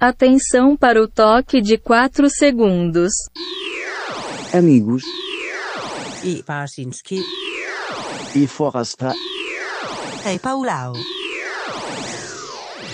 Atenção 0.00 0.76
para 0.76 1.02
o 1.02 1.08
toque 1.08 1.60
de 1.60 1.76
4 1.76 2.30
segundos. 2.30 3.10
Amigos 4.54 5.02
I 6.22 6.40
Parsinski. 6.44 7.20
e 8.32 8.46
Forasta 8.46 9.12
Hej 10.24 10.38
Paulau. 10.38 10.92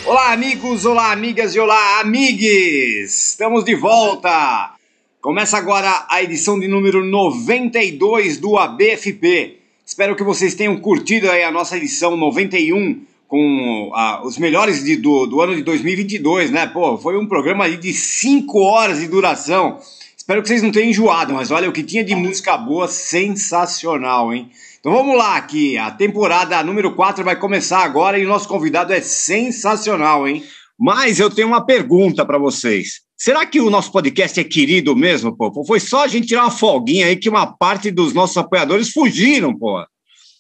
Olá, 0.07 0.33
amigos, 0.33 0.87
olá, 0.87 1.13
amigas 1.13 1.55
e 1.55 1.61
olá, 1.61 2.01
amigues! 2.01 3.33
Estamos 3.33 3.67
de 3.67 3.75
volta! 3.75 4.75
Começa 5.21 5.59
agora 5.59 6.07
a 6.09 6.23
edição 6.23 6.59
de 6.59 6.67
número 6.67 7.05
92 7.05 8.39
do 8.39 8.57
ABFP. 8.57 9.59
Espero 9.85 10.17
que 10.17 10.23
vocês 10.23 10.55
tenham 10.55 10.81
curtido 10.81 11.31
aí 11.31 11.43
a 11.43 11.53
nossa 11.53 11.77
edição 11.77 12.17
91 12.17 13.05
com 13.35 13.91
ah, 13.95 14.21
os 14.25 14.39
melhores 14.39 14.85
de- 14.85 14.95
do, 14.97 15.27
do 15.27 15.41
ano 15.41 15.57
de 15.57 15.63
2022, 15.65 16.53
né? 16.53 16.69
Pô, 16.69 16.97
foi 16.97 17.19
um 17.19 17.27
programa 17.27 17.65
aí 17.65 17.77
de 17.77 17.93
5 17.93 18.61
horas 18.61 19.01
de 19.01 19.09
duração. 19.09 19.81
Espero 20.17 20.41
que 20.41 20.47
vocês 20.47 20.63
não 20.63 20.71
tenham 20.71 20.91
enjoado, 20.91 21.35
mas 21.35 21.51
olha, 21.51 21.69
o 21.69 21.73
que 21.73 21.83
tinha 21.83 22.05
de 22.05 22.15
música 22.15 22.57
boa, 22.57 22.87
sensacional, 22.87 24.33
hein? 24.33 24.51
Então 24.79 24.93
vamos 24.93 25.17
lá 25.19 25.35
aqui, 25.37 25.77
a 25.77 25.91
temporada 25.91 26.63
número 26.63 26.95
4 26.95 27.25
vai 27.25 27.35
começar 27.35 27.81
agora 27.81 28.17
e 28.21 28.25
o 28.25 28.29
nosso 28.29 28.47
convidado 28.47 28.93
é 28.93 29.01
sensacional, 29.01 30.29
hein? 30.29 30.45
Mas 30.79 31.19
eu 31.19 31.29
tenho 31.29 31.49
uma 31.49 31.67
pergunta 31.67 32.25
para 32.25 32.39
vocês. 32.39 33.01
Será 33.17 33.45
que 33.45 33.61
o 33.61 33.69
nosso 33.69 33.91
podcast 33.91 34.39
é 34.39 34.45
querido 34.45 34.95
mesmo, 34.95 35.37
pô? 35.37 35.51
Foi 35.67 35.81
só 35.81 36.05
a 36.05 36.09
gente 36.09 36.29
tirar 36.29 36.43
uma 36.43 36.51
folguinha 36.53 37.07
aí 37.07 37.17
que 37.17 37.29
uma 37.29 37.47
parte 37.49 37.91
dos 37.91 38.15
nossos 38.15 38.37
apoiadores 38.37 38.93
fugiram, 38.93 39.53
pô. 39.59 39.85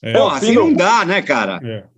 É, 0.02 0.12
Pô, 0.12 0.28
assim 0.28 0.52
não 0.52 0.70
dá, 0.72 1.02
né, 1.04 1.22
cara? 1.22 1.58
é. 1.64 1.93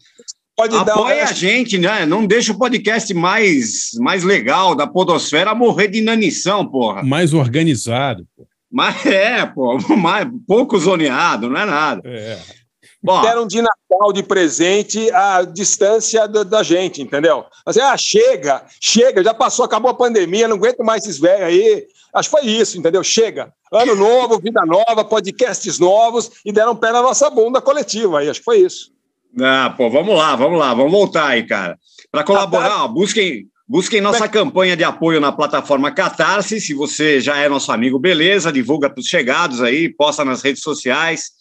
Pode 0.57 0.73
dar 0.87 0.95
Apoia 0.95 1.25
a 1.25 1.33
gente, 1.33 1.77
né? 1.77 2.07
Não 2.07 2.27
deixa 2.27 2.51
o 2.51 2.59
podcast 2.59 3.13
mais, 3.13 3.91
mais 3.99 4.25
legal 4.25 4.75
da 4.75 4.87
podosfera 4.87 5.55
morrer 5.55 5.89
de 5.89 5.99
inanição, 5.99 6.67
porra. 6.67 7.03
Mais 7.03 7.35
organizado. 7.35 8.27
pô. 8.35 8.47
Mas 8.73 9.05
é, 9.05 9.45
pô, 9.45 9.77
mais, 9.97 10.27
pouco 10.47 10.79
zoneado, 10.79 11.51
não 11.51 11.61
é 11.61 11.65
nada. 11.67 12.03
É. 12.07 12.39
Ó, 13.07 13.21
deram 13.21 13.47
de 13.47 13.61
Natal 13.61 14.13
de 14.13 14.23
presente 14.23 15.11
a 15.13 15.43
distância 15.43 16.27
da, 16.27 16.43
da 16.43 16.63
gente, 16.63 17.03
entendeu? 17.03 17.45
Assim, 17.65 17.81
ah, 17.81 17.97
chega, 17.97 18.65
chega, 18.81 19.23
já 19.23 19.35
passou, 19.35 19.65
acabou 19.65 19.91
a 19.91 19.95
pandemia, 19.95 20.49
não 20.49 20.57
aguento 20.57 20.83
mais 20.83 21.05
esses 21.05 21.19
velhos 21.19 21.49
aí. 21.49 21.87
Acho 22.15 22.31
que 22.31 22.37
foi 22.41 22.47
isso, 22.47 22.79
entendeu? 22.79 23.05
Chega. 23.05 23.53
Ano 23.71 23.95
novo, 23.95 24.41
vida 24.41 24.65
nova, 24.65 25.05
podcasts 25.05 25.79
novos 25.79 26.31
e 26.45 26.51
deram 26.51 26.75
pé 26.75 26.91
na 26.91 27.03
nossa 27.03 27.29
bunda 27.29 27.61
coletiva 27.61 28.21
aí. 28.21 28.31
Acho 28.31 28.41
que 28.41 28.45
foi 28.45 28.59
isso. 28.61 28.96
Ah, 29.41 29.75
pô, 29.77 29.91
vamos 29.91 30.17
lá, 30.17 30.35
vamos 30.35 30.59
lá, 30.59 30.73
vamos 30.73 30.93
voltar 30.93 31.29
aí, 31.29 31.43
cara. 31.43 31.79
Para 32.11 32.25
colaborar, 32.25 32.85
ó, 32.85 32.89
busquem, 32.89 33.47
busquem 33.69 34.01
nossa 34.01 34.27
campanha 34.29 34.77
de 34.77 34.85
apoio 34.85 35.21
na 35.21 35.31
plataforma 35.31 35.93
Catarse. 35.93 36.61
Se 36.61 36.73
você 36.73 37.21
já 37.21 37.37
é 37.37 37.49
nosso 37.49 37.71
amigo, 37.71 37.99
beleza, 37.99 38.53
divulga 38.53 38.89
para 38.89 39.01
os 39.01 39.07
chegados 39.07 39.61
aí, 39.61 39.89
posta 39.89 40.25
nas 40.25 40.43
redes 40.43 40.63
sociais. 40.63 41.33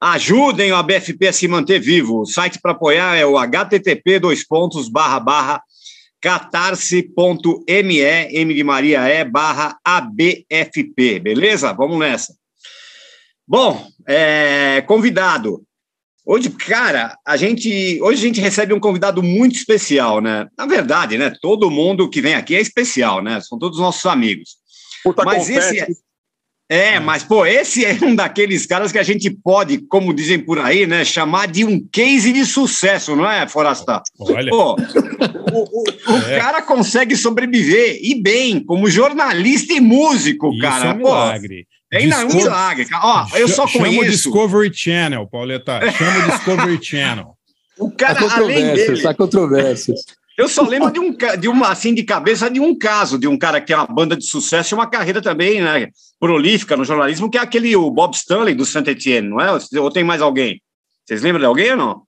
Ajudem 0.00 0.72
o 0.72 0.76
ABFP 0.76 1.28
a 1.28 1.32
se 1.32 1.46
manter 1.48 1.78
vivo. 1.78 2.20
O 2.20 2.26
site 2.26 2.60
para 2.60 2.72
apoiar 2.72 3.16
é 3.16 3.24
o 3.24 3.38
http 3.38 4.18
dois 4.18 4.46
pontos 4.46 4.88
barra 4.88 5.20
barra 5.20 5.62
catarse.me, 6.20 8.00
M 8.00 8.54
de 8.54 8.64
Maria 8.64 9.00
é, 9.02 9.24
barra 9.24 9.78
ABFP, 9.84 11.20
beleza? 11.20 11.72
Vamos 11.72 11.98
nessa. 11.98 12.34
Bom, 13.46 13.86
é, 14.06 14.82
convidado. 14.88 15.62
Hoje, 16.28 16.50
cara, 16.50 17.16
a 17.24 17.36
gente 17.36 18.00
hoje 18.02 18.20
a 18.24 18.26
gente 18.26 18.40
recebe 18.40 18.74
um 18.74 18.80
convidado 18.80 19.22
muito 19.22 19.54
especial, 19.56 20.20
né? 20.20 20.46
Na 20.58 20.66
verdade, 20.66 21.16
né? 21.16 21.32
Todo 21.40 21.70
mundo 21.70 22.10
que 22.10 22.20
vem 22.20 22.34
aqui 22.34 22.56
é 22.56 22.60
especial, 22.60 23.22
né? 23.22 23.40
São 23.40 23.56
todos 23.58 23.78
nossos 23.78 24.04
amigos. 24.06 24.56
Puta 25.04 25.24
Mas 25.24 25.46
confete. 25.46 25.58
esse 25.76 25.80
é, 26.68 26.94
é, 26.94 26.98
mas 27.00 27.22
pô, 27.22 27.46
esse 27.46 27.84
é 27.84 27.96
um 28.02 28.12
daqueles 28.12 28.66
caras 28.66 28.90
que 28.90 28.98
a 28.98 29.04
gente 29.04 29.30
pode, 29.30 29.78
como 29.86 30.12
dizem 30.12 30.40
por 30.40 30.58
aí, 30.58 30.84
né, 30.84 31.04
chamar 31.04 31.46
de 31.46 31.64
um 31.64 31.78
case 31.92 32.32
de 32.32 32.44
sucesso, 32.44 33.14
não 33.14 33.30
é, 33.30 33.46
Forastar? 33.46 34.02
Olha, 34.18 34.50
Pô, 34.50 34.72
o, 34.74 35.60
o- 35.62 36.12
o 36.12 36.16
É. 36.28 36.38
cara 36.40 36.60
consegue 36.62 37.14
sobreviver 37.16 38.00
e 38.02 38.20
bem, 38.20 38.58
como 38.64 38.90
jornalista 38.90 39.74
e 39.74 39.80
músico, 39.80 40.50
isso 40.52 40.60
cara. 40.60 40.88
é 40.88 40.92
um 40.94 40.98
Pô, 41.02 41.14
milagre. 41.92 41.92
é 41.92 41.98
ainda 41.98 42.18
um 42.24 42.26
Disco- 42.26 42.42
milagre. 42.42 42.84
cara. 42.86 43.04
Ó, 43.06 43.36
eu 43.36 43.48
só 43.48 43.66
Chama 43.66 43.84
o 43.88 43.88
conheço 43.96 44.10
Discovery 44.10 44.72
Channel, 44.74 45.26
Pauleta. 45.26 45.80
Chama 45.92 46.18
o 46.26 46.30
Discovery 46.30 46.78
Channel. 46.84 47.36
o 47.78 47.86
Há 47.88 47.90
cara 47.92 48.18
além 48.20 48.28
controvérsias, 48.30 48.86
dele. 48.98 49.06
há 49.08 49.14
controvérsias. 49.14 50.00
Eu 50.38 50.48
só 50.48 50.62
lembro 50.62 50.90
de 50.92 51.00
um, 51.00 51.16
de 51.40 51.48
uma, 51.48 51.68
assim, 51.70 51.94
de 51.94 52.02
cabeça 52.02 52.50
de 52.50 52.60
um 52.60 52.76
caso, 52.76 53.18
de 53.18 53.26
um 53.26 53.38
cara 53.38 53.58
que 53.60 53.68
tem 53.68 53.76
uma 53.76 53.86
banda 53.86 54.14
de 54.14 54.26
sucesso 54.26 54.74
e 54.74 54.76
uma 54.76 54.86
carreira 54.86 55.22
também, 55.22 55.62
né, 55.62 55.88
prolífica 56.20 56.76
no 56.76 56.84
jornalismo, 56.84 57.30
que 57.30 57.38
é 57.38 57.40
aquele, 57.40 57.74
o 57.74 57.90
Bob 57.90 58.12
Stanley 58.14 58.54
do 58.54 58.66
Saint 58.66 58.86
Etienne, 58.86 59.28
não 59.28 59.40
é? 59.40 59.48
Ou 59.80 59.90
tem 59.90 60.04
mais 60.04 60.20
alguém? 60.20 60.60
Vocês 61.06 61.22
lembram 61.22 61.40
de 61.40 61.46
alguém 61.46 61.70
ou 61.70 61.76
não? 61.78 62.02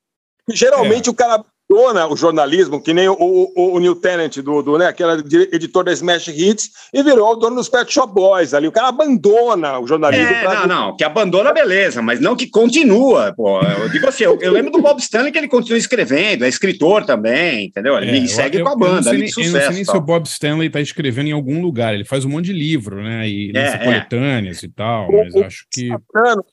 Geralmente 0.51 1.09
o 1.09 1.15
cara 1.15 1.43
abandona 1.71 2.07
o 2.09 2.17
jornalismo, 2.17 2.81
que 2.83 2.95
nem 2.95 3.09
o, 3.09 3.17
o, 3.19 3.75
o 3.75 3.79
Neil 3.79 3.95
Tennant, 3.97 4.37
do, 4.39 4.63
do, 4.63 4.79
né, 4.79 4.93
que 4.93 5.03
era 5.03 5.15
editor 5.53 5.85
da 5.85 5.93
Smash 5.93 6.29
Hits, 6.29 6.71
e 6.93 7.03
virou 7.03 7.33
o 7.33 7.37
dono 7.37 7.57
dos 7.57 7.69
Pet 7.69 7.93
Shop 7.93 8.13
Boys 8.13 8.55
ali. 8.55 8.67
O 8.67 8.73
cara 8.73 8.89
abandona 8.89 9.79
o 9.79 9.87
jornalismo. 9.87 10.27
É, 10.27 10.41
pra- 10.43 10.67
não, 10.67 10.87
não, 10.89 10.97
que 10.97 11.05
abandona, 11.05 11.53
beleza, 11.53 12.01
mas 12.01 12.21
não 12.21 12.35
que 12.35 12.47
continua, 12.49 13.33
pô. 13.37 13.61
Eu 13.61 13.89
digo 13.91 14.09
assim, 14.09 14.25
eu, 14.25 14.39
eu 14.41 14.53
lembro 14.53 14.71
do 14.73 14.81
Bob 14.81 14.99
Stanley 14.99 15.31
que 15.31 15.39
ele 15.39 15.49
continua 15.49 15.79
escrevendo, 15.79 16.45
é 16.45 16.49
escritor 16.49 17.05
também, 17.05 17.67
entendeu? 17.67 17.99
Ele 17.99 18.25
É, 18.25 18.27
segue 18.27 18.59
eu- 18.59 18.65
com 18.65 18.71
a 18.71 18.73
eu 18.73 18.79
não 18.79 18.87
banda, 18.87 19.03
sei 19.03 19.13
ali 19.13 19.21
nem- 19.23 19.29
de 19.29 19.33
Eu 19.41 19.45
não 19.45 19.51
sei 19.53 19.61
sucesso. 19.61 19.73
nem 19.75 19.85
se 19.85 19.97
o 19.97 20.01
Bob 20.01 20.27
Stanley 20.27 20.67
está 20.69 20.81
escrevendo 20.81 21.29
em 21.29 21.33
algum 21.33 21.61
lugar. 21.61 21.93
Ele 21.95 22.05
faz 22.05 22.25
um 22.25 22.29
monte 22.31 22.47
de 22.47 22.53
livro, 22.53 23.03
né? 23.03 23.29
E 23.29 23.53
É, 23.55 23.61
é. 23.69 23.79
coletâneas 23.79 24.63
e 24.63 24.69
tal, 24.69 25.11
mas 25.13 25.35
O- 25.35 25.45
acho 25.45 25.67
que. 25.71 25.89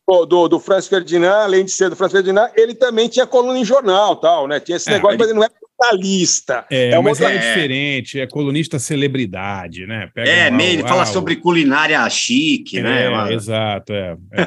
Do, 0.07 0.25
do, 0.25 0.47
do 0.49 0.59
Franz 0.59 0.87
Ferdinand, 0.87 1.43
além 1.43 1.63
de 1.65 1.71
ser 1.71 1.89
do 1.89 1.95
Franz 1.95 2.11
Ferdinand, 2.11 2.49
ele 2.55 2.73
também 2.73 3.07
tinha 3.07 3.25
coluna 3.25 3.57
em 3.57 3.65
jornal, 3.65 4.15
tal, 4.17 4.47
né? 4.47 4.59
Tinha 4.59 4.75
esse 4.77 4.89
É, 4.89 4.99
negócio, 5.11 5.19
mas 5.19 5.29
ele 5.29 5.39
não 5.39 5.43
é 5.43 5.49
jornalista. 5.77 6.66
É, 6.71 6.97
uma 6.97 7.09
mas 7.09 7.19
outra- 7.19 7.35
é 7.35 7.38
diferente, 7.38 8.19
é 8.19 8.25
colunista 8.27 8.79
celebridade, 8.79 9.85
né? 9.85 10.09
Pega 10.16 10.29
É, 10.29 10.49
lá 10.49 10.55
meio, 10.55 10.81
fala 10.88 11.01
ah, 11.01 11.05
sobre 11.05 11.35
culinária 11.35 12.09
chique, 12.09 12.81
né? 12.81 13.03
É, 13.03 13.09
Uma- 13.09 13.33
exato, 13.33 13.91
é. 13.93 14.16
é. 14.31 14.45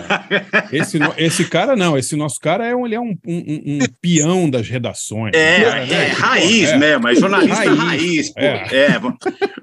Esse, 0.72 0.98
no- 0.98 1.12
esse 1.18 1.44
cara 1.44 1.76
não, 1.76 1.98
esse 1.98 2.16
nosso 2.16 2.40
cara 2.40 2.66
é 2.66 2.74
um, 2.74 2.86
ele 2.86 2.94
é 2.94 3.00
um, 3.00 3.16
um- 3.26 3.62
um- 3.66 3.78
peão 4.00 4.48
das 4.48 4.68
redações. 4.68 5.32
É, 5.34 5.60
cara, 5.62 5.82
é, 5.82 5.86
né, 5.86 6.10
que, 6.10 6.16
pô, 6.16 6.22
raiz 6.22 6.68
é. 6.70 6.76
mesmo, 6.78 7.08
é 7.08 7.14
jornalista 7.14 7.54
Raiz, 7.74 7.78
raiz, 7.78 8.28
pô. 8.34 8.40
é. 8.40 8.68
É. 8.72 8.88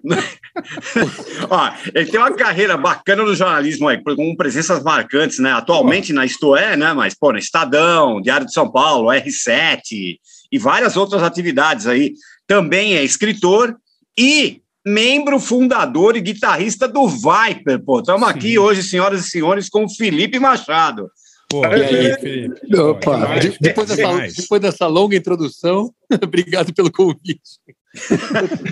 Ó, 1.49 1.71
ele 1.93 2.05
tem 2.05 2.19
uma 2.19 2.33
carreira 2.33 2.77
bacana 2.77 3.23
no 3.23 3.35
jornalismo 3.35 3.87
aí, 3.87 4.01
com 4.03 4.35
presenças 4.35 4.83
marcantes, 4.83 5.39
né? 5.39 5.51
Atualmente 5.51 6.13
na 6.13 6.25
Isto 6.25 6.55
É, 6.55 6.75
né? 6.77 6.93
Mas, 6.93 7.13
pô, 7.13 7.31
no 7.31 7.37
Estadão, 7.37 8.21
Diário 8.21 8.45
de 8.45 8.53
São 8.53 8.71
Paulo, 8.71 9.09
R7 9.09 10.17
e 10.51 10.57
várias 10.59 10.95
outras 10.97 11.23
atividades 11.23 11.87
aí. 11.87 12.13
Também 12.47 12.95
é 12.95 13.03
escritor 13.03 13.75
e 14.17 14.61
membro 14.85 15.39
fundador 15.39 16.15
e 16.15 16.21
guitarrista 16.21 16.87
do 16.87 17.07
Viper, 17.07 17.83
pô. 17.83 17.99
Estamos 17.99 18.27
aqui 18.27 18.59
hoje, 18.59 18.83
senhoras 18.83 19.25
e 19.25 19.29
senhores, 19.29 19.67
com 19.69 19.85
o 19.85 19.89
Felipe 19.89 20.39
Machado. 20.39 21.09
Pô, 21.49 21.61
E 21.63 21.65
aí? 21.65 22.13
Felipe, 22.19 22.77
Opa, 22.77 23.39
de- 23.39 23.57
depois, 23.59 23.87
dessa, 23.87 24.41
depois 24.41 24.61
dessa 24.61 24.87
longa 24.87 25.15
introdução, 25.15 25.91
obrigado 26.23 26.73
pelo 26.73 26.91
convite. 26.91 27.41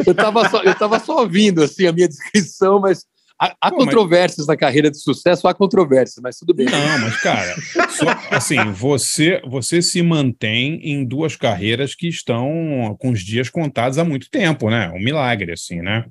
Eu 0.05 0.11
estava 0.11 0.50
só, 0.50 0.61
eu 0.63 0.75
tava 0.75 1.00
só 1.00 1.22
ouvindo 1.22 1.63
assim, 1.63 1.88
a 1.88 1.91
minha 1.94 2.07
descrição, 2.07 2.79
mas 2.79 3.05
há, 3.39 3.55
há 3.61 3.69
Pô, 3.69 3.77
mas- 3.77 3.85
controvérsias 3.85 4.47
na 4.47 4.55
carreira 4.57 4.89
de 4.91 4.99
sucesso, 4.99 5.47
há 5.47 5.53
controvérsias, 5.53 6.19
mas 6.21 6.38
tudo 6.38 6.53
bem. 6.53 6.67
Não, 6.67 6.99
mas, 6.99 7.17
cara, 7.21 7.55
só- 7.89 8.35
assim, 8.35 8.71
você, 8.71 9.41
você 9.45 9.81
se 9.81 10.01
mantém 10.01 10.79
em 10.83 11.05
duas 11.05 11.35
carreiras 11.35 11.95
que 11.95 12.07
estão 12.07 12.95
com 12.99 13.11
os 13.11 13.22
dias 13.22 13.49
contados 13.49 13.97
há 13.97 14.03
muito 14.03 14.29
tempo, 14.29 14.69
né? 14.69 14.89
Um 14.95 15.03
milagre, 15.03 15.51
assim, 15.53 15.81
né? 15.81 16.05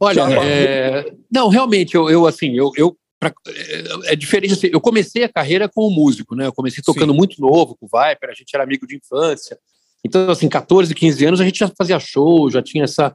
Olha, 0.00 0.26
Tchau, 0.26 0.42
é, 0.44 1.12
não, 1.32 1.48
realmente, 1.48 1.94
eu, 1.94 2.08
eu 2.10 2.26
assim, 2.26 2.54
eu, 2.56 2.70
eu 2.76 2.96
pra- 3.18 3.32
é, 3.48 4.12
é 4.12 4.16
diferente 4.16 4.52
assim, 4.52 4.68
eu 4.72 4.80
comecei 4.80 5.24
a 5.24 5.28
carreira 5.28 5.68
como 5.68 5.90
músico, 5.94 6.34
né? 6.36 6.46
Eu 6.46 6.52
comecei 6.52 6.82
tocando 6.84 7.10
Sim. 7.12 7.16
muito 7.16 7.40
novo 7.40 7.76
com 7.76 7.86
o 7.86 7.88
Viper, 7.88 8.30
a 8.30 8.34
gente 8.34 8.54
era 8.54 8.62
amigo 8.62 8.86
de 8.86 8.96
infância. 8.96 9.58
Então, 10.04 10.30
assim, 10.30 10.48
14, 10.48 10.94
15 10.94 11.24
anos 11.24 11.40
a 11.40 11.44
gente 11.44 11.58
já 11.58 11.68
fazia 11.76 11.98
show, 11.98 12.48
já 12.50 12.62
tinha 12.62 12.84
essa. 12.84 13.12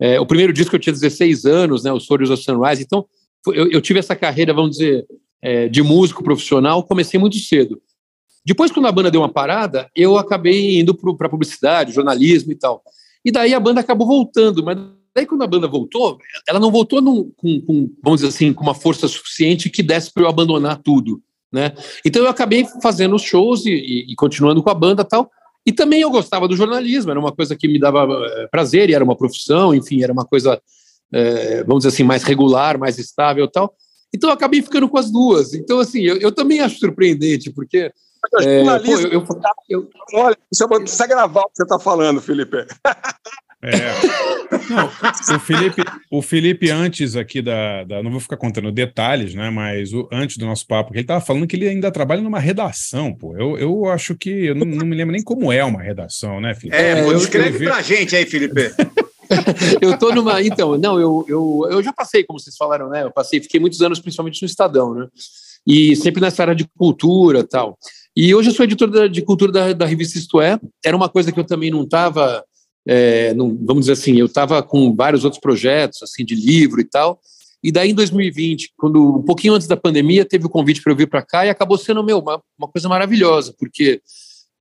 É, 0.00 0.20
o 0.20 0.26
primeiro 0.26 0.52
disco 0.52 0.74
eu 0.74 0.80
tinha 0.80 0.92
16 0.92 1.44
anos, 1.46 1.84
né? 1.84 1.92
O 1.92 2.00
Stories 2.00 2.30
of 2.30 2.42
Sunrise. 2.42 2.82
Então, 2.82 3.06
eu, 3.48 3.70
eu 3.70 3.80
tive 3.80 3.98
essa 3.98 4.14
carreira, 4.16 4.52
vamos 4.52 4.72
dizer, 4.72 5.06
é, 5.40 5.68
de 5.68 5.82
músico 5.82 6.22
profissional, 6.22 6.82
comecei 6.82 7.18
muito 7.18 7.36
cedo. 7.38 7.80
Depois, 8.44 8.70
quando 8.70 8.86
a 8.86 8.92
banda 8.92 9.10
deu 9.10 9.20
uma 9.20 9.28
parada, 9.32 9.90
eu 9.94 10.16
acabei 10.16 10.78
indo 10.78 10.94
para 11.16 11.28
publicidade, 11.28 11.92
jornalismo 11.92 12.52
e 12.52 12.54
tal. 12.54 12.82
E 13.24 13.30
daí 13.32 13.52
a 13.52 13.58
banda 13.60 13.80
acabou 13.80 14.06
voltando, 14.06 14.62
mas 14.64 14.78
daí 15.14 15.26
quando 15.26 15.42
a 15.42 15.46
banda 15.48 15.66
voltou, 15.66 16.18
ela 16.48 16.60
não 16.60 16.70
voltou 16.70 17.00
num- 17.02 17.30
com, 17.36 17.60
com, 17.62 17.90
vamos 18.02 18.20
dizer 18.20 18.28
assim, 18.28 18.52
com 18.52 18.62
uma 18.62 18.74
força 18.74 19.08
suficiente 19.08 19.68
que 19.68 19.82
desse 19.82 20.12
para 20.12 20.22
eu 20.22 20.28
abandonar 20.28 20.80
tudo, 20.80 21.20
né? 21.52 21.72
Então 22.04 22.22
eu 22.22 22.28
acabei 22.28 22.64
fazendo 22.80 23.16
os 23.16 23.22
shows 23.22 23.66
e, 23.66 23.70
e- 23.70 24.12
e 24.12 24.14
continuando 24.14 24.62
com 24.62 24.70
a 24.70 24.74
banda 24.74 25.04
tal. 25.04 25.28
E 25.66 25.72
também 25.72 26.00
eu 26.00 26.10
gostava 26.10 26.46
do 26.46 26.56
jornalismo, 26.56 27.10
era 27.10 27.18
uma 27.18 27.34
coisa 27.34 27.56
que 27.56 27.66
me 27.66 27.78
dava 27.78 28.06
eh, 28.06 28.48
prazer 28.50 28.88
e 28.88 28.94
era 28.94 29.02
uma 29.02 29.16
profissão, 29.16 29.74
enfim, 29.74 30.00
era 30.00 30.12
uma 30.12 30.24
coisa, 30.24 30.60
eh, 31.12 31.64
vamos 31.64 31.82
dizer 31.82 31.94
assim, 31.94 32.04
mais 32.04 32.22
regular, 32.22 32.78
mais 32.78 32.98
estável 32.98 33.48
tal. 33.48 33.74
Então 34.14 34.30
eu 34.30 34.34
acabei 34.34 34.62
ficando 34.62 34.88
com 34.88 34.96
as 34.96 35.10
duas. 35.10 35.54
Então, 35.54 35.80
assim, 35.80 36.02
eu, 36.02 36.16
eu 36.18 36.32
também 36.32 36.60
acho 36.60 36.78
surpreendente, 36.78 37.50
porque. 37.50 37.90
É, 38.40 38.64
pô, 38.64 38.92
eu, 38.92 39.12
eu, 39.12 39.26
eu, 39.68 39.90
Olha, 40.14 40.36
você 40.52 40.66
precisa 40.66 41.06
gravar 41.06 41.42
o 41.42 41.48
que 41.48 41.56
você 41.56 41.62
está 41.64 41.78
falando, 41.78 42.20
Felipe. 42.20 42.56
É. 43.66 44.36
Não, 44.70 45.36
o 45.36 45.40
Felipe, 45.40 45.82
o 46.10 46.22
Felipe 46.22 46.70
antes 46.70 47.16
aqui 47.16 47.42
da, 47.42 47.84
da, 47.84 48.02
não 48.02 48.10
vou 48.10 48.20
ficar 48.20 48.36
contando 48.36 48.70
detalhes, 48.72 49.34
né? 49.34 49.50
Mas 49.50 49.92
o, 49.92 50.08
antes 50.12 50.36
do 50.36 50.46
nosso 50.46 50.66
papo, 50.66 50.92
ele 50.94 51.00
estava 51.02 51.20
falando 51.20 51.46
que 51.46 51.56
ele 51.56 51.68
ainda 51.68 51.90
trabalha 51.90 52.22
numa 52.22 52.38
redação, 52.38 53.12
pô. 53.12 53.36
Eu, 53.36 53.58
eu 53.58 53.86
acho 53.86 54.14
que 54.16 54.30
eu 54.46 54.54
não, 54.54 54.64
não 54.66 54.86
me 54.86 54.94
lembro 54.96 55.12
nem 55.12 55.22
como 55.22 55.52
é 55.52 55.64
uma 55.64 55.82
redação, 55.82 56.40
né, 56.40 56.54
Felipe? 56.54 56.76
É, 56.76 57.02
pô, 57.02 57.12
descreve 57.14 57.48
escrevi- 57.50 57.64
pra 57.66 57.82
gente 57.82 58.14
aí, 58.16 58.24
Felipe. 58.26 58.72
eu 59.80 59.98
tô 59.98 60.14
numa. 60.14 60.42
Então, 60.42 60.78
não, 60.78 61.00
eu, 61.00 61.24
eu, 61.28 61.68
eu 61.70 61.82
já 61.82 61.92
passei, 61.92 62.24
como 62.24 62.38
vocês 62.38 62.56
falaram, 62.56 62.88
né? 62.88 63.02
Eu 63.02 63.10
passei, 63.10 63.40
fiquei 63.40 63.58
muitos 63.60 63.80
anos, 63.82 63.98
principalmente 64.00 64.42
no 64.42 64.46
Estadão, 64.46 64.94
né? 64.94 65.06
E 65.66 65.96
sempre 65.96 66.20
nessa 66.20 66.42
área 66.42 66.54
de 66.54 66.64
cultura 66.76 67.40
e 67.40 67.44
tal. 67.44 67.76
E 68.16 68.34
hoje 68.34 68.50
eu 68.50 68.54
sou 68.54 68.64
editor 68.64 68.88
da- 68.88 69.08
de 69.08 69.22
cultura 69.22 69.50
da, 69.52 69.72
da 69.72 69.86
revista 69.86 70.18
Isto 70.18 70.40
É. 70.40 70.58
Era 70.84 70.96
uma 70.96 71.08
coisa 71.08 71.32
que 71.32 71.38
eu 71.40 71.44
também 71.44 71.70
não 71.70 71.82
estava. 71.82 72.42
Vamos 73.64 73.80
dizer 73.86 73.92
assim, 73.92 74.16
eu 74.16 74.26
estava 74.26 74.62
com 74.62 74.94
vários 74.94 75.24
outros 75.24 75.40
projetos, 75.40 76.02
assim, 76.02 76.24
de 76.24 76.34
livro 76.34 76.80
e 76.80 76.84
tal. 76.84 77.20
E 77.62 77.72
daí, 77.72 77.90
em 77.90 77.94
2020, 77.94 78.72
quando 78.76 79.16
um 79.18 79.22
pouquinho 79.22 79.54
antes 79.54 79.66
da 79.66 79.76
pandemia, 79.76 80.24
teve 80.24 80.46
o 80.46 80.50
convite 80.50 80.80
para 80.82 80.92
eu 80.92 80.96
vir 80.96 81.08
para 81.08 81.22
cá 81.22 81.44
e 81.44 81.50
acabou 81.50 81.76
sendo 81.76 82.04
meu, 82.04 82.18
uma, 82.18 82.40
uma 82.58 82.68
coisa 82.68 82.88
maravilhosa, 82.88 83.54
porque 83.58 84.00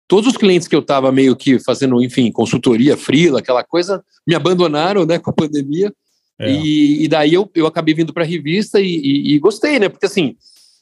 todos 0.07 0.31
os 0.31 0.37
clientes 0.37 0.67
que 0.67 0.75
eu 0.75 0.79
estava 0.79 1.11
meio 1.11 1.35
que 1.35 1.59
fazendo, 1.59 2.01
enfim, 2.01 2.31
consultoria, 2.31 2.97
freela, 2.97 3.39
aquela 3.39 3.63
coisa, 3.63 4.03
me 4.25 4.33
abandonaram, 4.33 5.05
né, 5.05 5.19
com 5.19 5.29
a 5.29 5.33
pandemia. 5.33 5.93
É. 6.39 6.51
E, 6.51 7.03
e 7.03 7.07
daí 7.07 7.33
eu, 7.33 7.49
eu 7.55 7.65
acabei 7.67 7.93
vindo 7.93 8.13
para 8.13 8.23
a 8.23 8.27
revista 8.27 8.79
e, 8.79 8.87
e- 8.87 9.35
e 9.35 9.39
gostei, 9.39 9.79
né? 9.79 9.87
Porque 9.87 10.05
assim, 10.05 10.35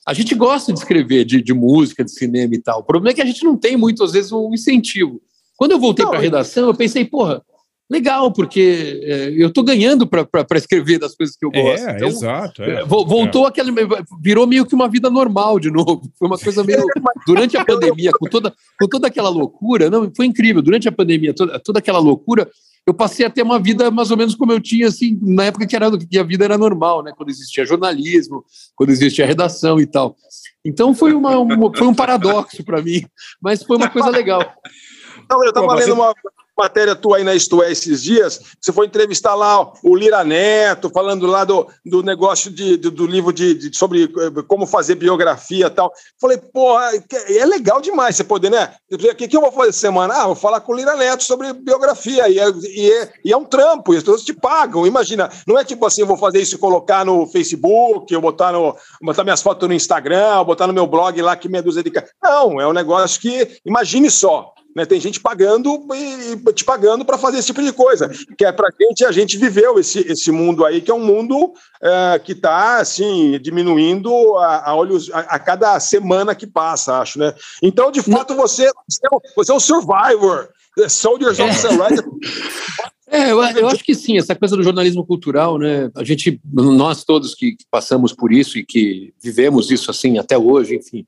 a 0.05 0.13
gente 0.13 0.33
gosta 0.35 0.73
de 0.73 0.79
escrever 0.79 1.25
de, 1.25 1.41
de 1.41 1.53
música, 1.53 2.03
de 2.03 2.11
cinema 2.11 2.55
e 2.55 2.59
tal. 2.59 2.79
O 2.79 2.83
problema 2.83 3.11
é 3.11 3.13
que 3.15 3.21
a 3.21 3.25
gente 3.25 3.43
não 3.43 3.55
tem 3.57 3.77
muito, 3.77 4.03
às 4.03 4.11
vezes, 4.13 4.31
um 4.31 4.53
incentivo. 4.53 5.21
Quando 5.57 5.71
eu 5.71 5.79
voltei 5.79 6.05
para 6.05 6.17
a 6.17 6.21
redação, 6.21 6.67
eu 6.67 6.73
pensei, 6.73 7.05
porra, 7.05 7.41
legal, 7.89 8.31
porque 8.31 8.99
é, 9.03 9.29
eu 9.37 9.49
estou 9.49 9.63
ganhando 9.63 10.07
para 10.07 10.27
escrever 10.55 10.97
das 10.99 11.15
coisas 11.15 11.35
que 11.35 11.45
eu 11.45 11.51
gosto. 11.51 11.87
É, 11.87 11.95
Então, 11.95 12.07
exato. 12.07 12.63
é. 12.63 12.81
é, 12.81 12.85
vo- 12.85 13.05
Voltou 13.05 13.45
aquele. 13.45 13.71
Virou 14.21 14.47
meio 14.47 14.65
que 14.65 14.73
uma 14.73 14.89
vida 14.89 15.09
normal 15.09 15.59
de 15.59 15.69
novo. 15.69 16.01
Foi 16.17 16.27
uma 16.27 16.37
coisa 16.39 16.63
meio. 16.63 16.83
Durante 17.27 17.55
a 17.55 17.63
pandemia, 17.63 18.11
com 18.17 18.25
toda, 18.27 18.53
com 18.79 18.87
toda 18.87 19.07
aquela 19.07 19.29
loucura, 19.29 19.89
não, 19.89 20.11
foi 20.15 20.25
incrível. 20.25 20.61
Durante 20.61 20.87
a 20.87 20.91
pandemia, 20.91 21.33
toda, 21.33 21.59
toda 21.59 21.79
aquela 21.79 21.99
loucura, 21.99 22.49
eu 22.85 22.93
passei 22.93 23.25
a 23.25 23.29
ter 23.29 23.43
uma 23.43 23.59
vida 23.59 23.89
mais 23.91 24.11
ou 24.11 24.17
menos 24.17 24.33
como 24.35 24.51
eu 24.51 24.59
tinha, 24.59 24.87
assim, 24.87 25.17
na 25.21 25.45
época 25.45 25.65
que, 25.67 25.75
era, 25.75 25.89
que 25.97 26.17
a 26.17 26.23
vida 26.23 26.43
era 26.45 26.57
normal, 26.57 27.01
né? 27.03 27.13
Quando 27.15 27.29
existia 27.29 27.65
jornalismo, 27.65 28.43
quando 28.75 28.89
existia 28.89 29.25
redação 29.25 29.79
e 29.79 29.85
tal. 29.85 30.15
Então 30.65 30.93
foi, 30.95 31.13
uma, 31.13 31.37
uma- 31.39 31.71
foi 31.77 31.87
um 31.87 31.93
paradoxo 31.93 32.63
para 32.63 32.81
mim, 32.81 33.05
mas 33.41 33.61
foi 33.63 33.77
uma 33.77 33.89
coisa 33.89 34.09
legal. 34.09 34.41
Não, 35.29 35.43
eu 35.43 35.49
estava 35.49 35.67
você- 35.67 35.85
lendo 35.85 35.93
uma 35.95 36.13
matéria 36.55 36.95
tua 36.95 37.17
aí 37.17 37.23
na 37.23 37.33
Isto 37.33 37.63
É 37.63 37.71
esses 37.71 38.03
dias. 38.03 38.39
Você 38.61 38.71
foi 38.71 38.85
entrevistar 38.85 39.33
lá 39.33 39.73
o 39.83 39.95
Lira 39.95 40.23
Neto, 40.23 40.89
falando 40.91 41.25
lá 41.25 41.43
do, 41.43 41.67
do 41.83 42.03
negócio 42.03 42.51
de, 42.51 42.77
do, 42.77 42.91
do 42.91 43.07
livro 43.07 43.33
de, 43.33 43.55
de- 43.55 43.75
sobre 43.75 44.03
eh, 44.03 44.41
como 44.47 44.67
fazer 44.67 44.93
biografia 44.93 45.65
e 45.65 45.69
tal. 45.71 45.91
Falei, 46.21 46.37
porra, 46.37 46.91
é 47.29 47.43
legal 47.45 47.81
demais 47.81 48.15
você 48.15 48.23
poder, 48.23 48.51
né? 48.51 48.71
O 48.91 48.97
que, 49.15 49.27
que 49.27 49.35
eu 49.35 49.41
vou 49.41 49.51
fazer 49.51 49.73
semana? 49.73 50.13
Ah, 50.13 50.25
vou 50.27 50.35
falar 50.35 50.61
com 50.61 50.73
o 50.73 50.75
Lira 50.75 50.95
Neto 50.95 51.23
sobre 51.23 51.51
biografia. 51.53 52.29
E 52.29 52.37
é, 52.39 52.47
e 52.49 52.91
é, 52.91 53.13
e 53.25 53.33
é 53.33 53.37
um 53.37 53.45
trampo, 53.45 53.91
e 53.93 53.97
as 53.97 54.03
pessoas 54.03 54.23
te 54.23 54.31
pagam. 54.33 54.85
Imagina, 54.85 55.31
não 55.47 55.57
é 55.57 55.65
tipo 55.65 55.83
assim, 55.87 56.01
eu 56.01 56.07
vou 56.07 56.17
fazer 56.17 56.39
isso 56.39 56.53
e 56.55 56.59
colocar 56.59 57.03
no 57.03 57.25
Facebook, 57.25 58.13
eu 58.13 58.21
botar, 58.21 58.51
no, 58.51 58.75
botar 59.01 59.23
minhas 59.23 59.41
fotos 59.41 59.67
no 59.67 59.73
Instagram, 59.73 60.43
botar 60.43 60.67
no 60.67 60.73
meu 60.73 60.85
blog 60.85 61.19
lá 61.19 61.35
que 61.35 61.49
meia 61.49 61.63
dúzia 61.63 61.81
de. 61.81 61.91
Não, 62.21 62.61
é 62.61 62.67
um 62.67 62.73
negócio 62.73 63.19
que, 63.19 63.57
imagine 63.65 64.11
só. 64.11 64.52
Né, 64.75 64.85
tem 64.85 64.99
gente 64.99 65.19
pagando 65.19 65.85
e 65.93 66.53
te 66.53 66.63
pagando 66.63 67.05
para 67.05 67.17
fazer 67.17 67.37
esse 67.37 67.47
tipo 67.47 67.61
de 67.61 67.71
coisa. 67.71 68.09
Que 68.37 68.45
é 68.45 68.51
para 68.51 68.71
gente, 68.79 69.05
a 69.05 69.11
gente 69.11 69.37
viveu 69.37 69.79
esse, 69.79 69.99
esse 69.99 70.31
mundo 70.31 70.65
aí, 70.65 70.81
que 70.81 70.89
é 70.89 70.93
um 70.93 71.03
mundo 71.05 71.53
é, 71.81 72.19
que 72.19 72.31
está 72.31 72.79
assim, 72.79 73.37
diminuindo 73.39 74.11
a, 74.37 74.69
a 74.71 74.75
olhos 74.75 75.11
a, 75.11 75.19
a 75.19 75.39
cada 75.39 75.79
semana 75.79 76.33
que 76.33 76.47
passa, 76.47 76.99
acho, 76.99 77.19
né? 77.19 77.33
Então, 77.61 77.91
de 77.91 78.01
fato, 78.01 78.33
você, 78.35 78.67
você 78.87 79.01
é 79.05 79.53
um- 79.53 79.57
é 79.57 79.59
survivor. 79.59 80.49
Soldiers 80.89 81.39
of 81.39 81.53
Sunrise. 81.53 82.03
É, 83.13 83.31
eu, 83.31 83.43
eu 83.43 83.67
acho 83.67 83.83
que 83.83 83.93
sim, 83.93 84.17
essa 84.17 84.33
coisa 84.33 84.57
do 84.57 84.63
jornalismo 84.63 85.05
cultural, 85.05 85.59
né? 85.59 85.87
A 85.93 86.03
gente, 86.03 86.41
nós 86.51 87.03
todos 87.03 87.35
que, 87.35 87.51
que 87.51 87.65
passamos 87.69 88.11
por 88.11 88.33
isso 88.33 88.57
e 88.57 88.65
que 88.65 89.13
vivemos 89.21 89.69
isso 89.69 89.91
assim 89.91 90.17
até 90.17 90.35
hoje, 90.35 90.75
enfim. 90.77 91.05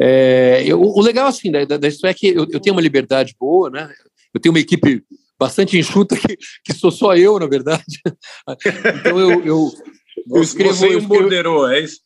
É, 0.00 0.62
eu- 0.66 0.80
o 0.80 1.00
legal 1.00 1.26
assim 1.26 1.50
da, 1.50 1.64
da, 1.64 1.76
da 1.76 1.88
Isto 1.88 2.06
é 2.06 2.14
que 2.14 2.28
eu, 2.28 2.46
eu 2.50 2.60
tenho 2.60 2.74
uma 2.74 2.82
liberdade 2.82 3.34
boa, 3.38 3.68
né? 3.68 3.92
Eu 4.32 4.40
tenho 4.40 4.52
uma 4.54 4.60
equipe 4.60 5.04
bastante 5.38 5.76
enxuta 5.78 6.16
que, 6.16 6.36
que 6.64 6.72
sou 6.72 6.90
só 6.90 7.14
eu, 7.16 7.38
na 7.38 7.46
verdade. 7.46 7.84
Então 9.00 9.18
eu, 9.18 9.44
eu, 9.44 9.70
eu 10.34 10.42
escrevo, 10.42 10.74
Você 10.74 10.96
um 10.96 11.06
borderô, 11.06 11.68
é 11.68 11.80
isso? 11.80 12.00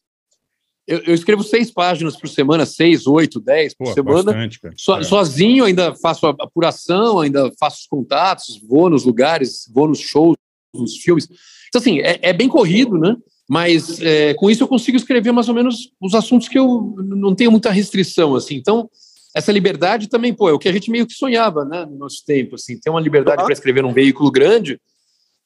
eu, 0.87 0.99
eu 0.99 1.15
escrevo 1.15 1.43
seis 1.43 1.71
páginas 1.71 2.17
por 2.17 2.29
semana, 2.29 2.67
seis, 2.67 3.07
oito, 3.07 3.41
dez 3.41 3.75
por 3.75 3.87
Pô, 3.87 3.93
semana. 3.95 4.23
bastante, 4.25 4.61
cara. 4.61 4.75
So- 4.77 4.97
É. 4.99 5.03
Sozinho, 5.05 5.65
ainda 5.65 5.95
faço 5.95 6.27
a 6.27 6.31
apuração, 6.41 7.21
ainda 7.21 7.51
faço 7.59 7.81
os 7.83 7.87
contatos, 7.87 8.61
vou 8.69 8.91
nos 8.91 9.05
lugares, 9.05 9.71
vou 9.73 9.89
nos 9.89 10.01
shows, 10.01 10.37
nos 10.75 10.97
filmes. 10.97 11.27
Então, 11.69 11.81
assim, 11.81 12.01
é, 12.01 12.19
é 12.23 12.33
bem 12.33 12.49
corrido, 12.49 12.99
né? 12.99 13.17
Mas 13.49 14.01
é, 14.01 14.35
com 14.35 14.51
isso 14.51 14.63
eu 14.63 14.69
consigo 14.69 14.97
escrever 14.97 15.33
mais 15.33 15.49
ou 15.49 15.55
menos 15.55 15.91
os 16.01 16.15
assuntos 16.15 16.49
que 16.49 16.59
eu 16.59 16.95
não 16.99 17.35
tenho 17.35 17.51
muita 17.51 17.71
restrição, 17.71 18.35
assim. 18.35 18.55
Então, 18.57 18.89
essa 19.35 19.53
liberdade 19.53 20.09
também, 20.09 20.33
pô, 20.33 20.49
é 20.49 20.53
o 20.53 20.59
que 20.59 20.69
a 20.69 20.73
gente 20.73 20.91
meio 20.91 21.07
que 21.07 21.13
sonhava, 21.13 21.65
né, 21.65 21.85
no 21.85 21.99
nosso 21.99 22.25
tempo, 22.25 22.55
assim. 22.55 22.79
Ter 22.79 22.91
uma 22.91 23.01
liberdade 23.01 23.37
Claro. 23.37 23.47
para 23.47 23.53
escrever 23.53 23.83
num 23.83 23.93
veículo 23.93 24.31
grande. 24.31 24.81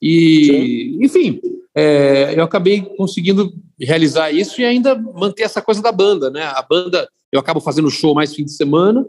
E, 0.01 0.97
enfim, 1.01 1.41
é, 1.75 2.35
eu 2.37 2.45
acabei 2.45 2.83
conseguindo 2.97 3.53
realizar 3.81 4.31
isso 4.31 4.61
e 4.61 4.65
ainda 4.65 4.95
manter 4.95 5.43
essa 5.43 5.63
coisa 5.63 5.83
da 5.83 5.91
banda, 5.91 6.31
né? 6.31 6.43
A 6.43 6.63
banda, 6.63 7.09
eu 7.33 7.41
acabo 7.41 7.61
fazendo 7.61 7.91
show 7.91 8.15
mais 8.15 8.35
fim 8.35 8.45
de 8.45 8.53
semana. 8.53 9.07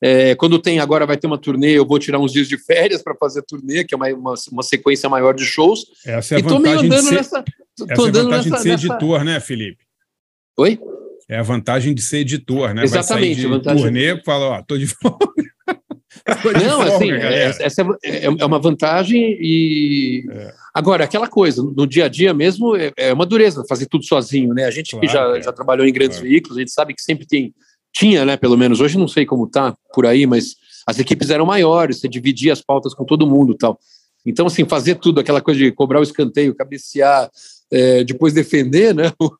É, 0.00 0.34
quando 0.34 0.58
tem 0.58 0.80
agora 0.80 1.06
vai 1.06 1.16
ter 1.16 1.26
uma 1.26 1.38
turnê, 1.38 1.78
eu 1.78 1.86
vou 1.86 1.98
tirar 1.98 2.18
uns 2.18 2.32
dias 2.32 2.48
de 2.48 2.58
férias 2.58 3.02
para 3.02 3.14
fazer 3.14 3.40
a 3.40 3.42
turnê, 3.42 3.84
que 3.84 3.94
é 3.94 3.96
uma, 3.96 4.08
uma, 4.08 4.34
uma 4.50 4.62
sequência 4.62 5.08
maior 5.08 5.34
de 5.34 5.44
shows. 5.44 5.86
Essa 6.04 6.34
é 6.34 6.36
a 6.36 6.40
e 6.40 6.42
tô 6.42 6.58
meio 6.58 6.80
andando 6.80 7.04
ser, 7.04 7.14
nessa. 7.14 7.44
Tô 7.76 7.84
essa 7.88 7.92
é 7.92 7.94
a 7.94 8.10
vantagem 8.12 8.28
nessa, 8.30 8.50
de 8.56 8.62
ser 8.62 8.68
nessa- 8.70 8.86
editor, 8.86 9.24
né, 9.24 9.40
Felipe? 9.40 9.84
Oi? 10.58 10.78
É 11.28 11.38
a 11.38 11.42
vantagem 11.42 11.94
de 11.94 12.02
ser 12.02 12.18
editor, 12.18 12.74
né? 12.74 12.84
Exatamente, 12.84 12.92
Vai 12.92 13.00
a 13.00 13.34
sair 13.34 13.34
de 13.34 13.46
vantagem- 13.46 13.82
turnê, 13.82 14.22
fala, 14.22 14.44
ó, 14.46 14.62
tô 14.62 14.76
de 14.78 14.86
folga. 15.02 15.18
Não, 16.26 16.76
folga, 16.76 16.94
assim, 16.96 17.08
galera. 17.08 17.34
é- 17.34 17.62
essa 17.64 17.82
é, 18.04 18.24
é 18.26 18.44
uma 18.44 18.58
vantagem 18.58 19.36
e. 19.40 20.24
Agora, 20.72 21.04
aquela 21.04 21.28
coisa, 21.28 21.62
no 21.62 21.86
dia 21.86 22.04
a 22.06 22.08
dia 22.08 22.32
mesmo, 22.32 22.76
é, 22.76 22.92
é 22.96 23.12
uma 23.12 23.26
dureza 23.26 23.64
fazer 23.68 23.86
tudo 23.86 24.04
sozinho, 24.04 24.54
né? 24.54 24.64
A 24.64 24.70
gente 24.70 24.90
que 24.98 25.06
Claro, 25.06 25.12
já, 25.12 25.20
cara. 25.32 25.42
já 25.42 25.52
trabalhou 25.52 25.86
em 25.86 25.92
grandes 25.92 26.18
Claro. 26.18 26.28
veículos, 26.30 26.56
a 26.56 26.60
gente 26.60 26.72
sabe 26.72 26.94
que 26.94 27.02
sempre 27.02 27.26
tem. 27.26 27.52
Tinha, 27.92 28.24
né? 28.24 28.36
Pelo 28.36 28.56
menos 28.56 28.80
hoje 28.80 28.98
não 28.98 29.06
sei 29.06 29.24
como 29.24 29.48
tá 29.48 29.74
por 29.92 30.04
aí, 30.06 30.26
mas 30.26 30.56
as 30.86 30.98
equipes 30.98 31.30
eram 31.30 31.46
maiores, 31.46 32.00
você 32.00 32.08
dividia 32.08 32.52
as 32.52 32.60
pautas 32.60 32.92
com 32.94 33.04
todo 33.04 33.26
mundo 33.26 33.52
e 33.52 33.56
tal. 33.56 33.78
Então, 34.26 34.46
assim, 34.46 34.64
fazer 34.64 34.96
tudo, 34.96 35.20
aquela 35.20 35.40
coisa 35.40 35.60
de 35.60 35.70
cobrar 35.70 36.00
o 36.00 36.02
escanteio, 36.02 36.54
cabecear, 36.54 37.30
é, 37.72 38.04
depois 38.04 38.32
defender, 38.32 38.94
né? 38.94 39.12
O, 39.20 39.30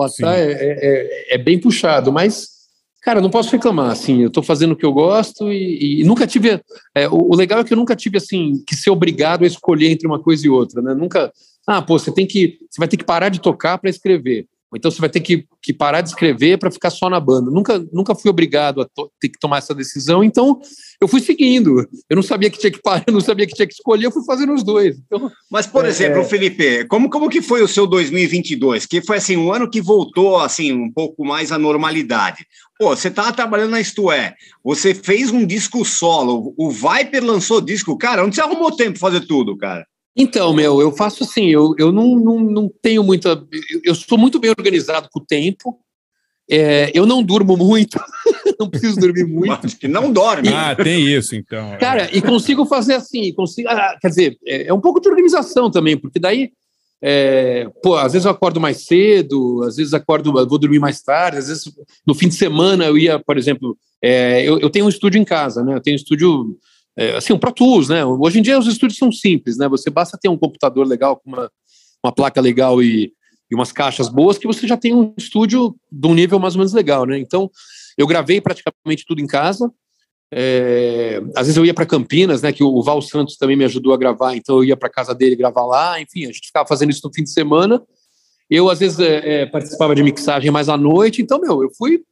o 0.00 0.04
é, 0.04 0.52
é, 0.52 1.34
é 1.34 1.38
bem 1.38 1.58
puxado, 1.58 2.12
mas, 2.12 2.48
cara, 3.02 3.20
não 3.20 3.30
posso 3.30 3.50
reclamar, 3.52 3.90
assim, 3.90 4.22
eu 4.22 4.28
estou 4.28 4.42
fazendo 4.42 4.72
o 4.72 4.76
que 4.76 4.84
eu 4.84 4.92
gosto 4.92 5.52
e, 5.52 6.00
e 6.00 6.04
nunca 6.04 6.26
tive. 6.26 6.60
é, 6.94 7.08
o, 7.08 7.30
o 7.30 7.36
legal 7.36 7.60
é 7.60 7.64
que 7.64 7.72
eu 7.72 7.76
nunca 7.76 7.94
tive, 7.94 8.18
assim, 8.18 8.62
que 8.66 8.74
ser 8.74 8.90
obrigado 8.90 9.44
a 9.44 9.46
escolher 9.46 9.90
entre 9.90 10.06
uma 10.06 10.18
coisa 10.18 10.46
e 10.46 10.50
outra, 10.50 10.82
né? 10.82 10.94
Nunca. 10.94 11.32
Ah, 11.66 11.80
pô, 11.80 11.98
você 11.98 12.12
tem 12.12 12.26
que. 12.26 12.58
Você 12.70 12.78
vai 12.78 12.88
ter 12.88 12.96
que 12.96 13.04
parar 13.04 13.28
de 13.28 13.40
tocar 13.40 13.78
para 13.78 13.90
escrever. 13.90 14.46
Então 14.76 14.90
você 14.90 15.00
vai 15.00 15.08
ter 15.08 15.20
que, 15.20 15.46
que 15.62 15.72
parar 15.72 16.00
de 16.00 16.08
escrever 16.08 16.58
para 16.58 16.70
ficar 16.70 16.90
só 16.90 17.08
na 17.08 17.20
banda. 17.20 17.50
Nunca, 17.50 17.84
nunca 17.92 18.14
fui 18.14 18.30
obrigado 18.30 18.82
a 18.82 18.86
ter 19.20 19.28
que 19.28 19.38
tomar 19.38 19.58
essa 19.58 19.74
decisão, 19.74 20.22
então 20.22 20.60
eu 21.00 21.08
fui 21.08 21.20
seguindo. 21.20 21.86
Eu 22.08 22.16
não 22.16 22.22
sabia 22.22 22.50
que 22.50 22.58
tinha 22.58 22.70
que 22.70 22.80
parar, 22.80 23.04
eu 23.06 23.12
não 23.12 23.20
sabia 23.20 23.46
que 23.46 23.54
tinha 23.54 23.66
que 23.66 23.74
escolher, 23.74 24.06
eu 24.06 24.12
fui 24.12 24.24
fazendo 24.24 24.52
os 24.52 24.62
dois. 24.62 24.96
Então, 25.06 25.30
Mas, 25.50 25.66
por 25.66 25.84
É, 25.84 25.88
exemplo, 25.88 26.20
é. 26.20 26.24
Felipe, 26.24 26.84
como, 26.86 27.08
como 27.10 27.28
que 27.28 27.42
foi 27.42 27.62
o 27.62 27.68
seu 27.68 27.86
2022? 27.86 28.86
Que 28.86 29.02
foi 29.02 29.18
assim 29.18 29.36
um 29.36 29.52
ano 29.52 29.68
que 29.70 29.80
voltou 29.80 30.38
assim 30.38 30.72
um 30.72 30.90
pouco 30.90 31.24
mais 31.24 31.52
à 31.52 31.58
normalidade. 31.58 32.46
Pô, 32.78 32.94
você 32.94 33.08
estava 33.08 33.32
trabalhando 33.32 33.70
na 33.70 33.80
Isto 33.80 34.10
É, 34.10 34.34
você 34.62 34.94
fez 34.94 35.30
um 35.30 35.46
disco 35.46 35.84
solo, 35.84 36.52
o 36.56 36.70
Viper 36.70 37.24
lançou 37.24 37.60
disco, 37.60 37.96
cara, 37.96 38.24
onde 38.24 38.34
você 38.34 38.40
arrumou 38.40 38.74
tempo 38.74 38.98
pra 38.98 39.10
fazer 39.10 39.26
tudo, 39.26 39.56
cara? 39.56 39.86
Então, 40.16 40.52
meu, 40.52 40.80
eu 40.80 40.92
faço 40.92 41.24
assim, 41.24 41.46
eu, 41.46 41.74
eu 41.78 41.90
não, 41.90 42.16
não, 42.16 42.40
não 42.40 42.72
tenho 42.80 43.02
muita. 43.02 43.42
Eu, 43.82 43.94
sou 43.94 44.16
muito 44.16 44.38
bem 44.38 44.50
organizado 44.50 45.08
com 45.10 45.18
o 45.18 45.24
tempo, 45.24 45.78
é, 46.48 46.90
eu 46.94 47.04
não 47.04 47.22
durmo 47.22 47.56
muito, 47.56 47.98
não 48.60 48.68
preciso 48.68 49.00
dormir 49.00 49.24
muito. 49.24 49.66
Acho 49.66 49.76
que 49.76 49.88
não 49.88 50.12
dorme. 50.12 50.50
Ah, 50.50 50.74
tem 50.76 51.04
isso, 51.04 51.34
então. 51.34 51.74
é. 51.74 51.78
Cara, 51.78 52.08
e 52.16 52.22
consigo 52.22 52.64
fazer 52.64 52.94
assim, 52.94 53.32
consigo, 53.32 53.68
ah, 53.68 53.98
quer 54.00 54.08
dizer, 54.08 54.38
é, 54.46 54.68
é 54.68 54.74
um 54.74 54.80
pouco 54.80 55.00
de 55.00 55.08
organização 55.08 55.70
também, 55.70 55.96
porque 55.96 56.20
daí, 56.20 56.52
é, 57.02 57.68
pô, 57.82 57.96
às 57.96 58.12
vezes 58.12 58.24
eu 58.24 58.30
acordo 58.30 58.60
mais 58.60 58.86
cedo, 58.86 59.62
às 59.64 59.76
vezes 59.76 59.94
acordo, 59.94 60.32
vou 60.32 60.58
dormir 60.58 60.78
mais 60.78 61.02
tarde, 61.02 61.38
às 61.38 61.48
vezes 61.48 61.64
no 62.06 62.14
fim 62.14 62.28
de 62.28 62.34
semana 62.34 62.84
eu 62.84 62.96
ia, 62.96 63.18
por 63.18 63.36
exemplo, 63.36 63.76
é, 64.00 64.46
eu, 64.46 64.60
eu 64.60 64.70
tenho 64.70 64.84
um 64.84 64.90
estúdio 64.90 65.18
em 65.18 65.24
casa, 65.24 65.64
né? 65.64 65.74
Eu 65.74 65.80
tenho 65.80 65.94
um 65.94 65.96
estúdio, 65.96 66.58
é, 66.96 67.16
assim, 67.16 67.32
um 67.32 67.38
Pro 67.38 67.52
Tools, 67.52 67.88
né? 67.88 68.04
Hoje 68.04 68.38
em 68.38 68.42
dia 68.42 68.58
os 68.58 68.66
estúdios 68.66 68.98
são 68.98 69.10
simples, 69.10 69.56
né? 69.56 69.68
Você 69.68 69.90
basta 69.90 70.18
ter 70.20 70.28
um 70.28 70.38
computador 70.38 70.86
legal 70.86 71.16
com 71.16 71.30
uma, 71.30 71.50
uma 72.04 72.12
placa 72.12 72.40
legal 72.40 72.82
e, 72.82 73.12
e 73.50 73.54
umas 73.54 73.72
caixas 73.72 74.08
boas 74.08 74.38
que 74.38 74.46
você 74.46 74.66
já 74.66 74.76
tem 74.76 74.94
um 74.94 75.12
estúdio 75.16 75.74
de 75.90 76.06
um 76.06 76.14
nível 76.14 76.38
mais 76.38 76.54
ou 76.54 76.58
menos 76.58 76.72
legal, 76.72 77.04
né? 77.04 77.18
Então, 77.18 77.50
eu 77.98 78.06
gravei 78.06 78.40
praticamente 78.40 79.04
tudo 79.06 79.20
em 79.20 79.26
casa. 79.26 79.70
É, 80.32 81.20
às 81.36 81.46
vezes 81.46 81.56
eu 81.56 81.64
ia 81.64 81.74
para 81.74 81.86
Campinas, 81.86 82.42
né? 82.42 82.52
Que 82.52 82.62
o 82.62 82.82
Val 82.82 83.02
Santos 83.02 83.36
também 83.36 83.56
me 83.56 83.64
ajudou 83.64 83.92
a 83.92 83.96
gravar, 83.96 84.36
então 84.36 84.56
eu 84.56 84.64
ia 84.64 84.76
para 84.76 84.88
casa 84.88 85.14
dele 85.14 85.34
gravar 85.34 85.66
lá. 85.66 86.00
Enfim, 86.00 86.24
a 86.24 86.32
gente 86.32 86.46
ficava 86.46 86.68
fazendo 86.68 86.90
isso 86.90 87.02
no 87.04 87.12
fim 87.12 87.24
de 87.24 87.30
semana. 87.30 87.82
Eu 88.48 88.68
às 88.68 88.78
vezes 88.78 89.00
é, 89.00 89.42
é, 89.42 89.46
participava 89.46 89.94
de 89.96 90.02
mixagem 90.02 90.50
mais 90.50 90.68
à 90.68 90.76
noite. 90.76 91.20
Então, 91.20 91.40
meu, 91.40 91.62
eu 91.62 91.70
fui 91.76 92.02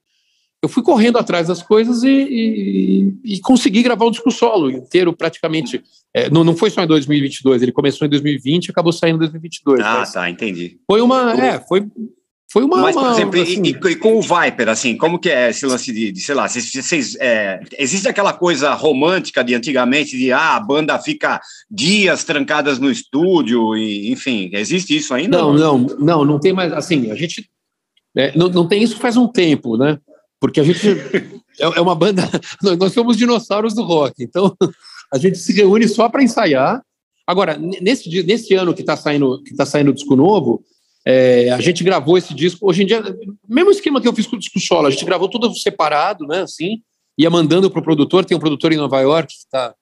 eu 0.63 0.69
fui 0.69 0.83
correndo 0.83 1.19
atrás 1.19 1.49
das 1.49 1.63
coisas 1.63 2.05
e, 2.05 2.09
e, 2.09 3.35
e 3.35 3.41
consegui 3.41 3.83
gravar 3.83 4.07
um 4.07 4.11
disco 4.11 4.31
solo 4.31 4.71
inteiro 4.71 5.13
praticamente. 5.13 5.83
É, 6.15 6.31
não, 6.31 6.45
não 6.45 6.57
foi 6.57 6.71
só 6.71 6.83
em 6.83 6.87
2022, 6.87 7.63
ele 7.63 7.73
começou 7.73 8.07
em 8.07 8.11
2020 8.11 8.67
e 8.67 8.71
acabou 8.71 8.93
saindo 8.93 9.17
em 9.17 9.21
2022. 9.21 9.81
Ah, 9.81 10.05
tá, 10.07 10.31
entendi. 10.31 10.79
Foi 10.87 11.01
uma, 11.01 11.33
é, 11.33 11.59
foi 11.59 11.85
foi 12.53 12.65
uma. 12.65 12.83
Mas, 12.83 12.95
por 12.95 13.03
uma, 13.03 13.13
exemplo, 13.13 13.39
e- 13.39 13.43
assim, 13.43 13.63
e, 13.65 13.71
e 13.71 13.97
com 13.97 14.19
o 14.19 14.21
Viper, 14.21 14.69
assim, 14.69 14.95
como 14.95 15.19
que 15.19 15.31
é 15.31 15.49
esse 15.49 15.65
lance 15.65 15.91
de, 15.91 16.13
de, 16.13 16.21
sei 16.21 16.35
lá, 16.35 16.47
vocês, 16.47 16.71
vocês, 16.71 17.17
é, 17.19 17.61
existe 17.79 18.07
aquela 18.07 18.35
coisa 18.35 18.75
romântica 18.75 19.43
de 19.43 19.55
antigamente, 19.55 20.19
de 20.19 20.31
ah, 20.33 20.57
a 20.57 20.61
banda 20.61 20.99
fica 20.99 21.41
dias 21.71 22.25
trancadas 22.25 22.79
no 22.79 22.91
estúdio, 22.91 23.75
e, 23.75 24.13
enfim, 24.13 24.51
existe 24.53 24.95
isso 24.95 25.15
ainda? 25.15 25.39
Não, 25.39 25.55
não, 25.55 25.79
não, 25.99 26.25
não 26.27 26.39
tem 26.39 26.53
mais. 26.53 26.75
Assim, 26.75 27.11
a 27.11 27.15
gente. 27.15 27.49
é, 28.15 28.37
não, 28.37 28.51
não 28.51 28.69
tem 28.69 28.83
isso 28.83 28.99
faz 28.99 29.17
um 29.17 29.27
tempo, 29.27 29.79
né? 29.79 29.99
Porque 30.43 30.59
a 30.59 30.65
gente. 30.65 30.89
É, 31.61 31.65
é 31.65 31.81
uma 31.81 31.95
banda. 31.95 32.29
nós- 32.77 32.93
somos 32.93 33.17
dinossauros 33.17 33.75
do 33.75 33.85
rock, 33.85 34.25
então 34.25 34.57
a 35.13 35.17
gente 35.17 35.39
se 35.39 35.53
reúne 35.53 35.87
só 35.87 36.09
para 36.09 36.21
ensaiar. 36.21 36.83
Agora, 37.25 37.57
nesse, 37.57 38.11
nesse 38.25 38.53
ano 38.55 38.75
que 38.75 38.81
está 38.81 38.97
saindo, 38.97 39.41
que 39.45 39.55
tá 39.55 39.65
saindo 39.65 39.93
o 39.93 39.95
disco 39.95 40.17
novo, 40.17 40.65
é, 41.07 41.51
a 41.51 41.61
gente 41.61 41.85
gravou 41.85 42.19
esse 42.19 42.35
disco. 42.35 42.69
Hoje 42.69 42.83
em 42.83 42.87
dia, 42.87 43.01
mesmo 43.49 43.71
esquema 43.71 44.01
que 44.01 44.09
eu 44.09 44.13
fiz 44.13 44.27
com 44.27 44.35
o 44.35 44.39
disco 44.39 44.59
solo, 44.59 44.89
a 44.89 44.91
gente 44.91 45.05
gravou 45.05 45.29
tudo 45.29 45.55
separado, 45.55 46.27
né? 46.27 46.41
Assim, 46.41 46.83
ia 47.17 47.31
mandando 47.31 47.71
para 47.71 47.79
o 47.79 47.85
produtor. 47.85 48.25
Tem 48.25 48.37
um 48.37 48.41
produtor 48.41 48.73
em 48.73 48.77
Nova 48.77 49.01
York 49.01 49.33
que 49.33 49.45
está 49.45 49.75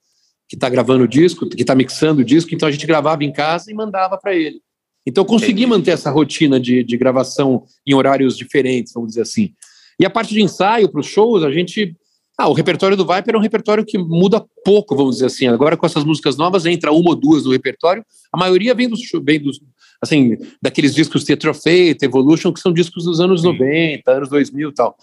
que 0.47 0.57
tá 0.57 0.69
gravando 0.69 1.05
o 1.05 1.09
disco, 1.09 1.49
que 1.49 1.63
está 1.63 1.75
mixando 1.77 2.21
o 2.21 2.25
disco, 2.25 2.53
então 2.53 2.69
a 2.69 2.73
gente 2.73 2.85
gravava 2.85 3.23
em 3.23 3.33
casa 3.33 3.71
e 3.71 3.75
mandava 3.75 4.19
para 4.19 4.35
ele. 4.35 4.61
Então 5.07 5.25
consegui 5.25 5.63
Entendi. 5.63 5.67
manter 5.67 5.93
essa 5.93 6.11
rotina 6.11 6.59
de, 6.59 6.83
de 6.83 6.97
gravação 6.97 7.65
em 7.87 7.95
horários 7.95 8.37
diferentes, 8.37 8.93
vamos 8.93 9.11
dizer 9.11 9.23
assim. 9.23 9.55
E 10.01 10.07
a 10.07 10.11
parte 10.11 10.33
de 10.35 10.43
ensaio 10.43 10.89
para 10.91 11.01
os 11.01 11.07
shows, 11.07 11.45
a 11.45 11.51
gente. 11.53 11.95
Ah, 12.39 12.49
o 12.49 12.55
repertório 12.55 12.97
do 12.97 13.07
Viper 13.07 13.35
é 13.35 13.39
um 13.39 13.43
repertório 13.43 13.85
que 13.85 13.99
muda 13.99 14.43
pouco, 14.65 14.97
vamos 14.97 15.17
dizer 15.17 15.27
assim. 15.27 15.47
Agora, 15.47 15.77
com 15.77 15.85
essas 15.85 16.05
músicas 16.05 16.39
novas, 16.39 16.65
entra 16.65 16.91
uma 16.91 17.11
ou 17.11 17.15
duas 17.15 17.45
no 17.45 17.51
repertório. 17.53 18.03
A 18.33 18.39
maioria 18.39 18.75
vem 18.75 18.89
dos, 18.89 19.01
vem 19.23 19.39
dos 19.39 19.61
assim, 20.03 20.39
daqueles 20.63 20.95
discos 20.95 21.25
Theatre 21.25 21.51
of 21.51 21.61
Fate, 21.61 22.03
Evolution, 22.03 22.51
que 22.51 22.61
são 22.61 22.73
discos 22.73 23.05
dos 23.05 23.21
anos 23.21 23.43
90, 23.43 24.11
anos 24.11 24.31
2000 24.31 24.71
e 24.71 24.73
tal. 24.75 24.97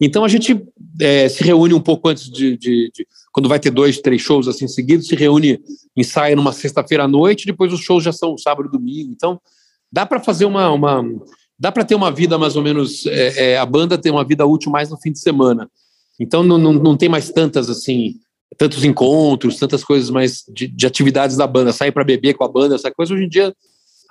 Então 0.00 0.24
a 0.24 0.28
gente 0.28 0.62
é, 1.00 1.28
se 1.28 1.42
reúne 1.42 1.74
um 1.74 1.80
pouco 1.80 2.08
antes 2.08 2.30
de, 2.30 2.56
de- 2.56 2.90
de- 2.94 3.06
Quando 3.32 3.48
vai 3.48 3.58
ter 3.58 3.70
dois, 3.72 3.98
três 3.98 4.22
shows 4.22 4.46
assim 4.46 4.68
seguidos, 4.68 5.08
se 5.08 5.16
reúne, 5.16 5.58
ensaia 5.96 6.36
numa 6.36 6.52
sexta-feira 6.52 7.02
à 7.04 7.08
noite, 7.08 7.46
depois 7.46 7.72
os 7.72 7.80
shows 7.80 8.04
já 8.04 8.12
são 8.12 8.38
sábado 8.38 8.68
e 8.68 8.70
domingo. 8.70 9.10
Então 9.12 9.40
dá 9.90 10.06
para 10.06 10.20
fazer 10.20 10.44
uma. 10.44 10.70
uma 10.70 11.04
dá 11.58 11.72
para 11.72 11.84
ter 11.84 11.94
uma 11.94 12.10
vida 12.10 12.38
mais 12.38 12.56
ou 12.56 12.62
menos. 12.62 13.06
é, 13.06 13.52
é, 13.52 13.58
a 13.58 13.66
banda 13.66 13.98
tem 13.98 14.12
uma 14.12 14.24
vida 14.24 14.44
útil 14.46 14.70
mais 14.70 14.90
no 14.90 14.98
fim 14.98 15.12
de 15.12 15.18
semana. 15.20 15.68
Então 16.18 16.42
não, 16.42 16.56
não, 16.58 16.72
não 16.72 16.96
tem 16.96 17.08
mais 17.08 17.30
tantas 17.30 17.68
assim. 17.70 18.14
Tantos 18.56 18.84
encontros, 18.84 19.56
tantas 19.58 19.82
coisas 19.82 20.08
mais 20.08 20.44
de, 20.48 20.68
de 20.68 20.86
atividades 20.86 21.36
da 21.36 21.46
banda, 21.46 21.72
sair 21.72 21.90
para 21.92 22.04
beber 22.04 22.34
com 22.34 22.44
a 22.44 22.48
banda, 22.48 22.76
essa 22.76 22.90
coisa. 22.92 23.12
Hoje 23.12 23.24
em 23.24 23.28
dia 23.28 23.52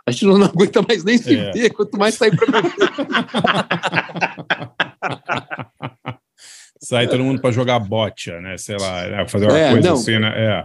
a 0.05 0.11
gente 0.11 0.25
não, 0.25 0.37
não 0.37 0.45
aguenta 0.47 0.81
mais 0.87 1.03
nem 1.03 1.17
se 1.17 1.35
É. 1.35 1.51
ver, 1.51 1.69
quanto 1.71 1.97
mais 1.97 2.15
sair 2.15 2.35
para 2.35 2.51
beber. 2.51 2.73
Sai 6.81 7.07
todo 7.07 7.23
mundo 7.23 7.41
para 7.41 7.51
jogar 7.51 7.79
bocha, 7.79 8.39
né? 8.41 8.57
Sei 8.57 8.77
lá, 8.77 9.07
né? 9.07 9.27
fazer 9.27 9.45
uma 9.45 9.57
É, 9.57 9.71
coisa 9.71 9.87
não. 9.89 9.95
assim, 9.95 10.19
né? 10.19 10.33
É. 10.35 10.63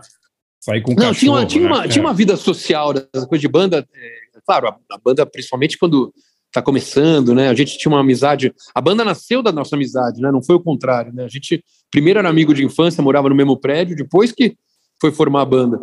Sair 0.60 0.82
com 0.82 0.90
Não, 0.90 0.96
cachorro, 0.96 1.14
tinha 1.14 1.32
uma, 1.32 1.46
tinha, 1.46 1.64
né? 1.64 1.68
uma, 1.74 1.88
tinha 1.88 2.02
É. 2.02 2.06
uma 2.06 2.12
vida 2.14 2.36
social, 2.36 2.92
essa 3.14 3.26
coisa 3.26 3.40
de 3.40 3.48
banda. 3.48 3.86
é, 3.94 4.10
claro, 4.44 4.68
a, 4.68 4.76
a 4.92 4.98
banda, 5.02 5.24
principalmente 5.24 5.78
quando 5.78 6.12
tá 6.52 6.60
começando, 6.60 7.34
né? 7.34 7.48
A 7.48 7.54
gente 7.54 7.78
tinha 7.78 7.92
uma 7.92 8.00
amizade. 8.00 8.52
A 8.74 8.80
banda 8.80 9.04
nasceu 9.04 9.42
da 9.42 9.52
nossa 9.52 9.76
amizade, 9.76 10.20
né? 10.20 10.30
Não 10.30 10.42
foi 10.42 10.56
o 10.56 10.60
contrário, 10.60 11.12
né? 11.12 11.24
A 11.24 11.28
gente 11.28 11.62
primeiro 11.90 12.18
era 12.18 12.28
amigo 12.28 12.54
de 12.54 12.64
infância, 12.64 13.02
morava 13.02 13.28
no 13.28 13.34
mesmo 13.34 13.56
prédio, 13.56 13.96
depois 13.96 14.32
que 14.32 14.56
foi 15.00 15.10
formar 15.10 15.42
a 15.42 15.46
banda. 15.46 15.80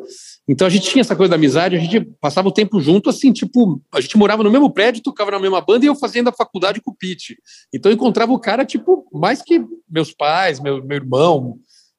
Então 0.48 0.68
a 0.68 0.70
gente 0.70 0.90
tinha 0.90 1.02
essa 1.02 1.16
coisa 1.16 1.32
da 1.32 1.36
amizade, 1.36 1.76
a 1.76 1.80
gente 1.80 2.02
passava 2.22 2.48
o 2.48 2.52
tempo 2.52 2.80
junto, 2.80 3.10
assim, 3.10 3.34
tipo, 3.34 3.82
a 3.92 4.00
gente 4.00 4.16
morava 4.16 4.44
no 4.44 4.52
mesmo 4.52 4.70
prédio, 4.70 5.02
tocava 5.02 5.32
na 5.32 5.40
mesma 5.40 5.60
banda 5.60 5.86
e 5.86 5.88
eu 5.88 5.96
fazendo 5.96 6.30
a 6.30 6.34
faculdade 6.34 6.80
com 6.80 6.92
o 6.92 6.96
Pete. 6.96 7.38
Então 7.74 7.92
eu 7.92 7.96
encontrava 7.96 8.32
o 8.32 8.40
cara, 8.40 8.64
tipo, 8.64 9.06
mais 9.12 9.42
que 9.42 9.62
meus 9.90 10.14
pais, 10.14 10.60
meu, 10.60 10.84
meu 10.86 10.98
irmão, 10.98 11.58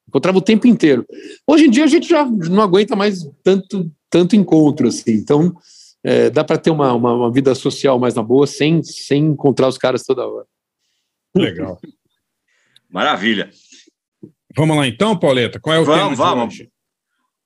encontrava 0.08 0.38
o 0.38 0.42
tempo 0.42 0.66
inteiro. 0.66 1.04
Hoje 1.46 1.66
em 1.66 1.70
dia 1.70 1.84
a 1.84 1.88
gente 1.88 2.08
já 2.08 2.24
não 2.24 2.62
aguenta 2.62 2.96
mais 2.96 3.28
tanto, 3.42 3.90
tanto 4.08 4.36
encontro, 4.36 4.88
assim. 4.88 5.12
Então, 5.12 5.54
é, 6.10 6.30
dá 6.30 6.42
para 6.42 6.56
ter 6.56 6.70
uma, 6.70 6.92
uma, 6.94 7.12
uma 7.12 7.30
vida 7.32 7.54
social 7.54 7.98
mais 7.98 8.14
na 8.14 8.22
boa, 8.22 8.46
sem, 8.46 8.82
sem 8.82 9.24
encontrar 9.26 9.68
os 9.68 9.76
caras 9.76 10.02
toda 10.04 10.26
hora. 10.26 10.46
Legal. 11.36 11.78
Maravilha. 12.90 13.50
Vamos 14.56 14.76
lá 14.76 14.86
então, 14.86 15.18
Pauleta? 15.18 15.60
Qual 15.60 15.76
é 15.76 15.78
o 15.78 15.84
Vamos, 15.84 16.00
tema 16.00 16.10
de 16.10 16.16
vamos. 16.16 16.54
hoje? 16.54 16.70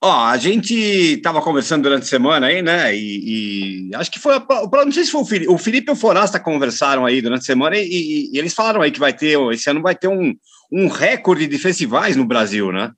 Ó, 0.01 0.11
a 0.25 0.37
gente 0.37 0.73
estava 0.73 1.41
conversando 1.41 1.83
durante 1.83 2.03
a 2.03 2.07
semana 2.07 2.47
aí, 2.47 2.61
né? 2.61 2.93
E, 2.95 3.89
e 3.89 3.95
acho 3.95 4.11
que 4.11 4.19
foi. 4.19 4.35
a- 4.35 4.45
Não 4.85 4.91
sei 4.91 5.05
se 5.05 5.11
foi 5.11 5.21
o 5.21 5.25
Felipe. 5.25 5.51
O 5.51 5.57
Felipe 5.57 5.89
e 5.91 5.93
o 5.93 5.95
Forasta 5.95 6.39
conversaram 6.39 7.05
aí 7.05 7.21
durante 7.21 7.41
a 7.41 7.45
semana 7.45 7.77
e, 7.77 7.83
e- 7.85 8.29
e 8.33 8.37
eles 8.37 8.53
falaram 8.53 8.81
aí 8.81 8.91
que 8.91 8.99
vai 8.99 9.13
ter. 9.13 9.37
Esse 9.51 9.69
ano 9.69 9.81
vai 9.81 9.95
ter 9.95 10.07
um, 10.09 10.33
um 10.71 10.87
recorde 10.87 11.47
de 11.47 11.57
festivais 11.57 12.15
no 12.17 12.25
Brasil, 12.25 12.71
né? 12.71 12.91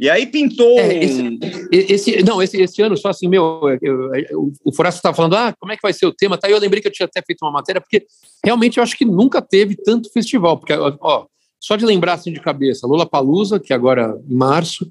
E 0.00 0.08
aí 0.08 0.26
pintou. 0.26 0.78
É, 0.78 1.04
esse, 1.04 1.38
esse, 1.70 2.22
não, 2.22 2.42
esse, 2.42 2.58
esse 2.58 2.80
ano, 2.80 2.96
só 2.96 3.10
assim, 3.10 3.28
meu, 3.28 3.60
eu, 3.82 4.14
eu, 4.14 4.52
o 4.64 4.74
Forasta 4.74 4.98
estava 4.98 5.14
falando, 5.14 5.36
ah, 5.36 5.54
como 5.60 5.72
é 5.72 5.76
que 5.76 5.82
vai 5.82 5.92
ser 5.92 6.06
o 6.06 6.12
tema? 6.12 6.38
Tá, 6.38 6.48
eu 6.48 6.58
lembrei 6.58 6.80
que 6.80 6.88
eu 6.88 6.92
tinha 6.92 7.04
até 7.04 7.20
feito 7.20 7.42
uma 7.42 7.52
matéria, 7.52 7.82
porque 7.82 8.06
realmente 8.42 8.78
eu 8.78 8.82
acho 8.82 8.96
que 8.96 9.04
nunca 9.04 9.42
teve 9.42 9.76
tanto 9.76 10.10
festival, 10.10 10.56
porque, 10.56 10.72
ó, 10.72 11.26
só 11.60 11.76
de 11.76 11.84
lembrar 11.84 12.14
assim 12.14 12.32
de 12.32 12.40
cabeça, 12.40 12.86
Lola 12.86 13.04
Palusa, 13.04 13.60
que 13.60 13.74
agora 13.74 14.18
em 14.26 14.34
março, 14.34 14.90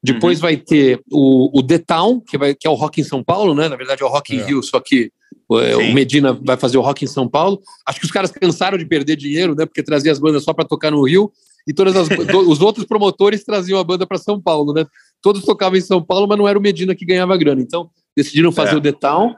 depois 0.00 0.38
vai 0.38 0.56
ter 0.56 1.00
o, 1.10 1.58
o 1.58 1.60
The 1.60 1.78
Town, 1.78 2.20
que, 2.20 2.38
vai, 2.38 2.54
que 2.54 2.68
é 2.68 2.70
o 2.70 2.74
Rock 2.74 3.00
em 3.00 3.04
São 3.04 3.24
Paulo, 3.24 3.56
né? 3.56 3.68
Na 3.68 3.74
verdade 3.74 4.02
é 4.02 4.06
o 4.06 4.08
Rock 4.08 4.36
in 4.36 4.38
É. 4.38 4.44
Rio, 4.44 4.62
só 4.62 4.78
que 4.78 5.10
é, 5.50 5.76
o 5.76 5.80
Sim. 5.80 5.94
Medina 5.94 6.38
vai 6.44 6.56
fazer 6.56 6.78
o 6.78 6.82
Rock 6.82 7.04
em 7.04 7.08
São 7.08 7.26
Paulo. 7.26 7.60
Acho 7.86 7.98
que 7.98 8.06
os 8.06 8.12
caras 8.12 8.30
cansaram 8.30 8.78
de 8.78 8.86
perder 8.86 9.16
dinheiro, 9.16 9.54
né? 9.56 9.66
Porque 9.66 9.82
trazia 9.82 10.12
as 10.12 10.18
bandas 10.18 10.44
só 10.44 10.52
para 10.52 10.64
tocar 10.64 10.90
no 10.90 11.02
Rio 11.02 11.32
e 11.66 11.72
todas 11.72 11.96
as, 11.96 12.08
os 12.46 12.60
outros 12.60 12.84
promotores 12.84 13.44
traziam 13.44 13.78
a 13.78 13.84
banda 13.84 14.06
para 14.06 14.18
São 14.18 14.40
Paulo, 14.40 14.72
né? 14.72 14.84
Todos 15.22 15.44
tocavam 15.44 15.78
em 15.78 15.82
São 15.82 16.02
Paulo, 16.02 16.26
mas 16.28 16.36
não 16.36 16.46
era 16.46 16.58
o 16.58 16.62
Medina 16.62 16.94
que 16.94 17.04
ganhava 17.04 17.36
grana. 17.36 17.62
Então 17.62 17.90
decidiram 18.16 18.52
fazer 18.52 18.74
É. 18.74 18.76
o 18.76 18.80
The 18.80 18.92
Town. 18.92 19.34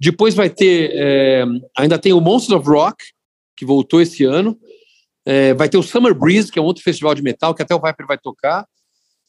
Depois 0.00 0.34
vai 0.34 0.50
ter, 0.50 0.90
é, 0.94 1.44
ainda 1.76 1.98
tem 1.98 2.12
o 2.12 2.20
Monsters 2.20 2.58
of 2.60 2.68
Rock 2.68 3.04
que 3.56 3.64
voltou 3.64 4.00
esse 4.00 4.24
ano. 4.24 4.58
É, 5.24 5.52
vai 5.54 5.68
ter 5.68 5.76
o 5.76 5.82
Summer 5.82 6.14
Breeze, 6.14 6.50
que 6.50 6.58
é 6.58 6.62
um 6.62 6.64
outro 6.64 6.82
festival 6.82 7.14
de 7.14 7.22
metal 7.22 7.54
que 7.54 7.62
até 7.62 7.74
o 7.74 7.80
Viper 7.80 8.06
vai 8.06 8.18
tocar. 8.18 8.66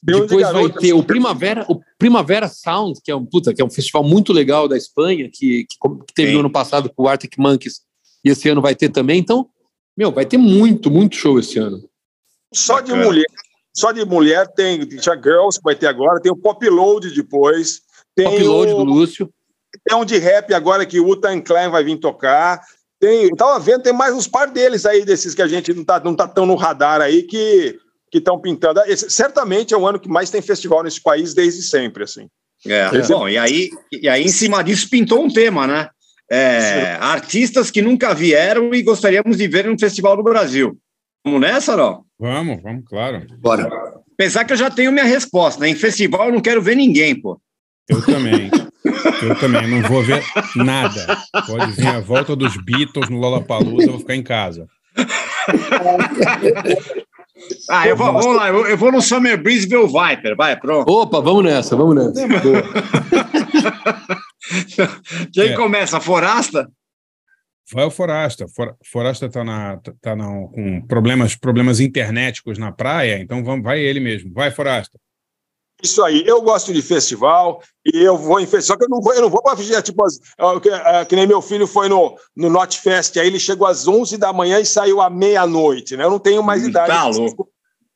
Tem 0.03 0.15
um 0.15 0.21
de 0.21 0.27
Depois 0.27 0.51
vai 0.51 0.69
ter 0.69 0.93
o 0.93 1.03
Primavera, 1.03 1.65
o 1.69 1.79
Primavera 1.99 2.47
Sound, 2.47 2.99
que 3.03 3.11
é 3.11 3.15
um 3.15 3.25
puta, 3.25 3.53
que 3.53 3.61
é 3.61 3.65
um 3.65 3.69
festival 3.69 4.03
muito 4.03 4.33
legal 4.33 4.67
da 4.67 4.75
Espanha, 4.75 5.29
que, 5.31 5.65
que, 5.65 5.77
que 6.07 6.13
teve 6.15 6.29
Sim. 6.29 6.33
no 6.35 6.39
ano 6.39 6.49
passado 6.49 6.91
com 6.95 7.03
o 7.03 7.07
Arctic 7.07 7.37
Monkeys, 7.37 7.81
e 8.25 8.29
esse 8.29 8.49
ano 8.49 8.61
vai 8.61 8.73
ter 8.73 8.89
também. 8.89 9.19
Então, 9.19 9.47
meu, 9.95 10.11
vai 10.11 10.25
ter 10.25 10.37
muito, 10.37 10.89
muito 10.89 11.15
show 11.15 11.37
esse 11.37 11.59
ano. 11.59 11.87
Só 12.53 12.79
de 12.81 12.93
mulher, 12.93 13.25
só 13.73 13.91
de 13.91 14.05
mulher 14.05 14.47
tem 14.47 14.85
tinha 14.85 15.15
Girls 15.15 15.57
que 15.57 15.63
vai 15.63 15.75
ter 15.75 15.87
agora, 15.87 16.19
tem 16.19 16.31
o 16.31 16.35
Pop 16.35 16.67
Load 16.67 17.09
depois, 17.11 17.81
tem 18.15 18.27
Upload 18.27 18.73
o, 18.73 18.77
do 18.77 18.83
Lúcio. 18.83 19.29
tem 19.85 19.97
um 19.97 20.05
de 20.05 20.17
rap 20.17 20.53
agora 20.53 20.85
que 20.85 20.99
o 20.99 21.07
Utan 21.07 21.41
Clan 21.41 21.69
vai 21.69 21.83
vir 21.83 21.97
tocar. 21.97 22.61
Tem, 22.99 23.23
eu 23.23 23.35
tava 23.35 23.59
vendo, 23.59 23.81
tem 23.81 23.93
mais 23.93 24.13
uns 24.13 24.27
par 24.27 24.47
deles 24.49 24.85
aí 24.85 25.03
desses 25.03 25.33
que 25.33 25.41
a 25.41 25.47
gente 25.47 25.73
não 25.73 25.83
tá, 25.83 25.99
não 25.99 26.15
tá 26.15 26.27
tão 26.27 26.45
no 26.45 26.55
radar 26.55 27.01
aí 27.01 27.23
que 27.23 27.79
que 28.11 28.17
estão 28.17 28.39
pintando. 28.39 28.81
Esse, 28.81 29.09
certamente 29.09 29.73
é 29.73 29.77
o 29.77 29.87
ano 29.87 29.99
que 29.99 30.09
mais 30.09 30.29
tem 30.29 30.41
festival 30.41 30.83
nesse 30.83 31.01
país 31.01 31.33
desde 31.33 31.63
sempre, 31.63 32.03
assim. 32.03 32.27
É, 32.67 32.89
É. 32.91 33.07
Bom, 33.07 33.29
e 33.29 33.37
aí, 33.37 33.69
e 33.91 34.09
aí 34.09 34.23
em 34.23 34.27
cima 34.27 34.61
disso 34.61 34.89
pintou 34.89 35.23
um 35.23 35.31
tema, 35.31 35.65
né? 35.65 35.89
É, 36.29 36.97
artistas 36.99 37.71
que 37.71 37.81
nunca 37.81 38.13
vieram 38.13 38.73
e 38.73 38.81
gostaríamos 38.83 39.37
de 39.37 39.47
ver 39.47 39.65
no 39.65 39.79
Festival 39.79 40.15
do 40.15 40.23
Brasil. 40.23 40.77
Vamos 41.23 41.41
nessa, 41.41 41.75
não? 41.77 42.03
Vamos, 42.19 42.61
vamos, 42.61 42.83
claro. 42.87 43.25
Bora. 43.39 43.69
Apesar 44.13 44.43
que 44.45 44.53
eu 44.53 44.57
já 44.57 44.69
tenho 44.69 44.91
minha 44.91 45.05
resposta, 45.05 45.59
né? 45.61 45.69
Em 45.69 45.75
festival 45.75 46.27
eu 46.27 46.33
não 46.33 46.41
quero 46.41 46.61
ver 46.61 46.75
ninguém, 46.75 47.19
pô. 47.19 47.39
Eu 47.89 48.03
também. 48.05 48.49
Eu 49.21 49.35
também. 49.39 49.67
Não 49.67 49.81
vou 49.89 50.03
ver 50.03 50.23
nada. 50.55 51.17
Pode 51.47 51.71
vir 51.73 51.87
a 51.87 51.99
volta 51.99 52.35
dos 52.35 52.55
Beatles 52.57 53.09
no 53.09 53.17
Lollapalooza, 53.19 53.87
eu 53.87 53.91
vou 53.91 53.99
ficar 53.99 54.15
em 54.15 54.23
casa. 54.23 54.67
Ah, 57.67 57.87
eu 57.87 57.97
vou, 57.97 58.13
vamos 58.13 58.35
lá, 58.35 58.49
eu, 58.49 58.67
eu 58.67 58.77
vou 58.77 58.91
no 58.91 59.01
Summer 59.01 59.35
Breeze 59.41 59.67
ver 59.67 59.77
o 59.77 59.87
Viper, 59.87 60.35
vai, 60.35 60.55
pronto. 60.55 60.87
Opa, 60.91 61.19
vamos 61.19 61.43
nessa, 61.43 61.75
vamos 61.75 61.95
nessa. 61.95 62.27
Quem 65.33 65.49
É. 65.49 65.55
começa? 65.55 65.99
Forasta? 65.99 66.69
Vai 67.73 67.85
o 67.85 67.91
Forasta. 67.91 68.45
For- 68.47 68.75
Forasta 68.85 69.29
tá, 69.29 69.43
na, 69.43 69.77
tá 70.01 70.15
na, 70.15 70.25
com 70.25 70.81
problemas, 70.87 71.35
problemas 71.35 71.79
internéticos 71.79 72.57
na 72.57 72.71
praia, 72.71 73.19
então 73.19 73.43
vamos, 73.43 73.63
vai 73.63 73.79
ele 73.79 73.99
mesmo. 73.99 74.31
Vai, 74.33 74.51
Forasta. 74.51 74.97
Isso 75.83 76.03
aí, 76.03 76.23
eu 76.27 76.41
gosto 76.43 76.71
de 76.71 76.81
festival 76.81 77.59
e 77.83 77.97
eu 78.03 78.15
vou 78.15 78.39
em 78.39 78.45
festival, 78.45 78.61
só 78.61 78.77
que 78.77 78.83
eu 78.85 78.89
não 78.89 79.01
vou, 79.01 79.13
eu 79.15 79.21
não 79.23 79.29
vou 79.31 79.41
para 79.41 79.57
festival, 79.57 79.81
tipo, 79.81 80.05
as- 80.05 80.19
ah, 80.37 80.59
que, 80.59 80.69
ah, 80.69 81.05
que 81.05 81.15
nem 81.15 81.25
meu 81.25 81.41
filho 81.41 81.65
foi 81.65 81.89
no, 81.89 82.15
no 82.35 82.49
Not 82.51 82.79
Fest, 82.79 83.17
aí 83.17 83.25
ele 83.25 83.39
chegou 83.39 83.65
às 83.65 83.87
11 83.87 84.15
da 84.17 84.31
manhã 84.31 84.59
e 84.59 84.65
saiu 84.65 85.01
à 85.01 85.09
meia-noite, 85.09 85.97
né? 85.97 86.03
Eu 86.03 86.11
não 86.11 86.19
tenho 86.19 86.43
mais 86.43 86.63
Hum, 86.63 86.69
idade. 86.69 86.87
tá 86.91 87.07
louco. 87.07 87.49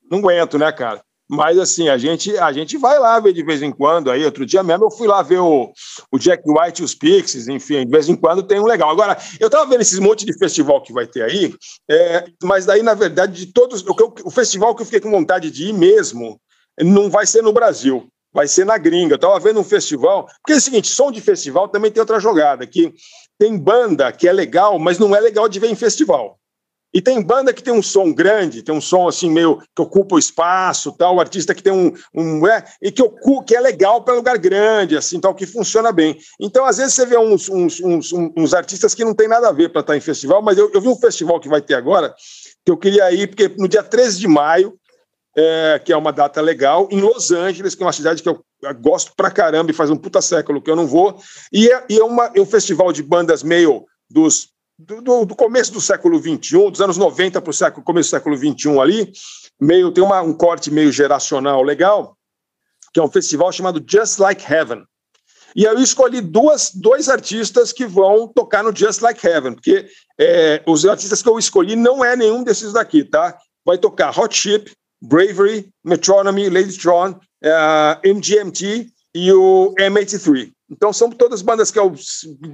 Não 0.10 0.18
aguento, 0.20 0.58
né, 0.58 0.72
cara? 0.72 1.04
Mas 1.30 1.58
assim, 1.58 1.90
a 1.90 1.98
gente, 1.98 2.38
a 2.38 2.52
gente 2.52 2.78
vai 2.78 3.00
lá 3.00 3.20
ver 3.20 3.34
de 3.34 3.44
vez 3.44 3.62
em 3.62 3.72
quando. 3.72 4.12
Aí, 4.12 4.24
outro 4.24 4.46
dia 4.46 4.62
mesmo, 4.62 4.86
eu 4.86 4.92
fui 4.92 5.08
lá 5.08 5.24
ver 5.24 5.40
o, 5.40 5.72
o 6.12 6.20
Jack 6.20 6.44
White 6.46 6.82
e 6.82 6.86
os 6.86 6.94
Pixies, 6.94 7.48
enfim, 7.48 7.84
de 7.86 7.92
vez 7.92 8.08
em 8.08 8.16
quando 8.16 8.44
tem 8.44 8.60
um 8.60 8.66
legal. 8.66 8.90
Agora, 8.90 9.18
eu 9.40 9.50
tava 9.50 9.70
vendo 9.70 9.82
esses 9.82 9.98
monte 9.98 10.26
de 10.26 10.38
festival 10.38 10.82
que 10.82 10.94
vai 10.94 11.08
ter 11.08 11.24
aí, 11.24 11.54
é, 11.90 12.26
mas 12.44 12.66
daí, 12.66 12.84
na 12.84 12.94
verdade, 12.94 13.46
de 13.46 13.52
todos. 13.52 13.84
O, 13.84 13.96
o 14.26 14.32
festival 14.32 14.76
que 14.76 14.84
eu 14.84 14.86
fiquei 14.86 15.00
com 15.00 15.10
vontade 15.10 15.50
de 15.50 15.70
ir 15.70 15.74
mesmo 15.74 16.40
não 16.80 17.10
vai 17.10 17.26
ser 17.26 17.42
no 17.42 17.54
Brasil, 17.54 18.08
vai 18.32 18.48
ser 18.48 18.66
na 18.66 18.78
gringa. 18.78 19.16
Eu 19.16 19.20
tava 19.20 19.40
vendo 19.40 19.60
um 19.60 19.64
festival, 19.64 20.28
porque 20.42 20.54
é 20.54 20.58
o 20.58 20.62
seguinte, 20.62 20.88
som 20.88 21.12
de 21.12 21.22
festival 21.22 21.68
também 21.70 21.90
tem 21.90 22.02
outra 22.02 22.20
jogada, 22.20 22.68
que 22.68 22.94
tem 23.40 23.58
banda 23.58 24.12
que 24.12 24.28
é 24.28 24.32
legal, 24.32 24.78
mas 24.78 25.00
não 25.00 25.16
é 25.16 25.20
legal 25.20 25.50
de 25.50 25.60
ver 25.60 25.70
em 25.70 25.76
festival. 25.76 26.38
E 26.96 27.02
tem 27.02 27.22
banda 27.22 27.52
que 27.52 27.62
tem 27.62 27.74
um 27.74 27.84
som 27.84 28.14
grande, 28.14 28.64
tem 28.64 28.74
um 28.74 28.80
som 28.80 29.06
assim 29.06 29.30
meio 29.30 29.62
que 29.76 29.82
ocupa 29.82 30.16
o 30.16 30.20
espaço, 30.20 30.94
tal, 30.94 31.18
o 31.18 31.20
artista 31.20 31.54
que 31.54 31.62
tem 31.62 31.74
um, 31.74 31.94
um 32.14 32.48
é, 32.48 32.64
e 32.82 32.90
que 32.90 33.04
ocupa, 33.04 33.44
que 33.44 33.54
é 33.54 33.60
legal 33.60 34.02
para 34.02 34.14
lugar 34.14 34.38
grande, 34.38 34.96
assim, 34.96 35.20
tal, 35.20 35.36
que 35.36 35.46
funciona 35.46 35.92
bem. 35.92 36.18
Então, 36.40 36.66
às 36.66 36.78
vezes 36.78 36.94
você 36.94 37.06
vê 37.06 37.18
uns, 37.18 37.50
uns, 37.50 37.82
uns, 37.82 38.14
uns 38.14 38.54
artistas 38.54 38.96
que 38.96 39.04
não 39.04 39.14
tem 39.14 39.28
nada 39.28 39.50
a 39.50 39.52
ver 39.52 39.74
para 39.74 39.82
estar 39.82 39.98
em 39.98 40.00
festival, 40.00 40.42
mas 40.42 40.58
eu, 40.58 40.72
eu 40.74 40.80
vi 40.80 40.88
um 40.88 40.96
festival 40.96 41.38
que 41.38 41.50
vai 41.50 41.62
ter 41.62 41.74
agora 41.74 42.16
que 42.64 42.72
eu 42.72 42.78
queria 42.78 43.12
ir 43.12 43.28
porque 43.28 43.54
no 43.58 43.68
dia 43.68 43.84
13 43.84 44.18
de 44.18 44.28
maio 44.30 44.80
é, 45.38 45.82
que 45.84 45.92
é 45.92 45.98
uma 45.98 46.14
data 46.14 46.40
legal, 46.40 46.88
em 46.90 47.02
Los 47.02 47.30
Angeles, 47.30 47.76
que 47.76 47.84
é 47.84 47.86
uma 47.86 47.92
cidade 47.92 48.24
que 48.24 48.30
eu 48.30 48.42
gosto 48.80 49.12
pra 49.18 49.30
caramba 49.30 49.70
e 49.70 49.74
faz 49.74 49.90
um 49.90 49.98
puta 49.98 50.22
século 50.22 50.62
que 50.62 50.72
eu 50.72 50.78
não 50.78 50.88
vou, 50.88 51.20
e 51.52 51.68
é, 51.68 51.84
e 51.90 52.00
é, 52.00 52.04
uma, 52.06 52.32
é 52.34 52.40
um 52.40 52.46
festival 52.46 52.94
de 52.94 53.04
bandas 53.04 53.44
meio 53.44 53.86
dos, 54.10 54.55
do, 54.78 55.26
do- 55.26 55.36
começo 55.36 55.72
do 55.72 55.82
século 55.82 56.20
XXI, 56.20 56.70
dos 56.70 56.82
anos 56.82 56.98
90 56.98 57.42
para 57.42 57.52
o 57.80 57.84
começo 57.84 58.10
do 58.10 58.12
século 58.12 58.38
XXI 58.38 58.80
ali, 58.80 59.12
meio, 59.60 59.92
tem 59.92 60.04
uma, 60.04 60.22
um 60.22 60.34
corte 60.34 60.70
meio 60.70 60.92
geracional 60.92 61.62
legal, 61.64 62.18
que 62.94 63.00
é 63.00 63.04
um 63.04 63.12
festival 63.12 63.52
chamado 63.52 63.84
Just 63.88 64.20
Like 64.20 64.52
Heaven. 64.52 64.84
E 65.56 65.64
eu 65.64 65.80
escolhi 65.80 66.20
duas, 66.20 66.72
dois 66.74 67.08
artistas 67.08 67.72
que 67.72 67.86
vão 67.86 68.28
tocar 68.28 68.64
no 68.64 68.76
Just 68.76 69.02
Like 69.02 69.26
Heaven, 69.26 69.54
porque 69.54 69.88
é, 70.20 70.62
os 70.68 70.86
artistas 70.86 71.22
que 71.22 71.30
eu 71.30 71.40
escolhi 71.40 71.78
não 71.78 72.04
é 72.04 72.16
nenhum 72.16 72.44
desses 72.44 72.74
daqui, 72.74 73.06
tá? 73.06 73.38
Vai 73.66 73.78
tocar 73.78 74.18
Hot 74.20 74.36
Chip, 74.36 74.74
Bravery, 75.02 75.70
Metronomy, 75.84 76.50
Ladytron, 76.50 77.12
uh, 77.12 78.00
MGMT 78.04 78.88
e 79.16 79.32
o 79.32 79.74
M83. 79.80 80.52
Então 80.70 80.92
são 80.92 81.10
todas 81.10 81.42
bandas 81.42 81.72
que 81.72 81.80
eu 81.80 81.94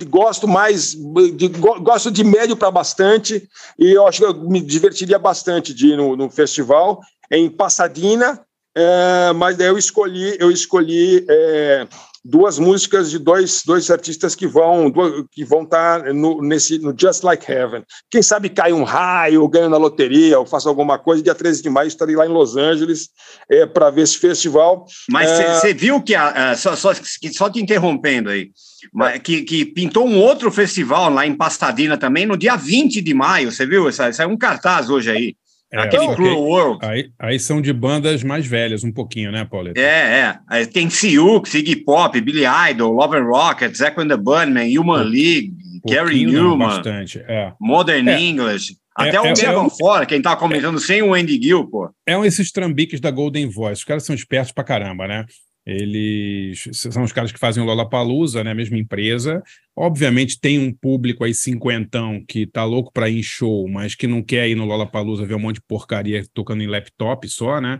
gosto 0.07 0.47
mais, 0.47 0.93
de- 1.35 1.47
go- 1.47 1.79
gosto 1.81 2.11
de 2.11 2.23
médio 2.23 2.55
para 2.55 2.69
bastante, 2.69 3.49
e 3.79 3.91
eu 3.91 4.05
acho 4.05 4.19
que 4.19 4.25
eu 4.25 4.47
me 4.47 4.61
divertiria 4.61 5.17
bastante 5.17 5.73
de 5.73 5.87
ir 5.87 5.97
no, 5.97 6.15
no 6.15 6.29
festival 6.29 6.99
em 7.31 7.49
Pasadena, 7.49 8.39
é, 8.77 9.33
mas 9.33 9.57
daí 9.57 9.67
eu 9.67 9.77
escolhi, 9.77 10.37
eu 10.39 10.51
escolhi 10.51 11.25
é, 11.27 11.87
duas 12.23 12.59
músicas 12.59 13.09
de 13.09 13.17
dois, 13.17 13.63
dois 13.65 13.89
artistas 13.89 14.35
que 14.35 14.45
vão 14.45 14.91
que 15.31 15.43
vão 15.43 15.63
estar 15.63 16.13
no, 16.13 16.41
nesse 16.41 16.77
no 16.79 16.93
Just 16.97 17.23
Like 17.23 17.51
Heaven. 17.51 17.83
Quem 18.09 18.21
sabe 18.21 18.49
cai 18.49 18.71
um 18.71 18.83
raio, 18.83 19.35
eu 19.41 19.47
ganho 19.47 19.69
na 19.69 19.77
loteria, 19.77 20.39
ou 20.39 20.45
faço 20.45 20.69
alguma 20.69 20.99
coisa. 20.99 21.23
Dia 21.23 21.33
13 21.35 21.63
de 21.63 21.69
maio 21.69 21.87
estarei 21.87 22.15
lá 22.15 22.25
em 22.25 22.29
Los 22.29 22.55
Angeles 22.55 23.09
é, 23.49 23.65
para 23.65 23.89
ver 23.89 24.03
esse 24.03 24.17
festival. 24.17 24.85
Mas 25.09 25.29
É. 25.29 25.59
você 25.59 25.73
viu 25.73 26.01
que, 26.01 26.13
a, 26.13 26.51
a- 26.51 26.55
só, 26.55 26.75
só, 26.75 26.91
só 26.93 27.49
te 27.49 27.59
interrompendo 27.61 28.29
aí, 28.29 28.51
mas 28.93 29.19
que, 29.21 29.41
que 29.43 29.65
pintou 29.65 30.07
um 30.07 30.19
outro 30.19 30.51
festival 30.51 31.09
lá 31.11 31.25
em 31.25 31.35
Pasadena 31.35 31.97
também, 31.97 32.25
no 32.25 32.37
dia 32.37 32.55
20 32.55 33.01
de 33.01 33.13
maio, 33.13 33.51
você 33.51 33.65
viu? 33.65 33.91
Saiu 33.91 34.29
um 34.29 34.37
cartaz 34.37 34.89
hoje 34.89 35.09
aí, 35.11 35.35
É, 35.73 35.79
aquele 35.81 36.13
Cruel 36.15 36.39
World. 36.39 36.85
aí, 36.85 37.09
aí 37.17 37.39
são 37.39 37.61
de 37.61 37.71
bandas 37.71 38.23
mais 38.23 38.45
velhas, 38.45 38.83
um 38.83 38.91
pouquinho, 38.91 39.31
né, 39.31 39.45
Pauleta? 39.45 39.79
É, 39.79 39.83
é. 40.19 40.37
Aí 40.47 40.65
Tem 40.67 40.89
Siux, 40.89 41.53
Iggy 41.53 41.77
Pop, 41.77 42.19
Billy 42.19 42.43
Idol, 42.69 42.91
Love 42.93 43.17
and 43.17 43.23
Rocket, 43.25 43.73
Zack 43.75 43.99
and 43.99 44.07
the 44.09 44.17
Bunnymen, 44.17 44.77
Human 44.77 45.03
League, 45.03 45.53
Gary 45.87 46.25
Newman, 46.25 46.67
Bastante, 46.67 47.19
é. 47.19 47.53
Modern 47.59 48.07
É. 48.09 48.19
English, 48.19 48.75
É, 48.99 49.03
até 49.07 49.21
o 49.21 49.25
é- 49.25 49.29
Megan 49.33 49.65
é- 49.65 49.69
Fora, 49.69 50.05
quem 50.05 50.21
tá 50.21 50.35
comentando 50.35 50.77
sem 50.79 51.01
o 51.01 51.13
Andy 51.13 51.41
Gill, 51.41 51.65
pô. 51.69 51.89
É 52.05 52.17
um 52.17 52.25
esses 52.25 52.51
trambiques 52.51 52.99
da 52.99 53.09
Golden 53.09 53.47
Voice. 53.49 53.79
Os 53.79 53.83
caras 53.85 54.03
são 54.05 54.13
espertos 54.13 54.51
pra 54.51 54.63
caramba, 54.65 55.07
né? 55.07 55.25
Eles 55.65 56.63
são 56.73 57.03
os 57.03 57.11
caras 57.11 57.31
que 57.31 57.37
fazem 57.39 57.61
o 57.61 57.65
Lollapalooza, 57.65 58.43
né? 58.43 58.51
A 58.51 58.55
mesma 58.55 58.77
empresa. 58.77 59.43
Obviamente 59.75 60.39
tem 60.39 60.57
um 60.59 60.73
público 60.73 61.23
aí 61.23 61.33
cinquentão 61.33 62.23
que 62.27 62.45
tá 62.47 62.63
louco 62.63 62.91
pra 62.91 63.09
ir 63.09 63.19
em 63.19 63.23
show, 63.23 63.67
mas 63.69 63.93
que 63.95 64.07
não 64.07 64.23
quer 64.23 64.49
ir 64.49 64.55
no 64.55 64.65
Lollapalooza 64.65 65.25
ver 65.25 65.35
um 65.35 65.39
monte 65.39 65.55
de 65.55 65.61
porcaria 65.67 66.23
tocando 66.33 66.63
em 66.63 66.67
laptop 66.67 67.27
só, 67.29 67.61
né? 67.61 67.79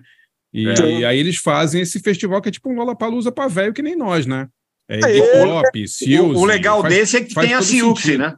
E, 0.54 0.67
É. 0.67 1.06
aí 1.06 1.17
eles 1.20 1.38
fazem 1.38 1.82
esse 1.82 2.00
festival 2.00 2.41
que 2.41 2.50
é 2.50 2.52
tipo 2.52 2.70
um 2.72 2.76
Lollapalooza 2.76 3.32
pra 3.32 3.48
velho 3.48 3.74
que 3.74 3.82
nem 3.82 3.96
nós, 3.96 4.26
né? 4.26 4.48
É 4.89 4.96
É, 4.98 5.17
Iggy 5.17 5.22
Pop, 5.32 5.88
Suzy, 5.88 6.17
O, 6.20 6.46
legal 6.46 6.82
faz- 6.82 6.94
desse 6.94 7.17
é 7.17 7.22
que 7.24 7.34
tem 7.34 7.54
a 7.54 7.62
sentido. 7.62 8.20
né? 8.20 8.36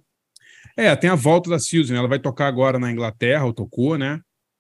É, 0.78 0.96
tem 0.96 1.10
a 1.10 1.16
volta 1.16 1.50
da 1.50 1.60
Suzy, 1.60 1.92
né? 1.92 2.00
Ela 2.00 2.08
vai 2.08 2.20
tocar 2.20 2.48
agora 2.48 2.80
na 2.80 2.92
Inglaterra, 2.92 3.46
ou 3.46 3.54
tocou, 3.54 3.98
né? 3.98 4.20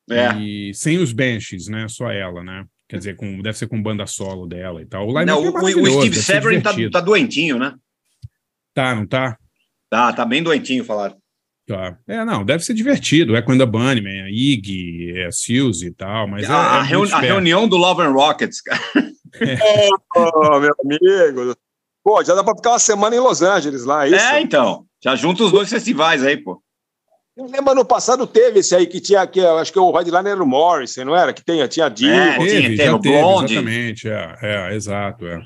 É. 0.09 0.33
E 0.39 0.73
sem 0.73 0.97
os 0.97 1.13
benches, 1.13 1.67
né? 1.67 1.87
Só 1.87 2.11
ela, 2.11 2.43
né? 2.43 2.65
Quer 2.93 2.97
dizer, 2.99 3.15
com, 3.15 3.41
deve 3.41 3.57
ser 3.57 3.65
com 3.67 3.81
banda 3.81 4.05
solo 4.05 4.45
dela 4.45 4.79
e 4.79 4.85
tal. 4.85 5.07
O, 5.09 5.13
Não, 5.25 5.43
é 5.43 5.49
o, 5.49 5.53
o 5.55 5.91
Steve 6.01 6.15
Severin 6.15 6.61
tá, 6.61 6.71
tá 6.91 7.01
doentinho, 7.01 7.57
né? 7.57 7.73
Tá, 8.71 8.93
não 8.93 9.07
tá? 9.07 9.35
Tá, 9.89 10.13
tá 10.13 10.23
bem 10.23 10.43
doentinho, 10.43 10.85
falaram. 10.85 11.15
Tá. 11.67 11.97
É, 12.07 12.23
não, 12.23 12.45
deve 12.45 12.63
ser 12.63 12.73
divertido. 12.75 13.35
É 13.35 13.41
com 13.41 13.51
a 13.53 13.65
Bunnyman, 13.65 14.23
a 14.23 14.29
Iggy, 14.29 15.13
é 15.15 15.25
a 15.25 15.31
Suzy 15.31 15.87
e 15.87 15.91
tal, 15.91 16.27
mas 16.27 16.43
é, 16.43 16.47
a, 16.47 16.51
é 16.51 16.55
a 16.55 16.81
reuni- 16.83 17.11
a 17.11 17.19
reunião 17.19 17.67
do 17.67 17.77
Love 17.77 18.03
and 18.03 18.11
Rockets, 18.11 18.61
cara. 18.61 18.79
Ô, 20.15 20.59
meu 20.59 20.75
amigo. 20.83 21.55
Pô, 22.03 22.23
já 22.23 22.35
dá 22.35 22.43
para 22.43 22.55
ficar 22.55 22.71
uma 22.71 22.79
semana 22.79 23.15
em 23.15 23.19
Los 23.19 23.41
Angeles 23.41 23.85
lá, 23.85 24.05
é 24.05 24.09
isso? 24.11 24.25
É, 24.25 24.41
então. 24.41 24.85
Já 25.03 25.15
junta 25.15 25.43
os 25.43 25.51
dois 25.51 25.69
festivais 25.69 26.23
aí, 26.23 26.37
pô. 26.37 26.61
Eu 27.35 27.45
lembro 27.47 27.71
ano 27.71 27.83
passado 27.85 28.27
teve 28.27 28.59
esse 28.59 28.75
aí 28.75 28.85
que 28.85 28.99
tinha, 29.01 29.25
que 29.25 29.39
eu 29.39 29.57
acho 29.57 29.73
que 29.73 29.79
o 29.79 29.91
headliner 29.91 30.33
era 30.33 30.43
o 30.43 30.47
Morrison, 30.47 31.03
não 31.05 31.15
era? 31.15 31.33
Que 31.33 31.43
tinha, 31.43 31.67
tinha 31.67 31.89
Dio. 31.89 32.09
É, 32.13 32.37
Teve, 32.37 32.49
Tinha, 32.67 32.77
teve 32.77 32.89
o 32.91 32.99
teve, 32.99 33.17
Blonde. 33.19 33.53
exatamente. 33.53 34.07
É, 34.07 34.37
é, 34.43 34.75
exato. 34.75 35.25
É. 35.25 35.41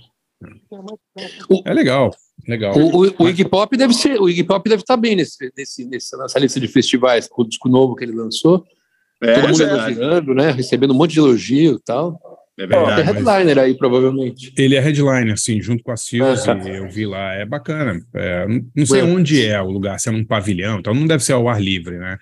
O- 1.49 1.61
é 1.65 1.73
legal, 1.73 2.11
legal. 2.47 2.75
O, 2.77 3.05
o, 3.07 3.13
o 3.23 3.29
Iggy 3.29 3.45
Pop 3.45 3.75
deve 3.77 3.93
ser, 3.93 4.19
o 4.19 4.29
Iggy 4.29 4.43
Pop 4.43 4.69
deve 4.69 4.81
estar 4.83 4.97
bem 4.97 5.15
nesse, 5.15 5.51
nesse, 5.57 5.85
nesse- 5.85 6.17
nessa 6.17 6.37
lista 6.39 6.59
de 6.59 6.67
festivais, 6.67 7.27
com 7.27 7.41
o 7.41 7.47
disco 7.47 7.69
novo 7.69 7.95
que 7.95 8.03
ele 8.03 8.13
lançou. 8.15 8.65
É, 9.23 9.33
todo 9.33 9.47
mundo 9.49 9.63
é. 9.63 9.65
elogiando, 9.65 10.33
né? 10.35 10.51
Recebendo 10.51 10.91
um 10.91 10.97
monte 10.97 11.13
de 11.13 11.19
elogio 11.19 11.75
e 11.75 11.83
tal. 11.83 12.19
É 12.59 12.65
Tem 12.67 12.77
verdade. 12.79 13.01
headliner 13.03 13.59
aí, 13.59 13.77
provavelmente. 13.77 14.53
Ele 14.57 14.75
é 14.75 14.79
headliner, 14.79 15.33
assim, 15.33 15.61
junto 15.61 15.83
com 15.83 15.91
a 15.91 15.97
Suzy, 15.97 16.21
Ah, 16.49 16.55
tá. 16.55 16.69
eu 16.69 16.89
vi 16.89 17.05
lá, 17.05 17.33
é 17.33 17.45
bacana. 17.45 17.99
É, 18.15 18.47
não, 18.47 18.61
não 18.75 18.85
sei 18.85 19.01
É. 19.01 19.03
onde 19.03 19.45
é 19.45 19.61
o 19.61 19.69
lugar, 19.69 19.99
se 19.99 20.09
é 20.09 20.11
num 20.11 20.25
pavilhão, 20.25 20.79
então 20.79 20.93
não 20.93 21.05
deve 21.05 21.23
ser 21.23 21.33
ao 21.33 21.47
ar 21.47 21.61
livre, 21.61 21.97
né? 21.97 22.17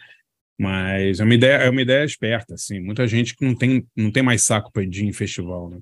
Mas 0.59 1.19
é 1.19 1.23
uma 1.23 1.33
ideia, 1.33 1.53
é 1.57 1.69
uma 1.69 1.81
ideia 1.81 2.03
esperta, 2.05 2.53
assim. 2.53 2.79
Muita 2.79 3.05
gente 3.07 3.35
que 3.35 3.45
não 3.45 3.55
tem, 3.55 3.85
não 3.95 4.11
tem 4.11 4.23
mais 4.23 4.43
saco 4.43 4.71
para 4.71 4.83
ir 4.83 5.03
em 5.03 5.11
festival, 5.13 5.69
né? 5.69 5.77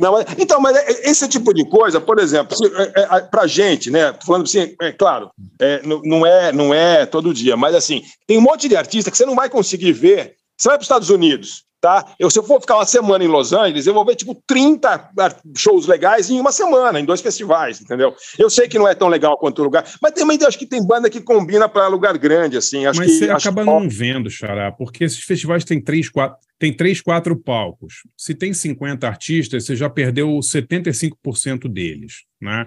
Não, 0.00 0.10
mas- 0.12 0.26
então, 0.36 0.60
mas 0.60 0.76
é- 0.76 1.08
esse 1.08 1.28
tipo 1.28 1.54
de 1.54 1.64
coisa, 1.68 2.00
por 2.00 2.18
exemplo, 2.18 2.56
é, 2.96 3.02
é, 3.18 3.20
pra 3.20 3.46
gente, 3.46 3.88
né? 3.88 4.12
Falando 4.26 4.42
assim, 4.42 4.74
é 4.82 4.90
claro, 4.90 5.30
é, 5.60 5.80
não, 5.86 6.02
não 6.04 6.26
é, 6.26 6.50
não 6.52 6.74
é 6.74 7.06
todo 7.06 7.32
dia, 7.32 7.56
mas 7.56 7.72
assim, 7.76 8.02
tem 8.26 8.36
um 8.36 8.40
monte 8.40 8.68
de 8.68 8.74
artista 8.74 9.10
que 9.12 9.16
você 9.16 9.24
não 9.24 9.36
vai 9.36 9.48
conseguir 9.48 9.92
ver. 9.92 10.34
Você 10.58 10.68
vai 10.68 10.76
para 10.76 10.82
os 10.82 10.86
Estados 10.86 11.08
Unidos, 11.10 11.62
Tá? 11.80 12.14
Eu, 12.18 12.28
se 12.28 12.38
eu 12.38 12.42
for 12.42 12.60
ficar 12.60 12.76
uma 12.76 12.84
semana 12.84 13.24
em 13.24 13.26
Los 13.26 13.54
Angeles, 13.54 13.86
eu 13.86 13.94
vou 13.94 14.04
ver 14.04 14.14
tipo 14.14 14.34
30 14.46 15.10
shows 15.56 15.86
legais 15.86 16.28
em 16.28 16.38
uma 16.38 16.52
semana, 16.52 17.00
em 17.00 17.06
dois 17.06 17.22
festivais, 17.22 17.80
entendeu? 17.80 18.14
Eu 18.38 18.50
sei 18.50 18.68
que 18.68 18.78
não 18.78 18.86
é 18.86 18.94
tão 18.94 19.08
legal 19.08 19.38
quanto 19.38 19.60
o 19.60 19.64
lugar, 19.64 19.90
mas 20.02 20.12
também 20.12 20.38
acho 20.46 20.58
que 20.58 20.66
tem 20.66 20.86
banda 20.86 21.08
que 21.08 21.22
combina 21.22 21.70
para 21.70 21.86
lugar 21.88 22.18
grande, 22.18 22.58
assim. 22.58 22.84
Acho 22.84 22.98
Mas 23.00 23.10
que, 23.10 23.18
você 23.18 23.30
acaba 23.30 23.64
que- 23.64 23.70
não 23.70 23.88
vendo, 23.88 24.28
Xará, 24.28 24.70
porque 24.70 25.04
esses 25.04 25.20
festivais 25.20 25.64
têm 25.64 25.80
três, 25.82 26.10
quatro, 26.10 26.36
tem 26.58 26.70
três, 26.76 27.00
quatro 27.00 27.34
palcos. 27.34 28.02
Se 28.14 28.34
tem 28.34 28.52
50 28.52 29.08
artistas, 29.08 29.64
você 29.64 29.74
já 29.74 29.88
perdeu 29.88 30.38
75% 30.42 31.66
deles, 31.66 32.24
né? 32.38 32.66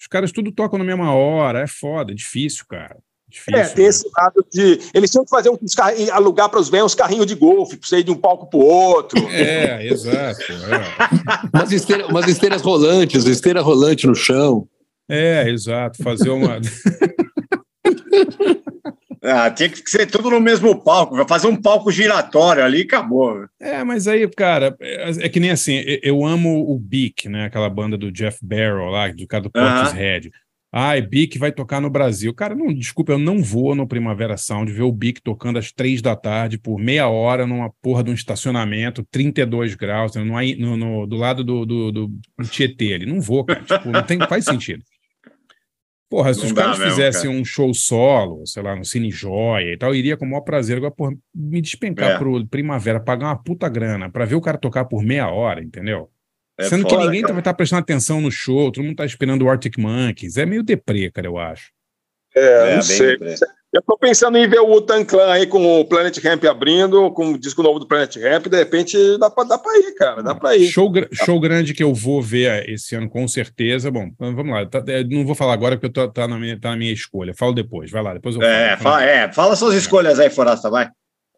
Os 0.00 0.06
caras 0.06 0.30
tudo 0.30 0.52
tocam 0.52 0.78
na 0.78 0.84
mesma 0.84 1.12
hora, 1.12 1.60
é 1.62 1.66
foda, 1.66 2.12
é 2.12 2.14
difícil, 2.14 2.64
cara. 2.68 2.96
Difícil, 3.32 3.58
É, 3.58 3.68
tem 3.70 3.84
né? 3.84 3.90
esse 3.90 4.08
lado 4.16 4.46
de. 4.52 4.78
Eles 4.92 5.10
tinham 5.10 5.24
que 5.24 5.30
fazer 5.30 5.50
uns 5.50 5.74
carrinhos, 5.74 6.10
alugar 6.10 6.48
para 6.48 6.60
os 6.60 6.68
velhos 6.68 6.86
uns 6.86 6.94
carrinhos 6.94 7.26
de 7.26 7.34
golfe, 7.34 7.76
para 7.76 7.88
você 7.88 7.98
ir 7.98 8.04
de 8.04 8.10
um 8.10 8.16
palco 8.16 8.48
para 8.48 8.58
o 8.58 8.62
outro. 8.64 9.18
É, 9.32 9.86
exato. 9.86 10.40
É. 10.52 11.48
Umas, 11.58 11.72
esteira- 11.72 12.06
umas 12.06 12.28
esteiras 12.28 12.62
rolantes, 12.62 13.24
esteira 13.24 13.60
rolante 13.62 14.06
no 14.06 14.14
chão. 14.14 14.68
É, 15.08 15.48
exato. 15.48 16.02
Fazer 16.02 16.30
uma. 16.30 16.60
Ah, 19.24 19.48
tinha 19.52 19.68
que 19.68 19.88
ser 19.88 20.06
tudo 20.06 20.28
no 20.30 20.40
mesmo 20.40 20.82
palco. 20.82 21.14
Vai 21.14 21.26
fazer 21.28 21.46
um 21.46 21.54
palco 21.54 21.92
giratório 21.92 22.64
ali 22.64 22.80
e 22.80 22.82
acabou. 22.82 23.44
É, 23.60 23.84
mas 23.84 24.08
aí, 24.08 24.28
cara, 24.28 24.74
é, 24.80 25.10
é 25.26 25.28
que 25.28 25.38
nem 25.38 25.52
assim, 25.52 25.76
eu, 25.86 25.98
eu 26.02 26.26
amo 26.26 26.68
o 26.68 26.76
Beak, 26.76 27.28
né? 27.28 27.44
Aquela 27.44 27.70
banda 27.70 27.96
do 27.96 28.10
Jeff 28.10 28.38
Barrow 28.42 28.90
lá, 28.90 29.06
do 29.08 29.24
cara 29.28 29.44
do 29.44 29.50
Aham. 29.54 29.84
Portishead. 30.72 30.90
Ai, 30.90 31.02
Beak 31.02 31.38
vai 31.38 31.52
tocar 31.52 31.80
no 31.80 31.90
Brasil. 31.90 32.32
Cara, 32.34 32.54
não, 32.54 32.72
desculpa, 32.72 33.12
eu 33.12 33.18
não 33.18 33.42
vou 33.42 33.74
no 33.74 33.86
Primavera 33.86 34.36
Sound 34.36 34.72
ver 34.72 34.82
o 34.82 34.90
Beak 34.92 35.20
tocando 35.22 35.58
às 35.58 35.70
três 35.70 36.00
da 36.00 36.16
tarde 36.16 36.56
por 36.58 36.78
meia 36.78 37.08
hora 37.08 37.46
numa 37.46 37.70
porra 37.82 38.02
de 38.02 38.10
um 38.10 38.14
estacionamento, 38.14 39.04
32 39.10 39.74
graus, 39.74 40.14
né, 40.16 40.24
no, 40.24 40.34
no, 40.58 40.76
no- 40.76 41.06
do 41.06 41.16
lado 41.16 41.44
do, 41.44 41.66
do, 41.66 41.92
do 41.92 42.10
Tietê 42.50 42.94
ali. 42.94 43.06
Não 43.06 43.20
vou, 43.20 43.44
cara. 43.44 43.60
Tipo, 43.62 43.90
não 43.90 44.02
tem, 44.02 44.18
faz 44.26 44.44
sentido. 44.46 44.82
Porra, 46.08 46.34
se 46.34 46.40
Não 46.40 46.46
os 46.48 46.52
caras 46.52 46.78
mesmo, 46.78 46.90
fizessem 46.90 47.30
cara. 47.30 47.40
um 47.40 47.44
show 47.44 47.72
solo, 47.72 48.46
sei 48.46 48.62
lá, 48.62 48.76
no 48.76 48.84
Cine 48.84 49.10
Joia 49.10 49.72
e 49.72 49.78
tal, 49.78 49.94
iria 49.94 50.14
com 50.14 50.26
o 50.26 50.28
maior 50.28 50.42
prazer. 50.42 50.76
Agora, 50.76 50.92
porra, 50.92 51.12
me 51.34 51.58
despencar 51.60 52.10
É. 52.10 52.18
pro 52.18 52.46
Primavera, 52.46 53.00
pagar 53.00 53.28
uma 53.28 53.42
puta 53.42 53.66
grana 53.66 54.10
pra 54.10 54.26
ver 54.26 54.34
o 54.34 54.40
cara 54.40 54.58
tocar 54.58 54.84
por 54.84 55.02
meia 55.02 55.30
hora, 55.30 55.62
entendeu? 55.64 56.10
É 56.58 56.64
Sendo 56.64 56.86
que 56.86 56.96
ninguém 56.96 57.22
cara. 57.22 57.32
vai 57.34 57.40
estar 57.40 57.54
prestando 57.54 57.80
atenção 57.80 58.20
no 58.20 58.30
show, 58.30 58.70
todo 58.70 58.84
mundo 58.84 58.96
tá 58.96 59.04
esperando 59.06 59.42
o 59.42 59.48
Arctic 59.50 59.78
Monkeys. 59.78 60.36
É 60.36 60.44
meio 60.46 60.62
deprê, 60.62 61.10
cara, 61.10 61.26
eu 61.26 61.38
acho. 61.38 61.70
É, 62.36 62.72
É, 62.72 62.74
não 62.76 62.82
sei. 62.82 63.16
deprê. 63.16 63.34
Eu 63.74 63.80
tô 63.80 63.96
pensando 63.96 64.36
em 64.36 64.46
ver 64.46 64.60
o 64.60 64.70
Utan 64.70 65.02
Clan 65.02 65.32
aí 65.32 65.46
com 65.46 65.80
o 65.80 65.84
Planet 65.86 66.14
Ramp 66.22 66.44
abrindo, 66.44 67.10
com 67.12 67.30
o 67.32 67.38
disco 67.38 67.62
novo 67.62 67.78
do 67.78 67.88
Planet 67.88 68.14
Ramp, 68.18 68.46
de 68.46 68.56
repente 68.58 68.98
dá 69.18 69.30
pra, 69.30 69.44
dá 69.44 69.56
pra 69.56 69.78
ir, 69.78 69.94
cara, 69.94 70.22
dá 70.22 70.34
pra 70.34 70.54
ir. 70.54 70.66
Show, 70.68 70.92
show 71.24 71.40
grande 71.40 71.72
que 71.72 71.82
eu 71.82 71.94
vou 71.94 72.20
ver 72.20 72.68
esse 72.68 72.94
ano, 72.94 73.08
com 73.08 73.26
certeza. 73.26 73.90
Bom, 73.90 74.10
vamos 74.18 74.50
lá. 74.52 74.66
Tá- 74.66 74.84
é, 74.88 75.02
não 75.04 75.24
vou 75.24 75.34
falar 75.34 75.54
agora 75.54 75.76
porque 75.78 75.86
eu 75.86 75.92
tô, 76.06 76.06
tá, 76.12 76.28
na 76.28 76.38
minha, 76.38 76.60
tá 76.60 76.72
na 76.72 76.76
minha 76.76 76.92
escolha. 76.92 77.32
Falo 77.34 77.54
depois, 77.54 77.90
vai 77.90 78.02
lá, 78.02 78.12
depois 78.12 78.34
eu 78.34 78.42
falo. 78.42 78.52
É, 78.52 78.76
Fala. 78.76 78.96
fala, 78.98 79.04
é, 79.10 79.32
fala 79.32 79.56
suas 79.56 79.74
escolhas 79.74 80.20
aí, 80.20 80.28
Forasta, 80.28 80.68
vai. 80.68 80.90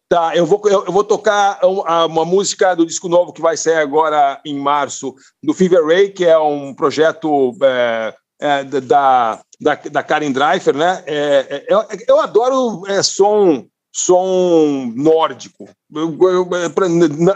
Tá, 0.08 0.36
eu 0.36 0.44
vou, 0.44 0.60
eu, 0.66 0.84
vou 0.92 1.02
tocar 1.02 1.58
um- 1.64 1.82
a- 1.86 2.06
uma 2.06 2.24
música 2.24 2.74
do 2.74 2.84
disco 2.86 3.08
novo 3.08 3.32
que 3.32 3.40
vai 3.40 3.56
sair 3.56 3.76
agora 3.78 4.38
em 4.44 4.56
março, 4.58 5.14
do 5.42 5.54
Fever 5.54 5.84
Ray, 5.84 6.10
que 6.10 6.24
é 6.24 6.38
um 6.38 6.74
projeto 6.74 7.56
é, 7.62 8.14
é, 8.40 8.64
da, 8.64 9.40
da, 9.60 9.74
da 9.74 10.02
Karen 10.02 10.30
Dreifer, 10.30 10.76
né? 10.76 11.02
É, 11.06 11.46
é, 11.48 11.66
eu, 11.68 11.82
eu 12.06 12.20
adoro 12.20 12.82
é, 12.86 13.02
som, 13.02 13.64
som 13.92 14.92
nórdico, 14.94 15.68
Eu- 15.94 16.18
eu- 16.20 16.48
é, 16.56 16.68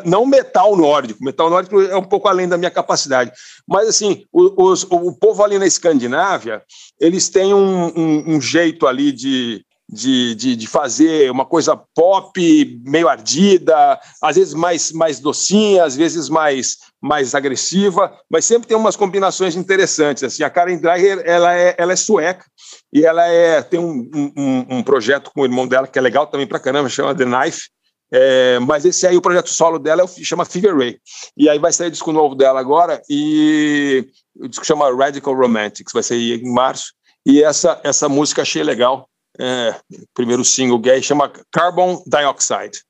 não 0.04 0.26
metal 0.26 0.76
nórdico, 0.76 1.24
metal 1.24 1.48
nórdico 1.48 1.80
é 1.80 1.96
um 1.96 2.02
pouco 2.04 2.28
além 2.28 2.48
da 2.48 2.58
minha 2.58 2.70
capacidade, 2.70 3.30
mas 3.66 3.88
assim, 3.88 4.24
o, 4.32 4.64
os- 4.70 4.84
o 4.90 5.12
povo 5.16 5.42
ali 5.42 5.58
na 5.58 5.66
Escandinávia, 5.66 6.62
eles 7.00 7.28
têm 7.30 7.54
um, 7.54 7.86
um- 7.96 8.24
um 8.36 8.40
jeito 8.40 8.86
ali 8.86 9.10
de, 9.12 9.64
de, 9.88 10.34
de, 10.34 10.54
de 10.54 10.66
fazer 10.66 11.30
uma 11.30 11.46
coisa 11.46 11.76
pop, 11.94 12.80
meio 12.84 13.08
ardida, 13.08 13.98
às 14.22 14.36
vezes 14.36 14.52
mais, 14.52 14.92
mais 14.92 15.18
docinha, 15.18 15.84
às 15.84 15.96
vezes 15.96 16.28
mais, 16.28 16.76
mais 17.00 17.34
agressiva, 17.34 18.12
mas 18.30 18.44
sempre 18.44 18.68
tem 18.68 18.76
umas 18.76 18.96
combinações 18.96 19.56
interessantes. 19.56 20.22
Assim, 20.22 20.42
a 20.42 20.50
Karen 20.50 20.76
Dreyer, 20.76 21.22
ela 21.24 21.54
é, 21.54 21.74
ela 21.78 21.92
é 21.92 21.96
sueca 21.96 22.44
e 22.92 23.04
ela 23.04 23.26
é, 23.26 23.62
tem 23.62 23.80
um, 23.80 24.10
um, 24.36 24.66
um 24.76 24.82
projeto 24.82 25.30
com 25.34 25.40
o 25.40 25.44
irmão 25.44 25.66
dela 25.66 25.86
que 25.86 25.98
é 25.98 26.02
legal 26.02 26.26
também 26.26 26.46
pra 26.46 26.60
caramba, 26.60 26.88
chama 26.88 27.14
The 27.14 27.24
Knife. 27.24 27.68
É, 28.10 28.58
mas 28.60 28.86
esse 28.86 29.06
aí, 29.06 29.16
o 29.16 29.22
projeto 29.22 29.50
solo 29.50 29.78
dela 29.78 30.02
é 30.02 30.04
o, 30.04 30.08
chama 30.08 30.44
Fever 30.44 30.76
Ray. 30.76 30.98
E 31.36 31.48
aí 31.48 31.58
vai 31.58 31.72
sair 31.72 31.88
o 31.88 31.90
disco 31.90 32.12
novo 32.12 32.34
dela 32.34 32.58
agora, 32.58 33.02
e 33.08 34.06
o 34.34 34.48
disco 34.48 34.64
chama 34.64 34.94
Radical 34.94 35.34
Romantics, 35.34 35.92
vai 35.92 36.02
sair 36.02 36.42
em 36.42 36.52
março. 36.52 36.92
E 37.26 37.42
essa, 37.42 37.78
essa 37.84 38.08
música 38.08 38.42
achei 38.42 38.62
legal. 38.62 39.06
É, 39.40 39.78
primeiro 40.14 40.44
single 40.44 40.78
gay, 40.78 41.00
chama 41.02 41.30
Carbon 41.52 42.02
Dioxide. 42.06 42.82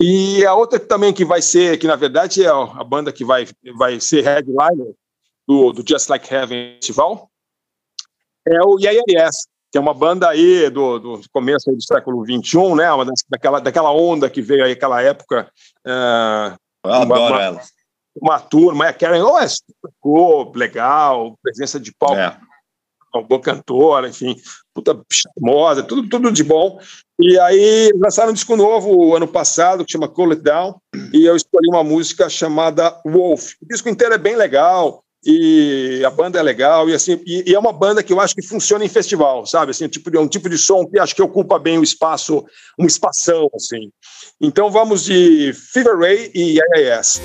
E 0.00 0.44
a 0.44 0.54
outra 0.54 0.78
também 0.80 1.12
que 1.12 1.24
vai 1.24 1.40
ser, 1.40 1.78
que 1.78 1.86
na 1.86 1.96
verdade 1.96 2.44
é 2.44 2.48
a 2.48 2.84
banda 2.84 3.12
que 3.12 3.24
vai, 3.24 3.46
vai 3.76 4.00
ser 4.00 4.22
headliner 4.22 4.92
do, 5.46 5.72
do 5.72 5.84
Just 5.88 6.08
Like 6.08 6.32
Heaven 6.32 6.74
Festival, 6.76 7.30
é 8.46 8.60
o 8.64 8.76
Yeah 8.78 9.00
Yeah 9.08 9.26
Yes, 9.26 9.46
que 9.70 9.78
é 9.78 9.80
uma 9.80 9.94
banda 9.94 10.28
aí 10.28 10.68
do, 10.70 10.98
do 10.98 11.20
começo 11.32 11.70
aí 11.70 11.76
do 11.76 11.82
século 11.82 12.24
XXI, 12.26 12.74
né? 12.74 12.92
Uma 12.92 13.04
das- 13.04 13.22
daquela, 13.28 13.60
daquela 13.60 13.92
onda 13.92 14.28
que 14.28 14.42
veio 14.42 14.64
aí 14.64 14.72
aquela 14.72 15.00
época. 15.00 15.50
é, 15.86 16.56
Eu 16.84 16.92
adoro 16.92 17.34
uma- 17.34 17.42
ela. 17.42 17.60
uma 18.20 18.40
turma, 18.40 18.88
a 18.88 18.92
Karen 18.92 19.22
oh, 19.22 19.38
é 19.38 19.46
ficou 19.48 20.52
legal, 20.54 21.38
presença 21.42 21.78
de 21.80 21.94
palco, 21.94 22.16
É. 22.16 22.36
uma 23.14 23.22
boa 23.22 23.40
cantora, 23.40 24.08
enfim, 24.08 24.36
puta 24.74 24.98
charmosa, 25.10 25.82
tudo, 25.82 26.08
tudo 26.08 26.32
de 26.32 26.42
bom. 26.42 26.78
E 27.20 27.38
aí 27.38 27.92
lançaram 27.96 28.30
um 28.30 28.34
disco 28.34 28.56
novo 28.56 29.14
ano 29.14 29.28
passado, 29.28 29.84
que 29.84 29.92
chama 29.92 30.08
Cool 30.08 30.30
It 30.30 30.42
Down, 30.42 30.74
e 31.12 31.24
eu 31.24 31.36
escolhi 31.36 31.68
uma 31.68 31.84
música 31.84 32.28
chamada 32.28 32.98
Wolf. 33.04 33.52
O 33.62 33.66
disco 33.66 33.88
inteiro 33.88 34.14
é 34.14 34.18
bem 34.18 34.36
legal, 34.36 35.04
e 35.24 36.02
a 36.04 36.10
banda 36.10 36.40
é 36.40 36.42
legal, 36.42 36.88
e 36.90 36.94
assim, 36.94 37.20
e, 37.24 37.50
e 37.50 37.54
é 37.54 37.58
uma 37.58 37.72
banda 37.72 38.02
que 38.02 38.12
eu 38.12 38.20
acho 38.20 38.34
que 38.34 38.42
funciona 38.42 38.84
em 38.84 38.88
festival, 38.88 39.46
sabe? 39.46 39.70
Assim, 39.70 39.84
um 39.84 39.88
tipo 39.88 40.10
de, 40.10 40.18
um 40.18 40.26
tipo 40.26 40.48
de 40.48 40.58
som 40.58 40.84
que 40.84 40.98
acho 40.98 41.14
que 41.14 41.22
ocupa 41.22 41.58
bem 41.58 41.78
o 41.78 41.84
espaço, 41.84 42.44
um 42.78 42.86
espação, 42.86 43.48
assim. 43.54 43.90
Então 44.40 44.70
vamos 44.70 45.04
de 45.04 45.52
Fever 45.52 45.96
Ray 45.96 46.32
e 46.34 46.58
IAS. 46.58 47.20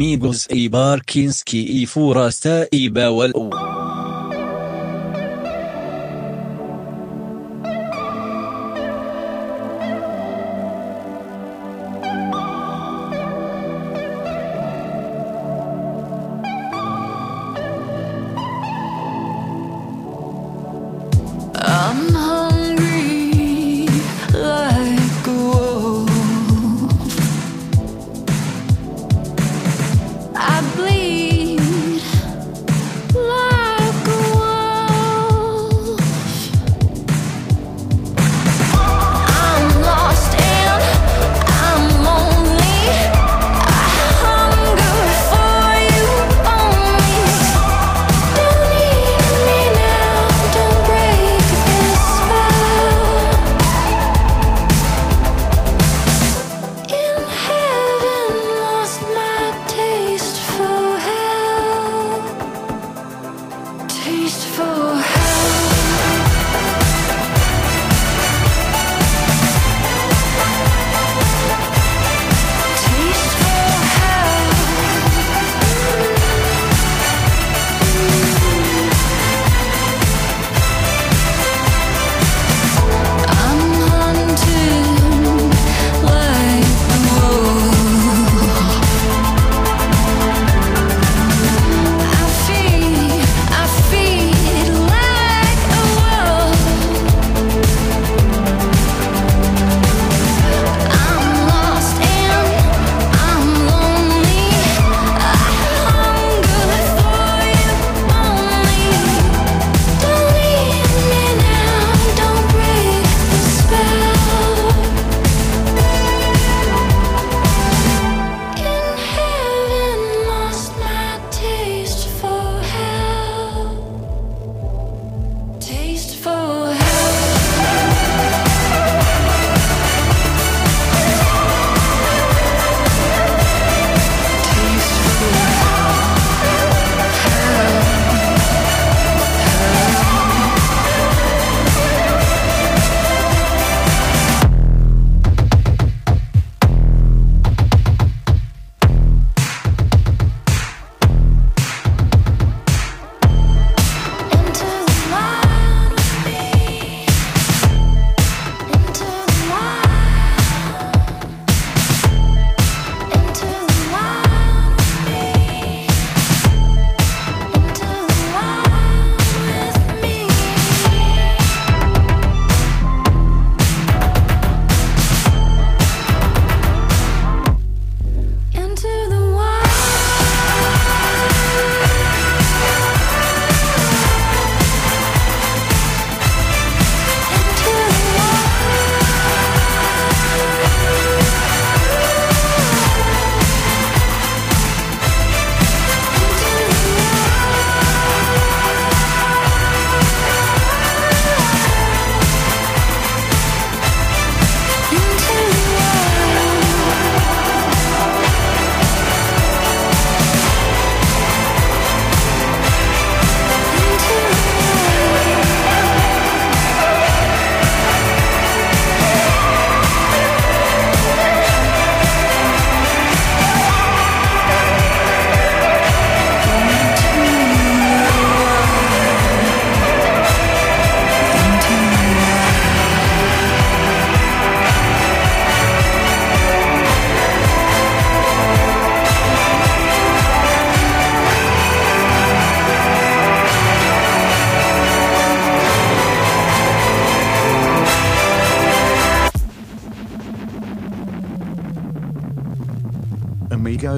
أميغوس 0.00 0.48
إي 0.50 0.68
باركينسكي 0.68 1.68
إي 1.70 1.86
فوراستا 1.86 2.66
إي 2.72 2.88
باول 2.88 3.32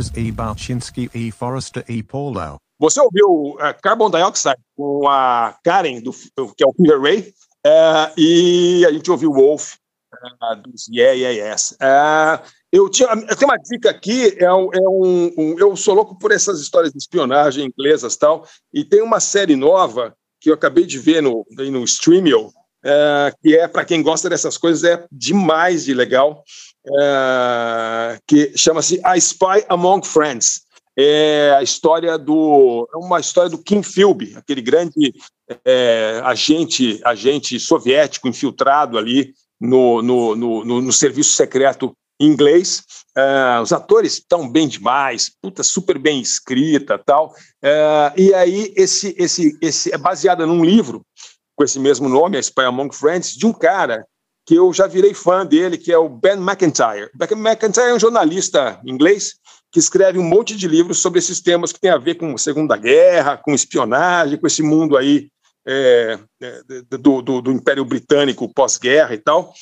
Amigos 0.03 0.11
e 0.17 0.33
Balchinski 0.33 1.11
e 1.15 1.31
Forrester 1.31 1.85
e 1.89 2.03
Paulo. 2.03 2.59
Você 2.79 3.01
ouviu 3.01 3.55
uh, 3.55 3.75
Carbon 3.81 4.11
Dioxide 4.11 4.57
com 4.77 5.07
a 5.09 5.57
Karen, 5.63 6.01
do, 6.01 6.13
que 6.13 6.65
é 6.65 6.67
o 6.67 6.73
Fever 6.73 7.01
Ray, 7.01 7.33
uh, 7.67 8.13
e 8.17 8.85
a 8.87 8.93
gente 8.93 9.11
ouviu 9.11 9.33
Wolf, 9.33 9.75
uh, 10.15 10.57
dos 10.63 10.89
Yeah, 10.89 11.13
Yeah, 11.13 11.53
Yes. 11.53 11.77
Eu, 12.73 12.89
tinha, 12.89 13.09
eu 13.11 13.37
tenho 13.37 13.51
uma 13.51 13.59
dica 13.59 13.91
aqui, 13.91 14.35
é 14.39 14.53
um, 14.53 14.71
é 14.73 14.81
um, 14.81 15.35
um, 15.37 15.59
eu 15.59 15.77
sou 15.77 15.95
louco 15.95 16.19
por 16.19 16.33
essas 16.33 16.59
histórias 16.61 16.91
de 16.91 16.99
espionagem 16.99 17.67
inglesas 17.67 18.17
tal, 18.17 18.47
e 18.73 18.83
tem 18.83 19.03
uma 19.03 19.21
série 19.21 19.55
nova 19.55 20.17
que 20.41 20.51
eu 20.51 20.55
acabei 20.55 20.87
de 20.87 20.99
ver 20.99 21.23
no, 21.23 21.47
no 21.51 21.85
Streamio, 21.85 22.51
que 23.43 23.57
é, 23.57 23.69
para 23.69 23.85
quem 23.85 24.03
gosta 24.03 24.29
dessas 24.29 24.57
coisas, 24.57 24.83
é 24.85 25.05
demais 25.13 25.85
de 25.85 25.93
legal, 25.93 26.43
uh, 26.87 28.19
que 28.27 28.57
chama-se 28.57 29.01
A 29.05 29.17
Spy 29.17 29.65
Among 29.69 30.07
Friends. 30.07 30.63
É 30.97 31.55
a 31.57 31.63
história 31.63 32.19
do 32.19 32.87
é 32.93 32.99
uma 32.99 33.19
história 33.19 33.49
do 33.49 33.57
Kim 33.57 33.83
Philby, 33.83 34.35
aquele 34.37 34.61
grande 34.61 35.15
é, 35.65 36.21
agente 36.23 37.01
agente 37.03 37.59
soviético 37.59 38.29
infiltrado 38.29 38.99
ali 38.99 39.33
no, 39.59 40.03
no, 40.03 40.37
no, 40.37 40.65
no, 40.83 40.93
serviço 40.93 41.35
secreto 41.35 41.97
inglês. 42.21 42.83
Ah, 43.17 43.61
os 43.63 43.73
atores 43.73 44.15
estão 44.15 44.47
bem 44.47 44.69
demais, 44.69 45.31
puta, 45.41 45.63
super 45.63 45.99
bem 45.99 46.21
escrita 46.21 46.99
tal. 46.99 47.33
Ah, 47.63 48.13
e 48.15 48.35
aí, 48.35 48.71
esse, 48.77 49.15
esse, 49.19 49.57
esse 49.63 49.95
é 49.95 49.97
baseada 49.97 50.47
num 50.47 50.63
livro 50.63 51.03
com 51.57 51.65
esse 51.65 51.79
mesmo 51.79 52.09
nome, 52.09 52.37
A 52.37 52.41
Spy 52.41 52.65
Among 52.65 52.95
Friends, 52.95 53.35
de 53.35 53.47
um 53.47 53.53
cara 53.53 54.05
que 54.45 54.55
eu 54.55 54.73
já 54.73 54.87
virei 54.87 55.15
fã 55.15 55.47
dele, 55.47 55.79
que 55.79 55.93
é 55.93 55.99
o 55.99 56.09
Ben 56.09 56.33
McIntyre. 56.33 57.11
Ben 57.15 57.29
McIntyre 57.31 57.91
é 57.91 57.95
um 57.95 58.01
jornalista 58.01 58.81
inglês 58.85 59.35
que 59.71 59.79
escreve 59.79 60.19
um 60.19 60.25
monte 60.25 60.57
de 60.57 60.69
livros 60.69 60.99
sobre 60.99 61.19
esses 61.19 61.41
temas 61.41 61.73
que 61.73 61.81
tem 61.81 61.91
a 61.91 61.99
ver 61.99 62.17
com 62.17 62.37
Segunda 62.37 62.77
Guerra, 62.77 63.39
com 63.39 63.55
espionagem, 63.55 64.39
com 64.39 64.47
esse 64.47 64.63
mundo 64.63 64.97
aí 64.97 65.29
é, 65.67 66.19
é, 66.43 66.61
do, 66.99 67.23
do, 67.23 67.41
do 67.41 67.53
Império 67.53 67.85
Britânico 67.85 68.53
pós-guerra 68.53 69.15
e 69.15 69.19
tal. 69.19 69.55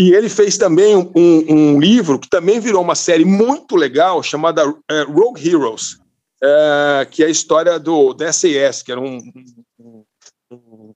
E 0.00 0.12
ele 0.12 0.28
fez 0.28 0.56
também 0.56 0.96
um, 0.96 1.12
um, 1.14 1.80
livro 1.80 2.18
que 2.18 2.28
também 2.28 2.58
virou 2.58 2.82
uma 2.82 2.94
série 2.94 3.24
muito 3.24 3.76
legal, 3.76 4.22
chamada 4.22 4.62
é, 4.90 5.02
Rogue 5.02 5.46
Heroes, 5.46 5.98
é, 6.42 7.06
que 7.10 7.22
é 7.22 7.26
a 7.26 7.30
história 7.30 7.78
do, 7.78 8.12
da 8.14 8.32
SAS, 8.32 8.82
que 8.82 8.90
era 8.90 9.00
um, 9.00 9.18
um, 9.78 10.04
um 10.50 10.92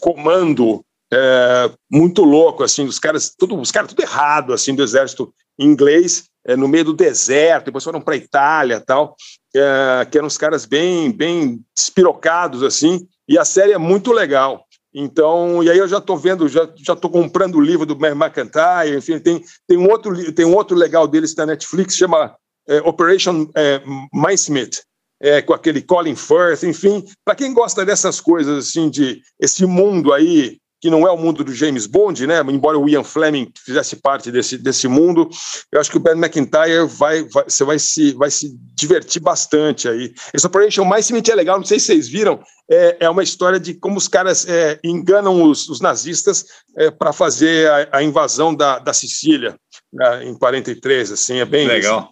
comando 0.00 0.84
é, 1.12 1.70
muito 1.90 2.22
louco, 2.22 2.62
assim, 2.62 2.84
os 2.84 2.98
caras, 2.98 3.34
tudo, 3.36 3.58
os 3.58 3.70
caras 3.70 3.88
tudo 3.88 4.02
errado, 4.02 4.52
assim, 4.52 4.74
do 4.74 4.82
exército 4.82 5.32
inglês, 5.58 6.24
é, 6.46 6.56
no 6.56 6.68
meio 6.68 6.84
do 6.84 6.94
deserto, 6.94 7.66
depois 7.66 7.84
foram 7.84 8.00
para 8.00 8.14
a 8.14 8.18
Itália 8.18 8.80
tal, 8.80 9.16
é, 9.54 10.06
que 10.10 10.18
eram 10.18 10.26
uns 10.26 10.38
caras 10.38 10.64
bem, 10.64 11.10
bem 11.10 11.60
despirocados, 11.76 12.62
assim, 12.62 13.06
e 13.28 13.38
a 13.38 13.44
série 13.44 13.72
é 13.72 13.78
muito 13.78 14.12
legal. 14.12 14.64
Então, 14.94 15.62
e 15.62 15.70
aí 15.70 15.78
eu 15.78 15.86
já 15.86 15.98
estou 15.98 16.16
vendo, 16.16 16.48
já 16.48 16.64
estou 16.64 17.10
comprando 17.10 17.56
o 17.56 17.60
livro 17.60 17.84
do 17.84 17.94
McIntyre, 17.94 18.96
enfim, 18.96 19.18
tem, 19.18 19.44
tem 19.66 19.76
um 19.76 19.88
outro 19.88 20.32
tem 20.32 20.46
um 20.46 20.54
outro 20.54 20.76
legal 20.76 21.06
deles 21.06 21.34
na 21.36 21.44
Netflix, 21.44 21.94
chama 21.94 22.34
é, 22.66 22.78
Operation 22.80 23.46
é, 23.54 23.82
Mindsmith, 24.12 24.82
é, 25.20 25.42
com 25.42 25.52
aquele 25.52 25.82
Colin 25.82 26.16
Firth, 26.16 26.62
enfim, 26.62 27.04
para 27.22 27.34
quem 27.34 27.52
gosta 27.52 27.84
dessas 27.84 28.18
coisas 28.20 28.66
assim 28.66 28.88
de 28.88 29.20
esse 29.38 29.66
mundo 29.66 30.12
aí 30.12 30.58
que 30.80 30.90
não 30.90 31.06
é 31.06 31.10
o 31.10 31.16
mundo 31.16 31.42
do 31.42 31.52
James 31.52 31.86
Bond, 31.86 32.26
né? 32.26 32.40
Embora 32.48 32.78
o 32.78 32.88
Ian 32.88 33.02
Fleming 33.02 33.50
fizesse 33.64 33.96
parte 33.96 34.30
desse, 34.30 34.56
desse 34.56 34.86
mundo, 34.86 35.28
eu 35.72 35.80
acho 35.80 35.90
que 35.90 35.96
o 35.96 36.00
Ben 36.00 36.14
McIntyre 36.14 36.86
vai, 36.86 37.24
vai, 37.24 37.44
você 37.44 37.64
vai 37.64 37.78
se, 37.78 38.12
vai 38.12 38.30
se 38.30 38.56
divertir 38.74 39.20
bastante 39.20 39.88
aí. 39.88 40.12
Esse 40.32 40.46
Operation 40.46 40.84
Mais 40.84 41.06
Cement 41.06 41.22
é 41.28 41.34
legal, 41.34 41.58
não 41.58 41.64
sei 41.64 41.80
se 41.80 41.86
vocês 41.86 42.08
viram, 42.08 42.40
é, 42.70 42.96
é 43.00 43.10
uma 43.10 43.22
história 43.22 43.58
de 43.58 43.74
como 43.74 43.96
os 43.96 44.06
caras 44.06 44.46
é, 44.48 44.78
enganam 44.84 45.42
os, 45.42 45.68
os 45.68 45.80
nazistas 45.80 46.44
é, 46.76 46.90
para 46.90 47.12
fazer 47.12 47.68
a, 47.70 47.98
a, 47.98 48.02
invasão 48.02 48.54
da, 48.54 48.78
da 48.78 48.92
Sicília 48.92 49.58
né, 49.92 50.24
em 50.24 50.34
43, 50.34 51.12
assim, 51.12 51.38
é 51.38 51.44
bem 51.44 51.66
legal. 51.66 52.00
Assim, 52.00 52.08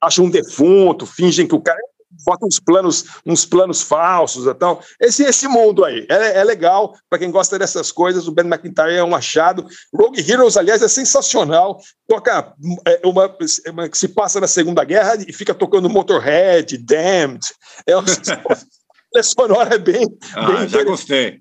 acham 0.00 0.24
um 0.26 0.30
defunto, 0.30 1.06
fingem 1.06 1.46
que 1.46 1.54
o 1.54 1.62
cara 1.62 1.78
bota 2.24 2.46
uns 2.46 2.60
planos, 2.60 3.04
uns 3.24 3.44
planos 3.44 3.82
falsos 3.82 4.46
e 4.46 4.54
tal. 4.54 4.82
Esse, 5.00 5.24
esse 5.24 5.48
mundo 5.48 5.84
aí 5.84 6.06
é, 6.08 6.40
é 6.40 6.44
legal 6.44 6.94
para 7.08 7.18
quem 7.18 7.30
gosta 7.30 7.58
dessas 7.58 7.90
coisas. 7.90 8.28
O 8.28 8.32
Ben 8.32 8.46
McIntyre 8.46 8.94
é 8.94 9.04
um 9.04 9.14
achado. 9.14 9.66
Rogue 9.94 10.20
Heroes, 10.20 10.56
aliás, 10.56 10.82
é 10.82 10.88
sensacional. 10.88 11.80
Toca 12.06 12.54
é, 12.86 13.00
uma, 13.04 13.36
uma 13.70 13.88
que 13.88 13.98
se 13.98 14.08
passa 14.08 14.40
na 14.40 14.46
Segunda 14.46 14.84
Guerra 14.84 15.16
e 15.26 15.32
fica 15.32 15.54
tocando 15.54 15.90
Motorhead, 15.90 16.76
Damned. 16.78 17.46
É 17.86 17.96
uma 17.96 18.04
sonora 19.22 19.76
é 19.76 19.78
bem, 19.78 20.06
ah, 20.34 20.46
bem 20.46 20.68
já 20.68 20.84
gostei. 20.84 21.40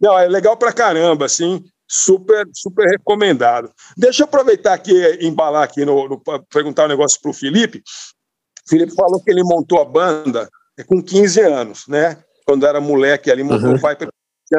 Não, 0.00 0.18
é 0.18 0.28
legal 0.28 0.56
para 0.56 0.72
caramba, 0.72 1.26
assim 1.26 1.64
super, 1.92 2.48
super 2.54 2.88
recomendado. 2.88 3.70
Deixa 3.96 4.22
eu 4.22 4.24
aproveitar 4.24 4.72
aqui, 4.72 4.92
embalar 5.20 5.62
aqui, 5.62 5.84
no, 5.84 6.08
no 6.08 6.22
perguntar 6.50 6.86
um 6.86 6.88
negócio 6.88 7.20
para 7.20 7.30
o 7.30 7.34
Felipe. 7.34 7.82
Felipe 8.68 8.94
falou 8.94 9.22
que 9.22 9.30
ele 9.30 9.42
montou 9.42 9.80
a 9.80 9.84
banda 9.84 10.48
com 10.86 11.02
15 11.02 11.40
anos, 11.40 11.84
né? 11.88 12.18
Quando 12.46 12.66
era 12.66 12.80
moleque 12.80 13.30
ali, 13.30 13.42
montou 13.42 13.70
uhum. 13.70 13.76
o 13.76 13.80
pai 13.80 13.96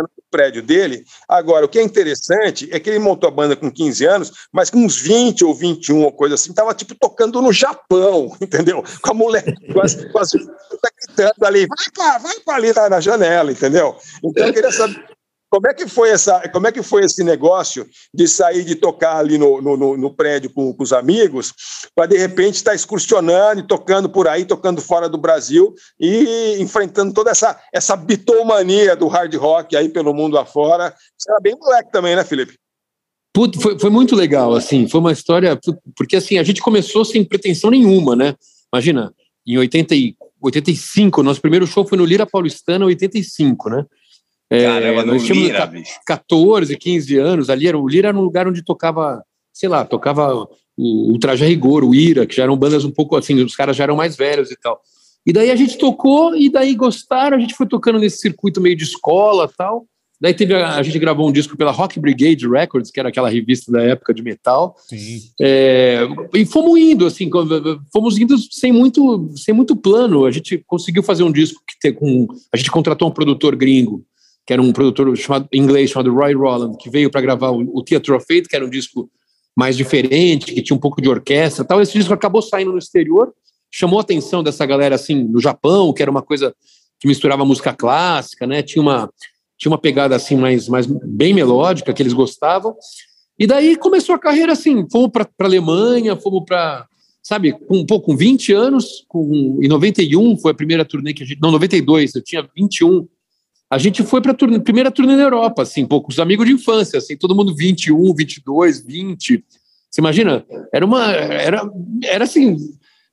no 0.01 0.09
prédio 0.31 0.63
dele. 0.63 1.03
Agora, 1.27 1.65
o 1.65 1.69
que 1.69 1.77
é 1.77 1.83
interessante 1.83 2.67
é 2.71 2.79
que 2.79 2.89
ele 2.89 2.99
montou 2.99 3.27
a 3.27 3.31
banda 3.31 3.55
com 3.55 3.69
15 3.69 4.05
anos, 4.05 4.31
mas 4.51 4.69
com 4.69 4.79
uns 4.79 4.97
20 4.97 5.45
ou 5.45 5.53
21 5.53 6.01
ou 6.01 6.11
coisa 6.11 6.35
assim, 6.35 6.53
tava 6.53 6.73
tipo 6.73 6.95
tocando 6.95 7.41
no 7.41 7.53
Japão, 7.53 8.35
entendeu? 8.41 8.83
Com 9.01 9.11
a 9.11 9.13
mulher, 9.13 9.43
com 9.71 9.81
as, 9.81 9.93
com 9.93 10.19
as 10.19 10.31
tá 10.81 10.89
gritando 10.97 11.45
ali, 11.45 11.67
vai 11.67 11.91
pra, 11.93 12.17
vai 12.17 12.39
pra 12.39 12.55
ali 12.55 12.73
na, 12.73 12.89
na 12.89 12.99
janela, 12.99 13.51
entendeu? 13.51 13.95
Então 14.23 14.47
eu 14.47 14.53
queria 14.53 14.71
saber 14.71 15.12
como 15.53 15.67
é 15.67 15.73
que 15.75 15.87
foi 15.87 16.09
essa, 16.09 16.49
como 16.49 16.65
é 16.65 16.71
que 16.71 16.81
foi 16.81 17.05
esse 17.05 17.23
negócio 17.23 17.87
de 18.11 18.27
sair 18.27 18.63
de 18.63 18.73
tocar 18.73 19.17
ali 19.17 19.37
no, 19.37 19.61
no, 19.61 19.95
no 19.95 20.09
prédio 20.11 20.49
com, 20.49 20.73
com, 20.73 20.81
os 20.81 20.91
amigos, 20.91 21.53
para 21.93 22.07
de 22.07 22.17
repente 22.17 22.55
estar 22.55 22.71
tá 22.71 22.75
excursionando 22.75 23.61
e 23.61 23.67
tocando 23.67 24.09
por 24.09 24.27
aí, 24.27 24.45
tocando 24.45 24.81
fora 24.81 25.07
do 25.07 25.15
Brasil 25.15 25.75
e 25.99 26.57
enfrentando 26.59 27.13
toda 27.13 27.29
essa 27.29 27.61
essa 27.71 27.95
bitomania 27.95 28.95
do 28.95 29.07
hard 29.07 29.35
rock 29.35 29.77
aí 29.77 29.89
pelo 29.89 30.11
mundo 30.11 30.39
afora. 30.39 30.91
Você 31.15 31.29
era 31.29 31.39
bem 31.39 31.55
moleque 31.55 31.91
também, 31.91 32.15
né, 32.15 32.23
Felipe? 32.23 32.57
Puta, 33.31 33.59
foi, 33.59 33.77
foi 33.77 33.91
muito 33.91 34.15
legal, 34.15 34.55
assim, 34.55 34.87
foi 34.87 34.99
uma 34.99 35.11
história, 35.11 35.59
porque 35.95 36.15
assim, 36.15 36.39
a 36.39 36.43
gente 36.43 36.63
começou 36.63 37.05
sem 37.05 37.23
pretensão 37.23 37.69
nenhuma, 37.69 38.15
né? 38.15 38.33
Imagina, 38.73 39.13
em 39.45 39.55
80 39.59 39.93
e, 39.93 40.15
85, 40.41 41.21
nosso 41.21 41.39
primeiro 41.39 41.67
show 41.67 41.87
foi 41.87 41.97
no 41.97 42.05
Lira 42.05 42.25
Paulistana, 42.25 42.85
85, 42.85 43.69
né? 43.69 43.85
Caramba, 44.49 45.01
é, 45.01 45.05
nós 45.05 45.23
tínhamos 45.23 45.47
Lira, 45.47 45.71
14, 46.05 46.77
15 46.77 47.17
anos 47.17 47.49
ali, 47.49 47.67
era, 47.67 47.77
o 47.77 47.87
Lira 47.87 48.09
era 48.09 48.17
um 48.17 48.21
lugar 48.21 48.47
onde 48.47 48.63
tocava, 48.63 49.23
sei 49.51 49.67
lá, 49.67 49.83
tocava 49.83 50.47
o, 50.77 51.13
o 51.13 51.19
Traje 51.19 51.45
Rigor, 51.45 51.83
o 51.83 51.95
Ira, 51.95 52.25
que 52.25 52.35
já 52.35 52.43
eram 52.43 52.57
bandas 52.57 52.85
um 52.85 52.91
pouco 52.91 53.15
assim, 53.15 53.41
os 53.41 53.55
caras 53.55 53.75
já 53.75 53.83
eram 53.83 53.95
mais 53.95 54.15
velhos 54.15 54.51
e 54.51 54.55
tal. 54.55 54.79
E 55.25 55.31
daí 55.31 55.49
a 55.49 55.55
gente 55.55 55.77
tocou, 55.77 56.35
e 56.35 56.49
daí 56.49 56.75
gostaram, 56.75 57.37
a 57.37 57.39
gente 57.39 57.55
foi 57.55 57.65
tocando 57.65 57.99
nesse 57.99 58.17
circuito 58.17 58.59
meio 58.59 58.75
de 58.75 58.83
escola 58.83 59.49
tal. 59.57 59.85
Daí 60.19 60.33
teve 60.33 60.53
a, 60.53 60.75
a 60.75 60.83
gente 60.83 60.99
gravou 60.99 61.27
um 61.27 61.31
disco 61.31 61.57
pela 61.57 61.71
Rock 61.71 61.99
Brigade 61.99 62.47
Records, 62.47 62.91
que 62.91 62.99
era 62.99 63.09
aquela 63.09 63.29
revista 63.29 63.71
da 63.71 63.81
época 63.83 64.13
de 64.13 64.21
metal. 64.21 64.75
É, 65.41 66.07
e 66.33 66.45
fomos 66.45 66.79
indo, 66.79 67.05
assim, 67.05 67.29
fomos 67.91 68.17
indo 68.17 68.37
sem 68.37 68.71
muito, 68.71 69.31
sem 69.35 69.53
muito 69.53 69.75
plano. 69.75 70.25
A 70.25 70.31
gente 70.31 70.63
conseguiu 70.65 71.03
fazer 71.03 71.23
um 71.23 71.31
disco 71.31 71.61
que 71.67 71.77
tem 71.79 71.93
com. 71.93 72.27
A 72.53 72.57
gente 72.57 72.71
contratou 72.71 73.09
um 73.09 73.11
produtor 73.11 73.55
gringo 73.55 74.05
que 74.45 74.53
era 74.53 74.61
um 74.61 74.71
produtor 74.71 75.15
chamado, 75.17 75.47
inglês 75.53 75.89
chamado 75.89 76.13
Roy 76.13 76.33
Roland, 76.33 76.77
que 76.77 76.89
veio 76.89 77.09
para 77.09 77.21
gravar 77.21 77.51
o, 77.51 77.77
o 77.77 77.83
Theatre 77.83 78.13
of 78.13 78.25
Fate, 78.25 78.47
que 78.47 78.55
era 78.55 78.65
um 78.65 78.69
disco 78.69 79.09
mais 79.55 79.77
diferente, 79.77 80.53
que 80.53 80.61
tinha 80.61 80.75
um 80.75 80.79
pouco 80.79 81.01
de 81.01 81.09
orquestra 81.09 81.63
tal. 81.63 81.81
Esse 81.81 81.93
disco 81.93 82.13
acabou 82.13 82.41
saindo 82.41 82.71
no 82.71 82.77
exterior, 82.77 83.33
chamou 83.71 83.99
a 83.99 84.01
atenção 84.01 84.43
dessa 84.43 84.65
galera 84.65 84.95
assim 84.95 85.23
no 85.23 85.39
Japão, 85.39 85.93
que 85.93 86.01
era 86.01 86.11
uma 86.11 86.21
coisa 86.21 86.53
que 86.99 87.07
misturava 87.07 87.45
música 87.45 87.73
clássica, 87.73 88.45
né? 88.47 88.61
Tinha 88.61 88.81
uma 88.81 89.09
tinha 89.57 89.71
uma 89.71 89.77
pegada 89.77 90.15
assim 90.15 90.35
mais, 90.35 90.67
mais 90.67 90.85
bem 90.85 91.33
melódica 91.33 91.93
que 91.93 92.01
eles 92.01 92.11
gostavam. 92.11 92.75
E 93.39 93.47
daí 93.47 93.77
começou 93.77 94.13
a 94.15 94.19
carreira 94.19 94.51
assim, 94.51 94.85
fomos 94.91 95.09
para 95.11 95.23
a 95.23 95.43
Alemanha, 95.45 96.15
fomos 96.15 96.43
para 96.45 96.85
sabe, 97.21 97.53
com 97.53 97.77
um 97.77 97.85
pouco 97.85 98.07
com 98.07 98.17
20 98.17 98.51
anos, 98.51 99.05
com 99.07 99.57
em 99.61 99.67
91 99.69 100.37
foi 100.37 100.51
a 100.51 100.55
primeira 100.55 100.83
turnê 100.83 101.13
que 101.13 101.23
a 101.23 101.25
gente, 101.25 101.41
não, 101.41 101.51
92, 101.51 102.15
eu 102.15 102.21
tinha 102.21 102.45
21 102.55 103.07
a 103.73 103.77
gente 103.79 104.03
foi 104.03 104.21
para 104.21 104.33
a 104.33 104.61
primeira 104.61 104.91
turnê 104.91 105.15
na 105.15 105.23
Europa, 105.23 105.63
assim, 105.63 105.85
poucos 105.85 106.19
amigos 106.19 106.45
de 106.45 106.53
infância, 106.53 106.99
assim, 106.99 107.17
todo 107.17 107.35
mundo 107.35 107.55
21, 107.55 108.13
22, 108.13 108.85
20. 108.85 109.43
Você 109.89 110.01
imagina? 110.01 110.45
Era 110.71 110.85
uma. 110.85 111.11
Era, 111.11 111.69
era 112.03 112.23
assim. 112.23 112.57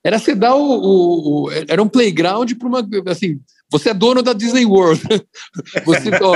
Era 0.03 0.19
você 0.19 0.35
dar 0.35 0.55
o, 0.55 0.61
o, 0.61 1.43
o 1.45 1.51
Era 1.67 1.81
um 1.81 1.87
playground 1.87 2.51
para 2.53 2.67
uma. 2.67 2.87
Assim, 3.07 3.39
você 3.71 3.89
é 3.89 3.93
dono 3.93 4.21
da 4.21 4.33
Disney 4.33 4.65
World. 4.65 5.01
Você, 5.85 6.09
ó, 6.21 6.33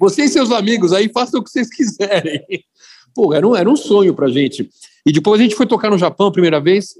você 0.00 0.24
e 0.24 0.28
seus 0.28 0.50
amigos 0.50 0.92
aí 0.92 1.10
façam 1.12 1.40
o 1.40 1.44
que 1.44 1.50
vocês 1.50 1.68
quiserem. 1.68 2.42
Pô, 3.14 3.34
era 3.34 3.46
um, 3.46 3.54
era 3.54 3.68
um 3.68 3.76
sonho 3.76 4.14
pra 4.14 4.28
gente. 4.28 4.68
E 5.04 5.12
depois 5.12 5.40
a 5.40 5.42
gente 5.42 5.54
foi 5.54 5.66
tocar 5.66 5.90
no 5.90 5.98
Japão 5.98 6.28
a 6.28 6.32
primeira 6.32 6.60
vez. 6.60 6.94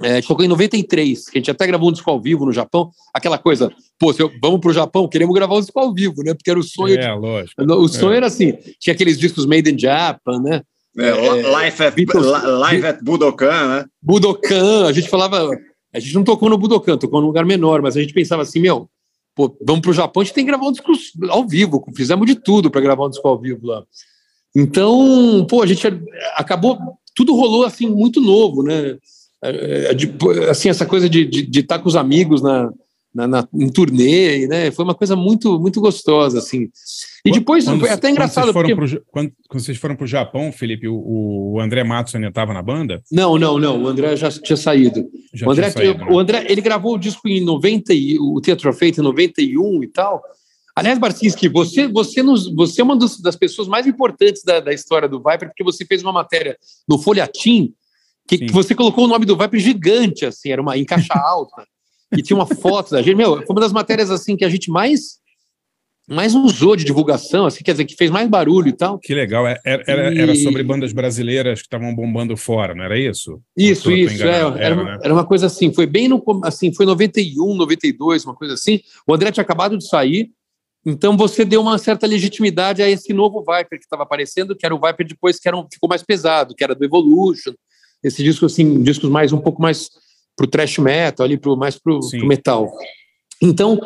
É, 0.00 0.12
a 0.12 0.14
gente 0.16 0.28
tocou 0.28 0.44
em 0.44 0.48
93, 0.48 1.28
que 1.28 1.38
a 1.38 1.40
gente 1.40 1.50
até 1.50 1.66
gravou 1.66 1.88
um 1.88 1.92
disco 1.92 2.10
ao 2.10 2.20
vivo 2.20 2.46
no 2.46 2.52
Japão. 2.52 2.90
Aquela 3.12 3.38
coisa, 3.38 3.70
pô, 3.98 4.12
se 4.12 4.22
eu, 4.22 4.30
vamos 4.40 4.60
pro 4.60 4.72
Japão, 4.72 5.08
queremos 5.08 5.34
gravar 5.34 5.56
um 5.56 5.60
disco 5.60 5.78
ao 5.78 5.92
vivo, 5.92 6.22
né? 6.24 6.34
Porque 6.34 6.50
era 6.50 6.58
o 6.58 6.62
sonho. 6.62 6.98
É, 6.98 7.14
de, 7.14 7.20
lógico. 7.20 7.62
O 7.62 7.88
sonho 7.88 8.14
é. 8.14 8.16
era 8.16 8.26
assim: 8.26 8.56
tinha 8.80 8.94
aqueles 8.94 9.18
discos 9.18 9.46
Made 9.46 9.70
in 9.70 9.78
Japan, 9.78 10.40
né? 10.40 10.62
É, 10.98 11.08
é 11.08 11.42
live, 11.46 11.82
at, 11.82 11.94
Beatles, 11.94 12.26
live 12.26 12.86
at 12.86 13.02
Budokan, 13.02 13.68
né? 13.68 13.84
Budokan, 14.00 14.86
a 14.86 14.92
gente 14.92 15.08
falava. 15.08 15.50
A 15.94 16.00
gente 16.00 16.14
não 16.14 16.24
tocou 16.24 16.48
no 16.48 16.58
Budokan, 16.58 16.96
tocou 16.96 17.20
num 17.20 17.26
lugar 17.26 17.44
menor, 17.44 17.82
mas 17.82 17.96
a 17.96 18.00
gente 18.00 18.14
pensava 18.14 18.42
assim, 18.42 18.60
meu, 18.60 18.88
pô, 19.34 19.54
vamos 19.62 19.82
pro 19.82 19.92
Japão, 19.92 20.22
a 20.22 20.24
gente 20.24 20.34
tem 20.34 20.44
que 20.44 20.50
gravar 20.50 20.66
um 20.66 20.72
disco 20.72 20.90
ao 21.28 21.46
vivo, 21.46 21.84
fizemos 21.94 22.26
de 22.26 22.34
tudo 22.34 22.70
para 22.70 22.80
gravar 22.80 23.06
um 23.06 23.10
disco 23.10 23.26
ao 23.28 23.38
vivo 23.38 23.66
lá. 23.66 23.82
Então, 24.54 25.46
pô, 25.48 25.62
a 25.62 25.66
gente 25.66 25.86
acabou, 26.34 26.78
tudo 27.14 27.34
rolou 27.34 27.64
assim 27.64 27.88
muito 27.88 28.20
novo, 28.20 28.62
né? 28.62 28.96
É, 29.42 29.90
é, 29.90 30.50
assim, 30.50 30.68
essa 30.68 30.86
coisa 30.86 31.08
de 31.08 31.20
estar 31.22 31.30
de, 31.30 31.42
de 31.46 31.62
tá 31.62 31.78
com 31.78 31.88
os 31.88 31.96
amigos 31.96 32.40
na, 32.42 32.70
na, 33.14 33.26
na- 33.26 33.48
em 33.54 33.68
turnê, 33.68 34.46
né? 34.46 34.70
Foi 34.70 34.84
uma 34.84 34.94
coisa 34.94 35.14
muito, 35.16 35.58
muito 35.58 35.80
gostosa, 35.80 36.38
assim. 36.38 36.68
E 37.24 37.30
depois, 37.30 37.64
Quando- 37.64 37.80
foi 37.80 37.88
até 37.90 38.08
quando 38.08 38.12
engraçado, 38.12 38.44
vocês 38.44 38.52
foram 38.54 38.76
porque... 38.76 38.94
pro 38.96 39.04
quando, 39.10 39.32
quando 39.48 39.62
vocês 39.64 39.78
foram 39.78 39.96
para 39.96 40.04
o 40.04 40.08
Japão, 40.08 40.52
Felipe, 40.52 40.88
o, 40.88 41.54
o 41.54 41.60
André 41.60 41.84
Matos 41.84 42.14
ainda 42.14 42.28
estava 42.28 42.54
na 42.54 42.62
banda? 42.62 43.02
Não, 43.10 43.38
não, 43.38 43.58
não, 43.58 43.82
o 43.82 43.88
André 43.88 44.16
já 44.16 44.30
tinha 44.30 44.56
saído. 44.56 45.04
Já 45.34 45.46
o 45.46 45.50
André, 45.50 45.70
tinha 45.70 45.84
saído, 45.84 46.04
né? 46.04 46.10
o 46.12 46.18
André, 46.18 46.46
ele 46.48 46.60
gravou 46.60 46.94
o 46.94 46.98
disco 46.98 47.28
em 47.28 47.44
90, 47.44 47.92
e- 47.92 48.18
o 48.18 48.40
Teatro 48.40 48.72
Feito 48.72 49.00
em 49.00 49.04
91 49.04 49.82
e 49.82 49.88
tal. 49.88 50.22
Aliás, 50.74 50.98
Barcinski, 50.98 51.48
você, 51.48 51.86
você, 51.86 52.22
nos, 52.22 52.50
você 52.54 52.80
é 52.80 52.84
uma 52.84 52.96
das 52.96 53.36
pessoas 53.36 53.68
mais 53.68 53.86
importantes 53.86 54.42
da, 54.42 54.58
da 54.58 54.72
história 54.72 55.06
do 55.06 55.18
Viper, 55.18 55.48
porque 55.48 55.62
você 55.62 55.84
fez 55.84 56.02
uma 56.02 56.12
matéria 56.12 56.56
no 56.88 56.98
Folhatim 56.98 57.74
que, 58.38 58.46
que 58.46 58.52
você 58.52 58.74
colocou 58.74 59.04
o 59.04 59.08
nome 59.08 59.24
do 59.26 59.36
Viper 59.36 59.60
gigante, 59.60 60.24
assim, 60.26 60.50
era 60.50 60.60
uma 60.62 60.76
em 60.76 60.84
caixa 60.84 61.14
alta, 61.14 61.66
e 62.16 62.22
tinha 62.22 62.36
uma 62.36 62.46
foto 62.46 62.90
da 62.92 63.02
gente. 63.02 63.16
Meu, 63.16 63.36
foi 63.36 63.46
uma 63.54 63.60
das 63.60 63.72
matérias 63.72 64.10
assim 64.10 64.36
que 64.36 64.44
a 64.44 64.48
gente 64.48 64.70
mais 64.70 65.20
mais 66.08 66.34
usou 66.34 66.74
de 66.74 66.84
divulgação, 66.84 67.46
assim, 67.46 67.62
quer 67.62 67.70
dizer, 67.72 67.84
que 67.84 67.94
fez 67.94 68.10
mais 68.10 68.28
barulho 68.28 68.68
e 68.68 68.72
tal. 68.72 68.98
Que 68.98 69.14
legal. 69.14 69.46
é- 69.46 69.60
Era, 69.64 69.84
era, 69.86 70.12
E- 70.14 70.18
era 70.18 70.34
sobre 70.34 70.62
bandas 70.64 70.92
brasileiras 70.92 71.60
que 71.60 71.66
estavam 71.66 71.94
bombando 71.94 72.36
fora, 72.36 72.74
não 72.74 72.84
era 72.84 72.98
isso? 72.98 73.40
Isso, 73.56 73.88
Ou 73.88 73.96
isso, 73.96 74.22
é, 74.24 74.40
era, 74.40 74.74
uma, 74.74 74.84
né? 74.84 74.98
era 75.02 75.14
uma 75.14 75.24
coisa 75.24 75.46
assim, 75.46 75.72
foi 75.72 75.86
bem 75.86 76.08
no, 76.08 76.22
assim, 76.44 76.74
foi 76.74 76.84
91, 76.86 77.54
92, 77.54 78.24
uma 78.24 78.34
coisa 78.34 78.54
assim, 78.54 78.80
o 79.06 79.14
André 79.14 79.30
tinha 79.30 79.42
acabado 79.42 79.78
de 79.78 79.86
sair, 79.88 80.30
então 80.84 81.16
você 81.16 81.44
deu 81.44 81.60
uma 81.62 81.78
certa 81.78 82.04
legitimidade 82.06 82.82
a 82.82 82.90
esse 82.90 83.12
novo 83.12 83.38
Viper 83.40 83.78
que 83.78 83.84
estava 83.84 84.02
aparecendo, 84.02 84.56
que 84.56 84.66
era 84.66 84.74
o 84.74 84.80
Viper 84.80 85.06
depois 85.06 85.38
que 85.38 85.46
era 85.46 85.56
um- 85.56 85.68
ficou 85.72 85.88
mais 85.88 86.02
pesado, 86.02 86.52
que 86.54 86.64
era 86.64 86.74
do 86.74 86.84
Evolution, 86.84 87.52
esse 88.02 88.22
disco 88.22 88.46
assim, 88.46 88.82
discos 88.82 89.08
mais, 89.08 89.32
um 89.32 89.38
pouco 89.38 89.60
mais 89.60 89.90
pro 90.36 90.46
thrash 90.46 90.78
metal, 90.78 91.24
ali 91.24 91.36
pro, 91.36 91.56
mais 91.56 91.78
pro, 91.78 92.00
pro 92.00 92.26
metal. 92.26 92.72
Então, 93.40 93.78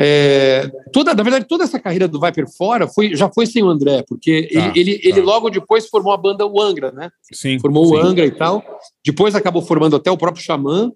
é, 0.00 0.70
toda, 0.92 1.12
na 1.12 1.22
verdade, 1.24 1.46
toda 1.46 1.64
essa 1.64 1.80
carreira 1.80 2.06
do 2.06 2.20
Viper 2.20 2.46
fora 2.56 2.86
foi, 2.86 3.16
já 3.16 3.28
foi 3.28 3.46
sem 3.46 3.64
o 3.64 3.68
André, 3.68 4.04
porque 4.06 4.48
Tá, 4.52 4.72
ele, 4.76 4.92
ele, 4.92 5.00
ele 5.02 5.20
logo 5.20 5.50
depois 5.50 5.88
formou 5.88 6.12
a 6.12 6.16
banda 6.16 6.46
o 6.46 6.60
Angra, 6.60 6.92
né? 6.92 7.10
Sim. 7.32 7.58
Formou 7.58 7.84
sim. 7.86 7.94
o 7.94 7.96
Angra 7.96 8.24
e 8.24 8.30
tal. 8.30 8.62
Depois 9.04 9.34
acabou 9.34 9.60
formando 9.60 9.96
até 9.96 10.08
o 10.08 10.16
próprio 10.16 10.44
Xamã. 10.44 10.92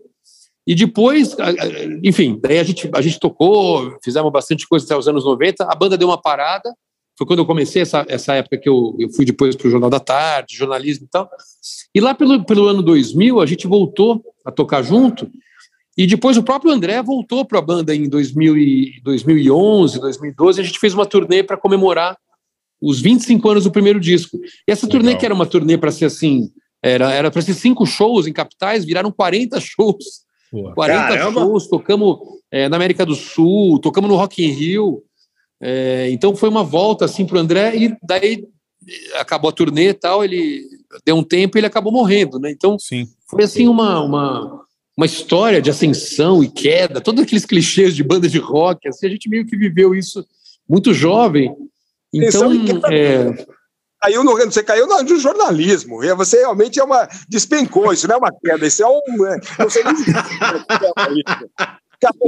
E 0.65 0.77
depois, 0.77 1.37
enfim, 2.05 2.39
daí 2.41 2.61
a 2.61 2.63
gente, 2.63 2.89
a 2.95 3.01
gente 3.01 3.19
tocou, 3.19 3.99
fizemos 4.05 4.31
bastante 4.31 4.69
coisa 4.69 4.85
até 4.85 4.97
os 4.97 5.09
anos 5.09 5.25
90. 5.25 5.65
A 5.65 5.75
banda 5.75 5.99
deu 5.99 6.07
uma 6.07 6.23
parada. 6.23 6.73
Foi 7.23 7.27
quando 7.27 7.39
eu 7.39 7.47
comecei 7.47 7.83
essa, 7.83 8.05
essa 8.09 8.35
época 8.35 8.59
que 8.59 8.69
eu, 8.69 8.97
eu 8.99 9.09
fui 9.11 9.25
depois 9.25 9.55
para 9.55 9.69
o 9.69 9.71
Jornal 9.71 9.89
da 9.89 10.01
Tarde, 10.01 10.57
jornalismo 10.57 11.07
e 11.07 11.09
tal. 11.09 11.31
E 11.95 12.01
lá 12.01 12.15
pelo, 12.15 12.45
pelo 12.45 12.67
ano 12.67 12.83
2000, 12.83 13.41
a 13.41 13.47
gente 13.47 13.65
voltou 13.69 14.21
a 14.45 14.51
tocar 14.51 14.83
junto. 14.83 15.31
E 15.97 16.05
depois 16.05 16.37
o 16.37 16.43
próprio 16.43 16.73
André 16.73 17.01
voltou 17.01 17.45
para 17.45 17.61
a 17.61 17.63
banda 17.63 17.95
em 17.95 18.09
2000 18.09 18.57
e 18.59 19.01
2011, 19.05 20.01
2012. 20.01 20.61
A 20.61 20.65
gente 20.65 20.81
fez 20.81 20.95
uma 20.95 21.07
turnê 21.07 21.45
para 21.45 21.57
comemorar 21.57 22.19
os 22.81 23.01
25 23.01 23.49
anos 23.49 23.65
do 23.65 23.71
primeiro 23.71 24.01
disco. 24.01 24.39
E 24.67 24.73
essa 24.73 24.89
turnê, 24.89 25.15
que 25.15 25.25
era 25.25 25.33
uma 25.33 25.47
turnê 25.47 25.79
para 25.79 25.93
ser 25.93 26.07
assim, 26.07 26.51
era 26.83 27.13
era 27.13 27.31
para 27.31 27.41
ser 27.41 27.55
cinco 27.55 27.87
shows 27.87 28.27
em 28.27 28.33
capitais, 28.33 28.85
viraram 28.85 29.13
40 29.13 29.61
shows. 29.61 30.25
40 30.75 31.07
Caramba! 31.07 31.41
shows, 31.41 31.69
tocamos 31.69 32.19
é, 32.51 32.69
na 32.69 32.75
América 32.75 33.07
do 33.07 33.15
Sul, 33.15 33.79
tocamos 33.79 34.11
no 34.11 34.17
Rock 34.17 34.45
in 34.45 34.51
Rio. 34.51 35.05
É, 35.63 36.11
então 36.11 36.35
foi 36.35 36.49
uma 36.49 36.65
volta 36.65 37.05
assim 37.05 37.25
para 37.25 37.37
o 37.37 37.41
André 37.41 37.77
e 37.77 37.97
daí 38.03 38.45
acabou 39.15 39.49
a 39.49 39.53
turnê 39.53 39.91
e 39.91 39.95
tal, 39.95 40.25
ele 40.25 40.67
deu 41.07 41.17
um 41.17 41.23
tempo 41.23 41.57
e 41.57 41.61
ele 41.61 41.69
acabou 41.69 41.93
morrendo, 41.93 42.41
né? 42.41 42.51
Então 42.51 42.77
foi 43.29 43.45
assim 43.45 43.69
uma, 43.69 44.03
uma, 44.03 44.65
uma 44.97 45.07
história 45.07 45.63
de 45.63 45.71
ascensão 45.71 46.43
e 46.43 46.51
queda, 46.51 47.01
todos 47.01 47.23
aqueles 47.23 47.47
clichês 47.47 47.95
de 47.95 48.03
banda 48.03 48.29
de 48.29 48.39
rock, 48.39 48.89
assim, 48.89 49.07
a 49.07 49.11
gente 49.11 49.29
meio 49.29 49.47
que 49.47 49.57
viveu 49.57 49.95
isso 49.95 50.27
muito 50.69 50.93
jovem. 50.93 51.55
Então, 52.13 52.65
queda. 52.67 52.95
é, 52.95 53.47
Caiu 54.03 54.25
no, 54.25 54.37
você 54.37 54.65
caiu 54.65 54.89
no, 54.89 55.01
no 55.01 55.19
jornalismo. 55.21 56.03
E 56.03 56.13
Você 56.17 56.41
realmente 56.41 56.81
é 56.81 56.85
uma. 56.85 57.09
Despencou, 57.29 57.93
isso 57.93 58.09
não 58.09 58.17
é 58.17 58.19
uma 58.19 58.33
queda, 58.33 58.67
isso 58.67 58.83
é 58.83 58.87
um. 58.89 59.27
é, 59.27 59.39
Não 59.61 59.71
sei 59.71 59.85
nem 59.85 59.95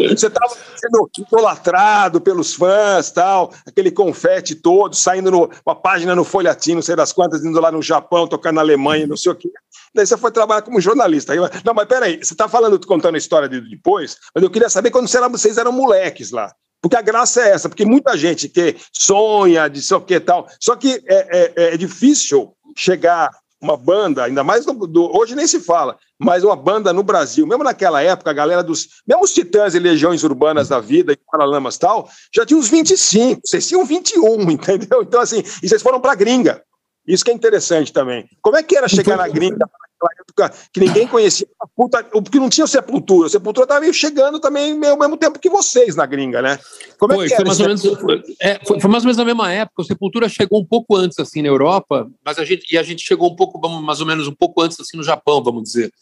Você 0.09 0.27
estava 0.29 0.55
sendo 0.77 1.11
idolatrado 1.19 2.21
pelos 2.21 2.55
fãs, 2.55 3.11
tal, 3.11 3.53
aquele 3.67 3.91
confete 3.91 4.55
todo, 4.55 4.95
saindo 4.95 5.31
no- 5.31 5.51
uma 5.67 5.75
página 5.75 6.15
no 6.15 6.25
Folhatim, 6.25 6.75
não 6.75 6.83
sei 6.83 6.95
das 6.97 7.13
quantas, 7.13 7.45
indo 7.45 7.61
lá 7.61 7.73
no 7.73 7.83
Japão, 7.83 8.27
tocando 8.27 8.57
na 8.57 8.61
Alemanha, 8.61 9.07
não 9.07 9.17
sei 9.17 9.33
o 9.33 9.35
quê. 9.35 9.51
Daí 9.95 10.07
você 10.07 10.17
foi 10.17 10.31
trabalhar 10.31 10.63
como 10.63 10.81
jornalista. 10.81 11.35
Não, 11.65 11.75
mas 11.75 11.87
peraí, 11.87 12.17
você 12.19 12.35
está 12.35 12.49
falando, 12.49 12.85
contando 12.87 13.15
a 13.15 13.19
história 13.19 13.49
de 13.49 13.61
depois, 13.61 14.17
mas 14.35 14.43
eu 14.45 14.51
queria 14.51 14.69
saber 14.69 14.91
quando 14.91 15.09
vocês 15.09 15.59
eram 15.59 15.73
moleques 15.73 16.31
lá. 16.31 16.53
Porque 16.81 16.97
a 16.97 17.03
graça 17.03 17.41
é 17.41 17.51
essa, 17.51 17.69
porque 17.69 17.85
muita 17.85 18.17
gente 18.17 18.47
que 18.49 18.77
sonha 18.93 19.69
de 19.69 19.81
sei 19.81 19.97
o 19.97 20.01
que 20.03 20.21
tal. 20.21 20.47
Só 20.61 20.77
que 20.77 21.03
é, 21.09 21.53
é- 21.57 21.75
é 21.75 21.77
difícil 21.79 22.53
chegar 22.77 23.31
uma 23.65 23.77
banda, 23.77 24.25
ainda 24.25 24.45
mais 24.45 24.67
do, 24.67 25.17
hoje 25.17 25.35
nem 25.35 25.47
se 25.47 25.59
fala, 25.59 25.97
mas 26.19 26.45
uma 26.45 26.55
banda 26.55 26.93
no 26.93 27.03
Brasil, 27.03 27.47
mesmo 27.47 27.65
naquela 27.65 28.03
época, 28.03 28.31
a 28.31 28.35
galera 28.35 28.63
dos. 28.63 28.89
Mesmo 29.07 29.25
os 29.25 29.33
titãs 29.33 29.75
e 29.75 29.79
legiões 29.79 30.23
urbanas 30.23 30.69
da 30.69 30.79
vida, 30.79 31.13
e 31.13 31.17
Paralamas 31.17 31.79
tal, 31.79 32.09
já 32.33 32.45
tinha 32.45 32.59
uns 32.59 32.69
25, 32.69 33.41
vocês 33.45 33.67
tinham 33.67 33.85
21, 33.85 34.43
entendeu? 34.53 35.03
Então, 35.03 35.21
assim, 35.21 35.43
e 35.63 35.69
vocês 35.69 35.83
foram 35.83 36.01
pra 36.01 36.15
gringa. 36.15 36.63
Isso 37.07 37.25
que 37.25 37.31
é 37.31 37.35
interessante 37.35 37.93
também. 37.93 38.27
Como 38.41 38.57
é 38.57 38.63
que 38.63 38.77
era 38.77 38.89
chegar 38.89 39.17
na 39.17 39.29
gringa 39.29 39.59
naquela 39.59 40.21
época 40.21 40.53
que 40.73 40.81
ninguém 40.81 41.07
conhecia 41.07 41.47
a 41.61 41.67
puta, 41.67 42.03
porque 42.05 42.39
não 42.39 42.49
tinha 42.49 42.65
o 42.65 42.69
Sepultura. 42.69 43.27
O 43.27 43.31
Sepultura 43.31 43.65
estava 43.65 43.93
chegando 43.93 44.41
também 44.41 44.73
ao 44.87 44.99
mesmo 44.99 45.17
tempo 45.17 45.39
que 45.39 45.49
vocês 45.51 45.97
na 45.97 46.07
gringa, 46.07 46.41
né? 46.41 46.59
Como 46.99 47.13
é 47.13 47.17
foi, 47.17 47.29
que 47.29 47.37
foi 47.37 47.45
mais 47.45 47.59
menos, 47.59 47.83
foi, 47.83 48.23
é, 48.41 48.59
foi- 48.67 48.81
foi 48.81 48.91
mais 48.91 49.03
ou 49.05 49.07
menos 49.07 49.17
na 49.17 49.25
mesma 49.25 49.53
época. 49.53 49.83
O 49.83 49.85
Sepultura 49.85 50.29
chegou 50.29 50.61
um 50.61 50.65
pouco 50.67 50.97
antes 50.97 51.19
assim 51.19 51.43
na 51.43 51.49
Europa, 51.49 52.11
mas 52.25 52.39
a 52.39 52.45
gente 52.45 52.73
e 52.73 52.79
a 52.79 52.83
gente 52.83 53.07
chegou 53.07 53.31
um 53.31 53.37
pouco, 53.37 53.61
vamos, 53.61 53.83
mais 53.83 54.01
ou 54.01 54.07
menos 54.07 54.27
um 54.27 54.35
pouco 54.35 54.61
antes 54.63 54.79
assim 54.81 54.97
no 54.97 55.03
Japão, 55.03 55.43
vamos 55.43 55.65
dizer. 55.65 55.93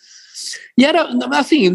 E 0.76 0.84
era 0.84 1.08
assim, 1.32 1.70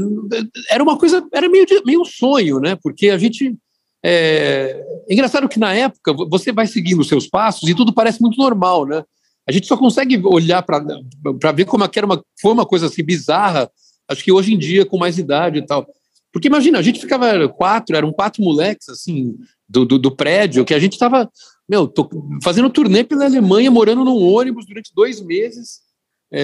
era 0.70 0.82
uma 0.84 0.98
coisa, 0.98 1.26
era 1.34 1.48
meio 1.50 1.66
meio 1.86 2.02
um 2.02 2.06
sonho, 2.06 2.60
né? 2.60 2.78
Porque 2.82 3.10
a 3.10 3.18
gente 3.18 3.56
é, 4.04 4.84
é 5.10 5.14
engraçado 5.14 5.50
que 5.50 5.60
na 5.60 5.74
época 5.74 6.14
você 6.30 6.52
vai 6.52 6.68
seguindo 6.68 7.00
os 7.02 7.08
seus 7.08 7.28
passos 7.28 7.68
e 7.68 7.76
tudo 7.76 7.94
parece 7.94 8.22
muito 8.22 8.38
normal, 8.38 8.86
né? 8.86 9.04
A 9.48 9.52
gente 9.52 9.68
só 9.68 9.78
consegue 9.78 10.20
olhar 10.26 10.62
para 10.62 11.52
ver 11.54 11.66
como 11.66 11.84
era 11.84 12.06
uma, 12.06 12.24
foi 12.40 12.52
uma 12.52 12.66
coisa 12.66 12.88
assim 12.88 13.04
bizarra, 13.04 13.70
acho 14.08 14.24
que 14.24 14.32
hoje 14.32 14.54
em 14.54 14.58
dia, 14.58 14.86
com 14.86 14.98
mais 14.98 15.18
idade 15.18 15.60
e 15.60 15.66
tal. 15.66 15.88
Porque 16.32 16.48
imagina, 16.48 16.78
a 16.78 16.82
gente 16.82 17.00
ficava 17.00 17.48
quatro, 17.50 17.96
eram 17.96 18.12
quatro 18.12 18.44
moleques, 18.44 18.90
assim, 18.90 19.36
do, 19.68 19.86
do, 19.86 19.98
do 19.98 20.16
prédio, 20.16 20.66
que 20.66 20.74
a 20.74 20.80
gente 20.80 20.94
estava, 20.94 21.30
meu, 21.68 21.92
fazendo 22.44 22.70
turnê 22.70 23.04
pela 23.04 23.26
Alemanha, 23.26 23.72
morando 23.72 24.04
num 24.04 24.22
ônibus 24.22 24.66
durante 24.66 24.94
dois 24.94 25.22
meses, 25.22 25.80
é, 26.32 26.42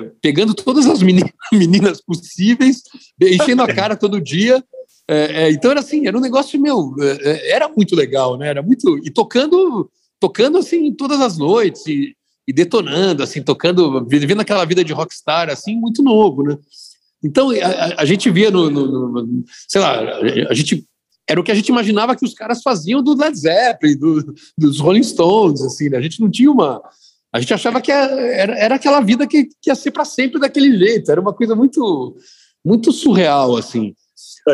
é, 0.00 0.10
pegando 0.22 0.54
todas 0.54 0.86
as 0.86 1.02
meni- 1.02 1.32
meninas 1.52 2.00
possíveis, 2.00 2.82
enchendo 3.20 3.62
a 3.62 3.72
cara 3.72 3.96
todo 3.96 4.20
dia. 4.20 4.64
É, 5.06 5.44
é, 5.44 5.50
então 5.50 5.70
era 5.70 5.80
assim, 5.80 6.06
era 6.06 6.16
um 6.16 6.20
negócio, 6.20 6.60
meu, 6.60 6.94
é, 7.00 7.30
é, 7.30 7.50
era 7.52 7.68
muito 7.68 7.94
legal, 7.94 8.38
né? 8.38 8.48
Era 8.48 8.62
muito. 8.62 8.98
E 9.04 9.10
tocando, 9.10 9.90
tocando 10.24 10.56
assim 10.56 10.90
todas 10.94 11.20
as 11.20 11.36
noites 11.36 11.86
e, 11.86 12.16
e 12.48 12.52
detonando, 12.52 13.22
assim, 13.22 13.42
tocando, 13.42 14.02
vivendo 14.06 14.40
aquela 14.40 14.64
vida 14.64 14.82
de 14.82 14.90
rockstar, 14.92 15.50
assim, 15.50 15.76
muito 15.76 16.02
novo, 16.02 16.42
né? 16.42 16.56
Então 17.22 17.50
a, 17.50 18.00
a- 18.00 18.04
gente 18.06 18.30
via 18.30 18.50
no, 18.50 18.70
no- 18.70 19.08
no- 19.22 19.44
sei 19.68 19.80
lá, 19.82 20.00
a 20.48 20.54
gente 20.54 20.86
era 21.28 21.38
o 21.38 21.44
que 21.44 21.50
a 21.52 21.54
gente 21.54 21.68
imaginava 21.68 22.16
que 22.16 22.24
os 22.24 22.32
caras 22.32 22.62
faziam 22.62 23.02
do 23.02 23.14
Led 23.14 23.36
Zeppelin, 23.38 23.98
do- 23.98 24.34
dos 24.56 24.80
Rolling 24.80 25.02
Stones, 25.02 25.60
assim, 25.60 25.90
né? 25.90 25.98
A 25.98 26.02
gente 26.02 26.20
não 26.20 26.30
tinha 26.30 26.50
uma 26.50 26.80
a 27.32 27.40
gente 27.40 27.52
achava 27.52 27.80
que 27.82 27.90
era, 27.90 28.54
era 28.56 28.74
aquela 28.76 29.00
vida 29.00 29.26
que, 29.26 29.44
que 29.60 29.68
ia 29.68 29.74
ser 29.74 29.90
para 29.90 30.04
sempre 30.04 30.38
daquele 30.40 30.78
jeito. 30.78 31.10
Era 31.10 31.20
uma 31.20 31.32
coisa 31.34 31.54
muito, 31.56 32.16
muito 32.64 32.92
surreal, 32.92 33.56
assim. 33.56 33.92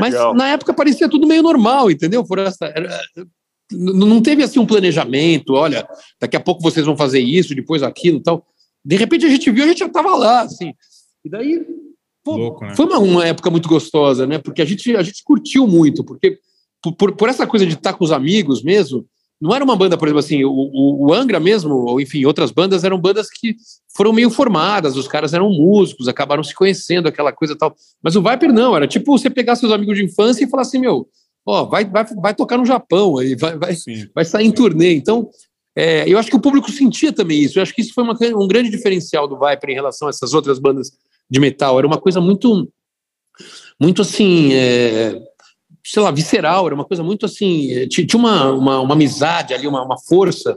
Mas 0.00 0.14
Legal. 0.14 0.34
na 0.34 0.48
época 0.48 0.72
parecia 0.72 1.06
tudo 1.06 1.26
meio 1.26 1.42
normal, 1.42 1.90
entendeu? 1.90 2.24
Floresta? 2.24 2.72
Era- 2.74 2.98
não 3.72 4.20
teve 4.20 4.42
assim 4.42 4.58
um 4.58 4.66
planejamento. 4.66 5.54
Olha, 5.54 5.86
daqui 6.20 6.36
a 6.36 6.40
pouco 6.40 6.62
vocês 6.62 6.84
vão 6.84 6.96
fazer 6.96 7.20
isso, 7.20 7.54
depois 7.54 7.82
aquilo, 7.82 8.18
e 8.18 8.22
tal. 8.22 8.46
De 8.84 8.96
repente 8.96 9.26
a 9.26 9.28
gente 9.28 9.50
viu, 9.50 9.64
a 9.64 9.68
gente 9.68 9.78
já 9.78 9.86
estava 9.86 10.16
lá, 10.16 10.42
assim. 10.42 10.72
E 11.24 11.30
daí 11.30 11.64
pô, 12.24 12.36
Louco, 12.36 12.64
né? 12.64 12.74
foi 12.74 12.86
uma, 12.86 12.98
uma 12.98 13.26
época 13.26 13.50
muito 13.50 13.68
gostosa, 13.68 14.26
né? 14.26 14.38
Porque 14.38 14.62
a 14.62 14.64
gente 14.64 14.96
a 14.96 15.02
gente 15.02 15.22
curtiu 15.24 15.66
muito, 15.66 16.04
porque 16.04 16.38
por, 16.82 16.94
por, 16.94 17.12
por 17.12 17.28
essa 17.28 17.46
coisa 17.46 17.66
de 17.66 17.74
estar 17.74 17.92
com 17.92 18.04
os 18.04 18.12
amigos 18.12 18.62
mesmo. 18.62 19.06
Não 19.40 19.54
era 19.54 19.64
uma 19.64 19.74
banda, 19.74 19.96
por 19.96 20.06
exemplo, 20.06 20.18
assim, 20.18 20.44
o, 20.44 20.50
o, 20.50 21.06
o 21.06 21.14
Angra 21.14 21.40
mesmo, 21.40 21.74
ou 21.74 21.98
enfim, 21.98 22.26
outras 22.26 22.50
bandas 22.50 22.84
eram 22.84 23.00
bandas 23.00 23.30
que 23.30 23.56
foram 23.96 24.12
meio 24.12 24.28
formadas, 24.28 24.98
os 24.98 25.08
caras 25.08 25.32
eram 25.32 25.48
músicos, 25.48 26.08
acabaram 26.08 26.44
se 26.44 26.54
conhecendo, 26.54 27.08
aquela 27.08 27.32
coisa 27.32 27.54
e 27.54 27.56
tal. 27.56 27.74
Mas 28.02 28.16
o 28.16 28.22
Viper 28.22 28.52
não, 28.52 28.76
era 28.76 28.86
tipo 28.86 29.16
você 29.16 29.30
pegar 29.30 29.56
seus 29.56 29.72
amigos 29.72 29.96
de 29.96 30.04
infância 30.04 30.44
e 30.44 30.46
falar 30.46 30.60
assim, 30.60 30.78
meu, 30.78 31.08
ó, 31.46 31.64
vai, 31.64 31.84
vai, 31.84 32.04
vai 32.04 32.34
tocar 32.34 32.58
no 32.58 32.66
Japão, 32.66 33.18
aí 33.18 33.34
vai, 33.34 33.56
vai, 33.58 33.74
vai 34.14 34.24
sair 34.24 34.46
em 34.46 34.52
turnê. 34.52 34.94
Então, 34.94 35.28
é, 35.76 36.08
eu 36.08 36.18
acho 36.18 36.28
que 36.30 36.36
o 36.36 36.40
público 36.40 36.70
sentia 36.70 37.12
também 37.12 37.40
isso. 37.42 37.58
Eu 37.58 37.62
acho 37.62 37.74
que 37.74 37.80
isso 37.80 37.94
foi 37.94 38.04
uma, 38.04 38.16
um 38.36 38.48
grande 38.48 38.70
diferencial 38.70 39.26
do 39.28 39.38
Viper 39.38 39.70
em 39.70 39.74
relação 39.74 40.08
a 40.08 40.10
essas 40.10 40.34
outras 40.34 40.58
bandas 40.58 40.90
de 41.28 41.40
metal. 41.40 41.78
Era 41.78 41.86
uma 41.86 41.98
coisa 41.98 42.20
muito, 42.20 42.68
muito 43.80 44.02
assim, 44.02 44.52
é, 44.52 45.20
sei 45.84 46.02
lá, 46.02 46.10
visceral, 46.10 46.66
era 46.66 46.74
uma 46.74 46.84
coisa 46.84 47.02
muito 47.02 47.24
assim, 47.24 47.86
ti- 47.88 48.04
tinha 48.06 48.18
uma, 48.18 48.50
uma, 48.52 48.80
uma 48.80 48.94
amizade 48.94 49.54
ali, 49.54 49.66
uma, 49.66 49.82
uma 49.82 49.98
força, 49.98 50.56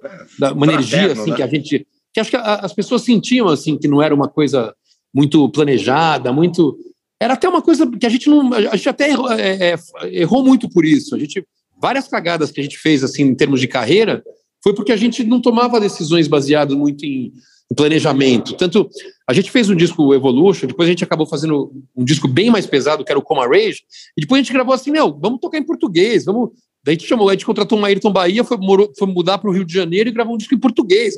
uma 0.54 0.66
energia 0.66 1.12
assim 1.14 1.30
né? 1.32 1.36
que 1.38 1.44
a 1.44 1.48
gente, 1.48 1.88
que 2.14 2.20
acho 2.20 2.30
que 2.30 2.36
a- 2.36 2.56
as 2.56 2.74
pessoas 2.74 3.04
sentiam 3.04 3.48
assim 3.48 3.78
que 3.78 3.88
não 3.88 4.02
era 4.02 4.14
uma 4.14 4.28
coisa 4.28 4.74
muito 5.14 5.48
planejada, 5.50 6.34
muito 6.34 6.78
era 7.24 7.34
até 7.34 7.48
uma 7.48 7.62
coisa 7.62 7.90
que 7.90 8.06
a 8.06 8.10
gente 8.10 8.30
não, 8.30 8.54
a 8.54 8.76
gente 8.76 8.90
até 8.90 9.10
errou, 9.10 9.32
é, 9.32 9.74
é, 9.74 9.78
errou 10.12 10.44
muito 10.44 10.70
por 10.70 10.84
isso. 10.86 11.16
A 11.16 11.20
gente 11.20 11.46
várias 11.82 12.08
cagadas 12.08 12.52
que 12.52 12.60
a 12.60 12.64
gente 12.64 12.78
fez 12.78 13.04
assim 13.04 13.24
em 13.24 13.36
termos 13.36 13.60
de 13.60 13.68
carreira 13.68 14.24
foi 14.64 14.74
porque 14.74 14.92
a 14.92 14.98
gente 14.98 15.24
não 15.24 15.42
tomava 15.42 15.80
decisões 15.80 16.28
baseadas 16.28 16.76
muito 16.78 17.06
em, 17.06 17.34
em 17.72 17.76
planejamento. 17.76 18.54
Tanto 18.56 18.90
a 19.28 19.34
gente 19.34 19.52
fez 19.52 19.70
um 19.70 19.76
disco 19.76 20.14
Evolution, 20.14 20.68
depois 20.68 20.88
a 20.88 20.92
gente 20.92 21.04
acabou 21.04 21.26
fazendo 21.26 21.72
um 21.96 22.06
disco 22.06 22.28
bem 22.28 22.50
mais 22.50 22.66
pesado, 22.66 23.04
que 23.04 23.12
era 23.12 23.20
o 23.20 23.24
Coma 23.24 23.46
Rage, 23.48 23.82
e 24.18 24.22
depois 24.22 24.40
a 24.40 24.44
gente 24.44 24.54
gravou 24.54 24.74
assim, 24.74 24.92
meu, 24.92 25.18
vamos 25.20 25.40
tocar 25.40 25.58
em 25.58 25.64
português, 25.64 26.26
vamos. 26.26 26.52
Daí 26.84 26.96
a 26.96 26.98
gente 26.98 27.08
chamou, 27.08 27.30
a 27.30 27.34
gente 27.34 27.46
contratou 27.46 27.80
um 27.80 27.86
Ayrton 27.86 28.12
Bahia, 28.12 28.44
foi, 28.44 28.58
morou, 28.58 28.92
foi 28.98 29.08
mudar 29.08 29.38
para 29.38 29.50
o 29.50 29.54
Rio 29.54 29.64
de 29.64 29.74
Janeiro 29.74 30.10
e 30.10 30.12
gravou 30.12 30.36
um 30.36 30.38
disco 30.38 30.54
em 30.54 30.60
português. 30.60 31.16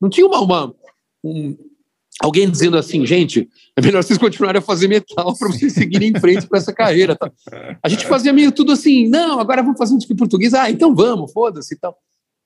Não 0.00 0.10
tinha 0.10 0.26
uma, 0.26 0.40
uma- 0.40 0.74
um- 1.24 1.56
alguém 2.20 2.48
dizendo 2.50 2.76
assim, 2.76 3.04
gente, 3.04 3.48
é 3.76 3.80
melhor 3.82 4.02
vocês 4.02 4.18
continuarem 4.18 4.58
a 4.58 4.62
fazer 4.62 4.88
metal 4.88 5.36
para 5.36 5.48
vocês 5.48 5.72
seguirem 5.72 6.10
em 6.14 6.20
frente 6.20 6.46
com 6.46 6.56
essa 6.56 6.72
carreira. 6.72 7.14
Tá? 7.16 7.30
A 7.82 7.88
gente 7.88 8.06
fazia 8.06 8.32
meio 8.32 8.50
tudo 8.52 8.72
assim, 8.72 9.08
não, 9.08 9.38
agora 9.38 9.62
vamos 9.62 9.78
fazer 9.78 9.94
um 9.94 9.98
disco 9.98 10.12
em 10.12 10.16
português, 10.16 10.54
ah, 10.54 10.70
então 10.70 10.94
vamos, 10.94 11.32
foda-se 11.32 11.74
e 11.74 11.78
tal. 11.78 11.96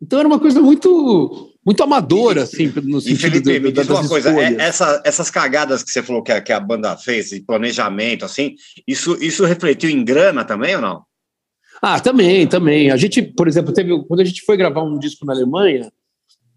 Então 0.03 0.19
era 0.19 0.27
uma 0.27 0.39
coisa 0.41 0.61
muito 0.61 1.47
muito 1.65 1.83
amadora, 1.83 2.45
assim, 2.45 2.73
no 2.85 2.99
E 2.99 3.03
sentido 3.03 3.21
Felipe, 3.21 3.59
do- 3.59 3.63
me 3.67 3.71
diz 3.73 3.89
uma 3.89 4.09
coisa, 4.09 4.31
é- 4.31 4.55
essa- 4.55 5.03
essas 5.05 5.31
cagadas 5.31 5.83
que 5.83 5.91
você 5.91 6.03
falou 6.03 6.23
que 6.23 6.33
a, 6.33 6.41
que 6.41 6.53
a 6.53 6.59
banda 6.59 6.97
fez, 6.97 7.29
de 7.29 7.41
planejamento, 7.43 8.25
assim, 8.25 8.55
isso, 8.89 9.17
isso 9.23 9.45
refletiu 9.45 9.91
em 9.91 10.03
grana 10.03 10.43
também 10.43 10.75
ou 10.77 10.81
não? 10.81 11.03
Ah, 11.83 12.01
também, 12.01 12.47
também. 12.47 12.91
A 12.91 12.97
gente, 12.97 13.21
por 13.23 13.47
exemplo, 13.47 13.75
teve 13.75 13.91
quando 14.07 14.21
a 14.21 14.25
gente 14.25 14.43
foi 14.43 14.57
gravar 14.57 14.83
um 14.83 14.99
disco 14.99 15.27
na 15.27 15.35
Alemanha, 15.35 15.93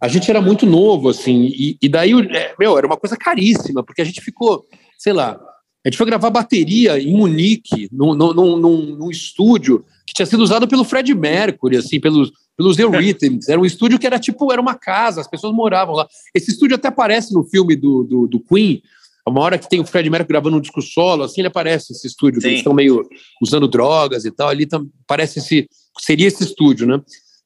a 0.03 0.09
gente 0.09 0.29
era 0.29 0.41
muito 0.41 0.65
novo, 0.65 1.07
assim, 1.07 1.45
e, 1.45 1.77
e 1.81 1.87
daí, 1.87 2.11
é, 2.11 2.53
meu, 2.59 2.77
era 2.77 2.85
uma 2.85 2.97
coisa 2.97 3.15
caríssima, 3.15 3.81
porque 3.81 4.01
a 4.01 4.05
gente 4.05 4.19
ficou, 4.19 4.65
sei 4.97 5.13
lá, 5.13 5.39
a 5.85 5.87
gente 5.87 5.97
foi 5.97 6.05
gravar 6.05 6.29
bateria 6.29 6.99
em 6.99 7.15
Munique, 7.15 7.87
num, 7.89 8.13
num, 8.13 8.33
num, 8.33 8.95
num- 8.97 9.09
estúdio 9.09 9.85
que 10.05 10.13
tinha 10.13 10.25
sido 10.25 10.43
usado 10.43 10.67
pelo 10.67 10.83
Fred 10.83 11.15
Mercury, 11.15 11.77
assim, 11.77 12.01
pelos, 12.01 12.33
pelos 12.57 12.75
The 12.75 12.85
Rhythms. 12.85 13.47
Era 13.47 13.57
um 13.57 13.65
estúdio 13.65 13.97
que 13.97 14.05
era 14.05 14.19
tipo, 14.19 14.51
era 14.51 14.61
uma 14.61 14.75
casa, 14.75 15.21
as 15.21 15.27
pessoas 15.29 15.53
moravam 15.53 15.95
lá. 15.95 16.05
Esse 16.35 16.51
estúdio 16.51 16.75
até 16.75 16.89
aparece 16.89 17.33
no 17.33 17.45
filme 17.45 17.73
do, 17.73 18.03
do, 18.03 18.27
do 18.27 18.41
Queen, 18.41 18.81
uma 19.25 19.39
hora 19.39 19.57
que 19.57 19.69
tem 19.69 19.79
o 19.79 19.85
Fred 19.85 20.09
Mercury 20.09 20.27
gravando 20.27 20.57
um 20.57 20.61
disco 20.61 20.81
solo, 20.81 21.23
assim, 21.23 21.39
ele 21.39 21.47
aparece 21.47 21.93
esse 21.93 22.07
estúdio, 22.07 22.41
eles 22.45 22.57
estão 22.57 22.73
meio 22.73 23.07
usando 23.41 23.69
drogas 23.69 24.25
e 24.25 24.31
tal, 24.31 24.49
ali 24.49 24.65
tam, 24.65 24.85
parece 25.07 25.39
esse, 25.39 25.65
seria 25.97 26.27
esse 26.27 26.43
estúdio, 26.43 26.85
né? 26.85 27.01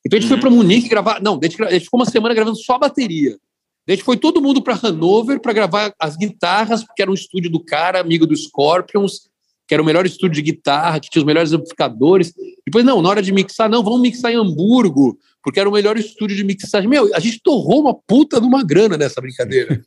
Então 0.07 0.17
a 0.17 0.21
gente 0.21 0.29
foi 0.29 0.39
para 0.39 0.49
Munique 0.49 0.87
gravar, 0.87 1.21
não, 1.21 1.37
a 1.41 1.45
gente, 1.45 1.61
a 1.61 1.71
gente 1.71 1.83
ficou 1.83 1.99
uma 1.99 2.05
semana 2.05 2.33
gravando 2.33 2.55
só 2.55 2.75
a 2.75 2.79
bateria. 2.79 3.37
A 3.85 3.91
gente 3.91 4.03
foi 4.03 4.15
todo 4.15 4.41
mundo 4.41 4.61
para 4.61 4.79
Hanover 4.81 5.41
para 5.41 5.51
gravar 5.51 5.93
as 5.99 6.15
guitarras, 6.15 6.83
porque 6.83 7.01
era 7.01 7.11
um 7.11 7.13
estúdio 7.13 7.49
do 7.49 7.59
cara, 7.59 7.99
amigo 7.99 8.25
do 8.25 8.35
Scorpions, 8.35 9.29
que 9.67 9.73
era 9.73 9.83
o 9.83 9.85
melhor 9.85 10.05
estúdio 10.05 10.35
de 10.35 10.41
guitarra, 10.41 10.99
que 10.99 11.09
tinha 11.09 11.21
os 11.21 11.25
melhores 11.25 11.51
amplificadores. 11.51 12.33
Depois, 12.65 12.85
não, 12.85 13.01
na 13.01 13.09
hora 13.09 13.21
de 13.21 13.33
mixar, 13.33 13.69
não, 13.69 13.83
vamos 13.83 13.99
mixar 13.99 14.31
em 14.31 14.37
Hamburgo, 14.37 15.17
porque 15.43 15.59
era 15.59 15.67
o 15.67 15.73
melhor 15.73 15.97
estúdio 15.97 16.37
de 16.37 16.43
mixagem. 16.43 16.89
Meu, 16.89 17.13
a 17.13 17.19
gente 17.19 17.41
torrou 17.43 17.81
uma 17.81 17.93
puta 17.93 18.39
de 18.39 18.47
uma 18.47 18.63
grana 18.63 18.95
nessa 18.95 19.19
brincadeira. 19.19 19.81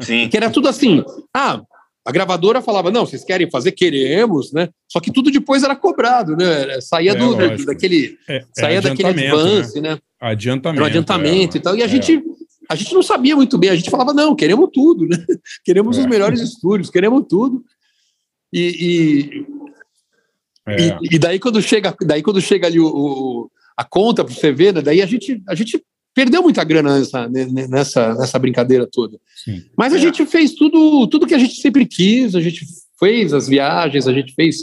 Sim. 0.00 0.28
Que 0.28 0.36
era 0.36 0.50
tudo 0.50 0.68
assim. 0.68 1.02
Ah, 1.34 1.62
a 2.06 2.12
gravadora 2.12 2.60
falava, 2.60 2.90
não, 2.90 3.06
vocês 3.06 3.24
querem 3.24 3.50
fazer? 3.50 3.72
Queremos, 3.72 4.52
né? 4.52 4.68
Só 4.88 5.00
que 5.00 5.10
tudo 5.10 5.30
depois 5.30 5.62
era 5.62 5.74
cobrado, 5.74 6.36
né? 6.36 6.80
Saía 6.80 7.12
É, 7.12 7.14
do, 7.14 7.30
lógico. 7.30 7.64
daquele, 7.66 8.18
É, 8.28 8.36
é 8.36 8.44
saía 8.52 8.80
daquele 8.82 9.08
adiantamento, 9.08 9.36
advance, 9.48 9.80
né? 9.80 9.98
Adiantamento. 10.20 10.76
Era 10.80 10.84
um 10.84 10.86
adiantamento 10.88 11.56
é, 11.56 11.60
e 11.60 11.62
tal. 11.62 11.76
E 11.76 11.82
a 11.82 11.86
é. 11.86 11.88
gente, 11.88 12.22
a 12.68 12.74
gente 12.74 12.92
não 12.92 13.02
sabia 13.02 13.34
muito 13.34 13.56
bem. 13.56 13.70
A 13.70 13.76
gente 13.76 13.88
falava, 13.90 14.12
não, 14.12 14.34
queremos 14.36 14.68
tudo, 14.72 15.06
né? 15.06 15.16
Queremos 15.64 15.96
os 15.96 16.06
melhores 16.06 16.40
estúdios, 16.40 16.90
queremos 16.90 17.24
tudo. 17.28 17.64
E, 18.52 19.40
e, 20.68 20.72
e- 20.78 21.14
e 21.16 21.18
daí 21.18 21.38
quando 21.38 21.60
chega, 21.60 21.94
daí 22.02 22.22
quando 22.22 22.40
chega 22.40 22.66
ali 22.66 22.78
o, 22.80 22.86
o- 22.86 23.50
a 23.76 23.82
conta 23.84 24.24
para 24.24 24.32
você 24.34 24.52
ver, 24.52 24.72
né, 24.74 24.80
daí 24.80 25.02
a 25.02 25.06
gente, 25.06 25.42
a 25.48 25.54
gente 25.54 25.82
perdeu 26.14 26.42
muita 26.42 26.62
grana 26.64 26.98
nessa, 26.98 27.28
ne- 27.28 27.46
ne- 27.46 27.66
nessa, 27.66 28.14
nessa 28.14 28.38
brincadeira 28.38 28.86
toda. 28.90 29.18
Sim. 29.44 29.62
Mas 29.76 29.92
a 29.92 29.98
gente 29.98 30.24
fez 30.26 30.54
tudo, 30.54 31.06
tudo 31.08 31.26
que 31.26 31.34
a 31.34 31.38
gente 31.38 31.54
sempre 31.60 31.84
quis, 31.86 32.34
a 32.34 32.40
gente 32.40 32.64
fez 32.98 33.32
as 33.32 33.48
viagens, 33.48 34.06
a 34.06 34.12
gente 34.12 34.32
fez, 34.34 34.58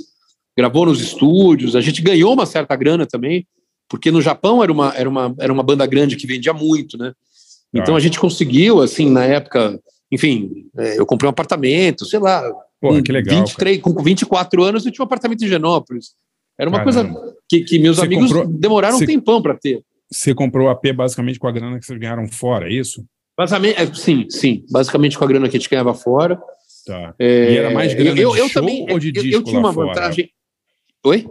gravou 0.58 0.86
nos 0.86 1.02
estúdios, 1.02 1.76
a 1.76 1.82
gente 1.82 2.02
ganhou 2.02 2.34
uma 2.34 2.46
certa 2.46 2.76
grana 2.76 3.06
também, 3.06 3.46
porque 3.90 4.10
no 4.12 4.22
Japão 4.22 4.64
era 4.64 4.72
uma, 4.72 4.94
era 4.96 5.10
uma, 5.10 5.36
era 5.40 5.52
uma 5.52 5.64
banda 5.64 5.86
grande 5.86 6.16
que 6.16 6.26
vendia 6.26 6.54
muito, 6.54 6.98
né? 6.98 7.14
Então 7.74 7.94
Ah. 7.94 7.98
a 7.98 8.02
gente 8.02 8.20
conseguiu, 8.20 8.82
assim, 8.82 9.10
na 9.10 9.26
época, 9.26 9.80
enfim, 10.12 10.68
é, 10.78 11.00
eu 11.00 11.06
comprei 11.06 11.28
um 11.28 11.32
apartamento, 11.32 12.06
sei 12.06 12.20
lá, 12.20 12.42
com 12.82 13.02
que 13.04 13.12
legal, 13.12 13.38
23, 13.46 13.80
com 13.82 13.94
24 14.02 14.64
anos 14.64 14.86
eu 14.86 14.92
tinha 14.92 15.04
um 15.04 15.06
apartamento 15.06 15.44
em 15.44 15.48
Genópolis. 15.48 16.14
Era 16.58 16.70
uma 16.70 16.84
Caramba. 16.84 17.14
coisa 17.20 17.36
que, 17.50 17.62
que 17.62 17.80
meus 17.80 17.98
Você 17.98 18.06
amigos 18.06 18.32
comprou- 18.32 18.48
demoraram 18.48 18.98
você- 18.98 19.04
um 19.04 19.08
tempão 19.08 19.42
para 19.42 19.56
ter. 19.56 19.82
Você 20.12 20.34
comprou 20.36 20.68
o 20.68 20.70
AP 20.70 20.92
basicamente 20.94 21.40
com 21.40 21.48
a 21.48 21.52
grana 21.52 21.80
que 21.80 21.86
vocês 21.86 21.98
ganharam 22.00 22.28
fora, 22.28 22.68
é 22.70 22.74
isso? 22.74 23.06
Basicamente, 23.38 23.80
é, 23.82 23.94
sim, 23.94 24.28
sim, 24.30 24.66
basicamente 24.70 25.18
com 25.18 25.24
a 25.24 25.28
grana 25.28 25.48
que 25.50 25.56
a 25.56 25.60
gente 25.60 25.70
ganhava 25.70 25.94
fora. 25.94 26.40
Tá. 26.86 27.16
É, 27.18 27.54
E 27.54 27.58
era 27.58 27.72
mais 27.72 27.94
grana 27.94 28.10
eu, 28.20 28.32
de 28.34 28.40
eu 28.40 28.50
show 28.50 28.62
também, 28.62 28.86
ou 28.92 29.00
de 29.00 29.08
eu- 29.10 29.14
eu, 29.16 29.24
disco 29.24 29.44
tinha 29.44 29.60
uma 29.60 29.72
fora? 29.74 29.88
vantagem. 29.88 30.30
Oi? 31.06 31.26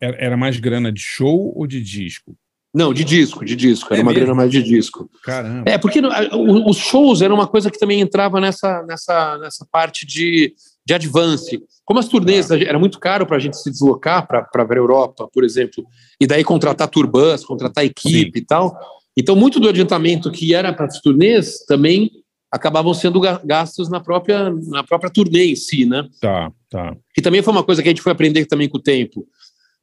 Era, 0.00 0.16
era 0.18 0.36
mais 0.36 0.58
grana 0.58 0.90
de 0.92 1.00
show 1.00 1.52
ou 1.56 1.66
de 1.66 1.80
disco? 1.82 2.36
Não, 2.74 2.92
de 2.92 3.04
disco, 3.04 3.44
de 3.44 3.54
disco. 3.54 3.92
Era 3.94 4.00
É 4.00 4.02
uma 4.02 4.10
mesmo? 4.10 4.24
grana 4.26 4.36
mais 4.36 4.50
de 4.50 4.60
disco. 4.62 5.08
Caramba. 5.22 5.70
É, 5.70 5.78
porque 5.78 6.00
a- 6.00 6.36
os 6.36 6.76
shows 6.76 7.22
eram 7.22 7.36
uma 7.36 7.46
coisa 7.46 7.70
que 7.70 7.78
também 7.78 8.00
entrava 8.00 8.40
nessa, 8.40 8.82
nessa, 8.82 9.38
nessa 9.38 9.64
parte 9.70 10.04
de, 10.04 10.52
de 10.84 10.92
advance. 10.92 11.62
Como 11.84 11.98
as 12.00 12.08
turnês 12.08 12.50
a 12.50 12.56
gente- 12.56 12.68
era 12.68 12.78
muito 12.78 12.98
caro 12.98 13.26
para 13.26 13.36
a 13.36 13.40
gente 13.40 13.56
se 13.58 13.70
deslocar 13.70 14.26
para 14.26 14.48
a 14.52 14.74
Europa, 14.76 15.28
por 15.32 15.44
exemplo, 15.44 15.84
e 16.20 16.26
daí 16.26 16.42
contratar 16.42 16.88
turbãs, 16.88 17.44
contratar 17.44 17.84
equipe 17.84 18.38
e 18.38 18.44
tal. 18.44 18.78
Então, 19.16 19.36
muito 19.36 19.60
do 19.60 19.68
adiantamento 19.68 20.30
que 20.30 20.54
era 20.54 20.72
para 20.72 20.86
as 20.86 21.00
turnês 21.00 21.58
também 21.66 22.10
acabavam 22.50 22.94
sendo 22.94 23.20
ga- 23.20 23.40
gastos 23.44 23.88
na 23.90 24.00
própria, 24.00 24.50
na 24.68 24.82
própria 24.84 25.10
turnê 25.10 25.46
em 25.52 25.56
si, 25.56 25.84
né? 25.84 26.08
Tá, 26.20 26.52
tá. 26.70 26.96
que 27.14 27.20
também 27.20 27.42
foi 27.42 27.52
uma 27.52 27.64
coisa 27.64 27.82
que 27.82 27.88
a 27.88 27.92
gente 27.92 28.00
foi 28.02 28.12
aprender 28.12 28.46
também 28.46 28.68
com 28.68 28.78
o 28.78 28.82
tempo. 28.82 29.26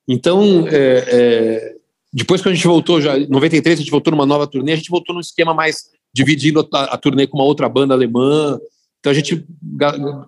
Então, 0.08 0.66
é, 0.68 1.06
é, 1.08 1.76
depois 2.14 2.42
que 2.42 2.50
a 2.50 2.54
gente 2.54 2.66
voltou, 2.68 3.00
já 3.00 3.18
em 3.18 3.28
93, 3.28 3.78
a 3.80 3.82
gente 3.82 3.92
voltou 3.92 4.12
numa 4.12 4.26
nova 4.26 4.48
turnê, 4.48 4.74
a 4.74 4.76
gente 4.76 4.90
voltou 4.90 5.14
num 5.14 5.22
esquema 5.22 5.54
mais 5.54 5.86
dividindo 6.14 6.68
a, 6.74 6.84
a 6.96 6.98
turnê 6.98 7.28
com 7.28 7.38
uma 7.38 7.46
outra 7.46 7.70
banda 7.70 7.94
alemã. 7.94 8.60
Então 9.02 9.12
a 9.12 9.16
gente 9.16 9.44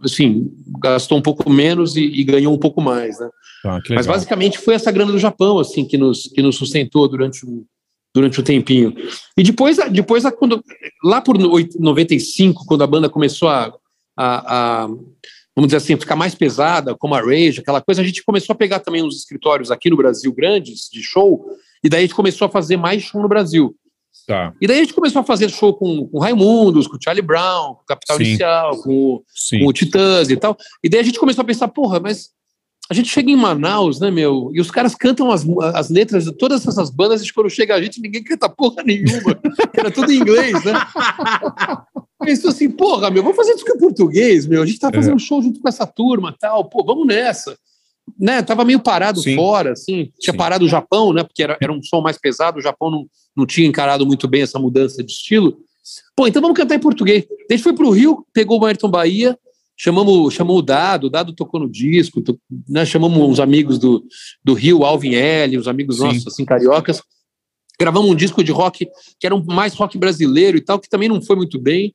assim, 0.04 0.52
gastou 0.82 1.18
um 1.18 1.22
pouco 1.22 1.48
menos 1.48 1.96
e, 1.96 2.02
e 2.02 2.24
ganhou 2.24 2.52
um 2.52 2.58
pouco 2.58 2.82
mais, 2.82 3.20
né? 3.20 3.30
Que 3.86 3.94
Mas 3.94 4.08
basicamente 4.08 4.58
foi 4.58 4.74
essa 4.74 4.92
grana 4.92 5.12
do 5.12 5.20
Japão 5.20 5.60
assim 5.60 5.86
que 5.86 5.98
nos, 5.98 6.24
que 6.24 6.42
nos 6.42 6.58
sustentou 6.58 7.08
durante 7.08 7.46
um, 7.46 7.64
durante 8.14 8.42
um 8.42 8.44
tempinho. 8.44 8.94
E 9.38 9.44
depois, 9.44 9.78
depois 9.92 10.24
quando, 10.38 10.64
lá 11.04 11.22
por 11.22 11.38
oit- 11.38 11.80
95, 11.80 12.66
quando 12.66 12.84
a 12.84 12.88
banda 12.88 13.08
começou 13.08 13.48
a, 13.48 13.72
a, 14.18 14.84
a, 14.84 14.88
vamos 14.88 15.68
dizer 15.68 15.78
assim, 15.78 15.96
ficar 15.96 16.16
mais 16.16 16.34
pesada, 16.34 16.96
como 16.96 17.14
a 17.14 17.22
Rage, 17.22 17.60
aquela 17.60 17.80
coisa, 17.80 18.02
a 18.02 18.04
gente 18.04 18.24
começou 18.24 18.54
a 18.54 18.58
pegar 18.58 18.80
também 18.80 19.04
uns 19.04 19.18
escritórios 19.18 19.70
aqui 19.70 19.90
no 19.90 19.98
Brasil 19.98 20.34
grandes 20.34 20.90
de 20.92 21.02
show, 21.04 21.46
e 21.84 21.90
daí 21.90 22.00
a 22.00 22.02
gente 22.02 22.16
começou 22.16 22.48
a 22.48 22.50
fazer 22.50 22.76
mais 22.76 23.04
show 23.04 23.22
no 23.22 23.30
Brasil. 23.30 23.76
Tá, 24.28 24.54
E 24.62 24.68
daí 24.68 24.78
a 24.78 24.82
gente 24.84 24.94
começou 24.94 25.20
a 25.22 25.24
fazer 25.26 25.50
show 25.50 25.74
com, 25.74 26.08
com 26.08 26.20
Raimundos, 26.20 26.88
com 26.88 26.98
Charlie 27.02 27.22
Brown, 27.22 27.76
com 27.76 27.84
Capital 27.86 28.18
Sim. 28.18 28.24
Inicial, 28.24 28.78
com, 28.82 28.90
o- 29.16 29.24
com 29.60 29.68
o 29.68 29.74
Titãs 29.74 30.30
e 30.30 30.38
tal. 30.38 30.56
E 30.84 30.88
daí 30.88 31.02
a 31.02 31.04
gente 31.04 31.20
começou 31.20 31.42
a 31.42 31.46
pensar, 31.46 31.68
porra, 31.68 32.00
mas 32.00 32.30
a 32.90 32.94
gente 32.94 33.10
chega 33.10 33.30
em 33.32 33.36
Manaus, 33.36 34.00
né, 34.00 34.12
meu? 34.12 34.50
E 34.54 34.62
os 34.62 34.70
caras 34.72 34.94
cantam 34.96 35.32
as, 35.32 35.46
as 35.74 35.90
letras 35.90 36.26
de 36.26 36.32
todas 36.34 36.66
essas 36.66 36.90
bandas, 36.90 37.22
e 37.24 37.34
quando 37.34 37.50
chega 37.50 37.76
a 37.76 37.82
gente, 37.82 38.00
ninguém 38.02 38.24
canta 38.24 38.48
porra 38.48 38.84
nenhuma. 38.84 39.40
Era 39.74 39.90
tudo 39.92 40.12
em 40.12 40.18
inglês, 40.18 40.64
né? 40.64 40.74
Pensou 42.24 42.50
assim, 42.52 42.70
porra, 42.70 43.10
meu, 43.10 43.22
vamos 43.24 43.36
fazer 43.36 43.54
isso 43.54 43.66
em 43.70 43.78
português, 43.78 44.46
meu. 44.46 44.62
A 44.62 44.66
gente 44.66 44.80
tá 44.80 44.92
fazendo 44.94 45.16
É. 45.18 45.20
show 45.20 45.42
junto 45.42 45.60
com 45.60 45.68
essa 45.68 45.86
turma 45.86 46.34
tal, 46.40 46.64
pô, 46.70 46.84
vamos 46.86 47.06
nessa. 47.08 47.58
Né, 48.20 48.42
tava 48.42 48.64
meio 48.64 48.80
parado 48.80 49.22
Sim. 49.22 49.36
fora, 49.36 49.72
assim. 49.72 50.12
Tinha 50.20 50.34
Sim. 50.34 50.38
parado 50.38 50.66
o 50.66 50.70
Japão, 50.70 51.12
né? 51.14 51.24
Porque 51.24 51.42
era, 51.42 51.58
era 51.62 51.74
um 51.74 51.82
som 51.82 52.02
mais 52.02 52.18
pesado, 52.18 52.60
o 52.60 52.62
Japão 52.62 52.92
não, 52.92 53.06
não 53.36 53.46
tinha 53.46 53.68
encarado 53.68 54.06
muito 54.06 54.28
bem 54.28 54.42
essa 54.44 54.60
mudança 54.60 55.04
de 55.04 55.12
estilo. 55.12 55.58
Pô, 56.16 56.28
então 56.28 56.42
vamos 56.42 56.56
cantar 56.58 56.76
em 56.76 56.80
português. 56.80 57.26
A 57.50 57.54
gente 57.54 57.64
foi 57.64 57.74
pro 57.74 57.90
Rio, 57.90 58.26
pegou 58.32 58.62
o 58.62 58.66
Ayrton 58.66 58.90
Bahia, 58.90 59.38
chamamos, 59.76 60.34
chamou 60.34 60.60
o 60.60 60.62
Dado, 60.62 61.08
o 61.08 61.10
Dado 61.10 61.34
tocou 61.34 61.60
no 61.60 61.70
disco, 61.70 62.22
to- 62.22 62.40
né, 62.70 62.86
chamamos 62.86 63.18
uns 63.18 63.40
amigos 63.40 63.80
do, 63.80 64.06
do 64.44 64.54
Rio, 64.54 64.84
Alvin 64.84 65.16
L, 65.16 65.58
os 65.58 65.68
amigos 65.68 65.98
Sim. 65.98 66.04
nossos, 66.04 66.28
assim, 66.28 66.46
cariocas. 66.46 67.02
Gravamos 67.80 68.10
um 68.12 68.16
disco 68.16 68.44
de 68.44 68.52
rock 68.52 68.88
que 69.20 69.26
era 69.26 69.36
um 69.36 69.44
mais 69.44 69.74
rock 69.74 69.98
brasileiro 69.98 70.58
e 70.58 70.62
tal, 70.62 70.80
que 70.80 70.88
também 70.88 71.10
não 71.10 71.22
foi 71.22 71.36
muito 71.36 71.60
bem. 71.60 71.94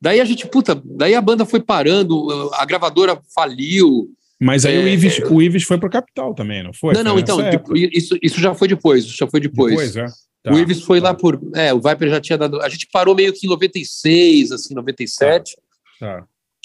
Daí 0.00 0.20
a 0.20 0.24
gente, 0.24 0.48
puta, 0.48 0.82
daí 0.84 1.14
a 1.14 1.20
banda 1.20 1.44
foi 1.44 1.60
parando, 1.60 2.26
a 2.54 2.64
gravadora 2.64 3.20
faliu, 3.32 4.10
Mas 4.44 4.64
aí 4.66 4.74
É, 4.74 4.84
o 4.84 4.88
Ives, 4.88 5.20
é. 5.20 5.24
o 5.26 5.40
Ives 5.40 5.62
foi 5.62 5.78
pro 5.78 5.88
Capital 5.88 6.34
também, 6.34 6.62
não 6.64 6.72
foi? 6.72 6.94
não, 6.94 7.04
não, 7.04 7.12
Foi 7.12 7.20
então, 7.20 7.36
nessa 7.36 7.48
época. 7.50 7.74
depois- 7.74 7.90
isso, 7.94 8.18
isso 8.20 8.40
já 8.40 8.52
foi 8.54 8.66
depois, 8.66 9.04
isso 9.04 9.16
já 9.16 9.26
foi 9.26 9.38
depois. 9.40 9.70
Depois, 9.70 9.96
é. 9.96 10.06
Tá. 10.42 10.52
O 10.52 10.58
Ives 10.58 10.82
foi 10.82 10.98
lá 10.98 11.14
por. 11.14 11.40
É, 11.54 11.72
o 11.72 11.80
Viper 11.80 12.08
já 12.08 12.20
tinha 12.20 12.36
dado. 12.36 12.60
A 12.60 12.68
gente 12.68 12.88
parou 12.92 13.14
meio 13.14 13.32
que 13.32 13.46
em 13.46 13.50
96, 13.50 14.50
assim, 14.50 14.74
97. 14.74 15.56
Tá. 16.00 16.24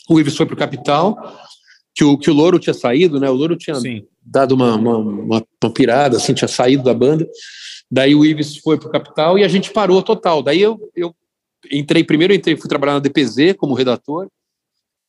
O 0.09 0.19
Ives 0.19 0.35
foi 0.35 0.47
pro 0.47 0.55
Capital, 0.57 1.15
que 1.93 2.03
o, 2.03 2.17
que 2.17 2.31
o 2.31 2.33
Louro 2.33 2.57
tinha 2.57 2.73
saído, 2.73 3.19
né? 3.19 3.29
O 3.29 3.33
Louro 3.35 3.55
tinha 3.55 3.75
Sim. 3.75 4.03
dado 4.25 4.53
uma, 4.55 4.73
uma, 4.75 4.97
uma, 4.97 5.45
uma 5.63 5.71
pirada, 5.71 6.17
assim, 6.17 6.33
tinha 6.33 6.47
saído 6.47 6.81
da 6.83 6.93
banda. 6.95 7.27
Daí 7.91 8.15
o 8.15 8.25
Ives 8.25 8.57
foi 8.57 8.79
pro 8.79 8.89
Capital 8.89 9.37
e 9.37 9.43
a 9.43 9.47
gente 9.47 9.69
parou 9.71 10.01
total. 10.01 10.41
Daí 10.41 10.59
eu, 10.59 10.79
eu 10.95 11.15
entrei, 11.71 12.03
primeiro 12.03 12.33
eu 12.33 12.37
entrei, 12.37 12.57
fui 12.57 12.67
trabalhar 12.67 12.93
na 12.93 12.99
DPZ 12.99 13.53
como 13.57 13.75
redator. 13.75 14.27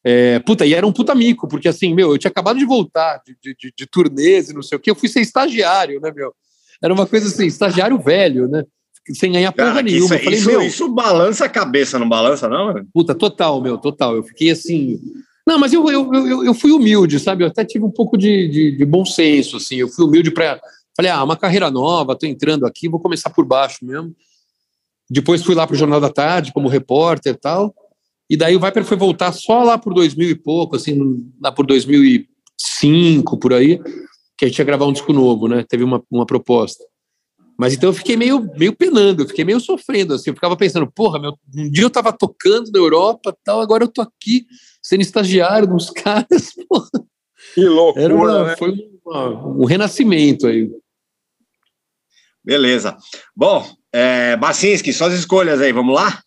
É, 0.05 0.39
puta, 0.41 0.65
e 0.65 0.75
era 0.75 0.87
um 0.87 0.93
puta 0.93 1.15
mico, 1.15 1.49
porque 1.49 1.69
assim, 1.69 1.95
meu, 1.95 2.13
eu 2.13 2.19
tinha 2.19 2.31
acabado 2.31 2.59
de 2.59 2.65
voltar 2.65 3.21
de, 3.27 3.37
de, 3.43 3.57
de, 3.59 3.75
de 3.77 3.87
turnês 3.87 4.49
e 4.49 4.55
não 4.55 4.63
sei 4.63 4.77
o 4.77 4.81
que, 4.81 4.91
eu 4.91 4.95
fui 4.95 5.09
ser 5.09 5.21
estagiário, 5.21 6.01
né, 6.01 6.13
meu? 6.15 6.33
Era 6.83 6.95
uma 6.95 7.07
coisa 7.07 7.27
assim, 7.27 7.47
estagiário 7.47 7.99
velho, 7.99 8.49
né? 8.49 8.65
Sem 9.15 9.33
ganhar 9.33 9.53
porra 9.53 9.69
Cara, 9.69 9.83
nenhuma. 9.83 10.05
isso, 10.05 10.15
eu 10.15 10.19
falei, 10.19 10.39
isso, 10.39 10.49
meu, 10.49 10.63
isso 10.63 10.89
balança 10.89 11.45
a 11.47 11.49
cabeça, 11.49 11.99
não 11.99 12.09
balança, 12.09 12.49
não? 12.49 12.75
Puta, 12.93 13.15
total, 13.15 13.61
meu, 13.61 13.79
total. 13.79 14.15
Eu 14.15 14.23
fiquei 14.23 14.51
assim. 14.51 15.01
Não, 15.47 15.59
mas 15.59 15.73
eu, 15.73 15.89
eu, 15.91 16.13
eu, 16.13 16.45
eu 16.45 16.55
fui 16.55 16.71
humilde, 16.71 17.19
sabe? 17.19 17.43
Eu 17.43 17.49
até 17.49 17.65
tive 17.65 17.85
um 17.85 17.91
pouco 17.91 18.19
de, 18.19 18.49
de, 18.49 18.77
de 18.77 18.85
bom 18.85 19.07
senso, 19.07 19.57
assim. 19.57 19.77
Eu 19.77 19.89
fui 19.89 20.05
humilde 20.05 20.31
para. 20.31 20.61
Falei, 20.95 21.11
ah, 21.11 21.25
uma 21.25 21.37
carreira 21.37 21.71
nova, 21.71 22.17
tô 22.17 22.27
entrando 22.27 22.67
aqui, 22.67 22.89
vou 22.89 23.01
começar 23.01 23.31
por 23.31 23.47
baixo 23.47 23.79
mesmo. 23.83 24.15
Depois 25.09 25.43
fui 25.43 25.55
lá 25.55 25.67
pro 25.67 25.77
Jornal 25.77 26.01
da 26.01 26.11
Tarde 26.11 26.53
como 26.53 26.69
repórter 26.69 27.33
e 27.33 27.37
tal. 27.37 27.75
E 28.31 28.37
daí 28.37 28.55
o 28.57 28.61
Viper 28.61 28.85
foi 28.85 28.97
voltar 28.97 29.33
só 29.33 29.63
lá 29.63 29.79
por 29.79 29.95
2000 29.95 30.31
e 30.31 30.35
pouco, 30.35 30.77
assim, 30.77 31.31
lá 31.41 31.51
por 31.51 31.67
2005, 31.67 33.39
por 33.39 33.53
aí, 33.55 33.79
que 34.37 34.45
a 34.45 34.49
gente 34.49 34.59
ia 34.59 34.65
gravar 34.65 34.87
um 34.87 34.93
disco 34.93 35.13
novo, 35.13 35.49
né? 35.49 35.65
Teve 35.69 35.83
uma, 35.85 36.03
uma 36.11 36.27
proposta. 36.27 36.85
Mas 37.59 37.75
então 37.75 37.89
eu 37.89 37.95
fiquei 37.95 38.17
meio, 38.17 38.49
meio 38.57 38.73
penando, 38.77 39.23
eu 39.23 39.27
fiquei 39.27 39.45
meio 39.45 39.59
sofrendo, 39.59 40.15
assim, 40.15 40.31
eu 40.31 40.35
ficava 40.35 40.57
pensando, 40.57 40.87
porra, 40.91 41.19
meu, 41.19 41.33
um 41.57 41.69
dia 41.69 41.83
eu 41.85 41.91
tava 41.91 42.13
tocando 42.13 42.71
na 42.71 42.79
Europa 42.79 43.37
tal, 43.43 43.61
agora 43.61 43.83
eu 43.83 43.89
tô 43.89 44.01
aqui 44.01 44.47
sendo 44.81 45.01
estagiário 45.01 45.67
dos 45.67 45.91
caras, 45.91 46.53
porra. 46.69 46.89
Que 47.55 47.65
loucura, 47.65 48.05
Era 48.05 48.15
uma, 48.15 48.45
né? 48.45 48.57
Foi 48.57 48.73
uma- 49.05 49.47
um 49.57 49.65
renascimento 49.65 50.47
aí. 50.47 50.71
Beleza. 52.45 52.97
Bom, 53.37 53.67
é, 53.93 54.37
Bacinski, 54.37 54.93
suas 54.93 55.15
escolhas 55.15 55.61
aí, 55.61 55.73
vamos 55.73 55.95
lá? 55.95 56.23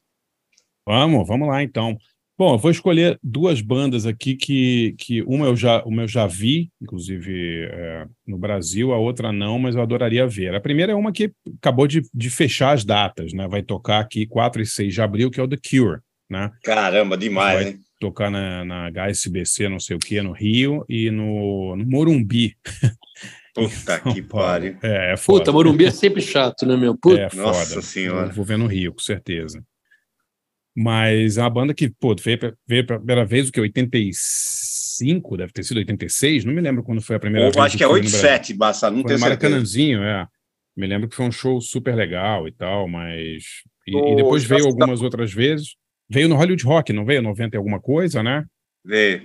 Vamos, 0.91 1.25
vamos 1.25 1.47
lá 1.47 1.63
então. 1.63 1.97
Bom, 2.37 2.55
eu 2.55 2.57
vou 2.57 2.69
escolher 2.69 3.17
duas 3.23 3.61
bandas 3.61 4.05
aqui 4.05 4.35
que, 4.35 4.93
que 4.97 5.21
uma 5.21 5.45
eu 5.45 5.55
já, 5.55 5.81
uma 5.83 6.01
eu 6.01 6.07
já 6.07 6.27
vi, 6.27 6.69
inclusive 6.81 7.63
é, 7.71 8.05
no 8.27 8.37
Brasil, 8.37 8.91
a 8.91 8.97
outra 8.97 9.31
não, 9.31 9.57
mas 9.57 9.73
eu 9.73 9.81
adoraria 9.81 10.27
ver. 10.27 10.53
A 10.53 10.59
primeira 10.59 10.91
é 10.91 10.95
uma 10.95 11.13
que 11.13 11.31
acabou 11.59 11.87
de, 11.87 12.01
de 12.13 12.29
fechar 12.29 12.73
as 12.73 12.83
datas, 12.83 13.31
né? 13.31 13.47
Vai 13.47 13.63
tocar 13.63 14.01
aqui 14.01 14.27
4 14.27 14.61
e 14.61 14.65
6 14.65 14.93
de 14.93 15.01
abril, 15.01 15.31
que 15.31 15.39
é 15.39 15.43
o 15.43 15.47
The 15.47 15.55
Cure, 15.55 16.01
né? 16.29 16.51
Caramba, 16.61 17.17
demais, 17.17 17.63
Vai 17.63 17.71
hein? 17.71 17.79
tocar 17.97 18.29
na, 18.29 18.65
na 18.65 18.91
HSBC, 18.91 19.69
não 19.69 19.79
sei 19.79 19.95
o 19.95 19.99
que, 19.99 20.21
no 20.21 20.33
Rio, 20.33 20.83
e 20.89 21.09
no, 21.09 21.77
no 21.77 21.85
Morumbi. 21.85 22.57
Puta 23.55 23.99
que 24.13 24.21
pariu. 24.21 24.77
É, 24.83 25.13
é 25.13 25.17
foda. 25.17 25.39
Puta, 25.39 25.51
Morumbi 25.53 25.85
é 25.85 25.91
sempre 25.91 26.21
chato, 26.21 26.65
né, 26.65 26.75
meu? 26.75 26.97
Puta. 26.97 27.21
É 27.21 27.29
foda. 27.29 27.43
Nossa 27.43 27.81
Senhora. 27.81 28.27
Eu 28.27 28.33
vou 28.33 28.43
ver 28.43 28.57
no 28.57 28.67
Rio, 28.67 28.91
com 28.91 28.99
certeza. 28.99 29.63
Mas 30.75 31.37
é 31.37 31.41
uma 31.41 31.49
banda 31.49 31.73
que, 31.73 31.89
pô, 31.89 32.15
veio, 32.15 32.39
veio 32.67 32.85
pela 32.85 32.99
primeira 32.99 33.25
vez, 33.25 33.49
o 33.49 33.51
que? 33.51 33.59
85? 33.59 35.37
Deve 35.37 35.51
ter 35.51 35.63
sido 35.63 35.77
86? 35.77 36.45
Não 36.45 36.53
me 36.53 36.61
lembro 36.61 36.83
quando 36.83 37.01
foi 37.01 37.15
a 37.15 37.19
primeira 37.19 37.47
Eu 37.47 37.51
vez. 37.51 37.65
acho 37.65 37.77
que 37.77 37.83
é 37.83 37.87
foi 37.87 38.01
no 38.01 38.09
Brasil. 38.09 38.29
8-7, 38.29 38.55
Bassa, 38.55 38.89
não 38.89 39.03
tenho 39.03 39.19
certeza. 39.19 39.29
Maracanãzinho, 39.49 40.03
é. 40.03 40.27
Me 40.75 40.87
lembro 40.87 41.09
que 41.09 41.15
foi 41.15 41.25
um 41.25 41.31
show 41.31 41.59
super 41.59 41.93
legal 41.95 42.47
e 42.47 42.51
tal, 42.51 42.87
mas. 42.87 43.43
E, 43.87 43.91
No 43.91 44.07
e 44.13 44.15
depois 44.15 44.43
veio 44.43 44.65
algumas 44.65 45.01
outras 45.01 45.33
vezes. 45.33 45.75
Veio 46.09 46.29
no 46.29 46.35
Hollywood 46.35 46.63
Rock, 46.63 46.93
não 46.93 47.05
veio? 47.05 47.21
90 47.21 47.55
e 47.55 47.57
alguma 47.57 47.79
coisa, 47.79 48.23
né? 48.23 48.45
Vê. 48.85 49.23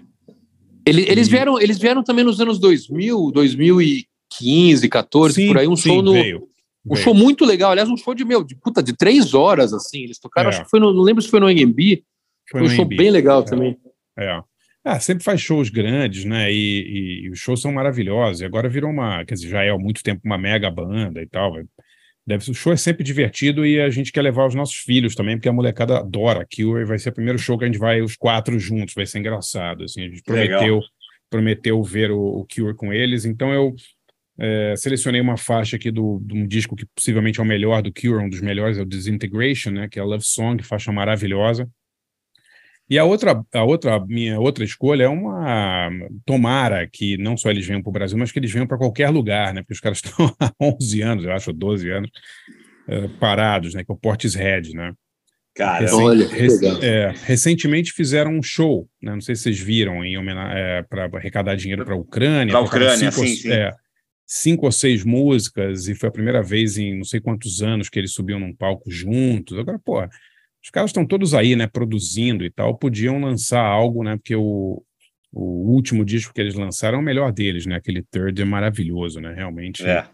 Ele- 0.85 1.03
Eles, 1.09 1.29
vieram, 1.29 1.61
eles 1.61 1.79
vieram 1.79 2.03
também 2.03 2.25
nos 2.25 2.41
anos 2.41 2.59
2000, 2.59 3.31
2015, 3.33 4.89
14, 4.89 5.35
Sim, 5.35 5.47
por 5.49 5.59
aí, 5.59 5.67
um 5.69 5.77
sim, 5.77 5.89
show 5.91 6.03
no. 6.03 6.13
veio. 6.13 6.49
Um 6.89 6.95
Veio. 6.95 7.05
show 7.05 7.15
muito 7.15 7.45
legal, 7.45 7.73
aliás, 7.73 7.89
um 7.89 7.97
show 7.97 8.15
de 8.15 8.25
meu, 8.25 8.45
de 8.45 8.55
puta, 8.57 8.83
de 8.83 8.97
três 8.97 9.35
horas, 9.35 9.73
assim. 9.73 10.03
Eles 10.05 10.19
tocaram, 10.19 10.51
É. 10.51 10.53
acho 10.55 10.65
que 10.65 10.71
foi 10.71 10.79
no. 10.81 10.93
Não 10.95 11.03
lembro 11.03 11.21
se 11.23 11.29
foi 11.29 11.41
no 11.41 11.47
AMB. 11.47 12.03
Foi 12.51 12.61
Foi 12.61 12.63
um 12.63 12.69
show 12.69 12.85
bem 12.85 13.11
legal 13.11 13.41
É. 13.41 13.45
também. 13.45 13.77
É. 14.19 14.41
Ah, 14.85 15.01
sempre 15.01 15.25
faz 15.25 15.41
shows 15.41 15.69
grandes, 15.69 16.25
né? 16.25 16.53
E, 16.53 16.57
e- 16.57 17.27
e 17.27 17.31
os 17.31 17.41
shows 17.41 17.61
são 17.61 17.73
maravilhosos. 17.73 18.41
E 18.41 18.45
agora 18.45 18.69
virou 18.69 18.89
uma, 18.91 19.25
quer 19.25 19.35
dizer, 19.35 19.49
já 19.49 19.65
é 19.65 19.71
há 19.71 19.77
muito 19.77 20.01
tempo 20.03 20.21
uma 20.25 20.39
mega 20.39 20.71
banda 20.71 21.21
e 21.21 21.27
tal. 21.27 21.55
Deve, 22.25 22.51
o 22.51 22.55
show 22.55 22.73
é 22.73 22.77
sempre 22.77 23.03
divertido 23.05 23.67
e 23.67 23.81
a 23.81 23.91
gente 23.91 24.13
quer 24.13 24.23
levar 24.23 24.47
os 24.47 24.55
nossos 24.55 24.77
filhos 24.77 25.15
também, 25.17 25.37
porque 25.37 25.49
a 25.49 25.53
molecada 25.53 25.99
adora 25.99 26.47
Cure. 26.47 26.85
Vai 26.85 26.99
ser 27.01 27.09
o 27.09 27.13
primeiro 27.15 27.39
show 27.39 27.59
que 27.59 27.65
a 27.65 27.67
gente 27.67 27.79
vai 27.79 28.01
os 28.01 28.17
quatro 28.17 28.59
juntos, 28.61 28.95
vai 28.95 29.07
ser 29.07 29.19
engraçado. 29.19 29.83
Assim, 29.85 30.03
a 30.03 30.09
gente 30.09 30.23
Legal. 30.29 30.59
prometeu, 30.61 30.81
prometeu 31.29 31.83
ver 31.83 32.13
o, 32.13 32.21
o 32.21 32.47
Cure 32.47 32.75
com 32.77 32.93
eles. 32.93 33.25
Então 33.25 33.53
eu 33.53 33.75
é, 34.39 34.75
selecionei 34.77 35.21
uma 35.21 35.37
faixa 35.37 35.77
aqui 35.77 35.91
do, 35.91 36.21
de 36.25 36.35
um 36.35 36.47
disco 36.47 36.77
que 36.77 36.87
possivelmente 36.95 37.41
é 37.41 37.43
o 37.43 37.47
melhor 37.47 37.83
do 37.83 37.93
Cure, 37.93 38.23
um 38.25 38.29
dos 38.29 38.41
melhores, 38.41 38.79
é 38.79 38.83
o 38.83 38.87
Disintegration, 38.87 39.71
né? 39.71 39.89
Que 39.89 39.99
é 39.99 40.03
a 40.03 40.05
Love 40.05 40.25
Song, 40.25 40.63
faixa 40.63 40.93
maravilhosa. 40.93 41.69
E 42.89 42.99
a 42.99 43.05
outra, 43.05 43.43
a 43.53 43.65
outra, 43.65 43.99
minha 44.07 44.39
outra 44.39 44.63
escolha 44.63 45.05
é 45.05 45.09
uma. 45.09 45.89
Tomara 46.25 46.87
que 46.87 47.17
não 47.17 47.37
só 47.37 47.51
eles 47.51 47.67
venham 47.67 47.83
para 47.83 47.91
o 47.91 47.93
Brasil, 47.93 48.17
mas 48.17 48.31
que 48.31 48.39
eles 48.39 48.53
venham 48.53 48.67
para 48.67 48.79
qualquer 48.79 49.09
lugar, 49.11 49.53
né? 49.53 49.63
Porque 49.63 49.73
os 49.75 49.81
caras 49.81 49.99
estão 50.05 50.33
há 50.39 50.53
11 50.61 51.03
anos, 51.03 51.25
eu 51.25 51.33
acho, 51.33 51.51
ou 51.51 51.57
12 51.57 51.91
anos, 51.91 52.11
eh, 52.89 53.09
parados, 53.19 53.75
né? 53.75 53.83
Que 53.83 53.91
é 53.91 53.95
o 53.95 53.99
Portishead, 53.99 54.73
né? 54.73 54.93
Caramba. 55.57 55.81
Recen- 55.91 56.05
Olha, 56.05 56.29
que 56.29 56.35
rec- 56.37 56.61
legal. 56.61 56.83
é, 56.83 57.15
recentemente 57.25 57.91
fizeram 57.93 58.31
um 58.33 58.43
show, 58.43 58.89
né? 59.03 59.13
Não 59.15 59.21
sei 59.21 59.35
se 59.35 59.43
vocês 59.45 59.59
viram, 59.59 60.05
em 60.05 60.17
homenagem 60.17 60.85
para 60.89 61.07
arrecadar 61.15 61.57
dinheiro 61.57 61.85
para 61.85 61.95
a 61.95 61.99
Ucrânia. 61.99 62.53
Pra 62.53 62.63
tocaram 62.63 62.85
Ucrânia, 62.87 63.11
cinco, 63.11 63.27
sim, 63.27 63.35
sim. 63.35 63.51
é, 63.51 63.73
cinco 64.27 64.67
ou 64.67 64.73
seis 64.73 65.05
músicas, 65.05 65.87
e 65.89 65.95
foi 65.95 66.09
a 66.09 66.13
primeira 66.13 66.43
vez 66.43 66.77
em 66.77 66.97
não 66.97 67.05
sei 67.05 67.21
quantos 67.21 67.63
anos 67.63 67.89
que 67.89 67.99
eles 67.99 68.13
subiam 68.13 68.41
num 68.41 68.55
palco 68.55 68.91
juntos. 68.91 69.57
Agora, 69.59 69.79
pô, 69.79 70.03
os 70.63 70.71
caras 70.73 70.91
estão 70.91 71.07
todos 71.07 71.33
aí, 71.33 71.55
né, 71.55 71.67
produzindo 71.69 72.45
e 72.45 72.51
tal, 72.51 72.77
podiam 72.77 73.21
lançar 73.21 73.65
algo, 73.65 74.03
né? 74.03 74.17
Porque 74.17 74.35
o, 74.35 74.83
o 75.33 75.71
último 75.73 76.05
disco 76.05 76.35
que 76.35 76.41
eles 76.41 76.55
lançaram 76.55 76.99
é 76.99 77.01
o 77.01 77.05
melhor 77.05 77.33
deles, 77.33 77.67
né? 77.67 77.77
Aquele 77.77 78.03
Third 78.03 78.43
é 78.43 78.45
maravilhoso, 78.45 79.21
né? 79.21 79.33
Realmente. 79.33 79.87
É. 79.87 80.07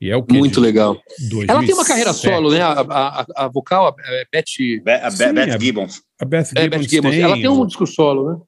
E 0.00 0.10
é 0.10 0.16
o 0.16 0.22
que 0.22 0.38
Muito 0.38 0.60
legal. 0.60 0.94
Ela 1.20 1.58
tem 1.60 1.74
uma 1.74 1.84
2007. 1.84 1.88
carreira 1.88 2.12
solo, 2.12 2.50
né? 2.52 2.60
A, 2.62 2.70
a, 2.80 3.26
a- 3.44 3.48
vocal, 3.48 3.88
a 3.88 3.94
é, 4.06 4.24
Beth, 4.32 4.44
Be- 4.84 4.92
a 4.92 5.10
Sim, 5.10 5.32
Beth 5.34 5.48
é- 5.48 5.60
Gibbons. 5.60 6.02
A 6.20 6.24
Beth 6.24 6.38
é, 6.38 6.62
Gibbons, 6.62 6.68
Beth 6.70 6.88
Gibbons. 6.88 7.10
tem, 7.10 7.20
Ela 7.20 7.34
tem 7.34 7.48
um 7.48 7.66
disco 7.66 7.84
solo, 7.86 8.30
né? 8.32 8.38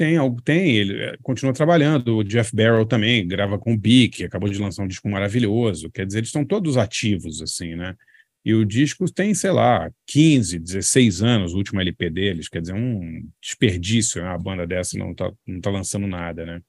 Tem, 0.00 0.16
algo- 0.16 0.40
tem, 0.40 0.76
ele 0.76 0.98
eh, 0.98 1.14
continua 1.22 1.52
trabalhando. 1.52 2.16
O 2.16 2.24
Jeff 2.24 2.56
Barrow 2.56 2.86
também 2.86 3.28
grava 3.28 3.58
com 3.58 3.74
o 3.74 3.76
Bic, 3.76 4.24
acabou 4.24 4.48
de 4.48 4.58
lançar 4.58 4.82
um 4.82 4.88
disco 4.88 5.06
maravilhoso. 5.10 5.90
Quer 5.90 6.06
dizer, 6.06 6.20
eles 6.20 6.28
estão 6.30 6.42
todos 6.42 6.78
ativos, 6.78 7.42
assim, 7.42 7.74
né? 7.76 7.94
E 8.42 8.54
o 8.54 8.64
disco 8.64 9.04
tem, 9.12 9.34
sei 9.34 9.50
lá, 9.50 9.90
15, 10.06 10.58
16 10.58 11.22
anos, 11.22 11.52
o 11.52 11.58
último 11.58 11.82
LP 11.82 12.08
deles. 12.08 12.48
Quer 12.48 12.62
dizer, 12.62 12.72
um 12.72 13.28
desperdício, 13.42 14.22
né? 14.22 14.28
Uma 14.30 14.38
banda 14.38 14.66
dessa 14.66 14.96
não 14.96 15.14
tá, 15.14 15.30
não 15.46 15.60
tá 15.60 15.68
lançando 15.70 16.06
nada, 16.06 16.46
né? 16.46 16.62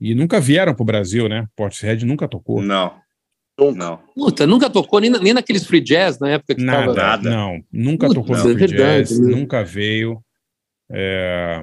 E 0.00 0.12
nunca 0.16 0.40
vieram 0.40 0.74
pro 0.74 0.84
Brasil, 0.84 1.28
né? 1.28 1.46
Portishead 1.54 2.04
nunca 2.04 2.26
tocou. 2.26 2.60
Não. 2.60 2.92
Não. 3.76 3.98
Puta, 4.16 4.44
nunca 4.48 4.68
tocou 4.68 4.98
nem, 4.98 5.10
na- 5.10 5.20
nem 5.20 5.32
naqueles 5.32 5.64
free 5.64 5.80
jazz 5.80 6.18
na 6.18 6.30
época 6.30 6.56
que 6.56 6.64
Nada, 6.64 6.86
tava. 6.86 6.94
Nada. 6.94 7.30
não. 7.30 7.62
Nunca 7.70 8.08
Puta, 8.08 8.18
tocou 8.20 8.34
é 8.34 8.38
no 8.38 8.44
Free 8.44 8.54
verdade, 8.66 9.08
Jazz, 9.10 9.20
né? 9.20 9.30
nunca 9.30 9.62
veio. 9.62 10.20
É, 10.90 11.62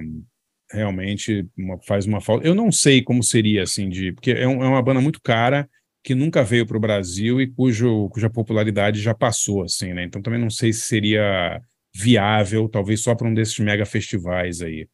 realmente 0.71 1.47
uma- 1.57 1.79
faz 1.81 2.05
uma 2.05 2.21
falta. 2.21 2.45
Eu 2.47 2.53
não 2.55 2.71
sei 2.71 3.01
como 3.01 3.23
seria, 3.23 3.63
assim, 3.63 3.89
de 3.89 4.11
porque 4.13 4.31
é, 4.31 4.47
um- 4.47 4.63
é 4.63 4.67
uma 4.67 4.81
banda 4.81 5.01
muito 5.01 5.21
cara 5.21 5.69
que 6.03 6.15
nunca 6.15 6.43
veio 6.43 6.65
para 6.65 6.77
o 6.77 6.79
Brasil 6.79 7.41
e 7.41 7.47
cujo, 7.47 8.09
cuja 8.09 8.29
popularidade 8.29 9.01
já 9.01 9.13
passou, 9.13 9.63
assim, 9.63 9.93
né? 9.93 10.03
Então 10.03 10.21
também 10.21 10.39
não 10.39 10.49
sei 10.49 10.71
se 10.71 10.81
seria 10.81 11.61
viável, 11.93 12.69
talvez 12.69 13.01
só 13.01 13.15
para 13.15 13.27
um 13.27 13.33
desses 13.33 13.57
mega 13.59 13.85
festivais 13.85 14.61
aí. 14.61 14.87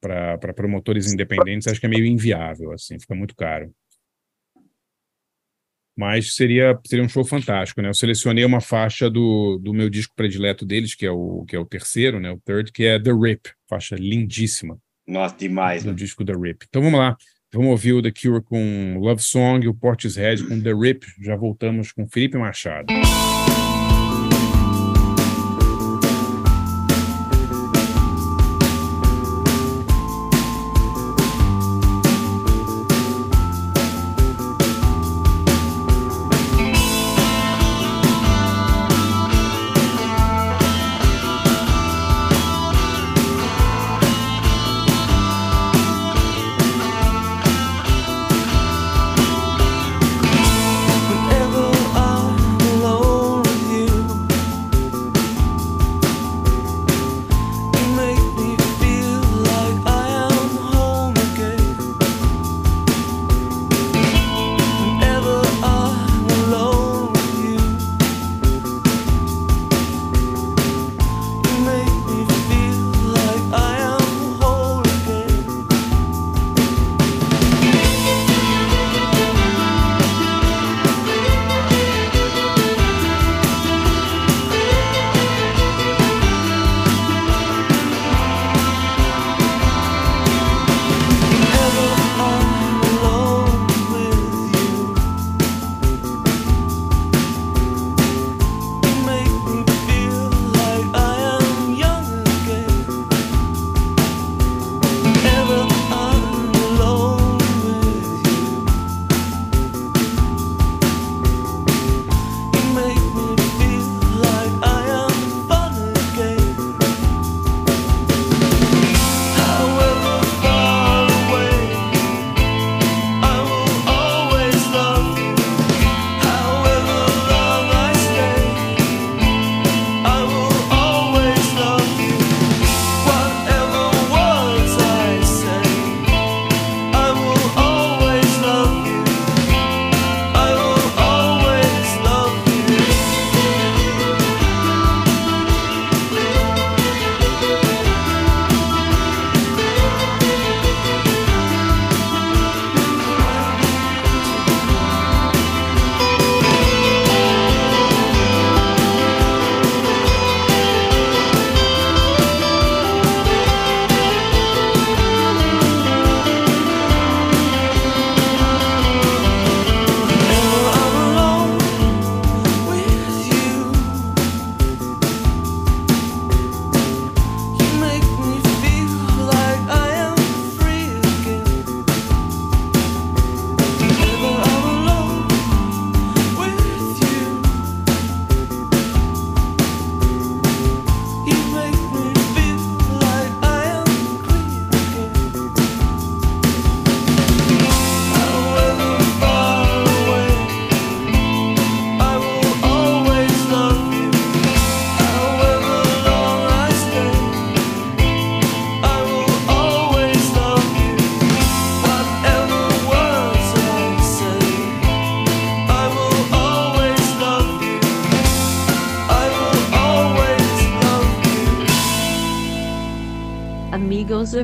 Para 0.00 0.52
promotores 0.54 1.12
independentes, 1.12 1.66
acho 1.66 1.80
que 1.80 1.86
é 1.86 1.88
meio 1.88 2.04
inviável, 2.04 2.72
assim, 2.72 2.98
fica 3.00 3.14
muito 3.14 3.34
caro. 3.34 3.72
Mas 5.96 6.34
seria, 6.34 6.78
seria 6.84 7.04
um 7.04 7.08
show 7.08 7.24
fantástico, 7.24 7.80
né? 7.80 7.88
Eu 7.88 7.94
selecionei 7.94 8.44
uma 8.44 8.60
faixa 8.60 9.08
do, 9.08 9.58
do 9.62 9.72
meu 9.72 9.88
disco 9.88 10.12
predileto 10.14 10.66
deles, 10.66 10.94
que 10.94 11.06
é 11.06 11.10
o, 11.10 11.44
que 11.46 11.56
é 11.56 11.58
o 11.58 11.64
terceiro, 11.64 12.20
né? 12.20 12.30
O 12.32 12.40
third, 12.40 12.70
que 12.70 12.84
é 12.84 12.98
The 13.00 13.12
Rip, 13.12 13.50
faixa 13.68 13.96
lindíssima 13.96 14.78
Nossa, 15.06 15.36
demais. 15.36 15.82
do 15.82 15.90
né? 15.90 15.94
disco 15.94 16.24
The 16.24 16.32
Rip. 16.32 16.66
Então 16.68 16.82
vamos 16.82 16.98
lá, 16.98 17.16
vamos 17.52 17.70
ouvir 17.70 17.92
o 17.92 18.02
The 18.02 18.10
Cure 18.10 18.42
com 18.42 18.98
Love 18.98 19.22
Song, 19.22 19.66
o 19.68 19.74
Portishead 19.74 20.44
com 20.44 20.60
The 20.60 20.72
Rip. 20.72 21.06
Já 21.20 21.36
voltamos 21.36 21.92
com 21.92 22.06
Felipe 22.06 22.38
Machado. 22.38 22.86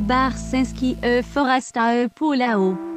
E 0.00 0.02
Barsinski 0.02 0.96
e 1.02 1.22
Foresta 1.22 1.94
e 1.94 2.08
Paulao. 2.08 2.89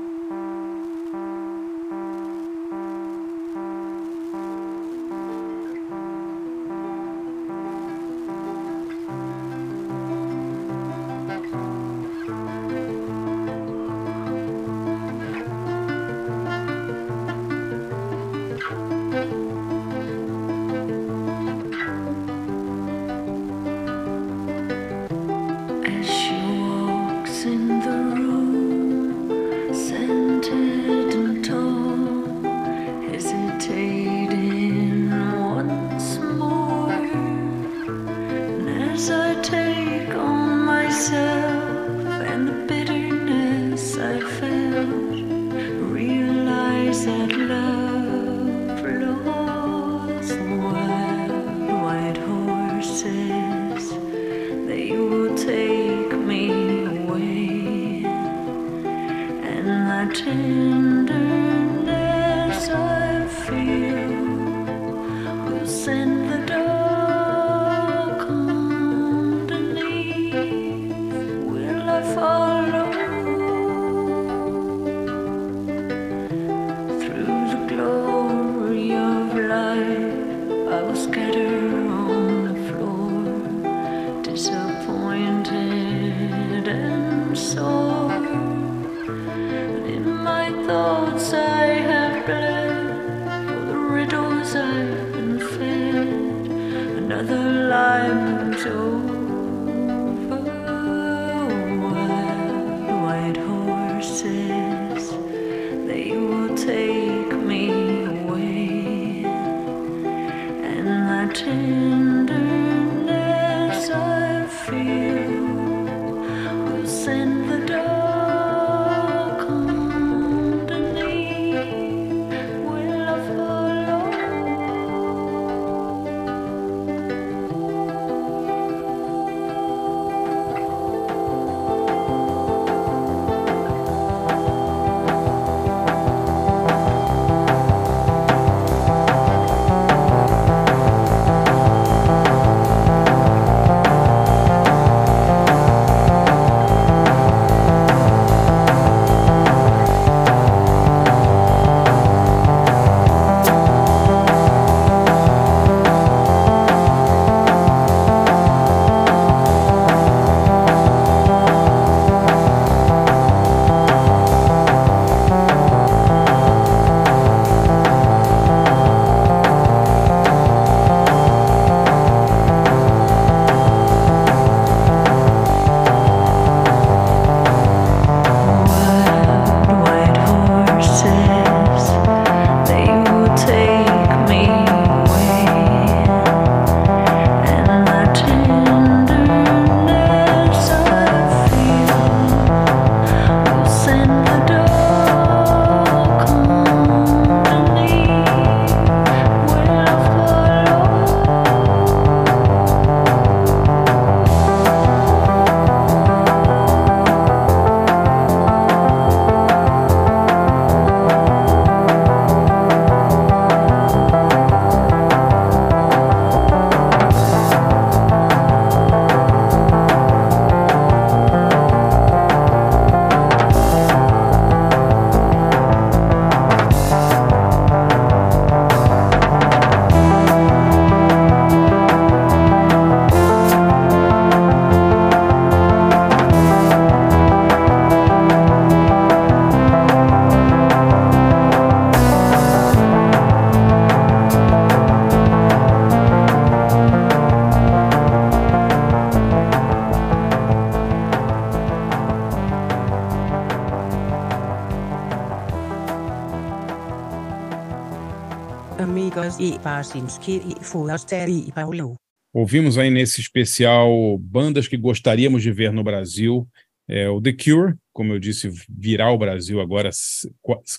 Ouvimos 262.33 262.77
aí 262.77 262.89
nesse 262.89 263.21
especial 263.21 264.17
bandas 264.17 264.67
que 264.67 264.77
gostaríamos 264.77 265.43
de 265.43 265.51
ver 265.51 265.71
no 265.71 265.83
Brasil. 265.83 266.47
É, 266.87 267.07
o 267.09 267.21
The 267.21 267.33
Cure, 267.33 267.75
como 267.91 268.13
eu 268.13 268.19
disse, 268.19 268.49
virá 268.67 269.05
ao 269.05 269.17
Brasil 269.17 269.61
agora 269.61 269.89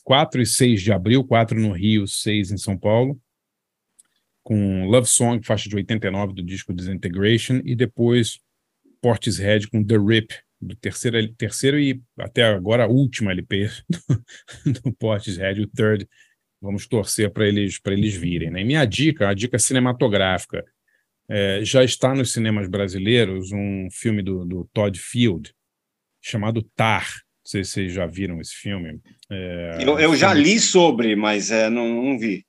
4 0.02 0.42
e 0.42 0.46
6 0.46 0.82
de 0.82 0.92
abril, 0.92 1.24
4 1.24 1.58
no 1.58 1.72
Rio, 1.72 2.06
6 2.06 2.50
em 2.50 2.58
São 2.58 2.76
Paulo, 2.76 3.18
com 4.42 4.86
Love 4.86 5.08
Song, 5.08 5.44
faixa 5.44 5.68
de 5.68 5.76
89 5.76 6.34
do 6.34 6.42
disco 6.42 6.74
Disintegration, 6.74 7.60
e 7.64 7.74
depois 7.74 8.40
Portishead 9.00 9.68
com 9.68 9.84
The 9.84 9.96
Rip, 9.96 10.34
do 10.60 10.74
terceiro, 10.76 11.32
terceiro 11.34 11.78
e 11.78 12.02
até 12.18 12.44
agora 12.44 12.88
último 12.88 13.30
LP 13.30 13.70
do, 13.88 14.00
do 14.80 14.92
Portishead, 14.94 15.60
o 15.60 15.68
third. 15.68 16.08
Vamos 16.64 16.86
torcer 16.86 17.30
para 17.30 17.46
eles, 17.46 17.78
para 17.78 17.92
eles 17.92 18.14
virem. 18.14 18.50
Né? 18.50 18.62
E 18.62 18.64
minha 18.64 18.84
dica, 18.86 19.28
a 19.28 19.34
dica 19.34 19.58
cinematográfica, 19.58 20.64
é, 21.28 21.60
já 21.62 21.84
está 21.84 22.14
nos 22.14 22.32
cinemas 22.32 22.68
brasileiros 22.68 23.52
um 23.52 23.88
filme 23.90 24.22
do, 24.22 24.46
do 24.46 24.68
Todd 24.72 24.98
Field, 24.98 25.52
chamado 26.22 26.62
Tar. 26.74 27.06
Não 27.06 27.50
sei 27.50 27.64
se 27.64 27.72
vocês 27.72 27.92
já 27.92 28.06
viram 28.06 28.40
esse 28.40 28.54
filme. 28.54 28.98
É, 29.30 29.78
Eu, 29.82 29.98
eu 29.98 30.16
já 30.16 30.32
li 30.32 30.58
sobre, 30.58 31.14
mas 31.14 31.50
é, 31.50 31.68
não, 31.68 32.02
não 32.02 32.18
vi. 32.18 32.46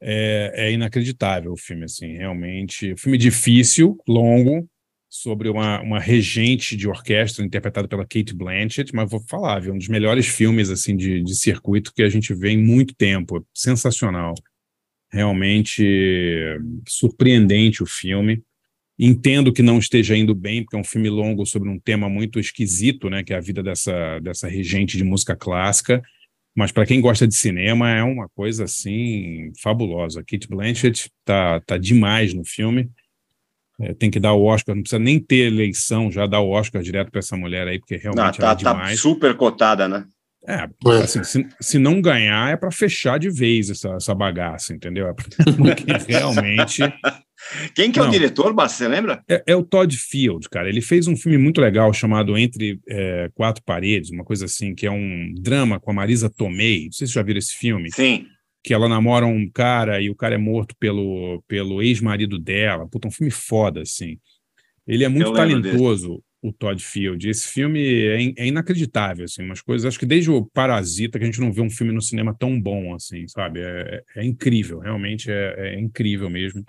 É, 0.00 0.52
é 0.54 0.72
inacreditável 0.72 1.52
o 1.52 1.56
filme, 1.56 1.84
assim, 1.84 2.16
realmente. 2.16 2.94
Filme 2.96 3.18
difícil, 3.18 3.98
longo, 4.06 4.69
sobre 5.10 5.48
uma, 5.48 5.82
uma 5.82 5.98
regente 5.98 6.76
de 6.76 6.88
orquestra 6.88 7.44
interpretada 7.44 7.88
pela 7.88 8.06
Kate 8.06 8.32
Blanchett, 8.32 8.94
mas 8.94 9.10
vou 9.10 9.20
falar, 9.28 9.60
viu, 9.60 9.74
um 9.74 9.78
dos 9.78 9.88
melhores 9.88 10.28
filmes 10.28 10.70
assim 10.70 10.96
de, 10.96 11.20
de 11.20 11.34
circuito 11.34 11.92
que 11.92 12.04
a 12.04 12.08
gente 12.08 12.32
vê 12.32 12.50
em 12.50 12.62
muito 12.62 12.94
tempo. 12.94 13.44
Sensacional. 13.52 14.34
Realmente 15.12 16.56
surpreendente 16.88 17.82
o 17.82 17.86
filme. 17.86 18.40
Entendo 18.96 19.52
que 19.52 19.62
não 19.62 19.78
esteja 19.78 20.16
indo 20.16 20.34
bem, 20.34 20.62
porque 20.62 20.76
é 20.76 20.78
um 20.78 20.84
filme 20.84 21.08
longo 21.08 21.44
sobre 21.44 21.68
um 21.68 21.80
tema 21.80 22.08
muito 22.08 22.38
esquisito, 22.38 23.10
né, 23.10 23.24
que 23.24 23.32
é 23.32 23.36
a 23.36 23.40
vida 23.40 23.62
dessa, 23.62 24.20
dessa 24.20 24.46
regente 24.46 24.96
de 24.96 25.02
música 25.02 25.34
clássica. 25.34 26.00
Mas 26.54 26.70
para 26.70 26.86
quem 26.86 27.00
gosta 27.00 27.26
de 27.26 27.34
cinema, 27.34 27.90
é 27.90 28.02
uma 28.04 28.28
coisa 28.28 28.64
assim 28.64 29.50
fabulosa. 29.60 30.22
Kate 30.22 30.46
Blanchett 30.46 31.10
tá, 31.24 31.60
tá 31.60 31.76
demais 31.76 32.32
no 32.32 32.44
filme. 32.44 32.88
É, 33.80 33.94
tem 33.94 34.10
que 34.10 34.20
dar 34.20 34.34
o 34.34 34.44
Oscar, 34.44 34.74
não 34.74 34.82
precisa 34.82 34.98
nem 34.98 35.18
ter 35.18 35.46
eleição, 35.52 36.10
já 36.10 36.26
dá 36.26 36.38
o 36.40 36.50
Oscar 36.50 36.82
direto 36.82 37.10
para 37.10 37.20
essa 37.20 37.36
mulher 37.36 37.66
aí, 37.66 37.78
porque 37.78 37.96
Não, 38.04 38.14
realmente 38.14 38.38
tá, 38.38 38.44
ela 38.44 38.52
é 38.52 38.56
tá 38.56 38.72
demais. 38.72 39.00
super 39.00 39.34
cotada, 39.36 39.88
né? 39.88 40.04
É, 40.46 40.66
assim, 41.02 41.22
se, 41.22 41.46
se 41.60 41.78
não 41.78 42.00
ganhar, 42.00 42.50
é 42.50 42.56
para 42.56 42.70
fechar 42.70 43.18
de 43.18 43.28
vez 43.28 43.68
essa, 43.68 43.90
essa 43.90 44.14
bagaça, 44.14 44.72
entendeu? 44.72 45.06
É 45.06 45.12
Porque 45.14 46.12
realmente. 46.12 46.82
Quem 47.74 47.90
que 47.90 47.98
é 47.98 48.02
o 48.02 48.06
Não. 48.06 48.12
diretor, 48.12 48.52
Basta, 48.52 48.78
você 48.78 48.88
lembra? 48.88 49.22
É, 49.28 49.42
é 49.48 49.56
o 49.56 49.62
Todd 49.62 49.94
Field, 49.96 50.48
cara. 50.48 50.68
Ele 50.68 50.80
fez 50.80 51.06
um 51.06 51.16
filme 51.16 51.38
muito 51.38 51.60
legal 51.60 51.92
chamado 51.92 52.36
Entre 52.38 52.80
é, 52.88 53.30
Quatro 53.34 53.62
Paredes, 53.64 54.10
uma 54.10 54.24
coisa 54.24 54.46
assim, 54.46 54.74
que 54.74 54.86
é 54.86 54.90
um 54.90 55.32
drama 55.38 55.78
com 55.78 55.90
a 55.90 55.94
Marisa 55.94 56.30
Tomei. 56.30 56.86
Não 56.86 56.92
sei 56.92 57.06
se 57.06 57.12
vocês 57.12 57.12
já 57.12 57.22
viram 57.22 57.38
esse 57.38 57.54
filme. 57.54 57.90
Sim. 57.92 58.26
Que 58.62 58.74
ela 58.74 58.88
namora 58.88 59.26
um 59.26 59.48
cara 59.50 60.00
e 60.02 60.10
o 60.10 60.14
cara 60.14 60.34
é 60.34 60.38
morto 60.38 60.74
pelo, 60.78 61.42
pelo 61.48 61.82
ex-marido 61.82 62.38
dela. 62.38 62.86
Puta, 62.88 63.08
um 63.08 63.10
filme 63.10 63.30
foda, 63.30 63.82
assim. 63.82 64.18
Ele 64.86 65.04
é 65.04 65.08
muito 65.08 65.32
talentoso, 65.32 66.22
o 66.42 66.52
Todd 66.52 66.82
Field. 66.84 67.28
Esse 67.28 67.48
filme 67.48 67.80
é, 68.06 68.20
in- 68.20 68.34
é 68.36 68.46
inacreditável, 68.46 69.24
assim, 69.24 69.42
umas 69.44 69.62
coisas. 69.62 69.86
Acho 69.86 69.98
que 69.98 70.06
desde 70.06 70.30
o 70.30 70.44
Parasita 70.46 71.18
que 71.18 71.24
a 71.24 71.26
gente 71.26 71.40
não 71.40 71.52
vê 71.52 71.60
um 71.62 71.70
filme 71.70 71.92
no 71.92 72.02
cinema 72.02 72.34
tão 72.38 72.60
bom, 72.60 72.94
assim, 72.94 73.26
sabe? 73.28 73.60
É, 73.60 74.02
é- 74.16 74.20
é 74.22 74.24
incrível, 74.24 74.78
realmente 74.80 75.30
é, 75.30 75.74
é 75.76 75.80
incrível 75.80 76.28
mesmo. 76.30 76.64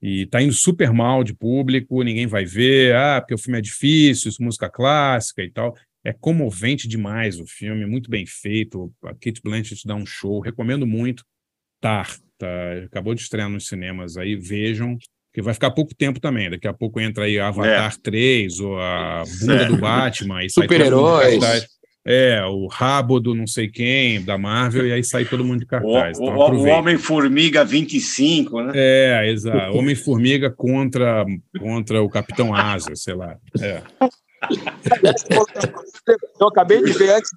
E 0.00 0.26
tá 0.26 0.40
indo 0.40 0.52
super 0.52 0.92
mal 0.92 1.24
de 1.24 1.34
público, 1.34 2.02
ninguém 2.04 2.26
vai 2.26 2.44
ver, 2.44 2.94
ah, 2.94 3.20
porque 3.20 3.34
o 3.34 3.38
filme 3.38 3.58
é 3.58 3.62
difícil, 3.62 4.28
isso 4.28 4.42
música 4.42 4.70
clássica 4.70 5.42
e 5.42 5.50
tal. 5.50 5.74
É 6.08 6.12
comovente 6.12 6.88
demais 6.88 7.38
o 7.38 7.44
filme, 7.46 7.84
muito 7.84 8.08
bem 8.10 8.24
feito. 8.24 8.90
A 9.04 9.08
Kate 9.12 9.42
Blanchett 9.44 9.86
dá 9.86 9.94
um 9.94 10.06
show, 10.06 10.40
recomendo 10.40 10.86
muito. 10.86 11.22
Tar, 11.82 12.08
tá, 12.38 12.46
acabou 12.86 13.14
de 13.14 13.20
estrear 13.20 13.48
nos 13.50 13.66
cinemas 13.68 14.16
aí, 14.16 14.34
vejam, 14.34 14.96
que 15.34 15.42
vai 15.42 15.52
ficar 15.52 15.70
pouco 15.70 15.94
tempo 15.94 16.18
também. 16.18 16.48
Daqui 16.48 16.66
a 16.66 16.72
pouco 16.72 16.98
entra 16.98 17.24
aí 17.24 17.38
Avatar 17.38 17.96
3 17.98 18.58
ou 18.60 18.80
a 18.80 19.22
bunda 19.40 19.54
É. 19.62 19.64
do 19.66 19.76
Batman 19.76 20.48
Super-heróis. 20.48 21.66
É, 22.06 22.42
o 22.46 22.66
rabo 22.68 23.20
do 23.20 23.34
não 23.34 23.46
sei 23.46 23.68
quem, 23.68 24.24
da 24.24 24.38
Marvel, 24.38 24.86
e 24.86 24.92
aí 24.92 25.04
sai 25.04 25.26
todo 25.26 25.44
mundo 25.44 25.60
de 25.60 25.66
cartaz. 25.66 26.18
o- 26.18 26.22
Então 26.24 26.36
o. 26.56 26.66
Homem-Formiga 26.66 27.66
25, 27.66 28.62
né? 28.62 28.72
É, 28.74 29.30
exato. 29.30 29.76
Homem-Formiga 29.76 30.50
contra, 30.50 31.26
contra 31.58 32.00
o 32.02 32.08
Capitão 32.08 32.54
Asa, 32.54 32.96
sei 32.96 33.12
lá. 33.14 33.36
É. 33.60 33.82
Eu 36.40 36.48
acabei 36.48 36.82
de 36.82 36.92
ver 36.92 37.14
antes 37.14 37.30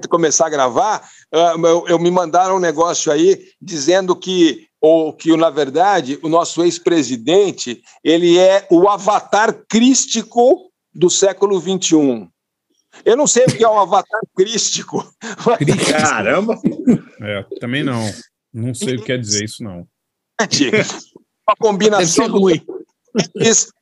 de 0.00 0.08
começar 0.08 0.46
a 0.46 0.50
gravar, 0.50 1.08
ah, 1.32 1.54
eu, 1.58 1.88
eu 1.88 1.98
me 1.98 2.10
mandaram 2.10 2.56
um 2.56 2.60
negócio 2.60 3.10
aí 3.12 3.48
dizendo 3.60 4.14
que 4.16 4.66
ou 4.80 5.12
que 5.12 5.36
na 5.36 5.50
verdade 5.50 6.18
o 6.22 6.28
nosso 6.28 6.62
ex-presidente 6.62 7.82
ele 8.04 8.38
é 8.38 8.66
o 8.70 8.88
avatar 8.88 9.52
crístico 9.68 10.70
do 10.94 11.10
século 11.10 11.58
21. 11.58 12.28
Eu 13.04 13.16
não 13.16 13.26
sei 13.26 13.44
o 13.44 13.54
que 13.54 13.62
é 13.62 13.68
um 13.68 13.78
avatar 13.78 14.20
crístico. 14.34 15.04
Crístico. 15.58 15.90
Caramba! 15.90 16.58
É, 17.20 17.44
também 17.60 17.84
não. 17.84 18.02
Não 18.52 18.74
sei 18.74 18.96
o 18.96 19.00
que 19.00 19.06
quer 19.06 19.18
dizer 19.18 19.44
isso, 19.44 19.62
não. 19.62 19.86
Uma 20.40 20.46
Deve 20.48 20.84
ser 20.84 21.16
combinação 21.58 22.28
do 22.28 22.48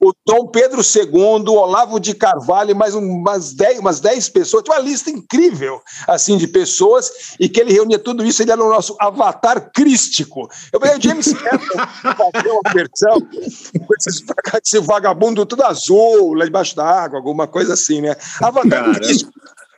o 0.00 0.12
Dom 0.26 0.46
Pedro 0.48 0.80
II, 0.80 1.48
Olavo 1.48 1.98
de 1.98 2.14
Carvalho, 2.14 2.74
mais 2.76 2.94
um- 2.94 3.00
umas 3.00 3.52
10, 3.52 3.78
umas 3.78 4.00
10 4.00 4.28
pessoas, 4.28 4.62
tinha 4.62 4.76
uma 4.76 4.82
lista 4.82 5.10
incrível 5.10 5.80
assim 6.06 6.36
de 6.36 6.46
pessoas, 6.46 7.34
e 7.40 7.48
que 7.48 7.60
ele 7.60 7.72
reunia 7.72 7.98
tudo 7.98 8.24
isso, 8.24 8.42
ele 8.42 8.52
era 8.52 8.62
o 8.62 8.68
nosso 8.68 8.96
avatar 9.00 9.70
crístico. 9.72 10.48
Eu 10.72 10.80
falei, 10.80 10.96
o 10.96 11.00
James 11.02 11.32
Cameron 11.32 11.86
fazer 12.32 12.48
uma 12.50 12.72
versão 12.72 13.20
com 13.20 13.94
esses, 13.98 14.22
esse 14.64 14.78
vagabundo 14.80 15.44
tudo 15.46 15.64
azul, 15.64 16.34
lá 16.34 16.44
debaixo 16.44 16.76
da 16.76 16.84
água, 16.86 17.18
alguma 17.18 17.46
coisa 17.46 17.74
assim, 17.74 18.00
né? 18.00 18.16
Avatar 18.40 18.70
Caramba. 18.70 18.98
crístico. 19.00 19.32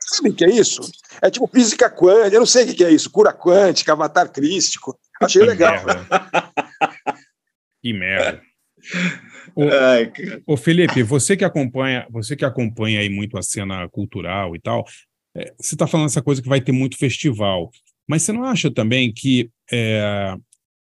Sabe 0.09 0.29
o 0.29 0.33
que 0.33 0.45
é 0.45 0.49
isso? 0.49 0.81
É 1.21 1.29
tipo 1.29 1.49
física 1.53 1.89
quântica, 1.89 2.35
eu 2.35 2.39
não 2.39 2.45
sei 2.47 2.63
o 2.63 2.73
que 2.75 2.85
é 2.85 2.89
isso, 2.91 3.09
cura 3.09 3.33
quântica, 3.33 3.91
avatar 3.91 4.31
crístico. 4.31 4.97
Achei 5.21 5.41
Que 5.41 5.47
legal. 5.49 5.73
merda. 5.83 6.07
Que 7.81 7.91
merda. 7.93 8.41
Ai, 9.57 10.11
cara. 10.11 10.41
Ô, 10.45 10.55
Felipe, 10.55 11.01
você 11.03 11.35
que 11.35 11.43
acompanha, 11.43 12.05
você 12.09 12.35
que 12.35 12.45
acompanha 12.45 12.99
aí 12.99 13.09
muito 13.09 13.37
a 13.37 13.41
cena 13.41 13.87
cultural 13.89 14.55
e 14.55 14.59
tal, 14.59 14.85
é, 15.35 15.53
você 15.59 15.75
está 15.75 15.87
falando 15.87 16.07
essa 16.07 16.21
coisa 16.21 16.41
que 16.41 16.49
vai 16.49 16.61
ter 16.61 16.71
muito 16.71 16.97
festival, 16.97 17.71
mas 18.07 18.23
você 18.23 18.31
não 18.31 18.43
acha 18.43 18.71
também 18.71 19.11
que 19.11 19.49
é, 19.71 20.37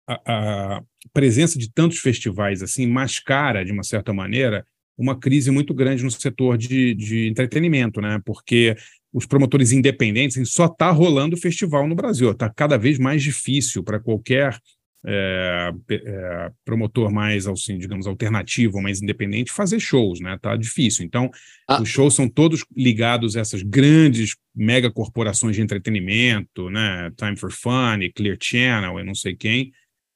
a, 0.08 0.78
a 0.78 0.84
presença 1.14 1.60
de 1.60 1.72
tantos 1.72 2.00
festivais 2.00 2.64
assim 2.64 2.88
mascara, 2.88 3.64
de 3.64 3.72
uma 3.72 3.84
certa 3.84 4.12
maneira, 4.12 4.66
uma 4.98 5.20
crise 5.20 5.52
muito 5.52 5.74
grande 5.74 6.04
no 6.04 6.12
setor 6.12 6.58
de, 6.58 6.94
de 6.94 7.28
entretenimento, 7.28 8.02
né? 8.02 8.20
Porque 8.26 8.76
os 9.12 9.26
promotores 9.26 9.72
independentes 9.72 10.52
só 10.52 10.66
está 10.66 10.90
rolando 10.90 11.38
festival 11.38 11.88
no 11.88 11.96
Brasil, 11.96 12.32
está 12.32 12.50
cada 12.50 12.78
vez 12.78 12.98
mais 12.98 13.22
difícil 13.22 13.84
para 13.84 14.00
qualquer 14.00 14.58
é, 15.06 15.74
é, 15.92 16.52
promotor 16.64 17.12
mais, 17.12 17.46
assim, 17.46 17.78
digamos, 17.78 18.08
alternativo, 18.08 18.82
mais 18.82 19.02
independente, 19.02 19.52
fazer 19.52 19.80
shows, 19.80 20.20
né? 20.20 20.38
Tá 20.42 20.56
difícil. 20.56 21.06
Então, 21.06 21.30
Ah. 21.68 21.82
os 21.82 21.90
shows 21.90 22.14
são 22.14 22.30
todos 22.30 22.66
ligados 22.76 23.36
a 23.36 23.42
essas 23.42 23.62
grandes 23.62 24.36
mega 24.56 24.92
corporações 24.92 25.56
de 25.56 25.62
entretenimento, 25.62 26.70
né? 26.70 27.12
Time 27.18 27.36
for 27.36 27.52
Fun, 27.52 28.00
Clear 28.16 28.38
Channel, 28.42 29.00
e 29.00 29.04
não 29.04 29.16
sei 29.16 29.36
quem, 29.36 29.72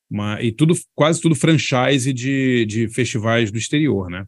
mas, 0.09 0.43
e 0.45 0.51
tudo, 0.51 0.73
quase 0.95 1.21
tudo 1.21 1.35
franchise 1.35 2.13
de, 2.13 2.65
de 2.65 2.87
festivais 2.87 3.51
do 3.51 3.57
exterior, 3.57 4.09
né? 4.09 4.25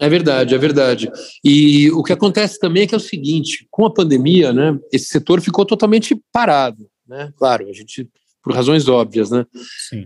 É 0.00 0.08
verdade, 0.08 0.52
é 0.52 0.58
verdade. 0.58 1.08
E 1.44 1.88
o 1.92 2.02
que 2.02 2.12
acontece 2.12 2.58
também 2.58 2.82
é 2.82 2.86
que 2.88 2.94
é 2.94 2.96
o 2.96 3.00
seguinte, 3.00 3.68
com 3.70 3.86
a 3.86 3.92
pandemia, 3.92 4.52
né, 4.52 4.76
esse 4.92 5.06
setor 5.06 5.40
ficou 5.40 5.64
totalmente 5.64 6.20
parado, 6.32 6.88
né? 7.06 7.32
Claro, 7.36 7.68
a 7.68 7.72
gente 7.72 8.08
por 8.42 8.54
razões 8.54 8.88
óbvias, 8.88 9.30
né? 9.30 9.44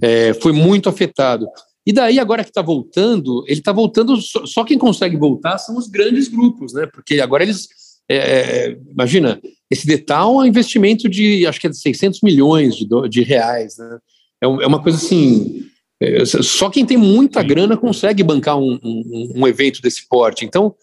É, 0.02 0.34
foi 0.34 0.52
muito 0.52 0.88
afetado. 0.88 1.46
E 1.86 1.92
daí 1.92 2.18
agora 2.18 2.42
que 2.42 2.50
está 2.50 2.62
voltando, 2.62 3.44
ele 3.46 3.60
está 3.60 3.72
voltando. 3.72 4.16
Só, 4.20 4.44
só 4.44 4.64
quem 4.64 4.76
consegue 4.78 5.16
voltar 5.16 5.56
são 5.58 5.76
os 5.76 5.86
grandes 5.88 6.28
grupos, 6.28 6.72
né? 6.72 6.86
Porque 6.92 7.20
agora 7.20 7.44
eles, 7.44 7.68
é, 8.10 8.76
imagina, 8.90 9.40
esse 9.70 9.86
Detal 9.86 10.32
é 10.40 10.44
um 10.44 10.46
investimento 10.46 11.08
de 11.08 11.46
acho 11.46 11.60
que 11.60 11.66
é 11.66 11.70
de 11.70 11.78
600 11.78 12.20
milhões 12.22 12.74
de, 12.76 12.86
do- 12.86 13.08
de 13.08 13.22
reais, 13.22 13.76
né? 13.78 13.98
É, 14.42 14.46
é 14.46 14.66
uma 14.66 14.82
coisa 14.82 14.98
assim. 14.98 15.62
é, 16.02 16.24
só 16.26 16.68
quem 16.68 16.84
tem 16.84 16.96
muita 16.96 17.42
grana 17.42 17.76
consegue 17.76 18.22
bancar 18.22 18.58
um, 18.58 18.78
um- 18.82 19.32
um 19.36 19.46
evento 19.48 19.80
desse 19.80 20.06
porte. 20.08 20.44
Então, 20.44 20.74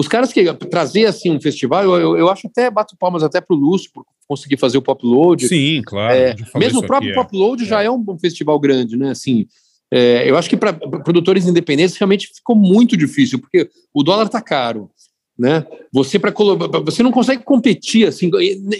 os 0.00 0.08
caras 0.08 0.32
que 0.32 0.52
trazer 0.54 1.06
assim 1.06 1.30
um 1.30 1.40
festival, 1.40 1.84
eu, 1.84 1.94
eu, 1.94 2.18
eu 2.18 2.28
acho 2.28 2.46
até 2.46 2.70
bato 2.70 2.96
palmas 2.98 3.22
até 3.22 3.40
para 3.40 3.54
o 3.54 3.58
Lúcio 3.58 3.90
por 3.92 4.04
conseguir 4.26 4.56
fazer 4.56 4.78
o 4.78 4.82
Pop 4.82 5.04
Load. 5.04 5.46
Sim, 5.46 5.82
claro. 5.84 6.14
É, 6.14 6.34
mesmo 6.56 6.80
o 6.80 6.86
próprio 6.86 7.10
é. 7.10 7.14
Pop 7.14 7.36
Load 7.36 7.64
já 7.64 7.82
é 7.82 7.90
um, 7.90 8.04
um 8.08 8.18
festival 8.18 8.58
grande, 8.58 8.96
né? 8.96 9.10
Assim, 9.10 9.46
é, 9.92 10.28
eu 10.28 10.36
acho 10.36 10.48
que 10.48 10.56
para 10.56 10.72
produtores 10.72 11.46
independentes 11.46 11.96
realmente 11.96 12.30
ficou 12.34 12.56
muito 12.56 12.96
difícil, 12.96 13.38
porque 13.40 13.68
o 13.92 14.02
dólar 14.02 14.26
está 14.26 14.40
caro, 14.40 14.90
né? 15.38 15.66
Você 15.92 16.18
para 16.18 16.32
você 16.84 17.02
não 17.02 17.10
consegue 17.10 17.42
competir 17.42 18.06
assim, 18.06 18.30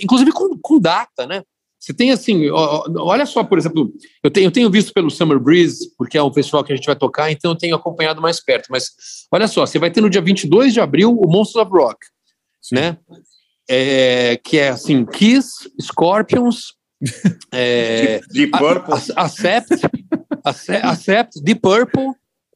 inclusive 0.02 0.32
com, 0.32 0.56
com 0.58 0.78
data, 0.78 1.26
né? 1.26 1.42
Você 1.80 1.94
tem 1.94 2.10
assim, 2.10 2.50
olha 2.50 3.24
só, 3.24 3.42
por 3.42 3.56
exemplo, 3.56 3.90
eu 4.22 4.30
tenho, 4.30 4.48
eu 4.48 4.50
tenho 4.50 4.70
visto 4.70 4.92
pelo 4.92 5.10
Summer 5.10 5.40
Breeze, 5.40 5.90
porque 5.96 6.18
é 6.18 6.22
um 6.22 6.32
festival 6.32 6.62
que 6.62 6.74
a 6.74 6.76
gente 6.76 6.84
vai 6.84 6.94
tocar, 6.94 7.32
então 7.32 7.52
eu 7.52 7.56
tenho 7.56 7.74
acompanhado 7.74 8.20
mais 8.20 8.38
perto, 8.38 8.66
mas 8.68 8.90
olha 9.32 9.48
só, 9.48 9.64
você 9.64 9.78
vai 9.78 9.90
ter 9.90 10.02
no 10.02 10.10
dia 10.10 10.20
22 10.20 10.74
de 10.74 10.80
abril 10.80 11.18
o 11.18 11.26
Monsters 11.26 11.66
of 11.66 11.72
Rock, 11.72 11.98
né? 12.70 12.98
É, 13.68 14.38
que 14.44 14.58
é 14.58 14.68
assim, 14.68 15.06
Kiss, 15.06 15.70
Scorpions, 15.80 16.74
é, 17.50 18.20
De 18.30 18.46
Purple. 18.48 18.94
Accept, 19.16 19.80
Accept, 20.44 21.42
Deep 21.42 21.62
Purple, 21.62 22.12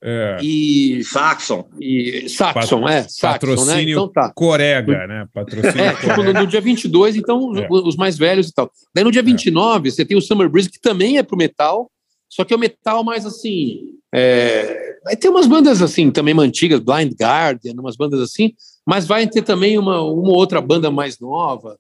É. 0.06 0.36
E. 0.42 1.02
Saxon. 1.04 1.66
E, 1.80 2.28
Saxon, 2.28 2.82
Pat- 2.82 2.90
é. 2.92 3.02
Saxon, 3.04 3.26
né? 3.26 3.32
Patrocínio 3.32 3.92
Então 3.92 4.08
tá. 4.12 4.30
Corega, 4.34 5.06
né? 5.06 5.26
Patrocínio 5.32 5.80
É, 5.84 5.94
tipo, 5.94 6.22
no, 6.22 6.32
no 6.34 6.46
dia 6.46 6.60
22, 6.60 7.16
então, 7.16 7.48
os- 7.50 7.58
É. 7.58 7.66
os 7.70 7.96
mais 7.96 8.18
velhos 8.18 8.48
e 8.48 8.52
tal. 8.52 8.70
Daí 8.94 9.02
no 9.02 9.10
dia 9.10 9.22
29, 9.22 9.90
você 9.90 10.04
tem 10.04 10.16
o 10.16 10.20
Summer 10.20 10.48
Breeze, 10.50 10.68
que 10.70 10.78
também 10.78 11.16
é 11.16 11.22
pro 11.22 11.38
metal, 11.38 11.90
só 12.28 12.44
que 12.44 12.52
é 12.52 12.56
o 12.56 12.60
metal 12.60 13.02
mais 13.02 13.24
assim. 13.24 13.94
É... 14.14 14.94
Vai 15.04 15.16
ter 15.16 15.28
umas 15.30 15.46
bandas 15.46 15.80
assim, 15.80 16.10
também 16.10 16.38
antigas, 16.38 16.80
Blind 16.80 17.12
Guardian, 17.18 17.72
umas 17.78 17.96
bandas 17.96 18.20
assim, 18.20 18.52
mas 18.86 19.06
vai 19.06 19.26
ter 19.26 19.40
também 19.42 19.78
uma, 19.78 20.02
uma 20.02 20.32
outra 20.36 20.60
banda 20.60 20.90
mais 20.90 21.18
nova. 21.18 21.78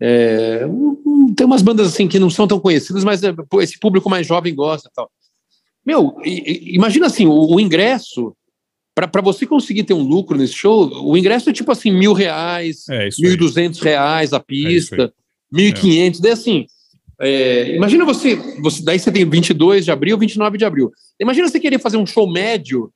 É, 0.00 0.60
tem 1.36 1.46
umas 1.46 1.62
bandas 1.62 1.86
assim 1.88 2.06
que 2.06 2.18
não 2.18 2.28
são 2.28 2.46
tão 2.46 2.60
conhecidas, 2.60 3.02
mas 3.04 3.22
é, 3.22 3.34
esse 3.60 3.78
público 3.78 4.10
mais 4.10 4.26
jovem 4.26 4.54
gosta 4.54 4.88
e 4.90 4.92
tal. 4.94 5.10
Meu, 5.86 6.16
imagina 6.24 7.06
assim, 7.06 7.26
o, 7.26 7.54
o 7.54 7.60
ingresso, 7.60 8.34
para 8.94 9.22
você 9.22 9.46
conseguir 9.46 9.84
ter 9.84 9.94
um 9.94 10.02
lucro 10.02 10.36
nesse 10.36 10.54
show, 10.54 10.90
o 11.08 11.16
ingresso 11.16 11.48
é 11.48 11.52
tipo 11.52 11.70
assim, 11.70 11.92
mil 11.92 12.12
reais, 12.12 12.88
É 12.88 13.08
isso 13.08 13.24
aí. 13.24 13.36
1.200 13.36 13.80
reais 13.80 14.32
a 14.32 14.38
É 14.38 14.40
pista, 14.40 15.12
1.500, 15.54 16.20
daí 16.20 16.32
assim, 16.32 16.66
é, 17.20 17.76
imagina 17.76 18.04
você, 18.04 18.36
você, 18.60 18.82
daí 18.82 18.98
você 18.98 19.12
tem 19.12 19.24
22 19.24 19.84
de 19.84 19.90
abril, 19.92 20.18
29 20.18 20.58
de 20.58 20.64
abril. 20.64 20.90
Imagina 21.20 21.48
você 21.48 21.60
querer 21.60 21.78
fazer 21.78 21.96
um 21.98 22.06
show 22.06 22.30
médio, 22.30 22.90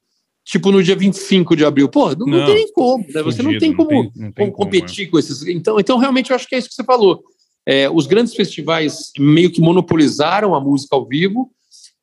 tipo 0.45 0.73
no 0.73 0.83
dia 0.83 0.97
25 0.97 1.55
de 1.55 1.65
abril. 1.65 1.89
Pô, 1.89 2.11
não, 2.11 2.27
não 2.27 2.39
Não, 2.39 2.47
tem 2.47 2.55
nem 2.57 2.73
como, 2.73 3.05
né? 3.05 3.23
Você 3.23 3.43
não 3.43 3.53
fudido, 3.53 3.61
tem 3.61 3.71
não 3.71 3.77
como, 3.77 3.89
tem- 3.89 4.03
não 4.17 4.33
tem 4.33 4.47
como 4.47 4.53
como, 4.53 4.53
competir 4.53 5.09
com 5.09 5.19
esses. 5.19 5.47
Então, 5.47 5.79
então, 5.79 5.97
realmente, 5.97 6.31
eu 6.31 6.37
acho 6.37 6.49
que 6.49 6.55
é 6.55 6.59
isso 6.59 6.69
que 6.69 6.75
você 6.75 6.85
falou. 6.85 7.23
É, 7.67 7.89
os 7.89 8.07
grandes 8.07 8.35
festivais 8.35 9.11
meio 9.19 9.51
que 9.51 9.61
monopolizaram 9.61 10.55
a 10.55 10.61
música 10.61 10.97
ao 10.97 11.07
vivo, 11.07 11.51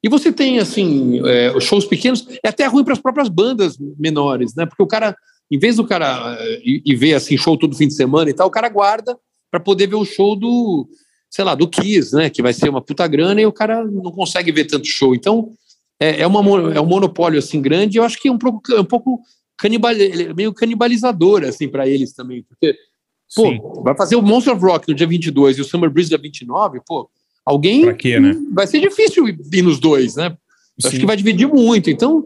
e 0.04 0.10
você 0.10 0.32
tem, 0.32 0.60
assim, 0.60 1.22
é, 1.28 1.60
shows 1.60 1.86
pequenos, 1.86 2.28
é 2.44 2.50
até 2.50 2.66
ruim 2.66 2.84
para 2.84 2.94
as 2.94 3.00
próprias 3.00 3.30
bandas 3.30 3.78
menores, 3.98 4.54
né? 4.56 4.66
Porque 4.66 4.84
o 4.84 4.88
cara, 4.88 5.16
em 5.50 5.58
vez 5.58 5.78
do 5.78 5.88
cara 5.88 6.38
é, 6.40 6.62
ir 6.64 6.96
ver, 6.96 7.16
assim, 7.16 7.38
show 7.38 7.58
todo 7.58 7.76
fim 7.76 7.88
de 7.88 7.96
semana 7.96 8.30
e 8.30 8.34
tal, 8.34 8.48
o 8.48 8.52
cara 8.52 8.70
guarda 8.70 9.18
para 9.50 9.60
poder 9.60 9.88
ver 9.88 9.96
o 9.96 10.06
show 10.06 10.36
do, 10.36 10.88
sei 11.30 11.44
lá, 11.44 11.56
do 11.56 11.68
Kiss, 11.68 12.16
né? 12.16 12.30
Que 12.30 12.42
vai 12.42 12.54
ser 12.54 12.70
uma 12.70 12.82
puta 12.82 13.08
grana 13.08 13.42
e 13.42 13.46
o 13.46 13.52
cara 13.52 13.84
não 13.86 14.12
consegue 14.12 14.52
ver 14.52 14.66
tanto 14.66 14.86
show. 14.86 15.16
Então, 15.16 15.52
é, 16.00 16.22
é, 16.22 16.28
uma, 16.28 16.40
é 16.74 16.80
um 16.80 16.86
monopólio, 16.86 17.40
assim, 17.40 17.62
grande 17.62 17.98
e 17.98 18.00
eu 18.00 18.04
acho 18.04 18.20
que 18.20 18.28
é 18.28 18.32
um 18.32 18.38
pouco, 18.38 18.62
é 18.72 18.80
um 18.80 18.86
pouco 18.86 19.22
canibal, 19.58 19.92
é 19.92 20.34
meio 20.34 20.54
canibalizador, 20.54 21.44
assim, 21.44 21.68
para 21.68 21.88
eles 21.88 22.14
também. 22.14 22.44
Porque, 22.44 22.78
pô, 23.36 23.48
Sim. 23.48 23.60
vai 23.84 23.98
fazer 23.98 24.16
o 24.16 24.22
Monster 24.22 24.54
of 24.54 24.64
Rock 24.64 24.88
no 24.88 24.94
dia 24.94 25.08
22 25.08 25.58
e 25.58 25.62
o 25.62 25.66
Summer 25.66 25.90
Breeze 25.90 26.10
dia 26.10 26.20
29, 26.20 26.82
pô, 26.86 27.10
alguém... 27.50 27.94
Quê, 27.96 28.20
né? 28.20 28.34
Vai 28.54 28.68
ser 28.68 28.80
difícil 28.80 29.28
ir 29.28 29.62
nos 29.62 29.80
dois, 29.80 30.16
né? 30.16 30.28
Eu 30.28 30.88
Acho 30.88 30.92
Sim. 30.96 31.00
que 31.00 31.06
vai 31.06 31.16
dividir 31.16 31.48
muito. 31.48 31.90
Então, 31.90 32.24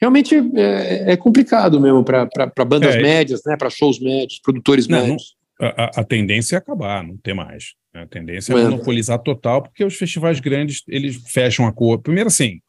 realmente 0.00 0.34
é, 0.54 1.12
é 1.12 1.16
complicado 1.16 1.80
mesmo 1.80 2.04
para 2.04 2.28
bandas 2.66 2.94
É. 2.94 3.00
médias, 3.02 3.40
né? 3.46 3.56
Para 3.56 3.70
shows 3.70 3.98
médios, 4.00 4.40
produtores 4.42 4.86
Não, 4.88 5.00
médios. 5.00 5.34
A, 5.60 5.84
a- 5.84 5.90
a 6.00 6.04
tendência 6.04 6.56
é 6.56 6.58
acabar, 6.58 7.02
não 7.02 7.16
ter 7.16 7.32
mais. 7.34 7.74
né? 7.94 8.02
A 8.02 8.06
tendência 8.06 8.52
é 8.52 8.58
É. 8.58 8.64
monopolizar 8.64 9.18
total, 9.20 9.62
porque 9.62 9.82
os 9.84 9.94
festivais 9.96 10.38
grandes, 10.40 10.82
eles 10.86 11.16
fecham 11.32 11.66
a 11.66 11.72
cor. 11.72 11.98
Primeiro, 12.02 12.26
assim, 12.28 12.60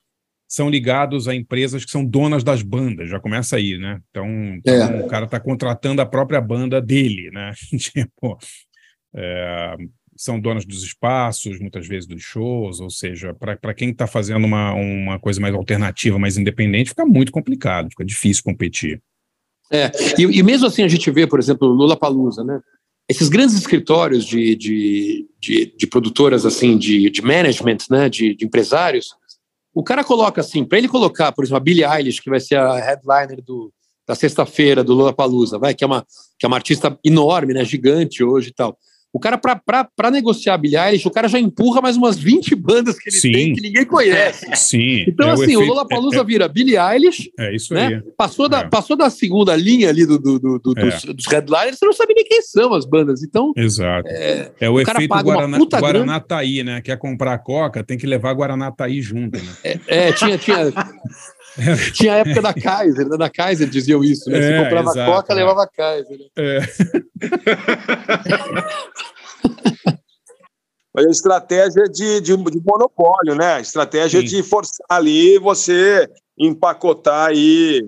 são 0.48 0.70
ligados 0.70 1.28
a 1.28 1.36
empresas 1.36 1.84
que 1.84 1.92
são 1.92 2.06
donas 2.06 2.42
das 2.46 2.62
bandas, 2.62 3.10
já 3.10 3.20
começa 3.20 3.58
aí, 3.58 3.78
né? 3.78 4.00
Então, 4.10 4.26
então 4.56 4.74
É. 4.74 5.02
o 5.04 5.08
cara 5.08 5.26
está 5.26 5.38
contratando 5.38 6.02
a 6.02 6.06
própria 6.06 6.40
banda 6.40 6.80
dele, 6.82 7.30
né? 7.34 7.52
tipo, 7.78 8.38
é, 9.14 9.76
são 10.18 10.40
donas 10.40 10.66
dos 10.66 10.84
espaços, 10.84 11.60
muitas 11.60 11.88
vezes 11.88 12.08
dos 12.08 12.22
shows, 12.22 12.80
ou 12.80 12.90
seja, 12.90 13.34
para 13.34 13.74
quem 13.74 13.92
está 13.92 14.08
fazendo 14.08 14.46
uma, 14.46 14.74
uma 14.74 15.20
coisa 15.20 15.40
mais 15.40 15.54
alternativa, 15.54 16.20
mais 16.20 16.38
independente, 16.38 16.90
fica 16.90 17.06
muito 17.06 17.32
complicado, 17.32 17.90
fica 17.90 18.04
difícil 18.04 18.44
competir. 18.44 19.02
É, 19.72 19.92
e, 20.18 20.24
e 20.24 20.44
mesmo 20.44 20.68
assim 20.68 20.84
a 20.84 20.88
gente 20.88 21.10
vê, 21.12 21.28
por 21.28 21.40
exemplo, 21.40 21.68
Lula 21.68 21.98
Palusa, 21.98 22.44
né? 22.44 22.60
Esses 23.10 23.30
grandes 23.30 23.56
escritórios 23.56 24.26
de, 24.26 24.56
de, 24.56 25.28
de, 25.40 25.74
de 25.78 25.88
produtoras 25.88 26.46
assim, 26.46 26.78
de, 26.78 27.10
de 27.10 27.22
management, 27.22 27.78
né? 27.90 28.10
De, 28.10 28.36
de 28.36 28.46
empresários, 28.46 29.10
o 29.74 29.84
cara 29.84 30.04
coloca 30.04 30.42
assim, 30.42 30.66
para 30.66 30.78
ele 30.78 30.88
colocar, 30.88 31.32
por 31.32 31.44
exemplo, 31.44 31.58
a 31.58 31.62
Billie 31.62 31.86
Eilish, 31.86 32.22
que 32.22 32.30
vai 32.30 32.40
ser 32.40 32.58
a 32.58 32.80
headliner 32.80 33.44
do, 33.44 33.72
da 34.08 34.16
sexta-feira 34.16 34.84
do 34.84 34.94
Lula 34.94 35.14
Palusa, 35.14 35.60
vai, 35.60 35.76
que 35.76 35.84
é 35.84 35.88
uma 35.88 36.06
que 36.40 36.46
é 36.46 36.48
uma 36.48 36.58
artista 36.58 36.98
enorme, 37.04 37.54
né? 37.54 37.66
Gigante 37.66 38.24
hoje 38.24 38.50
e 38.50 38.54
tal. 38.54 38.78
O 39.14 39.20
cara, 39.20 39.38
para 39.38 40.12
negociar 40.12 40.58
Billie 40.58 40.78
Eilish, 40.78 41.08
o 41.08 41.12
cara 41.12 41.28
já 41.28 41.40
empurra 41.40 41.82
mais 41.82 41.96
umas 41.98 42.18
20 42.20 42.54
bandas 42.54 43.00
que 43.00 43.10
ele 43.10 43.16
Sim. 43.16 43.32
tem 43.32 43.54
que 43.54 43.62
ninguém 43.62 43.86
conhece. 43.86 44.46
Sim. 44.56 45.06
Então, 45.08 45.30
é 45.30 45.32
assim, 45.32 45.44
o, 45.56 45.62
efeito- 45.62 45.66
Lula 45.70 45.88
Palusa 45.88 46.20
é- 46.20 46.24
vira 46.24 46.48
Billie 46.48 46.78
Eilish, 46.78 47.32
é, 47.40 47.48
é 47.48 47.56
isso 47.56 47.74
né? 47.74 47.88
aí. 47.88 48.02
Passou, 48.16 48.48
da, 48.48 48.60
É. 48.60 48.68
passou 48.70 48.96
da 48.96 49.10
segunda 49.10 49.56
linha 49.56 49.90
ali 49.90 50.06
do, 50.06 50.20
do, 50.20 50.38
do- 50.38 50.60
do- 50.60 50.80
É. 50.80 50.84
dos, 50.86 51.04
dos 51.16 51.26
headliners, 51.26 51.80
você 51.80 51.86
não 51.86 51.94
sabe 51.94 52.14
nem 52.14 52.26
quem 52.26 52.42
são 52.44 52.74
as 52.74 52.86
bandas. 52.86 53.24
Então, 53.24 53.54
Exato. 53.56 54.08
é, 54.08 54.52
É 54.60 54.70
o, 54.70 54.74
o 54.74 54.82
efeito 54.82 55.08
paga 55.08 55.28
uma 55.30 55.34
Guaraná, 55.36 55.58
puta 55.58 55.80
Guaraná 55.80 56.20
Taí, 56.20 56.64
né? 56.64 56.82
Quer 56.82 56.98
comprar 56.98 57.38
Coca, 57.40 57.84
tem 57.84 57.98
que 57.98 58.06
levar 58.06 58.34
Guaraná 58.34 58.72
Taí 58.72 59.02
junto, 59.02 59.38
né? 59.42 59.80
é, 59.88 60.12
tinha, 60.12 60.38
tinha, 60.38 60.58
tinha 61.94 62.14
a 62.14 62.18
época 62.18 62.42
da 62.42 62.54
Kaiser, 62.54 63.08
né? 63.08 63.18
Da 63.18 63.30
Kaiser 63.30 63.70
diziam 63.70 64.04
isso, 64.04 64.30
né? 64.30 64.42
Você 64.42 64.54
É, 64.54 64.64
comprava 64.64 64.90
exato, 64.92 65.12
Coca, 65.12 65.34
é. 65.34 65.36
levava 65.36 65.68
Kaiser. 65.68 66.18
né? 66.18 66.26
É. 66.38 66.60
Mas 70.94 71.06
a 71.06 71.10
estratégia 71.12 71.84
de, 71.84 72.22
de, 72.22 72.36
de 72.36 72.62
monopólio, 72.66 73.36
né? 73.36 73.54
A 73.56 73.60
estratégia 73.60 74.20
Sim. 74.22 74.26
de 74.26 74.42
forçar 74.44 74.86
ali 74.90 75.38
você 75.38 76.10
empacotar 76.40 77.30
aí. 77.30 77.82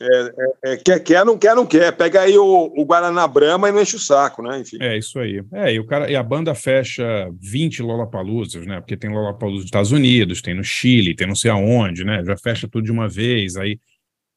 É, 0.00 0.06
é, 0.06 0.72
é, 0.72 0.76
quer, 0.76 1.00
quer, 1.00 1.24
não 1.24 1.38
quer, 1.38 1.54
não 1.54 1.66
quer. 1.66 1.96
Pega 1.96 2.22
aí 2.22 2.36
o, 2.36 2.72
o 2.76 2.84
Guaraná 2.84 3.26
Brahma 3.28 3.68
e 3.68 3.72
não 3.72 3.80
enche 3.80 3.96
o 3.96 4.00
saco, 4.00 4.42
né? 4.42 4.58
Enfim. 4.58 4.78
É 4.80 4.98
isso 4.98 5.18
aí. 5.18 5.42
É, 5.52 5.72
e, 5.72 5.78
o 5.78 5.86
cara, 5.86 6.10
e 6.10 6.16
a 6.16 6.22
banda 6.22 6.54
fecha 6.54 7.30
20 7.40 7.82
Lollapaloozas, 7.82 8.66
né? 8.66 8.80
Porque 8.80 8.96
tem 8.96 9.10
Lollapalooza 9.10 9.58
nos 9.58 9.64
Estados 9.66 9.92
Unidos, 9.92 10.42
tem 10.42 10.54
no 10.54 10.64
Chile, 10.64 11.14
tem 11.14 11.26
não 11.26 11.36
sei 11.36 11.50
aonde, 11.50 12.04
né? 12.04 12.24
Já 12.24 12.36
fecha 12.36 12.68
tudo 12.68 12.84
de 12.84 12.92
uma 12.92 13.08
vez, 13.08 13.56
aí 13.56 13.78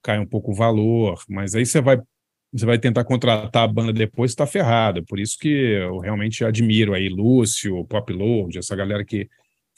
cai 0.03 0.19
um 0.19 0.25
pouco 0.25 0.51
o 0.51 0.55
valor, 0.55 1.19
mas 1.27 1.55
aí 1.55 1.65
você 1.65 1.81
vai 1.81 1.99
você 2.53 2.65
vai 2.65 2.79
tentar 2.79 3.03
contratar 3.03 3.63
a 3.63 3.67
banda 3.67 3.91
depois, 3.91 4.31
está 4.31 4.47
ferrado. 4.47 5.03
Por 5.03 5.19
isso 5.19 5.37
que 5.37 5.49
eu 5.49 5.99
realmente 5.99 6.45
admiro 6.45 6.93
aí 6.93 7.09
Lúcio, 7.09 7.83
Pop 7.85 8.11
Load, 8.13 8.57
essa 8.57 8.75
galera 8.75 9.03
que 9.03 9.27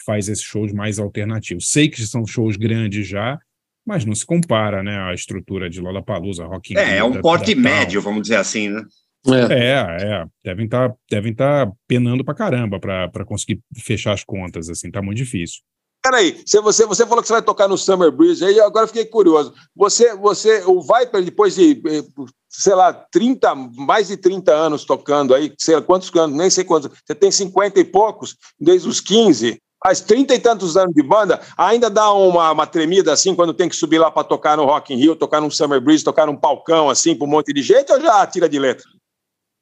faz 0.05 0.29
esses 0.29 0.43
shows 0.43 0.71
mais 0.71 0.99
alternativos. 0.99 1.71
Sei 1.71 1.89
que 1.89 1.99
são 2.05 2.25
shows 2.27 2.57
grandes 2.57 3.07
já, 3.07 3.39
mas 3.85 4.05
não 4.05 4.13
se 4.15 4.25
compara, 4.25 4.83
né, 4.83 4.97
a 4.99 5.13
estrutura 5.13 5.69
de 5.69 5.79
Lollapalooza, 5.81 6.45
Rock 6.45 6.73
in 6.73 6.77
É, 6.77 6.85
Rio, 6.85 6.95
é 6.97 7.03
um 7.03 7.11
da- 7.11 7.21
porte 7.21 7.55
da 7.55 7.61
médio, 7.61 8.01
vamos 8.01 8.21
dizer 8.23 8.35
assim, 8.37 8.69
né? 8.69 8.83
É. 9.27 9.53
É, 9.53 10.13
é. 10.13 10.25
Devem 10.43 10.65
estar 10.65 10.93
devem 11.09 11.33
tá 11.35 11.69
penando 11.87 12.23
pra 12.23 12.33
caramba 12.33 12.79
para 12.79 13.25
conseguir 13.25 13.59
fechar 13.75 14.13
as 14.13 14.23
contas, 14.23 14.69
assim, 14.69 14.89
tá 14.89 15.01
muito 15.01 15.17
difícil. 15.17 15.59
Peraí, 16.01 16.41
você, 16.45 16.61
você, 16.61 16.85
você 16.85 17.05
falou 17.05 17.21
que 17.21 17.27
você 17.27 17.33
vai 17.33 17.41
tocar 17.41 17.67
no 17.67 17.77
Summer 17.77 18.09
Breeze, 18.09 18.45
aí 18.45 18.57
agora 18.61 18.85
eu 18.85 18.87
fiquei 18.87 19.05
curioso. 19.05 19.53
Você, 19.75 20.15
você, 20.15 20.63
o 20.65 20.81
Viper, 20.81 21.21
depois 21.21 21.55
de, 21.55 21.73
eh, 21.85 22.03
sei 22.47 22.73
lá, 22.73 22.93
30, 22.93 23.53
mais 23.53 24.07
de 24.07 24.15
30 24.15 24.53
anos 24.53 24.85
tocando 24.85 25.35
aí, 25.35 25.53
sei 25.57 25.75
lá 25.75 25.81
quantos 25.81 26.09
anos, 26.15 26.37
nem 26.37 26.49
sei 26.49 26.63
quantos, 26.63 26.89
você 27.05 27.13
tem 27.13 27.29
50 27.29 27.81
e 27.81 27.83
poucos, 27.83 28.37
desde 28.57 28.87
os 28.87 29.01
15, 29.01 29.61
faz 29.81 30.01
30 30.01 30.35
e 30.35 30.39
tantos 30.39 30.75
anos 30.75 30.93
de 30.93 31.01
banda, 31.01 31.39
ainda 31.57 31.89
dá 31.89 32.11
uma, 32.11 32.51
uma 32.51 32.67
tremida 32.67 33.13
assim 33.13 33.33
quando 33.33 33.53
tem 33.53 33.69
que 33.69 33.75
subir 33.75 33.97
lá 33.97 34.11
para 34.11 34.23
tocar 34.23 34.57
no 34.57 34.65
Rock 34.65 34.93
in 34.93 34.97
Rio, 34.97 35.15
tocar 35.15 35.39
num 35.41 35.49
Summer 35.49 35.79
Breeze, 35.79 36.03
tocar 36.03 36.25
num 36.27 36.35
palcão 36.35 36.89
assim, 36.89 37.15
para 37.15 37.25
um 37.25 37.29
monte 37.29 37.53
de 37.53 37.61
gente, 37.61 37.91
ou 37.91 38.01
já 38.01 38.25
tira 38.27 38.49
de 38.49 38.59
letra? 38.59 38.85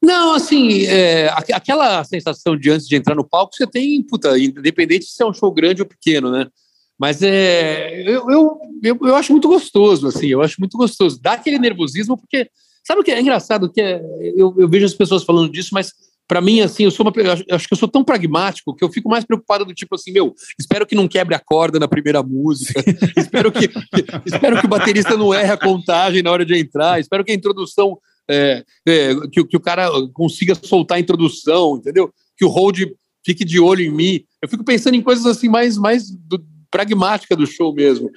Não, 0.02 0.34
assim, 0.34 0.86
é, 0.86 1.28
aqu- 1.30 1.54
aquela 1.54 2.04
sensação 2.04 2.56
de 2.56 2.70
antes 2.70 2.88
de 2.88 2.96
entrar 2.96 3.16
no 3.16 3.28
palco, 3.28 3.56
você 3.56 3.66
tem, 3.66 4.02
puta, 4.04 4.38
independente 4.38 5.06
se 5.06 5.22
é 5.24 5.26
um 5.26 5.34
show 5.34 5.52
grande 5.52 5.82
ou 5.82 5.88
pequeno, 5.88 6.32
né? 6.32 6.48
Mas 7.00 7.22
é, 7.22 8.02
eu, 8.08 8.30
eu, 8.30 8.60
eu, 8.84 9.00
eu 9.04 9.16
acho 9.16 9.32
muito 9.32 9.48
gostoso, 9.48 10.08
assim, 10.08 10.28
eu 10.28 10.42
acho 10.42 10.56
muito 10.60 10.78
gostoso. 10.78 11.20
Dá 11.22 11.34
aquele 11.34 11.60
nervosismo, 11.60 12.18
porque, 12.18 12.50
sabe 12.84 13.02
o 13.02 13.04
que 13.04 13.12
é 13.12 13.22
engraçado? 13.22 13.72
Que 13.72 13.82
é, 13.82 14.02
eu, 14.36 14.54
eu 14.58 14.68
vejo 14.68 14.86
as 14.86 14.96
pessoas 14.96 15.24
falando 15.24 15.52
disso, 15.52 15.70
mas 15.74 15.94
para 16.28 16.42
mim, 16.42 16.60
assim, 16.62 16.84
eu 16.84 16.92
sou 16.92 17.06
uma, 17.06 17.14
eu 17.16 17.32
acho- 17.56 17.68
que 17.68 17.74
eu 17.74 17.78
sou 17.78 17.88
tão 17.88 18.04
pragmático 18.04 18.76
que 18.76 18.84
eu 18.84 18.92
fico 18.92 19.10
mais 19.10 19.24
preocupado 19.24 19.64
do 19.64 19.74
tipo 19.74 19.96
assim, 19.96 20.12
meu, 20.12 20.36
espero 20.60 20.86
que 20.86 20.96
não 20.96 21.08
quebre 21.08 21.34
a 21.34 21.40
corda 21.40 21.80
na 21.80 21.88
primeira 21.88 22.22
música, 22.22 22.84
espero 23.18 23.52
que, 23.52 23.68
que- 23.70 24.06
espero 24.26 24.60
que 24.60 24.66
o 24.66 24.70
baterista 24.70 25.16
não 25.16 25.34
erre 25.34 25.52
a 25.52 25.58
contagem 25.58 26.22
na 26.22 26.32
hora 26.32 26.46
de 26.46 26.58
entrar, 26.58 27.00
espero 27.00 27.24
que 27.24 27.32
a 27.32 27.36
introdução 27.36 27.98
é, 28.30 28.66
é, 28.86 29.16
que, 29.32 29.40
o- 29.40 29.48
que 29.48 29.56
o 29.56 29.60
cara 29.62 29.90
consiga 30.14 30.54
soltar 30.56 30.98
a 30.98 31.02
introdução, 31.02 31.78
entendeu? 31.78 32.12
Que 32.38 32.44
o 32.44 32.50
hold 32.50 32.78
fique 33.26 33.46
de 33.46 33.60
olho 33.60 33.82
em 33.82 33.90
mim. 33.90 34.24
Eu 34.42 34.50
fico 34.50 34.64
pensando 34.64 34.96
em 34.96 35.02
coisas 35.02 35.26
assim 35.26 35.48
mais, 35.48 35.78
mais 35.78 36.10
do, 36.12 36.44
pragmática 36.70 37.36
do 37.36 37.48
show 37.48 37.74
mesmo. 37.74 38.10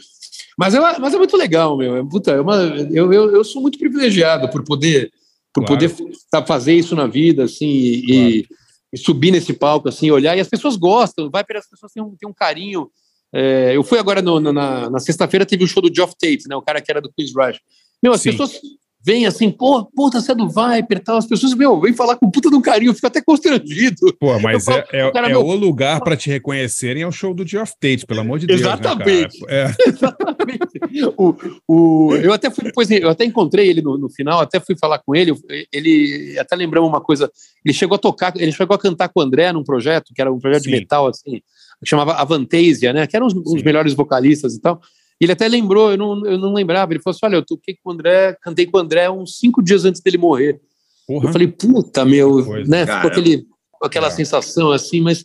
Mas 0.59 0.74
é, 0.74 0.81
mas 0.99 1.15
é 1.15 1.16
muito 1.19 1.37
legal, 1.37 1.77
meu. 1.77 1.97
É, 1.97 2.05
puta, 2.05 2.32
é 2.32 2.41
uma, 2.41 2.57
eu, 2.91 3.12
eu, 3.12 3.31
eu 3.37 3.45
sou 3.45 3.62
muito 3.62 3.78
privilegiado 3.78 4.49
por 4.51 4.65
poder 4.65 5.11
por 5.55 5.65
Claro. 5.65 5.81
poder 5.89 6.47
fazer 6.47 6.75
isso 6.75 6.95
na 6.95 7.07
vida, 7.07 7.45
assim, 7.45 7.67
e, 7.67 8.47
e 8.93 8.99
subir 8.99 9.31
nesse 9.31 9.53
palco, 9.53 9.89
assim, 9.89 10.11
olhar. 10.11 10.37
E 10.37 10.41
as 10.41 10.49
pessoas 10.49 10.77
gostam, 10.77 11.31
vai 11.31 11.43
para 11.45 11.59
as 11.59 11.69
pessoas 11.69 11.93
têm 11.93 12.03
um, 12.03 12.15
têm 12.17 12.29
um 12.29 12.35
carinho 12.35 12.91
É, 13.33 13.77
eu 13.77 13.85
fui 13.85 13.97
agora 13.97 14.21
no- 14.21 14.41
na, 14.41 14.91
na 14.91 14.99
sexta-feira, 14.99 15.47
teve 15.47 15.63
o 15.63 15.67
show 15.69 15.81
do 15.81 15.95
Geoff 15.95 16.15
Tate, 16.19 16.49
né? 16.49 16.57
O 16.57 16.63
cara 16.63 16.81
que 16.81 16.91
era 16.91 17.01
do 17.01 17.09
Queen's 17.13 17.33
Rush. 17.33 17.61
Meu, 18.03 18.13
as 18.13 18.21
Sim. 18.23 18.33
pessoas 18.33 18.61
vêm 19.03 19.27
assim, 19.27 19.51
pô, 19.51 19.85
puta, 19.85 20.21
você 20.21 20.33
é 20.33 20.35
do 20.35 20.49
Viper 20.49 21.03
tal. 21.03 21.17
As 21.17 21.27
pessoas, 21.27 21.55
meu, 21.55 21.81
vêm 21.81 21.93
falar 21.95 22.17
com 22.17 22.31
puta 22.31 22.51
de 22.51 22.57
um 22.57 22.61
carinho, 22.61 22.91
eu 22.91 22.95
fico 22.95 23.07
até 23.07 23.21
constrangido. 23.21 24.15
Pô, 24.19 24.39
mas 24.39 24.67
Eu 24.67 24.75
é, 24.75 24.77
falo, 24.83 24.85
é, 24.93 25.13
cara, 25.13 25.27
é 25.27 25.31
meu- 25.31 25.45
o 25.45 25.55
lugar 25.55 26.01
para 26.01 26.17
te 26.17 26.29
reconhecerem 26.29 27.03
é 27.03 27.07
o 27.07 27.13
show 27.13 27.33
do 27.33 27.47
Geoff 27.47 27.73
Tate, 27.81 28.07
pelo 28.07 28.21
amor 28.21 28.39
de 28.39 28.47
Deus. 28.47 28.61
Exatamente. 28.61 29.41
Né? 29.41 29.47
É. 29.49 29.75
Exatamente. 29.89 31.15
O, 31.17 31.35
o, 31.67 32.15
eu 32.17 32.33
até 32.33 32.51
fui 32.51 32.65
depois, 32.65 32.91
eu 32.91 33.09
até 33.09 33.25
encontrei 33.25 33.69
ele 33.69 33.83
no, 33.83 33.97
no 33.97 34.11
final, 34.11 34.41
até 34.41 34.61
fui 34.61 34.77
falar 34.79 34.99
com 34.99 35.15
ele. 35.15 35.33
Ele 35.73 36.39
até 36.39 36.55
lembramos 36.55 36.89
uma 36.89 37.01
coisa. 37.01 37.31
Ele 37.65 37.73
chegou 37.73 37.97
a 37.97 37.99
tocar, 37.99 38.33
ele 38.37 38.53
chegou 38.53 38.75
a 38.75 38.79
cantar 38.79 39.09
com 39.09 39.21
o 39.21 39.23
André 39.23 39.53
num 39.53 39.65
projeto, 39.65 40.13
que 40.15 40.21
era 40.21 40.33
um 40.33 40.39
projeto 40.39 40.65
Sim. 40.65 40.71
de 40.71 40.77
metal, 40.77 41.07
assim, 41.07 41.41
que 41.83 41.87
chamava 41.89 42.15
Avantasia, 42.15 42.93
né? 42.93 43.07
Que 43.07 43.17
eram 43.17 43.27
os, 43.27 43.35
os 43.35 43.63
melhores 43.63 43.95
vocalistas 43.95 44.55
e 44.55 44.61
tal. 44.61 44.81
Ele 45.21 45.33
até 45.33 45.47
lembrou, 45.49 45.91
eu 45.91 45.99
não, 45.99 46.27
eu 46.27 46.39
não 46.39 46.53
lembrava. 46.55 46.93
Ele 46.93 47.01
falou 47.03 47.15
assim: 47.15 47.27
olha, 47.27 47.37
eu 47.37 47.45
toquei 47.45 47.77
com 47.83 47.91
o 47.91 47.93
André, 47.93 48.37
cantei 48.41 48.67
com 48.67 48.79
o 48.79 48.81
André 48.81 49.11
uns 49.11 49.39
cinco 49.39 49.63
dias 49.63 49.85
antes 49.85 50.01
dele 50.01 50.17
morrer. 50.19 50.61
Porra. 51.07 51.29
Eu 51.29 51.33
falei, 51.33 51.49
puta, 51.49 52.05
meu, 52.05 52.45
Coisa. 52.45 52.71
né? 52.71 52.87
Ficou 52.87 52.97
Caramba. 53.03 53.21
aquele, 53.21 53.47
aquela 53.83 54.07
É. 54.07 54.11
sensação 54.11 54.71
assim, 54.73 55.01
mas. 55.01 55.25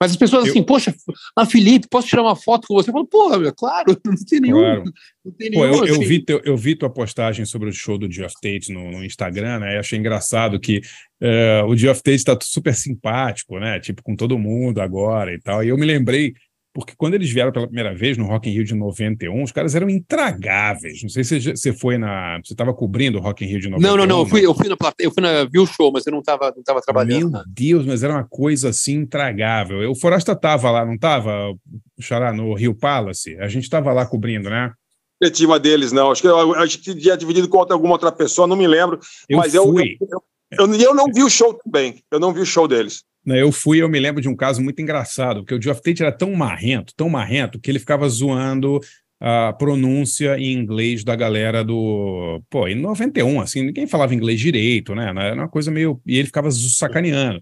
Mas 0.00 0.12
as 0.12 0.16
pessoas 0.16 0.44
Eu- 0.44 0.50
assim, 0.52 0.62
poxa, 0.62 0.94
ah, 1.34 1.44
Felipe, 1.44 1.88
posso 1.90 2.06
tirar 2.06 2.22
uma 2.22 2.36
foto 2.36 2.68
com 2.68 2.74
você? 2.74 2.88
Eu 2.88 2.92
falo, 2.92 3.04
porra, 3.04 3.36
meu, 3.36 3.52
claro, 3.52 3.86
não 4.06 4.14
tem 4.14 4.38
nenhum. 4.40 4.60
Claro. 4.60 4.84
Não 5.24 5.32
tem 5.32 5.50
nenhum 5.50 5.64
eu, 5.64 5.74
eu 5.86 5.94
assim. 5.94 6.04
vi 6.04 6.24
teu- 6.24 6.40
eu 6.44 6.56
vi 6.56 6.76
tua 6.76 6.88
postagem 6.88 7.44
sobre 7.44 7.68
o 7.68 7.72
show 7.72 7.98
do 7.98 8.08
Geoff 8.08 8.32
Tate 8.40 8.72
no, 8.72 8.92
no 8.92 9.04
Instagram, 9.04 9.58
né? 9.58 9.74
E 9.74 9.78
achei 9.78 9.98
engraçado 9.98 10.60
que 10.60 10.80
eh, 11.20 11.64
o 11.66 11.74
Geoff 11.74 12.00
Tate 12.00 12.14
está 12.16 12.38
super 12.40 12.76
simpático, 12.76 13.58
né? 13.58 13.80
Tipo, 13.80 14.00
com 14.04 14.14
todo 14.14 14.38
mundo 14.38 14.80
agora 14.80 15.34
e 15.34 15.40
tal. 15.40 15.64
E 15.64 15.68
eu 15.70 15.76
me 15.76 15.84
lembrei, 15.84 16.32
porque 16.78 16.94
quando 16.96 17.14
eles 17.14 17.30
vieram 17.30 17.50
pela 17.52 17.66
primeira 17.66 17.94
vez 17.94 18.16
no 18.16 18.26
Rock 18.26 18.48
in 18.48 18.52
Rio 18.52 18.64
de 18.64 18.74
91, 18.74 19.42
os 19.42 19.52
caras 19.52 19.74
eram 19.74 19.88
intragáveis. 19.88 21.02
Não 21.02 21.08
sei 21.08 21.24
se 21.24 21.40
você- 21.40 21.72
foi 21.72 21.98
na. 21.98 22.38
Você 22.44 22.54
estava 22.54 22.72
cobrindo 22.74 23.18
o 23.18 23.20
Rock 23.20 23.44
in 23.44 23.48
Rio 23.48 23.60
de 23.60 23.68
91. 23.68 23.88
Não, 23.90 23.96
não, 23.96 24.06
não. 24.06 24.20
Eu 24.20 24.26
fui, 24.26 24.44
eu 24.46 24.54
fui 24.54 24.68
na 24.68 24.76
plateia, 24.76 25.06
eu 25.06 25.10
fui 25.12 25.22
na, 25.22 25.44
vi 25.44 25.58
o 25.58 25.66
show, 25.66 25.90
mas 25.92 26.06
eu 26.06 26.12
não 26.12 26.20
estava 26.20 26.52
não 26.56 26.62
tava 26.62 26.80
trabalhando. 26.80 27.30
Meu 27.32 27.42
Deus, 27.46 27.86
mas 27.86 28.02
era 28.02 28.12
uma 28.14 28.24
coisa 28.24 28.68
assim 28.70 28.94
intragável. 28.98 29.90
O 29.90 29.94
Forasta 29.94 30.34
tava 30.36 30.70
lá, 30.70 30.84
não 30.84 30.96
tava, 30.98 31.54
Xará, 32.00 32.32
no 32.32 32.54
Rio 32.54 32.74
Palace? 32.74 33.36
A 33.40 33.48
gente 33.48 33.68
tava 33.68 33.92
lá 33.92 34.06
cobrindo, 34.06 34.48
né? 34.50 34.72
Efetiva 35.20 35.58
deles, 35.58 35.90
não. 35.90 36.12
Acho 36.12 36.22
que 36.22 36.28
eu, 36.28 36.54
acho 36.54 36.78
que 36.78 36.94
tinha 36.94 37.16
dividido 37.16 37.48
com 37.48 37.58
outra- 37.58 37.74
alguma 37.74 37.92
outra 37.94 38.12
pessoa, 38.12 38.46
não 38.46 38.56
me 38.56 38.66
lembro. 38.68 39.00
Eu 39.28 39.38
mas 39.38 39.52
eu, 39.54 39.64
fui. 39.64 39.96
eu, 40.00 40.08
eu, 40.12 40.22
eu 40.50 40.94
não 40.94 41.06
vi 41.12 41.22
o 41.22 41.30
show 41.30 41.54
também. 41.54 42.02
Eu 42.10 42.18
não 42.18 42.32
vi 42.32 42.40
o 42.40 42.46
show 42.46 42.66
deles. 42.66 43.02
Né, 43.24 43.42
Eu 43.42 43.52
fui, 43.52 43.82
eu 43.82 43.88
me 43.88 44.00
lembro 44.00 44.22
de 44.22 44.28
um 44.28 44.36
caso 44.36 44.62
muito 44.62 44.80
engraçado, 44.80 45.40
porque 45.40 45.54
o 45.54 45.60
Geoff 45.60 45.82
Tate 45.82 46.02
era 46.02 46.12
tão 46.12 46.32
marrento, 46.32 46.94
tão 46.96 47.10
marrento, 47.10 47.60
que 47.60 47.70
ele 47.70 47.78
ficava 47.78 48.08
zoando 48.08 48.80
a 49.20 49.52
pronúncia 49.52 50.38
em 50.38 50.52
inglês 50.52 51.02
da 51.02 51.16
galera 51.16 51.64
do. 51.64 52.40
Pô, 52.48 52.68
em 52.68 52.76
91, 52.76 53.40
assim, 53.40 53.62
ninguém 53.62 53.86
falava 53.86 54.14
inglês 54.14 54.40
direito, 54.40 54.94
né? 54.94 55.08
Era 55.08 55.34
uma 55.34 55.48
coisa 55.48 55.70
meio. 55.70 56.00
E 56.06 56.16
ele 56.16 56.26
ficava 56.26 56.50
sacaneando. 56.50 57.40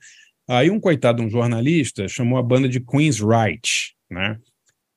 Aí 0.49 0.71
um 0.71 0.81
coitado 0.81 1.23
um 1.23 1.29
jornalista 1.29 2.09
chamou 2.09 2.39
a 2.39 2.43
banda 2.43 2.69
de 2.69 2.81
Queen's 2.81 3.21
Right, 3.21 3.93
né? 4.11 4.39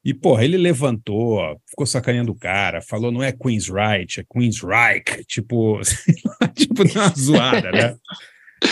E, 0.04 0.14
porra, 0.14 0.46
ele 0.46 0.58
levantou, 0.58 1.42
ficou 1.70 1.86
sacaneando 1.86 2.32
o 2.32 2.38
cara, 2.38 2.82
falou, 2.82 3.12
não 3.12 3.22
é 3.22 3.32
Queen's 3.34 3.68
Right, 3.70 4.22
é 4.22 4.24
Queen's 4.24 4.62
Reich, 4.62 5.26
tipo, 5.28 5.80
tipo, 6.56 6.84
deu 6.86 7.02
uma 7.02 7.10
zoada, 7.10 7.72
né? 7.72 7.96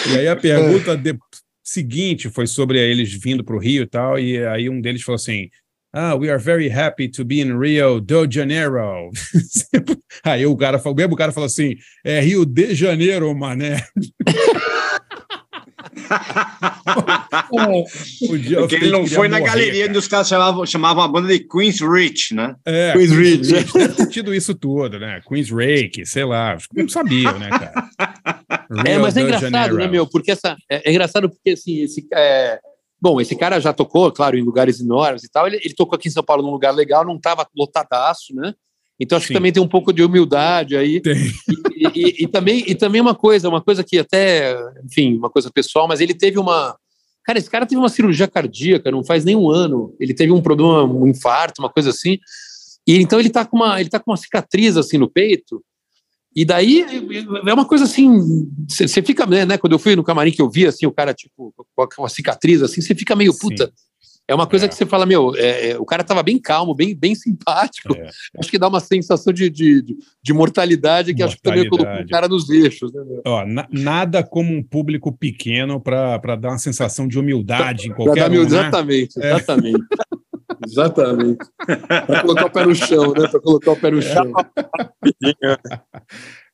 E 0.10 0.18
aí 0.20 0.28
a 0.28 0.36
pergunta 0.36 0.96
de- 0.96 1.18
seguinte 1.62 2.30
foi 2.30 2.48
sobre 2.48 2.80
eles 2.80 3.12
vindo 3.14 3.44
para 3.44 3.56
o 3.56 3.60
Rio 3.60 3.84
e 3.84 3.88
tal, 3.88 4.18
e 4.18 4.46
aí 4.46 4.70
um 4.70 4.80
deles 4.80 5.02
falou 5.02 5.18
assim: 5.18 5.50
Ah, 5.92 6.16
we 6.16 6.30
are 6.30 6.42
very 6.42 6.72
happy 6.72 7.10
to 7.10 7.26
be 7.26 7.42
in 7.42 7.60
Rio 7.60 8.00
de 8.00 8.28
Janeiro. 8.30 9.12
aí 10.24 10.46
o 10.46 10.56
cara 10.56 10.80
falou, 10.80 10.96
mesmo 10.96 11.14
o 11.14 11.18
cara 11.18 11.34
falou 11.34 11.48
assim: 11.48 11.76
é 12.06 12.22
Rio 12.22 12.46
de 12.46 12.74
Janeiro, 12.74 13.36
mané. 13.36 13.86
O 17.52 17.86
Porque 18.60 18.76
ele 18.76 18.92
não 18.92 19.06
foi 19.06 19.28
na 19.28 19.38
morrer, 19.40 19.50
galeria 19.50 19.74
cara. 19.82 19.90
onde 19.90 19.98
os 19.98 20.08
caras 20.08 20.28
chamavam, 20.28 20.66
chamavam 20.66 21.04
a 21.04 21.08
banda 21.08 21.28
de 21.28 21.40
Queen's 21.40 21.80
Rich, 21.82 22.34
né? 22.34 22.56
É, 22.66 22.94
Queen's 22.94 23.12
Queen's. 23.12 23.48
Deve 23.48 23.90
ter 23.90 24.08
tido 24.08 24.34
isso 24.34 24.54
tudo, 24.56 25.00
né? 25.00 25.22
Queen's 25.28 25.50
Rake, 25.50 26.06
sei 26.06 26.26
lá, 26.26 26.54
acho 26.54 26.68
que 26.70 26.82
não 26.82 26.90
sabiam, 26.90 27.38
né, 27.40 27.50
cara? 27.50 27.88
É, 28.86 28.92
Rio 28.94 29.02
mas 29.02 29.16
é 29.16 29.22
engraçado, 29.22 29.52
Janeiro. 29.52 29.78
né, 29.78 29.88
meu? 29.88 30.06
Porque 30.06 30.32
essa. 30.32 30.58
É, 30.70 30.90
é 30.90 30.92
engraçado 30.92 31.30
porque, 31.30 31.52
assim, 31.52 31.84
esse. 31.84 32.06
É, 32.14 32.60
bom, 33.02 33.22
esse 33.22 33.34
cara 33.34 33.62
já 33.62 33.72
tocou, 33.72 34.12
claro, 34.12 34.38
em 34.38 34.42
lugares 34.42 34.82
enormes 34.82 35.24
e 35.24 35.32
tal. 35.32 35.48
Ele, 35.48 35.58
ele 35.64 35.74
tocou 35.74 35.96
aqui 35.96 36.10
em 36.10 36.12
São 36.12 36.24
Paulo 36.24 36.44
num 36.44 36.52
lugar 36.52 36.72
legal, 36.72 37.06
não 37.06 37.18
tava 37.18 37.48
lotadaço, 37.56 38.36
né? 38.36 38.54
Então 39.00 39.18
acho 39.18 39.28
Sim. 39.28 39.34
que 39.34 39.38
também 39.40 39.52
tem 39.52 39.62
um 39.62 39.68
pouco 39.68 39.94
de 39.94 40.04
humildade 40.04 40.76
aí. 40.76 41.00
Tem. 41.02 41.16
E, 41.76 41.88
e- 41.96 42.24
e 42.24 42.28
também, 42.28 42.64
e 42.68 42.74
também 42.74 43.00
uma 43.00 43.14
coisa, 43.14 43.48
uma 43.48 43.62
coisa 43.62 43.84
que 43.84 44.00
até, 44.00 44.56
enfim, 44.84 45.16
uma 45.18 45.30
coisa 45.30 45.52
pessoal, 45.52 45.88
mas 45.88 46.02
ele 46.02 46.14
teve 46.14 46.40
uma. 46.40 46.76
Cara, 47.24 47.38
esse 47.38 47.50
cara 47.50 47.66
teve 47.66 47.80
uma 47.80 47.90
cirurgia 47.90 48.28
cardíaca, 48.28 48.90
não 48.90 49.04
faz 49.04 49.24
nem 49.26 49.36
um 49.36 49.50
ano. 49.50 49.94
Ele 50.00 50.14
teve 50.14 50.32
um 50.32 50.42
problema, 50.42 50.84
um 50.84 51.08
infarto, 51.08 51.62
uma 51.62 51.70
coisa 51.70 51.90
assim. 51.92 52.18
E 52.88 52.98
então 53.02 53.20
ele 53.20 53.30
tá 53.30 53.46
com 53.46 53.58
uma, 53.58 53.80
ele 53.80 53.90
tá 53.90 54.00
com 54.00 54.12
uma 54.12 54.18
cicatriz 54.18 54.78
assim 54.78 54.98
no 54.98 55.10
peito. 55.10 55.62
E 56.36 56.46
daí 56.46 56.86
é 57.48 57.54
uma 57.54 57.66
coisa 57.66 57.84
assim, 57.84 58.48
você 58.70 59.02
fica, 59.02 59.26
né, 59.26 59.44
né, 59.46 59.58
Quando 59.58 59.74
eu 59.74 59.80
fui 59.80 59.96
no 59.96 60.04
camarim 60.04 60.32
que 60.32 60.42
eu 60.42 60.50
vi 60.50 60.68
assim 60.68 60.86
o 60.86 60.92
cara 60.92 61.12
tipo 61.14 61.52
com 61.76 61.88
uma 62.02 62.10
cicatriz 62.10 62.62
assim, 62.62 62.80
você 62.80 62.94
fica 62.96 63.16
meio 63.16 63.38
puta. 63.38 63.72
É 64.30 64.36
uma 64.36 64.46
coisa 64.46 64.66
É. 64.66 64.68
que 64.68 64.76
você 64.76 64.86
fala, 64.86 65.06
meu, 65.06 65.34
é, 65.38 65.70
é, 65.70 65.80
o 65.80 65.86
cara 65.86 66.04
tava 66.04 66.22
bem 66.22 66.38
calmo, 66.38 66.76
bem, 66.76 66.94
bem 66.94 67.16
simpático. 67.16 67.96
É. 67.96 68.10
Acho 68.38 68.50
que 68.52 68.60
dá 68.60 68.68
uma 68.68 68.80
sensação 68.82 69.32
de, 69.32 69.50
de, 69.50 69.82
de, 69.82 69.96
de 70.22 70.34
mortalidade 70.34 71.14
que 71.14 71.24
acho 71.24 71.38
que 71.38 71.42
também 71.42 71.62
colocou 71.70 71.86
o 71.86 71.90
Mortalidade. 71.90 72.12
cara 72.12 72.28
nos 72.28 72.50
eixos. 72.50 72.92
Né? 72.92 73.02
Ó, 73.26 73.46
na- 73.46 73.68
nada 73.72 74.22
como 74.24 74.54
um 74.54 74.62
público 74.62 75.12
pequeno 75.16 75.80
para 75.80 76.18
dar 76.36 76.50
uma 76.50 76.58
sensação 76.58 77.08
de 77.08 77.18
humildade 77.18 77.88
em 77.90 77.94
qualquer 77.94 78.22
dar 78.22 78.30
um, 78.30 78.34
meu- 78.34 78.42
né? 78.42 78.48
Exatamente, 78.48 79.20
É. 79.22 79.28
exatamente. 79.34 79.80
Exatamente. 80.66 81.38
Pra 82.08 82.22
colocar 82.24 82.46
o 82.46 82.50
pé 82.50 82.66
no 82.66 82.74
chão, 82.76 83.14
né? 83.14 83.28
Pra 83.28 83.40
colocar 83.40 83.72
o 83.72 83.76
pé 83.80 83.92
no 83.92 84.02
chão. 84.02 84.32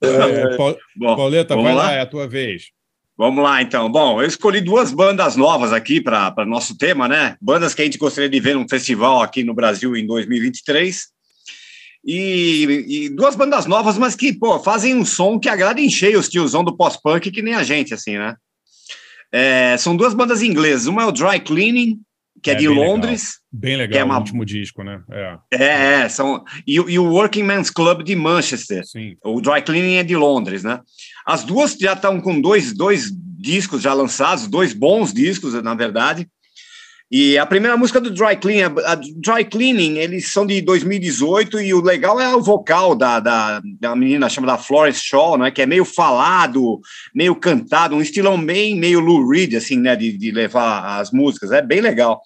É, 0.02 0.58
Paul- 0.58 0.78
Bom, 0.96 1.16
Pauleta, 1.16 1.56
vamos 1.56 1.64
vai 1.64 1.76
lá? 1.76 1.84
lá, 1.86 1.94
é 1.94 2.02
a 2.02 2.06
tua 2.06 2.28
vez. 2.28 2.72
Vamos 3.18 3.44
lá, 3.44 3.62
então. 3.62 3.90
Bom, 3.92 4.22
eu 4.22 4.28
escolhi 4.28 4.60
duas 4.60 4.92
bandas 4.92 5.36
novas 5.36 5.72
aqui 5.72 6.02
para 6.02 6.34
nosso 6.48 6.76
tema, 6.78 7.08
né? 7.08 7.38
Bandas 7.40 7.74
que 7.76 7.82
a 7.82 7.86
gente 7.86 7.98
gostaria 7.98 8.30
de 8.30 8.40
ver 8.40 8.56
num 8.56 8.68
festival 8.68 9.22
aqui 9.22 9.44
no 9.44 9.54
Brasil 9.54 9.96
em 9.96 10.06
2023. 10.08 11.14
E, 12.06 12.86
e 13.06 13.10
duas 13.10 13.36
bandas 13.36 13.66
novas, 13.66 13.98
mas 13.98 14.16
que, 14.16 14.34
pô, 14.34 14.60
fazem 14.60 14.96
um 14.96 15.06
som 15.06 15.40
que 15.40 15.48
agrada 15.48 15.80
em 15.80 15.90
cheio 15.90 16.20
os 16.20 16.28
tiozão 16.28 16.64
do 16.64 16.76
pós-punk, 16.76 17.32
que 17.32 17.42
nem 17.42 17.54
a 17.54 17.64
gente, 17.64 17.94
assim, 17.94 18.18
né? 18.18 18.36
É, 19.32 19.78
são 19.78 19.96
duas 19.96 20.14
bandas 20.14 20.42
inglesas. 20.42 20.88
Uma 20.88 21.04
é 21.04 21.06
o 21.06 21.12
Dry 21.12 21.40
Cleaning, 21.40 22.00
que 22.42 22.50
é, 22.50 22.54
É 22.54 22.58
de 22.58 22.68
bem 22.68 22.76
Londres. 22.76 23.40
Bem 23.52 23.78
legal, 23.78 23.92
Que 23.94 23.98
é 24.00 24.04
uma- 24.04 24.16
o 24.16 24.20
último 24.20 24.44
disco, 24.46 24.84
né? 24.84 25.02
É, 25.10 25.38
É, 25.52 25.64
é, 26.02 26.10
são. 26.10 26.44
E, 26.68 26.80
o- 26.80 26.90
e 26.90 27.00
o 27.00 27.06
Working 27.06 27.44
Men's 27.44 27.70
Club 27.70 28.04
de 28.04 28.16
Manchester. 28.16 28.84
sim. 28.86 29.16
O 29.24 29.40
Dry 29.40 29.62
Cleaning 29.62 29.96
é 29.96 30.04
de 30.04 30.16
Londres, 30.16 30.64
né? 30.64 30.82
As 31.26 31.44
duas 31.44 31.74
já 31.74 31.94
estão 31.94 32.20
com 32.20 32.40
dois, 32.40 32.74
dois 32.74 33.12
discos 33.12 33.82
já 33.82 33.94
lançados, 33.94 34.48
dois 34.48 34.74
bons 34.74 35.14
discos, 35.14 35.54
na 35.62 35.74
verdade. 35.74 36.28
E 37.16 37.38
a 37.38 37.46
primeira 37.46 37.78
música 37.78 38.02
do 38.02 38.10
Dry 38.10 38.36
Cleaning, 38.38 38.74
a 38.86 38.96
Dry 38.96 39.46
Cleaning, 39.46 39.98
eles 40.00 40.32
são 40.32 40.48
de 40.48 40.60
2018 40.62 41.60
e 41.62 41.72
o 41.72 41.80
legal 41.80 42.20
é 42.20 42.36
o 42.36 42.42
vocal 42.42 42.96
da, 42.96 43.20
da, 43.20 43.62
da 43.80 43.96
menina 43.96 44.28
chamada 44.28 44.58
Florence 44.58 45.00
Shaw, 45.04 45.38
né? 45.38 45.52
Que 45.52 45.62
é 45.62 45.66
meio 45.68 45.86
falado, 45.86 46.82
meio 47.14 47.36
cantado, 47.36 47.96
um 47.96 48.02
estilão 48.02 48.44
bem 48.44 48.76
meio 48.76 49.00
Lou 49.00 49.30
Reed, 49.30 49.54
assim, 49.54 49.78
né? 49.78 49.96
De, 49.96 50.18
de 50.18 50.32
levar 50.32 51.00
as 51.00 51.12
músicas, 51.12 51.52
é 51.52 51.62
bem 51.62 51.82
legal. 51.82 52.20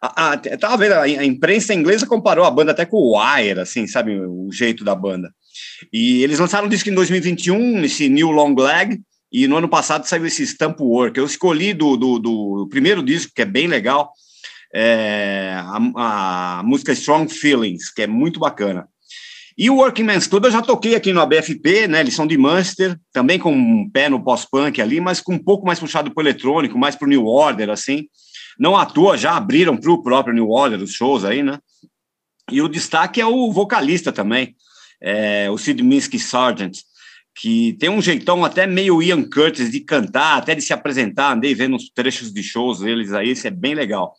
A, 0.00 0.32
a, 0.32 0.76
vendo, 0.76 0.94
a 0.94 1.24
imprensa 1.24 1.74
inglesa 1.74 2.06
comparou 2.06 2.46
a 2.46 2.50
banda 2.50 2.72
até 2.72 2.86
com 2.86 2.96
o 2.96 3.18
Wire, 3.18 3.60
assim, 3.60 3.86
sabe, 3.86 4.18
o 4.18 4.48
jeito 4.50 4.84
da 4.84 4.94
banda. 4.94 5.30
E 5.92 6.22
eles 6.22 6.38
lançaram 6.38 6.66
um 6.66 6.70
disco 6.70 6.88
em 6.88 6.94
2021, 6.94 7.84
esse 7.84 8.08
New 8.08 8.30
Long 8.30 8.54
Leg, 8.54 9.00
e 9.32 9.48
no 9.48 9.56
ano 9.56 9.68
passado 9.68 10.06
saiu 10.06 10.26
esse 10.26 10.46
Stamp 10.46 10.80
Work. 10.80 11.18
Eu 11.18 11.26
escolhi 11.26 11.72
do, 11.72 11.96
do, 11.96 12.18
do 12.18 12.68
primeiro 12.70 13.02
disco, 13.02 13.32
que 13.34 13.42
é 13.42 13.44
bem 13.44 13.66
legal, 13.66 14.12
é, 14.72 15.54
a, 15.56 16.58
a 16.58 16.62
música 16.62 16.92
Strong 16.92 17.32
Feelings, 17.32 17.90
que 17.92 18.02
é 18.02 18.06
muito 18.06 18.38
bacana. 18.40 18.88
E 19.56 19.70
o 19.70 19.76
Working 19.76 20.02
Man's 20.02 20.26
Club 20.26 20.44
eu 20.44 20.50
já 20.50 20.60
toquei 20.60 20.96
aqui 20.96 21.12
no 21.12 21.20
ABFP, 21.20 21.86
né? 21.86 22.00
Eles 22.00 22.14
são 22.14 22.26
de 22.26 22.36
Manchester, 22.36 22.98
também 23.12 23.38
com 23.38 23.52
um 23.52 23.88
pé 23.88 24.08
no 24.08 24.22
pós-punk 24.22 24.82
ali, 24.82 25.00
mas 25.00 25.20
com 25.20 25.34
um 25.34 25.38
pouco 25.38 25.64
mais 25.64 25.78
puxado 25.78 26.12
para 26.12 26.24
eletrônico, 26.24 26.76
mais 26.76 26.96
para 26.96 27.06
o 27.06 27.08
New 27.08 27.24
Order, 27.26 27.70
assim. 27.70 28.08
Não 28.58 28.76
à 28.76 28.84
toa, 28.84 29.16
já 29.16 29.36
abriram 29.36 29.76
para 29.76 29.92
o 29.92 30.02
próprio 30.02 30.34
New 30.34 30.50
Order 30.50 30.82
os 30.82 30.92
shows 30.92 31.24
aí, 31.24 31.42
né? 31.42 31.58
E 32.50 32.60
o 32.60 32.68
destaque 32.68 33.20
é 33.20 33.26
o 33.26 33.52
vocalista 33.52 34.12
também, 34.12 34.54
é, 35.04 35.50
o 35.50 35.58
Sid 35.58 35.82
Minsky 35.82 36.18
Sargent, 36.18 36.78
que 37.36 37.74
tem 37.74 37.90
um 37.90 38.00
jeitão 38.00 38.44
até 38.44 38.66
meio 38.66 39.02
Ian 39.02 39.22
Curtis 39.22 39.70
de 39.70 39.80
cantar, 39.80 40.38
até 40.38 40.54
de 40.54 40.62
se 40.62 40.72
apresentar, 40.72 41.32
andei 41.32 41.54
vendo 41.54 41.76
uns 41.76 41.90
trechos 41.90 42.32
de 42.32 42.42
shows 42.42 42.78
deles 42.78 43.12
aí, 43.12 43.32
isso 43.32 43.46
é 43.46 43.50
bem 43.50 43.74
legal. 43.74 44.14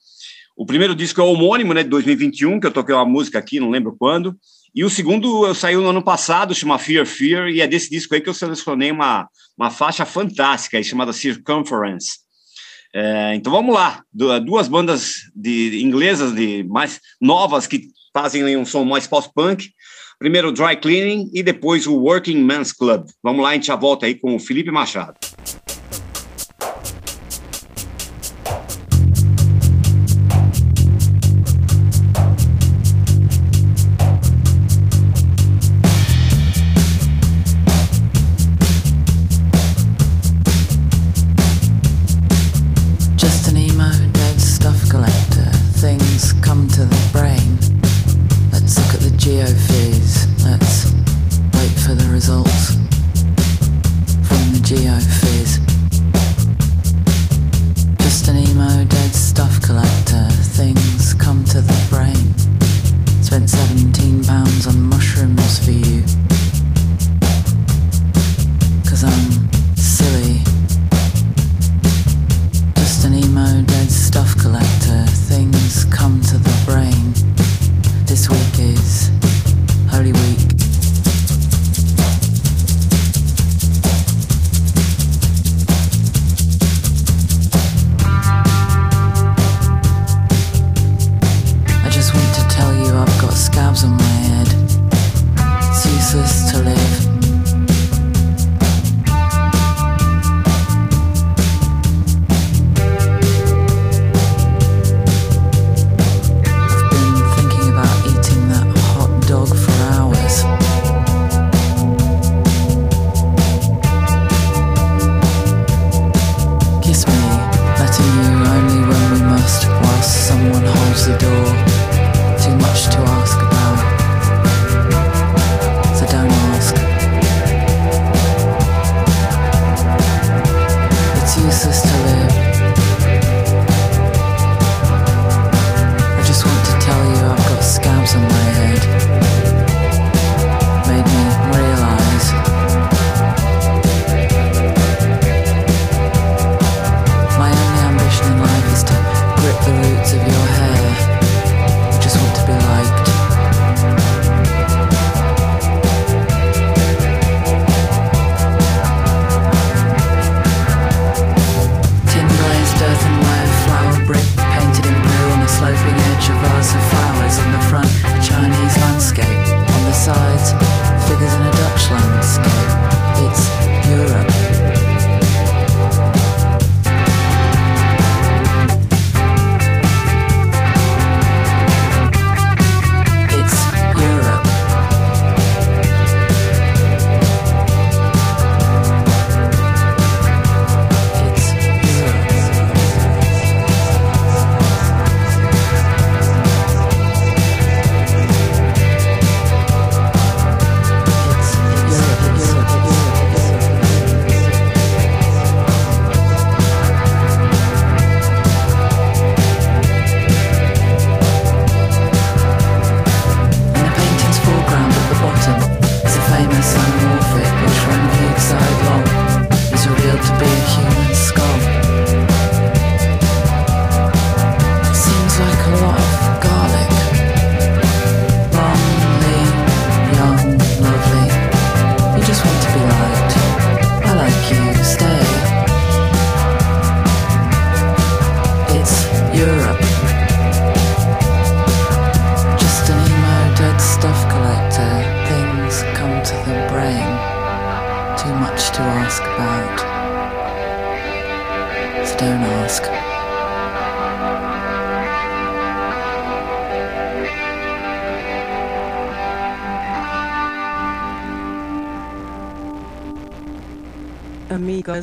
O 0.56 0.66
primeiro 0.66 0.94
disco 0.96 1.20
é 1.20 1.24
o 1.24 1.28
homônimo, 1.28 1.74
né, 1.74 1.82
de 1.82 1.90
2021, 1.90 2.60
que 2.60 2.68
eu 2.68 2.72
toquei 2.72 2.94
uma 2.94 3.06
música 3.06 3.40
aqui, 3.40 3.60
não 3.60 3.70
lembro 3.70 3.96
quando. 3.98 4.38
E 4.74 4.84
o 4.84 4.90
segundo 4.90 5.54
saiu 5.56 5.82
no 5.82 5.90
ano 5.90 6.04
passado, 6.04 6.54
chama 6.54 6.78
Fear 6.78 7.06
Fear, 7.06 7.50
e 7.50 7.62
é 7.62 7.68
desse 7.68 7.90
disco 7.90 8.14
aí 8.14 8.22
que 8.22 8.30
eu 8.30 8.34
selecionei 8.34 8.92
uma, 8.92 9.28
uma 9.58 9.72
faixa 9.72 10.06
fantástica 10.06 10.78
aí, 10.78 10.84
chamada 10.84 11.12
Circumference. 11.12 12.20
É, 12.94 13.36
então 13.36 13.52
vamos 13.52 13.74
lá, 13.74 14.04
Du- 14.14 14.40
duas 14.40 14.68
bandas 14.68 15.16
de 15.36 15.82
inglesas 15.82 16.34
de 16.34 16.64
mais 16.64 17.00
novas 17.20 17.68
que 17.68 17.88
fazem 18.14 18.56
um 18.56 18.66
som 18.66 18.86
mais 18.86 19.08
pós-punk. 19.08 19.70
Primeiro 20.20 20.50
o 20.50 20.52
Dry 20.52 20.78
Cleaning 20.78 21.30
e 21.34 21.44
depois 21.44 21.86
o 21.88 21.96
Working 21.96 22.44
Men's 22.44 22.72
Club. 22.72 23.06
Vamos 23.22 23.44
lá, 23.44 23.50
a 23.50 23.54
gente 23.54 23.68
já 23.68 23.76
volta 23.76 24.06
aí 24.06 24.16
com 24.16 24.36
o 24.36 24.40
Felipe 24.40 24.72
Machado. 24.72 25.18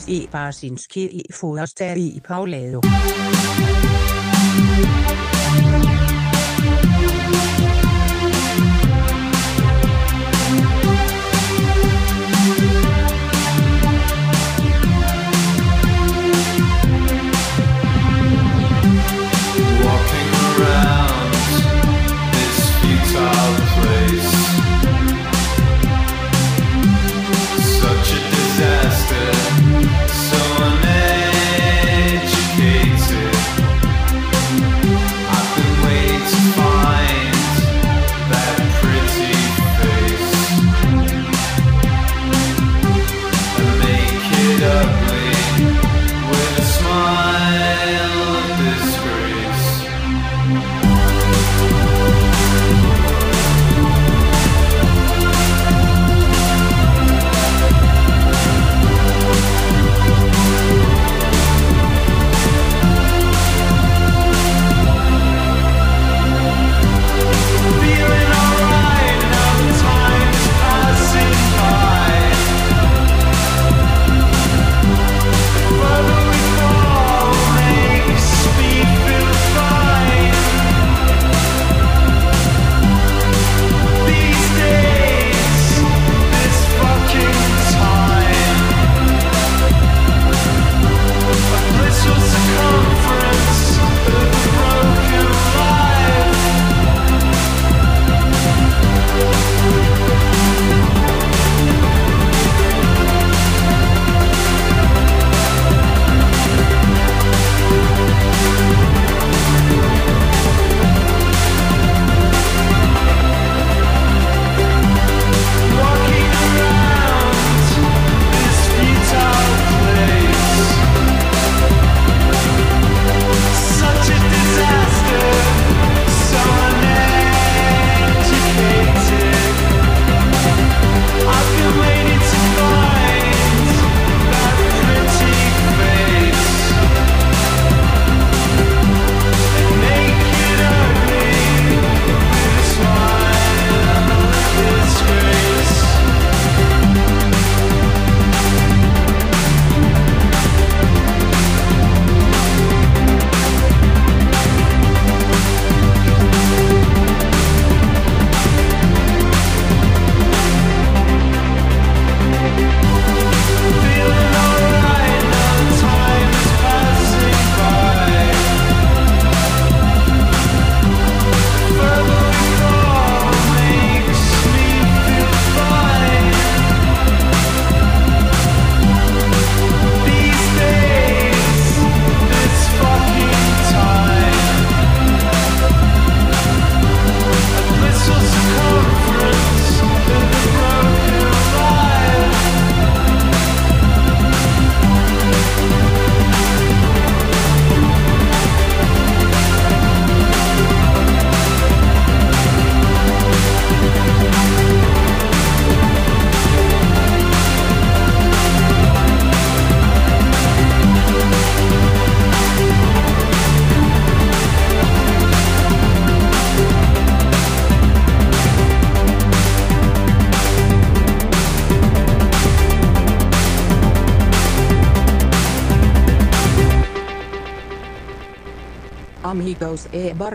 Amigos 0.03 0.09
i 0.09 0.29
Barsinski 0.31 1.05
i 1.05 1.33
Forster 1.33 1.97
i 1.97 2.20
Paulado. 2.20 2.81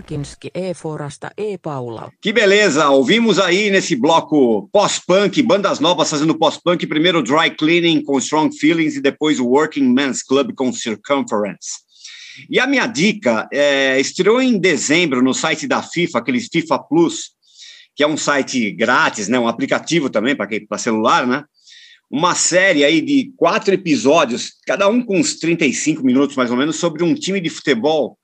Barkinski 0.08 0.50
e 0.54 0.74
Forasta 0.74 1.34
e 1.38 1.58
Paula. 1.58 2.10
Que 2.22 2.32
beleza! 2.32 2.90
Ouvimos 2.90 3.38
aí 3.40 3.70
nesse 3.70 3.94
bloco 3.94 4.70
pós-punk, 4.72 5.42
bandas 5.44 5.82
novas 5.82 6.10
fazendo 6.10 6.38
pós-punk. 6.38 6.88
Primeiro 6.88 7.22
Dry 7.22 7.52
Cleaning 7.58 8.02
com 8.04 8.18
Strong 8.18 8.58
Feelings 8.58 8.96
e 8.96 9.02
depois 9.02 9.38
o 9.38 9.46
Working 9.46 9.94
Men's 9.94 10.24
Club 10.24 10.54
com 10.56 10.72
Circumference. 10.72 11.82
E 12.50 12.58
a 12.58 12.66
minha 12.66 12.88
dica 12.88 13.50
é, 13.52 14.00
estreou 14.00 14.42
em 14.42 14.58
dezembro 14.58 15.22
no 15.22 15.34
site 15.34 15.68
da 15.68 15.84
FIFA, 15.84 16.20
aquele 16.20 16.40
FIFA 16.40 16.80
Plus, 16.88 17.32
que 17.94 18.02
é 18.02 18.08
um 18.08 18.16
site 18.16 18.72
grátis, 18.72 19.28
né, 19.28 19.38
um 19.38 19.48
aplicativo 19.48 20.10
também 20.10 20.38
para 20.38 20.78
celular, 20.78 21.28
né? 21.28 21.44
Uma 22.10 22.34
série 22.34 22.86
aí 22.86 23.02
de 23.02 23.34
quatro 23.36 23.74
episódios, 23.74 24.54
cada 24.66 24.88
um 24.88 25.04
com 25.04 25.20
uns 25.20 25.36
35 25.36 26.02
minutos 26.02 26.38
mais 26.38 26.50
ou 26.50 26.56
menos, 26.56 26.78
sobre 26.78 27.04
um 27.04 27.14
time 27.14 27.42
de 27.42 27.50
futebol 27.50 28.18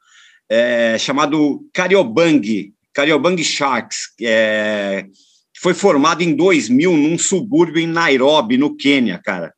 é, 0.54 0.98
chamado 1.00 1.66
Kariobangi, 1.74 2.74
Kariobangi 2.94 3.44
Sharks, 3.44 4.14
que, 4.16 4.26
é, 4.28 5.06
que 5.52 5.60
foi 5.60 5.74
formado 5.74 6.22
em 6.22 6.36
2000 6.36 6.96
num 6.96 7.18
subúrbio 7.18 7.82
em 7.82 7.88
Nairobi, 7.88 8.56
no 8.56 8.76
Quênia, 8.76 9.20
cara. 9.24 9.52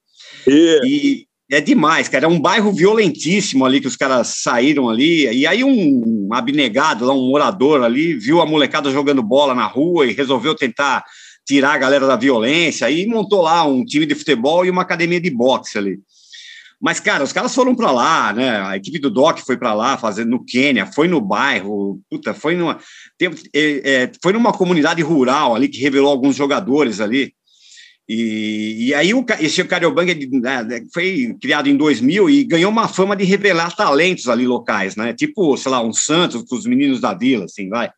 E 0.86 1.26
é 1.52 1.60
demais, 1.60 2.08
cara. 2.08 2.26
É 2.26 2.30
um 2.30 2.40
bairro 2.40 2.72
violentíssimo 2.72 3.66
ali 3.66 3.82
que 3.82 3.88
os 3.88 3.98
caras 3.98 4.36
saíram 4.38 4.88
ali. 4.88 5.28
E 5.34 5.46
aí 5.46 5.66
um 5.66 6.30
abnegado, 6.32 7.06
lá, 7.06 7.14
um 7.14 7.30
morador 7.30 7.84
ali, 7.84 8.14
viu 8.14 8.40
a 8.40 8.46
molecada 8.46 8.90
jogando 8.90 9.22
bola 9.22 9.54
na 9.54 9.68
rua 9.68 10.08
e 10.08 10.14
resolveu 10.14 10.56
tentar 10.56 11.04
tirar 11.46 11.74
a 11.74 11.78
galera 11.78 12.08
da 12.08 12.16
violência. 12.16 12.90
E 12.90 13.06
montou 13.06 13.42
lá 13.42 13.66
um 13.66 13.84
time 13.84 14.06
de 14.06 14.16
futebol 14.16 14.66
e 14.66 14.70
uma 14.70 14.84
academia 14.84 15.20
de 15.20 15.30
boxe 15.30 15.78
ali. 15.78 16.00
Mas, 16.82 17.00
cara, 17.00 17.24
os 17.24 17.32
caras 17.32 17.56
foram 17.56 17.74
para 17.76 17.92
lá, 17.92 18.34
né? 18.34 18.62
A 18.62 18.76
equipe 18.76 19.00
do 19.00 19.10
Doc 19.10 19.40
foi 19.40 19.58
para 19.58 19.74
lá, 19.74 19.98
fazendo 19.98 20.32
no 20.32 20.46
Quênia, 20.46 20.86
foi 20.86 21.08
no 21.08 21.22
bairro, 21.22 22.00
puta, 22.10 22.34
foi 22.34 22.56
numa, 22.56 22.80
é, 23.22 24.04
é, 24.04 24.12
foi 24.22 24.34
numa 24.34 24.52
comunidade 24.52 25.02
rural 25.02 25.56
ali 25.56 25.68
que 25.68 25.80
revelou 25.80 26.12
alguns 26.12 26.36
jogadores 26.36 27.00
ali. 27.00 27.34
E, 28.08 28.88
e 28.88 28.94
aí 28.94 29.14
o, 29.14 29.26
esse 29.40 29.64
Cariobanca 29.64 30.14
né, 30.14 30.82
foi 30.94 31.36
criado 31.42 31.68
em 31.68 31.76
2000 31.76 32.30
e 32.30 32.44
ganhou 32.44 32.72
uma 32.72 32.88
fama 32.88 33.16
de 33.16 33.24
revelar 33.24 33.76
talentos 33.76 34.30
ali 34.30 34.46
locais, 34.46 34.96
né? 34.96 35.14
Tipo, 35.14 35.58
sei 35.58 35.72
lá, 35.72 35.82
um 35.82 35.94
Santos 35.94 36.44
com 36.44 36.56
os 36.56 36.68
meninos 36.68 37.00
da 37.00 37.14
vila, 37.14 37.46
assim, 37.46 37.68
vai. 37.68 37.90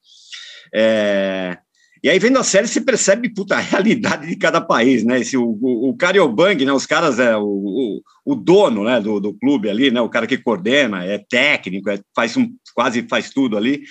É, 0.73 1.57
e 2.03 2.09
aí, 2.09 2.19
vendo 2.19 2.37
a 2.37 2.43
série, 2.43 2.67
se 2.67 2.81
percebe 2.81 3.29
puta, 3.29 3.55
a 3.55 3.59
realidade 3.59 4.27
de 4.27 4.35
cada 4.35 4.61
país, 4.61 5.03
né? 5.03 5.19
Esse, 5.19 5.35
o, 5.35 5.43
o, 5.43 5.89
o 5.89 6.65
né? 6.65 6.73
Os 6.73 6.85
caras, 6.85 7.19
é, 7.19 7.35
o, 7.35 7.43
o, 7.43 8.01
o 8.25 8.35
dono 8.35 8.83
né, 8.83 8.99
do, 8.99 9.19
do 9.19 9.33
clube 9.33 9.69
ali, 9.69 9.89
né? 9.89 9.99
O 10.01 10.09
cara 10.09 10.27
que 10.27 10.37
coordena, 10.37 11.03
é 11.03 11.17
técnico, 11.17 11.89
é, 11.89 11.99
faz 12.15 12.37
um, 12.37 12.49
quase 12.75 13.05
faz 13.09 13.29
tudo 13.31 13.57
ali. 13.57 13.81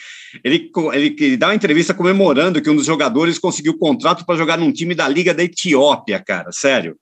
Ele, 0.44 0.70
ele, 0.92 1.10
que 1.10 1.36
dá 1.36 1.48
uma 1.48 1.54
entrevista 1.54 1.92
comemorando 1.92 2.62
que 2.62 2.70
um 2.70 2.76
dos 2.76 2.86
jogadores 2.86 3.38
conseguiu 3.38 3.76
contrato 3.76 4.24
para 4.24 4.36
jogar 4.36 4.56
num 4.56 4.72
time 4.72 4.94
da 4.94 5.08
Liga 5.08 5.34
da 5.34 5.42
Etiópia, 5.42 6.22
cara, 6.24 6.52
sério. 6.52 6.96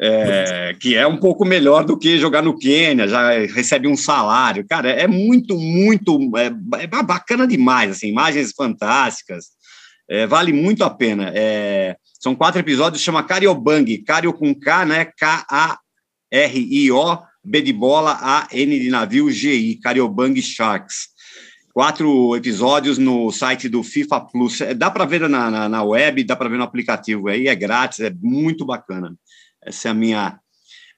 É, 0.00 0.74
que 0.80 0.96
é 0.96 1.06
um 1.06 1.16
pouco 1.16 1.44
melhor 1.44 1.84
do 1.84 1.96
que 1.96 2.18
jogar 2.18 2.42
no 2.42 2.58
Quênia, 2.58 3.06
já 3.06 3.30
recebe 3.46 3.86
um 3.86 3.96
salário. 3.96 4.66
Cara, 4.68 4.90
é 4.90 5.06
muito, 5.06 5.56
muito 5.56 6.18
é, 6.36 6.46
é 6.82 6.86
bacana 6.86 7.46
demais, 7.46 7.90
assim, 7.90 8.08
imagens 8.08 8.52
fantásticas. 8.56 9.46
É, 10.12 10.26
vale 10.26 10.52
muito 10.52 10.84
a 10.84 10.90
pena. 10.90 11.32
É, 11.34 11.96
são 12.20 12.34
quatro 12.34 12.60
episódios, 12.60 13.02
chama 13.02 13.22
Cariobang, 13.22 13.96
Cario 14.02 14.34
com 14.34 14.54
K, 14.54 14.84
né? 14.84 15.06
K-A-R-I-O, 15.06 15.78
B 17.42 17.62
de 17.62 17.72
bola, 17.72 18.18
A-N 18.20 18.78
de 18.78 18.90
navio, 18.90 19.30
G-I, 19.30 19.76
Cariobang 19.76 20.38
Sharks. 20.42 21.08
Quatro 21.72 22.36
episódios 22.36 22.98
no 22.98 23.32
site 23.32 23.70
do 23.70 23.82
FIFA 23.82 24.20
Plus. 24.20 24.60
É, 24.60 24.74
dá 24.74 24.90
para 24.90 25.06
ver 25.06 25.26
na, 25.30 25.50
na, 25.50 25.66
na 25.66 25.82
web, 25.82 26.22
dá 26.24 26.36
para 26.36 26.50
ver 26.50 26.58
no 26.58 26.64
aplicativo 26.64 27.28
aí, 27.28 27.48
é 27.48 27.54
grátis, 27.54 28.00
é 28.00 28.12
muito 28.20 28.66
bacana. 28.66 29.16
Essa 29.64 29.88
é 29.88 29.92
a 29.92 29.94
minha, 29.94 30.38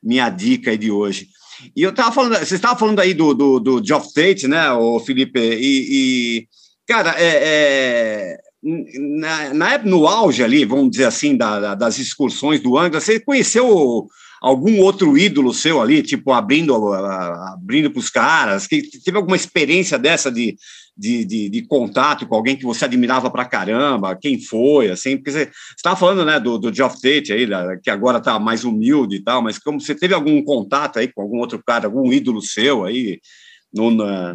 minha 0.03 0.28
dica 0.28 0.77
de 0.77 0.91
hoje. 0.91 1.28
E 1.77 1.85
eu 1.85 1.91
estava 1.91 2.11
falando, 2.11 2.36
você 2.36 2.57
estava 2.57 2.77
falando 2.77 2.99
aí 2.99 3.15
do, 3.15 3.32
do, 3.32 3.61
do 3.61 3.86
Geoff 3.86 4.12
Tate, 4.12 4.49
né, 4.49 4.73
o 4.73 4.99
Felipe? 4.99 5.39
E, 5.39 5.86
e, 6.41 6.49
cara, 6.85 7.15
é, 7.16 7.28
é, 7.45 8.44
na, 8.65 9.53
na 9.55 9.78
no 9.78 10.07
auge 10.07 10.43
ali, 10.43 10.65
vamos 10.65 10.91
dizer 10.91 11.05
assim, 11.05 11.36
da, 11.36 11.61
da- 11.61 11.74
das 11.74 11.99
excursões 11.99 12.61
do 12.61 12.78
Angra, 12.78 13.01
você 13.01 13.20
conheceu 13.20 14.07
algum 14.41 14.78
outro 14.81 15.16
ídolo 15.16 15.53
seu 15.55 15.81
ali, 15.81 16.03
tipo, 16.03 16.32
abrindo 16.32 16.74
abrindo 16.93 17.91
para 17.91 18.01
os 18.01 18.11
caras? 18.11 18.66
Que 18.66 18.82
teve 19.05 19.16
alguma 19.16 19.36
experiência 19.36 19.99
dessa 19.99 20.31
de, 20.31 20.57
de, 20.97 21.24
de, 21.24 21.49
de 21.51 21.62
contato 21.66 22.27
com 22.27 22.35
alguém 22.35 22.57
que 22.57 22.65
você 22.65 22.85
admirava 22.85 23.31
pra 23.31 23.45
caramba? 23.45 24.16
Quem 24.16 24.41
foi, 24.41 24.91
assim? 24.91 25.16
Porque 25.16 25.31
você 25.32 25.51
estava 25.77 25.97
falando, 25.97 26.24
né, 26.24 26.39
do, 26.41 26.59
do 26.59 26.73
Geoff 26.74 27.01
Tate 27.01 27.32
aí, 27.32 27.47
que 27.82 27.91
agora 27.91 28.19
está 28.19 28.39
mais 28.39 28.65
humilde 28.65 29.16
e 29.16 29.23
tal, 29.23 29.43
mas 29.43 29.59
como 29.59 29.81
você 29.81 29.95
teve 29.95 30.15
algum 30.15 30.43
contato 30.43 30.99
aí 30.99 31.09
com 31.09 31.23
algum 31.23 31.39
outro 31.39 31.62
cara, 31.65 31.86
algum 31.86 32.12
ídolo 32.12 32.41
seu 32.43 32.85
aí, 32.85 33.20
no, 33.75 33.91
na, 33.91 34.35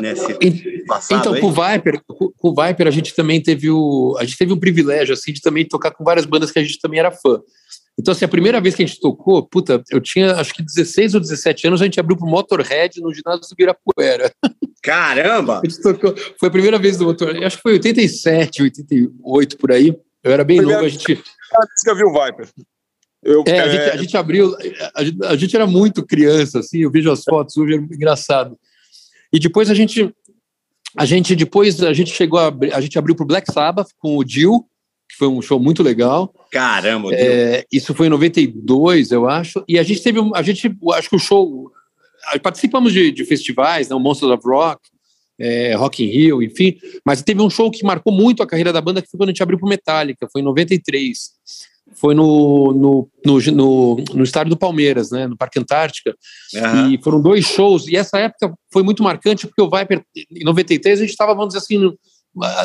nesse 0.00 0.84
passado 0.84 1.20
Então, 1.20 1.34
aí? 1.34 1.40
com 1.40 1.46
o 1.46 1.52
Viper, 1.52 2.02
com 2.06 2.48
o 2.48 2.54
Viper 2.54 2.88
a 2.88 2.90
gente 2.90 3.14
também 3.14 3.40
teve 3.40 3.70
o, 3.70 4.16
a 4.18 4.24
gente 4.24 4.36
teve 4.36 4.52
um 4.52 4.58
privilégio 4.58 5.14
assim 5.14 5.32
de 5.32 5.40
também 5.40 5.64
tocar 5.64 5.92
com 5.92 6.02
várias 6.02 6.26
bandas 6.26 6.50
que 6.50 6.58
a 6.58 6.62
gente 6.62 6.80
também 6.80 6.98
era 6.98 7.12
fã. 7.12 7.40
Então, 7.98 8.12
assim, 8.12 8.24
a 8.24 8.28
primeira 8.28 8.60
vez 8.60 8.74
que 8.74 8.82
a 8.82 8.86
gente 8.86 8.98
tocou, 8.98 9.46
puta, 9.46 9.82
eu 9.90 10.00
tinha 10.00 10.34
acho 10.36 10.54
que 10.54 10.62
16 10.62 11.14
ou 11.14 11.20
17 11.20 11.66
anos, 11.66 11.82
a 11.82 11.84
gente 11.84 12.00
abriu 12.00 12.16
pro 12.16 12.26
Motorhead 12.26 13.00
no 13.00 13.12
ginásio 13.12 13.42
do 13.42 13.52
Ibirapuera. 13.52 14.32
Caramba! 14.82 15.60
A 15.62 15.68
gente 15.68 15.82
tocou, 15.82 16.14
foi 16.38 16.48
a 16.48 16.52
primeira 16.52 16.78
vez 16.78 16.96
do 16.96 17.04
Motorhead, 17.04 17.44
acho 17.44 17.56
que 17.58 17.62
foi 17.62 17.72
87, 17.74 18.62
88 18.62 19.58
por 19.58 19.70
aí. 19.70 19.94
Eu 20.24 20.32
era 20.32 20.42
bem 20.42 20.56
Primeira- 20.56 20.80
novo, 20.80 20.86
a 20.86 20.90
gente 20.90 21.06
vez 21.06 21.22
que 21.84 21.90
eu 21.90 21.96
vi 21.96 22.04
o 22.04 22.12
Viper. 22.12 22.48
Eu, 23.22 23.44
é, 23.46 23.60
a, 23.60 23.66
é, 23.66 23.70
gente, 23.70 23.82
a 23.82 23.96
gente 23.98 24.16
abriu, 24.16 24.56
a 24.94 25.04
gente, 25.04 25.24
a 25.26 25.36
gente 25.36 25.54
era 25.54 25.66
muito 25.66 26.06
criança, 26.06 26.60
assim, 26.60 26.78
eu 26.78 26.90
vejo 26.90 27.10
as 27.10 27.22
fotos 27.22 27.56
hoje, 27.58 27.74
é 27.74 27.76
engraçado. 27.76 28.58
E 29.32 29.38
depois 29.38 29.70
a 29.70 29.74
gente, 29.74 30.12
a 30.96 31.04
gente 31.04 31.34
depois 31.36 31.82
a 31.82 31.92
gente 31.92 32.12
chegou 32.12 32.38
a, 32.38 32.52
a 32.72 32.80
gente 32.80 32.98
abriu 32.98 33.14
pro 33.14 33.26
Black 33.26 33.52
Sabbath 33.52 33.88
com 33.98 34.16
o 34.16 34.24
Dio, 34.24 34.64
que 35.08 35.16
foi 35.16 35.28
um 35.28 35.42
show 35.42 35.58
muito 35.58 35.82
legal. 35.82 36.32
Caramba, 36.50 37.10
É, 37.14 37.66
isso 37.72 37.94
foi 37.94 38.06
em 38.06 38.10
92, 38.10 39.10
eu 39.10 39.28
acho. 39.28 39.64
E 39.68 39.78
a 39.78 39.82
gente 39.82 40.02
teve, 40.02 40.20
um- 40.20 40.34
a 40.34 40.42
gente, 40.42 40.72
acho 40.94 41.08
que 41.10 41.16
o 41.16 41.18
show, 41.18 41.70
participamos 42.42 42.92
de, 42.92 43.10
de 43.10 43.24
festivais, 43.24 43.88
né, 43.88 43.94
o 43.94 44.00
Monsters 44.00 44.32
of 44.32 44.46
Rock, 44.46 44.80
é, 45.38 45.74
Rock 45.74 46.04
in 46.04 46.08
Rio, 46.08 46.42
enfim. 46.42 46.76
Mas 47.04 47.22
teve 47.22 47.40
um 47.40 47.50
show 47.50 47.70
que 47.70 47.84
marcou 47.84 48.12
muito 48.12 48.42
a 48.42 48.46
carreira 48.46 48.72
da 48.72 48.80
banda, 48.80 49.00
que 49.02 49.08
foi 49.08 49.18
quando 49.18 49.30
a 49.30 49.32
gente 49.32 49.42
abriu 49.42 49.58
pro 49.58 49.68
Metallica, 49.68 50.28
foi 50.30 50.42
em 50.42 50.44
93. 50.44 51.30
Foi 52.00 52.14
no, 52.14 52.72
no, 52.72 53.08
no, 53.26 53.52
no, 53.52 53.96
no 54.14 54.24
estádio 54.24 54.50
do 54.50 54.56
Palmeiras, 54.56 55.10
né, 55.10 55.26
no 55.26 55.36
Parque 55.36 55.58
Antártica. 55.58 56.16
Aham. 56.56 56.92
E 56.92 57.02
foram 57.02 57.20
dois 57.20 57.44
shows. 57.44 57.86
E 57.86 57.94
essa 57.94 58.18
época 58.18 58.54
foi 58.72 58.82
muito 58.82 59.02
marcante, 59.02 59.46
porque 59.46 59.60
o 59.60 59.68
Viper, 59.68 60.02
em 60.16 60.42
93, 60.44 60.98
a 60.98 61.02
gente 61.02 61.10
estava, 61.10 61.34
vamos 61.34 61.52
dizer 61.52 61.58
assim, 61.58 61.92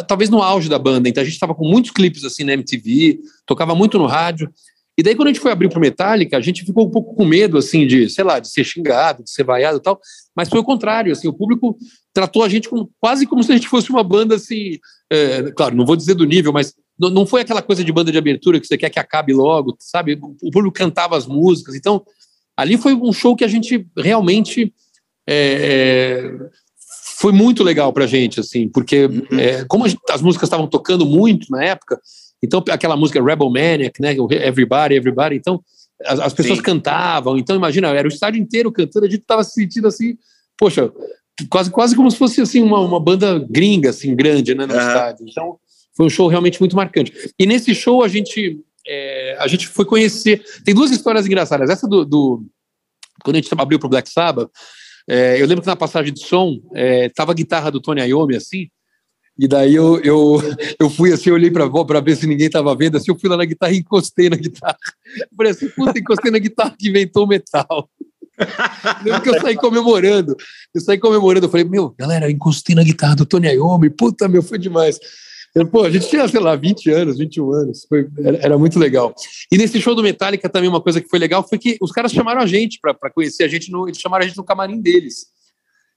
talvez 0.08 0.30
no 0.30 0.42
auge 0.42 0.70
da 0.70 0.80
banda. 0.80 1.10
Então 1.10 1.22
a 1.22 1.26
gente 1.26 1.34
estava 1.34 1.54
com 1.54 1.68
muitos 1.68 1.92
clipes 1.92 2.24
assim 2.24 2.46
na 2.46 2.54
MTV, 2.54 3.20
tocava 3.46 3.76
muito 3.76 3.98
no 3.98 4.06
rádio. 4.06 4.50
E 4.98 5.04
daí, 5.04 5.14
quando 5.14 5.28
a 5.28 5.32
gente 5.32 5.42
foi 5.42 5.52
abrir 5.52 5.70
pro 5.70 5.82
Metallica, 5.82 6.38
a 6.38 6.42
gente 6.42 6.64
ficou 6.64 6.88
um 6.88 6.90
pouco 6.90 7.14
com 7.16 7.26
medo, 7.26 7.58
assim, 7.58 7.86
de, 7.86 8.10
sei 8.10 8.24
lá, 8.24 8.40
de 8.40 8.50
ser 8.50 8.64
xingado, 8.64 9.24
de 9.24 9.30
ser 9.30 9.44
vaiado 9.44 9.78
e 9.78 9.82
tal. 9.82 10.00
Mas 10.34 10.48
foi 10.48 10.60
o 10.60 10.64
contrário, 10.64 11.12
assim, 11.12 11.28
o 11.28 11.34
público 11.34 11.78
tratou 12.14 12.44
a 12.44 12.48
gente 12.48 12.70
como, 12.70 12.90
quase 13.02 13.26
como 13.26 13.44
se 13.44 13.52
a 13.52 13.56
gente 13.56 13.68
fosse 13.68 13.90
uma 13.90 14.04
banda, 14.04 14.36
assim, 14.36 14.80
é, 15.12 15.52
claro, 15.52 15.76
não 15.76 15.86
vou 15.86 15.98
dizer 15.98 16.14
do 16.14 16.24
nível, 16.24 16.54
mas 16.54 16.74
não, 17.00 17.26
foi 17.26 17.42
aquela 17.42 17.62
coisa 17.62 17.84
de 17.84 17.92
banda 17.92 18.12
de 18.12 18.18
abertura 18.18 18.60
que 18.60 18.68
você 18.68 18.78
quer 18.78 18.90
que 18.90 19.00
acabe 19.00 19.34
logo, 19.34 19.76
sabe? 19.80 20.20
O 20.42 20.52
público 20.52 20.72
cantava 20.72 21.18
as 21.18 21.28
músicas. 21.28 21.76
Então, 21.76 22.06
ali 22.56 22.78
foi 22.78 22.94
um 22.94 23.12
show 23.12 23.36
que 23.36 23.44
a 23.44 23.48
gente 23.48 23.86
realmente 23.98 24.74
é, 25.28 26.30
é, 26.32 26.32
foi 27.18 27.32
muito 27.32 27.64
legal 27.64 27.92
pra 27.92 28.06
gente, 28.06 28.40
assim, 28.40 28.70
porque 28.70 29.10
é, 29.32 29.66
como 29.66 29.88
gente- 29.88 30.00
as 30.10 30.22
músicas 30.22 30.48
estavam 30.48 30.68
tocando 30.68 31.06
muito 31.06 31.48
na 31.50 31.64
época, 31.64 32.00
então 32.44 32.64
aquela 32.70 32.96
música 32.96 33.24
Rebel 33.24 33.50
Maniac, 33.50 34.00
né, 34.02 34.16
Everybody, 34.46 34.96
Everybody, 34.96 35.36
então 35.36 35.62
as, 36.06 36.20
as 36.20 36.34
pessoas 36.34 36.60
Sim. 36.60 36.64
cantavam, 36.64 37.38
então 37.38 37.56
imagina, 37.56 37.88
era 37.88 38.08
o 38.08 38.12
estádio 38.12 38.40
inteiro 38.42 38.72
cantando, 38.72 39.06
a 39.06 39.10
gente 39.10 39.24
tava 39.26 39.44
se 39.44 39.54
sentindo 39.54 39.88
assim, 39.88 40.18
poxa, 40.58 40.92
quase, 41.50 41.72
quase 41.72 41.96
como 41.96 42.12
se 42.12 42.18
fosse 42.18 42.42
assim 42.42 42.62
uma, 42.62 42.80
uma 42.80 43.00
banda 43.00 43.40
gringa, 43.50 43.90
assim, 43.90 44.16
grande, 44.16 44.54
né, 44.54 44.66
no 44.66 44.74
Aham. 44.74 44.88
estádio. 44.88 45.26
Então 45.28 45.58
foi 45.96 46.06
um 46.06 46.10
show 46.10 46.28
realmente 46.28 46.60
muito 46.60 46.76
marcante. 46.76 47.14
E 47.40 47.46
nesse 47.46 47.74
show 47.74 48.04
a 48.04 48.08
gente 48.08 48.60
é, 48.88 49.38
a 49.40 49.48
gente 49.48 49.68
foi 49.68 49.86
conhecer. 49.86 50.44
Tem 50.64 50.74
duas 50.76 50.92
histórias 50.92 51.26
engraçadas. 51.26 51.70
Essa 51.70 51.88
do, 51.88 52.06
do- 52.06 52.46
quando 53.24 53.38
a 53.38 53.40
gente 53.42 53.52
abriu 53.58 53.80
pro 53.80 53.90
Black 53.90 54.10
Sabbath, 54.10 54.50
é, 55.08 55.42
eu 55.42 55.48
lembro 55.48 55.62
que 55.62 55.68
na 55.68 55.76
passagem 55.76 56.14
de 56.14 56.26
som 56.26 56.60
é, 56.74 57.10
a 57.18 57.34
guitarra 57.34 57.72
do 57.72 57.82
Tony 57.82 58.02
Iommi 58.02 58.36
assim. 58.36 58.68
E 59.38 59.48
daí 59.50 59.76
eu, 59.76 60.00
eu, 60.02 60.42
eu 60.80 60.90
fui 60.90 61.12
assim, 61.12 61.30
eu 61.30 61.36
olhei 61.36 61.52
pra 61.52 62.00
ver 62.00 62.16
se 62.16 62.26
ninguém 62.26 62.50
tava 62.50 62.74
vendo, 62.74 62.96
assim, 62.96 63.12
eu 63.12 63.20
fui 63.20 63.30
lá 63.30 63.36
na 63.36 63.44
guitarra 63.44 63.74
e 63.74 63.80
encostei 63.80 64.30
na 64.30 64.38
guitarra. 64.38 64.78
Eu 65.20 65.28
falei 65.36 65.52
assim, 65.52 65.68
puta, 65.70 66.00
encostei 66.00 66.32
na 66.32 66.40
guitarra 66.40 66.74
que 66.80 66.88
inventou 66.88 67.26
o 67.26 67.28
metal. 67.28 67.90
Lembro 69.04 69.22
que 69.22 69.30
eu 69.30 69.42
saí 69.42 69.56
comemorando. 69.56 70.36
Eu 70.74 70.82
saí 70.82 70.98
comemorando. 70.98 71.46
Eu 71.48 71.50
falei, 71.50 71.66
meu, 71.66 71.94
galera, 71.98 72.28
eu 72.28 72.30
encostei 72.30 72.76
na 72.76 72.84
guitarra 72.84 73.16
do 73.16 73.26
Tony 73.26 73.48
Iommi. 73.48 73.90
Puta, 73.90 74.28
meu, 74.28 74.42
foi 74.42 74.58
demais. 74.58 74.98
Eu, 75.56 75.66
pô, 75.66 75.84
a 75.84 75.90
gente 75.90 76.10
tinha, 76.10 76.28
sei 76.28 76.40
lá, 76.42 76.54
20 76.56 76.90
anos, 76.92 77.18
21 77.18 77.52
anos. 77.54 77.86
Foi, 77.88 78.06
era, 78.20 78.38
era 78.38 78.58
muito 78.58 78.78
legal. 78.78 79.16
E 79.50 79.58
nesse 79.58 79.80
show 79.80 79.96
do 79.96 80.04
Metallica 80.04 80.50
também 80.50 80.70
uma 80.70 80.82
coisa 80.82 81.00
que 81.00 81.08
foi 81.08 81.18
legal 81.18 81.48
foi 81.48 81.58
que 81.58 81.78
os 81.82 81.94
caras 81.94 82.12
chamaram 82.12 82.42
a 82.42 82.46
gente 82.46 82.78
para 82.82 83.10
conhecer 83.10 83.44
a 83.46 83.48
gente. 83.48 83.72
No, 83.72 83.88
eles 83.88 83.98
chamaram 84.00 84.26
a 84.26 84.28
gente 84.28 84.36
no 84.38 84.44
camarim 84.44 84.82
deles. 84.82 85.28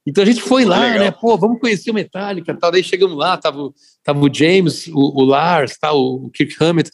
Então 0.06 0.22
a 0.22 0.26
gente 0.26 0.40
foi 0.40 0.64
lá, 0.64 0.78
Legal. 0.80 0.98
né? 1.00 1.10
Pô, 1.10 1.36
vamos 1.36 1.60
conhecer 1.60 1.90
o 1.90 1.94
Metallica 1.94 2.56
tal. 2.56 2.70
Daí 2.70 2.84
chegamos 2.84 3.16
lá, 3.18 3.36
tava, 3.36 3.58
o- 3.60 3.74
tava 4.04 4.20
o 4.20 4.32
James, 4.32 4.86
o, 4.86 5.20
o 5.20 5.24
Lars, 5.24 5.76
tal, 5.78 6.00
o 6.00 6.30
Kirk 6.30 6.54
Hammett. 6.62 6.90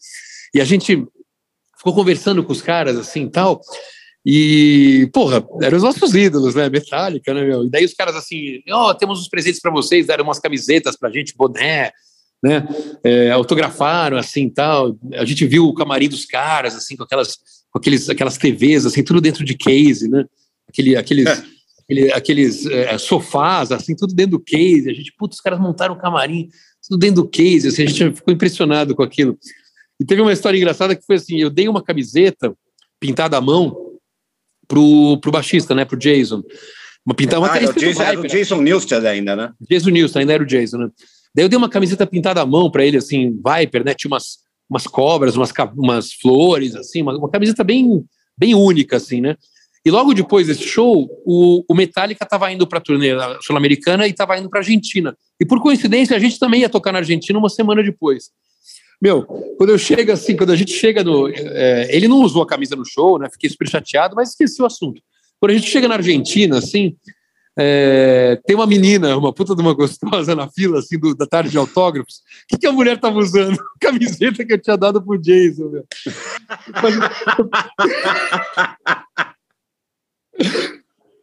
E 0.55 0.61
a 0.61 0.65
gente 0.65 1.07
ficou 1.77 1.95
conversando 1.95 2.43
com 2.43 2.51
os 2.51 2.63
caras, 2.63 2.97
assim, 2.97 3.29
tal. 3.29 3.61
E, 4.25 5.09
porra, 5.13 5.47
eram 5.61 5.77
os 5.77 5.83
nossos 5.83 6.15
ídolos, 6.15 6.55
né? 6.55 6.71
Metallica, 6.71 7.35
né, 7.35 7.45
meu? 7.45 7.67
E 7.67 7.71
daí 7.71 7.85
os 7.85 7.93
caras, 7.93 8.17
assim, 8.17 8.63
ó, 8.71 8.95
temos 8.95 9.21
uns 9.21 9.29
presentes 9.29 9.61
para 9.61 9.71
vocês, 9.71 10.07
deram 10.07 10.25
umas 10.25 10.39
camisetas 10.39 10.97
pra 10.97 11.11
gente, 11.11 11.37
boné, 11.37 11.93
né? 12.45 12.69
É, 13.03 13.31
autografaram, 13.31 14.19
assim, 14.19 14.51
tal. 14.51 14.99
A 15.15 15.25
gente 15.25 15.47
viu 15.47 15.65
o 15.67 15.73
camarim 15.75 16.11
dos 16.11 16.27
caras, 16.27 16.75
assim, 16.77 16.95
com 16.95 17.03
aquelas, 17.05 17.39
com 17.71 17.79
aqueles, 17.79 18.11
aquelas 18.11 18.37
TVs, 18.37 18.85
assim, 18.85 19.03
tudo 19.03 19.19
dentro 19.19 19.43
de 19.43 19.55
case, 19.57 20.07
né? 20.09 20.27
Aquele, 20.69 20.95
aqueles, 20.95 21.27
aquele- 21.83 22.13
aqueles 22.13 22.67
é, 22.67 22.99
sofás, 22.99 23.73
assim, 23.73 23.97
tudo 23.97 24.15
dentro 24.15 24.33
do 24.33 24.41
case. 24.41 24.91
A 24.91 24.93
gente, 24.93 25.11
putz, 25.19 25.37
os 25.37 25.41
caras 25.41 25.59
montaram 25.59 25.95
o 25.95 25.99
camarim, 25.99 26.49
tudo 26.87 26.99
dentro 27.01 27.23
do 27.23 27.29
case, 27.29 27.69
assim, 27.69 27.85
a 27.85 27.87
gente 27.87 28.17
ficou 28.17 28.35
impressionado 28.35 28.95
com 28.95 29.03
aquilo. 29.03 29.39
E 29.99 30.05
teve 30.05 30.21
uma 30.21 30.33
história 30.33 30.59
engraçada 30.59 30.95
que 30.95 31.07
foi 31.07 31.17
assim, 31.17 31.39
eu 31.39 31.49
dei 31.49 31.67
uma 31.67 31.83
camiseta 31.83 32.55
pintada 33.01 33.39
à 33.39 33.41
mão 33.41 33.75
pro, 34.69 35.19
pro 35.19 35.31
baixista, 35.33 35.75
né, 35.75 35.85
pro 35.87 35.97
Jason. 35.99 36.43
Uma 37.07 37.15
pintada, 37.15 37.39
uma 37.41 37.53
Ah, 37.53 37.59
é 37.59 37.73
Jason, 37.73 38.03
era 38.03 38.19
o 38.19 38.23
Viper, 38.23 38.39
Jason 38.39 38.61
Newsted 38.63 39.07
ainda, 39.07 39.37
né? 39.37 39.53
Jason 39.71 39.91
Nilsson, 39.91 40.19
ainda 40.21 40.33
era 40.33 40.43
o 40.43 40.47
Jason, 40.47 40.79
né? 40.79 40.89
Daí 41.35 41.45
eu 41.45 41.49
dei 41.49 41.57
uma 41.57 41.69
camiseta 41.69 42.07
pintada 42.07 42.41
à 42.41 42.47
mão 42.47 42.71
para 42.71 42.85
ele, 42.85 42.97
assim, 42.97 43.33
Viper, 43.33 43.85
né? 43.85 43.95
Tinha 43.95 44.11
umas, 44.11 44.39
umas 44.71 44.87
cobras, 44.87 45.37
umas, 45.37 45.53
umas 45.77 46.13
flores, 46.13 46.77
assim, 46.77 47.03
uma, 47.03 47.17
uma 47.17 47.31
camiseta 47.31 47.65
bem, 47.65 48.05
bem 48.39 48.55
única, 48.55 48.97
assim, 48.97 49.21
né? 49.21 49.37
E 49.85 49.91
logo 49.91 50.15
depois 50.15 50.47
desse 50.47 50.63
show, 50.63 51.07
o, 51.27 51.63
o 51.69 51.75
Metallica 51.75 52.25
estava 52.25 52.51
indo 52.51 52.67
para 52.67 52.79
a 52.79 52.81
turnê 52.81 53.11
sul-americana 53.43 54.07
e 54.07 54.11
estava 54.11 54.39
indo 54.39 54.49
para 54.49 54.61
Argentina. 54.61 55.15
E 55.39 55.45
por 55.45 55.61
coincidência, 55.61 56.17
a 56.17 56.21
gente 56.21 56.39
também 56.39 56.63
ia 56.63 56.71
tocar 56.71 56.91
na 56.91 57.01
Argentina 57.01 57.39
uma 57.39 57.51
semana 57.51 57.83
depois. 57.83 58.31
Meu, 59.03 59.25
quando 59.59 59.69
eu 59.71 59.79
chego 59.79 60.11
assim, 60.11 60.37
quando 60.37 60.53
a 60.53 60.57
gente 60.57 60.73
chega 60.73 61.05
no. 61.05 61.29
é, 61.29 61.95
ele 61.95 62.09
não 62.09 62.23
usou 62.23 62.43
a 62.43 62.47
camisa 62.47 62.75
no 62.75 62.87
show, 62.87 63.19
né? 63.19 63.29
Fiquei 63.31 63.51
super 63.51 63.69
chateado, 63.69 64.17
mas 64.17 64.31
esqueci 64.31 64.63
o 64.63 64.67
assunto. 64.67 65.03
Quando 65.39 65.51
a 65.51 65.55
gente 65.55 65.69
chega 65.69 65.87
na 65.87 65.97
Argentina, 65.97 66.57
assim, 66.57 66.97
é, 67.59 68.41
tem 68.45 68.57
uma 68.57 68.67
menina, 68.67 69.17
uma 69.17 69.33
puta 69.33 69.55
de 69.55 69.63
uma 69.63 69.73
gostosa 69.75 70.35
na 70.35 70.49
fila, 70.49 70.79
assim, 70.81 70.99
do- 70.99 71.15
da 71.15 71.27
tarde 71.27 71.51
de 71.51 71.59
autógrafos. 71.59 72.17
O 72.17 72.21
que, 72.49 72.59
que 72.59 72.67
a 72.67 72.73
mulher 72.73 72.99
tava 73.01 73.19
usando? 73.19 73.57
Camiseta 73.81 74.45
que 74.45 74.53
eu 74.53 74.61
tinha 74.61 74.77
dado 74.77 75.03
pro 75.03 75.19
Jason, 75.19 75.69
meu. 75.69 75.85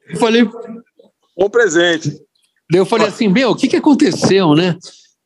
Eu 0.10 0.18
falei. 0.18 0.44
Bom 1.38 1.50
presente. 1.50 2.12
Eu 2.74 2.86
falei 2.86 3.08
assim, 3.08 3.28
meu, 3.28 3.50
o 3.52 3.56
que, 3.56 3.68
que 3.68 3.76
aconteceu, 3.76 4.54
né? 4.56 4.78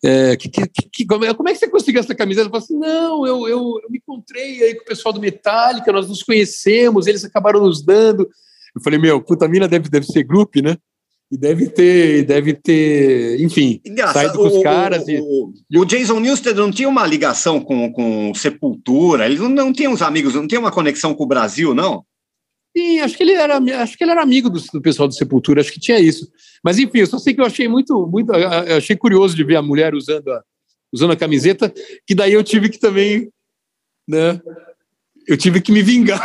É, 0.04 0.36
que, 0.36 0.50
que- 0.50 1.06
como, 1.06 1.26
é, 1.26 1.34
como 1.34 1.50
é 1.50 1.54
que 1.54 1.60
você 1.60 1.68
conseguiu 1.70 2.00
essa 2.00 2.14
camiseta? 2.16 2.48
Eu 2.48 2.52
falei 2.52 2.64
assim, 2.64 2.78
não, 2.78 3.26
eu, 3.26 3.48
eu, 3.48 3.80
eu 3.84 3.90
me 3.90 3.98
encontrei 3.98 4.64
aí 4.64 4.76
com 4.76 4.82
o 4.82 4.86
pessoal 4.86 5.14
do 5.14 5.20
Metallica, 5.22 5.92
nós 5.92 6.08
nos 6.08 6.22
conhecemos, 6.24 7.08
eles 7.08 7.24
acabaram 7.24 7.60
nos 7.62 7.84
dando. 7.84 8.28
Eu 8.76 8.82
falei, 8.84 9.00
meu, 9.00 9.22
puta, 9.22 9.46
a 9.46 9.48
mina 9.48 9.68
deve, 9.68 9.90
deve 9.90 10.06
ser 10.06 10.24
grupo, 10.24 10.62
né? 10.62 10.78
E 11.36 11.38
deve 11.38 11.68
ter, 11.68 12.24
deve 12.24 12.54
ter, 12.54 13.42
enfim, 13.42 13.82
saído 14.14 14.38
com 14.38 14.48
os 14.48 14.54
o, 14.54 14.62
caras. 14.62 15.04
o, 15.06 15.12
e, 15.12 15.20
o, 15.78 15.82
o 15.82 15.86
Jason 15.86 16.22
Newsted 16.22 16.56
não 16.56 16.72
tinha 16.72 16.88
uma 16.88 17.06
ligação 17.06 17.60
com, 17.60 17.92
com 17.92 18.34
Sepultura, 18.34 19.26
eles 19.26 19.42
não, 19.42 19.50
não 19.50 19.74
tinham 19.74 19.92
uns 19.92 20.02
amigos, 20.02 20.34
não 20.34 20.48
tinha 20.48 20.62
uma 20.62 20.72
conexão 20.72 21.14
com 21.14 21.26
o 21.26 21.28
Brasil, 21.28 21.76
não? 21.76 22.06
Sim, 22.76 23.02
acho 23.02 23.18
que 23.18 23.24
ele 23.24 23.34
era, 23.34 23.58
acho 23.82 23.98
que 23.98 24.06
ele 24.06 24.12
era 24.12 24.22
amigo 24.22 24.50
do, 24.50 24.62
do 24.62 24.82
pessoal 24.82 25.10
do 25.10 25.14
Sepultura, 25.14 25.60
acho 25.60 25.74
que 25.74 25.80
tinha 25.80 26.00
isso. 26.00 26.26
Mas 26.64 26.80
enfim, 26.80 27.00
eu 27.00 27.08
só 27.08 27.20
sei 27.20 27.34
que 27.34 27.42
eu 27.42 27.46
achei 27.46 27.68
muito, 27.68 28.08
muito, 28.08 28.32
eu 28.34 28.78
achei 28.78 28.96
curioso 28.96 29.36
de 29.36 29.44
ver 29.44 29.58
a 29.58 29.62
mulher 29.62 29.94
usando 29.94 30.32
a, 30.32 30.42
usando 30.90 31.12
a 31.12 31.18
camiseta, 31.18 31.70
que 32.08 32.16
daí 32.16 32.32
eu 32.32 32.46
tive 32.46 32.70
que 32.70 32.80
também, 32.80 33.30
né? 34.08 34.40
Eu 35.28 35.36
tive 35.36 35.60
que 35.60 35.74
me 35.74 35.84
vingar, 35.84 36.22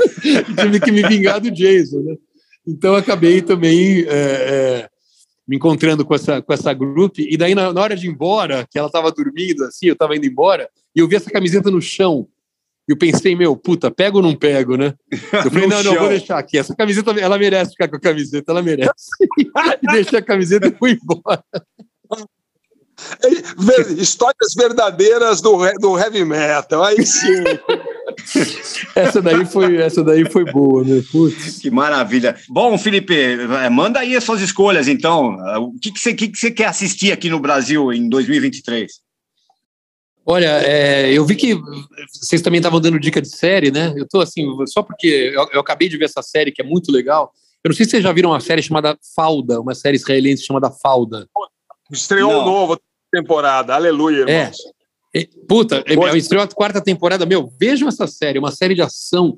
tive 0.58 0.80
que 0.80 0.90
me 0.90 1.02
vingar 1.06 1.38
do 1.38 1.50
Jason, 1.50 2.00
né? 2.00 2.16
Então 2.66 2.92
eu 2.92 2.98
acabei 2.98 3.42
também 3.42 4.02
é, 4.02 4.08
é, 4.08 4.88
me 5.46 5.56
encontrando 5.56 6.04
com 6.04 6.14
essa 6.14 6.40
com 6.40 6.52
essa 6.52 6.72
grupo 6.72 7.20
e 7.20 7.36
daí 7.36 7.54
na, 7.54 7.72
na 7.72 7.80
hora 7.80 7.96
de 7.96 8.06
ir 8.06 8.10
embora, 8.10 8.66
que 8.70 8.78
ela 8.78 8.86
estava 8.86 9.10
dormindo 9.10 9.64
assim, 9.64 9.86
eu 9.86 9.94
estava 9.94 10.16
indo 10.16 10.26
embora 10.26 10.68
e 10.94 11.00
eu 11.00 11.08
vi 11.08 11.16
essa 11.16 11.30
camiseta 11.30 11.70
no 11.70 11.80
chão. 11.80 12.28
E 12.88 12.92
eu 12.92 12.98
pensei, 12.98 13.36
meu, 13.36 13.56
puta, 13.56 13.92
pego 13.92 14.18
ou 14.18 14.22
não 14.24 14.34
pego, 14.34 14.76
né? 14.76 14.94
Eu 15.10 15.50
falei, 15.50 15.66
não, 15.68 15.82
não, 15.82 15.92
chão. 15.92 16.00
vou 16.00 16.08
deixar 16.08 16.38
aqui. 16.38 16.58
Essa 16.58 16.74
camiseta, 16.74 17.12
ela 17.12 17.38
merece 17.38 17.70
ficar 17.72 17.88
com 17.88 17.96
a 17.96 18.00
camiseta, 18.00 18.50
ela 18.50 18.62
merece. 18.62 19.10
e 19.38 19.92
deixei 19.92 20.18
a 20.18 20.22
camiseta 20.22 20.66
e 20.66 20.72
fui 20.72 20.98
embora. 21.00 21.44
Ver- 23.58 23.98
Histórias 23.98 24.54
verdadeiras 24.56 25.40
do, 25.40 25.58
do 25.78 25.98
heavy 25.98 26.24
metal. 26.24 26.82
Aí 26.84 27.04
sim. 27.04 27.42
Essa 28.94 29.22
daí 29.22 29.46
foi, 29.46 29.76
essa 29.76 30.04
daí 30.04 30.30
foi 30.30 30.44
boa, 30.44 30.84
né? 30.84 31.02
Putz. 31.10 31.58
Que 31.60 31.70
maravilha. 31.70 32.36
Bom, 32.48 32.76
Felipe, 32.76 33.14
eh, 33.14 33.70
manda 33.70 34.00
aí 34.00 34.14
as 34.14 34.22
suas 34.24 34.40
escolhas, 34.42 34.86
então. 34.86 35.38
Ah, 35.40 35.58
O 35.58 35.72
que, 35.80 35.90
que, 35.90 35.98
você, 35.98 36.12
que, 36.12 36.28
que 36.28 36.36
você 36.38 36.50
quer 36.50 36.66
assistir 36.66 37.10
aqui 37.10 37.30
no 37.30 37.40
Brasil 37.40 37.90
em 37.92 38.08
2023? 38.08 38.92
Olha, 40.26 40.60
é, 40.62 41.10
eu 41.12 41.24
vi 41.24 41.34
que 41.34 41.58
vocês 42.12 42.42
também 42.42 42.58
estavam 42.58 42.80
dando 42.80 43.00
dica 43.00 43.20
de 43.20 43.28
série, 43.28 43.70
né? 43.70 43.92
Eu 43.96 44.06
tô 44.06 44.20
assim, 44.20 44.46
só 44.66 44.82
porque 44.82 45.32
eu, 45.34 45.48
eu 45.52 45.60
acabei 45.60 45.88
de 45.88 45.96
ver 45.96 46.04
essa 46.04 46.22
série 46.22 46.52
que 46.52 46.62
é 46.62 46.64
muito 46.64 46.92
legal. 46.92 47.32
Eu 47.64 47.70
não 47.70 47.74
sei 47.76 47.84
se 47.86 47.92
vocês 47.92 48.02
já 48.02 48.12
viram 48.12 48.30
uma 48.30 48.40
série 48.40 48.62
chamada 48.62 48.96
Falda, 49.16 49.60
uma 49.60 49.74
série 49.74 49.96
israelense 49.96 50.44
chamada 50.44 50.70
Falda. 50.70 51.26
Estreou 51.90 52.30
Não. 52.32 52.42
um 52.42 52.44
novo 52.44 52.80
temporada. 53.12 53.74
Aleluia, 53.74 54.24
É. 54.26 54.38
irmãos. 54.40 54.56
É, 55.14 55.28
Puta, 55.46 55.84
é, 55.86 55.92
é, 55.94 56.16
estreou 56.16 56.42
a 56.42 56.48
quarta 56.48 56.80
temporada. 56.80 57.26
Meu, 57.26 57.52
vejam 57.60 57.86
essa 57.86 58.06
série, 58.06 58.38
uma 58.38 58.50
série 58.50 58.74
de 58.74 58.80
ação 58.82 59.36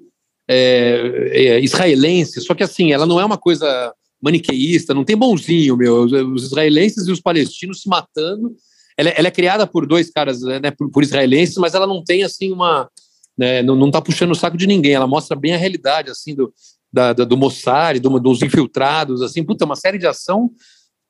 é, 0.49 1.31
é, 1.33 1.61
israelense, 1.61 2.41
só 2.41 2.55
que 2.55 2.63
assim, 2.63 2.93
ela 2.93 3.07
não 3.07 3.19
é 3.21 3.25
uma 3.25 3.37
coisa 3.39 3.93
maniqueísta, 4.23 4.95
não 4.95 5.05
tem 5.05 5.17
bonzinho, 5.17 5.77
meu. 5.77 6.05
Os, 6.05 6.45
israelenses 6.45 7.07
e 7.09 7.13
os 7.13 7.21
palestinos 7.21 7.83
se 7.83 7.89
matando. 7.89 8.55
Ela, 8.97 9.09
é- 9.11 9.15
ela 9.19 9.29
é 9.29 9.31
criada 9.33 9.67
por 9.67 9.85
dois 9.87 10.11
caras, 10.11 10.41
né, 10.43 10.71
por, 10.71 10.89
por 10.91 11.03
israelenses, 11.03 11.57
mas 11.57 11.75
ela 11.75 11.87
não 11.87 12.03
tem 12.05 12.23
assim 12.23 12.53
uma. 12.53 12.89
né, 13.37 13.61
não, 13.63 13.75
não 13.75 13.91
tá 13.91 14.01
puxando 14.01 14.31
o 14.31 14.35
saco 14.37 14.57
de 14.57 14.67
ninguém, 14.69 14.93
ela 14.93 15.09
mostra 15.09 15.35
bem 15.37 15.53
a 15.55 15.59
realidade, 15.59 16.09
assim, 16.09 16.35
do, 16.37 16.55
da, 16.93 17.13
da- 17.13 17.25
do 17.25 17.37
Mossad, 17.37 17.99
do- 17.99 18.21
dos 18.21 18.41
infiltrados, 18.43 19.21
assim, 19.23 19.43
puta, 19.43 19.65
uma 19.65 19.75
série 19.75 19.99
de 19.99 20.07
ação 20.07 20.53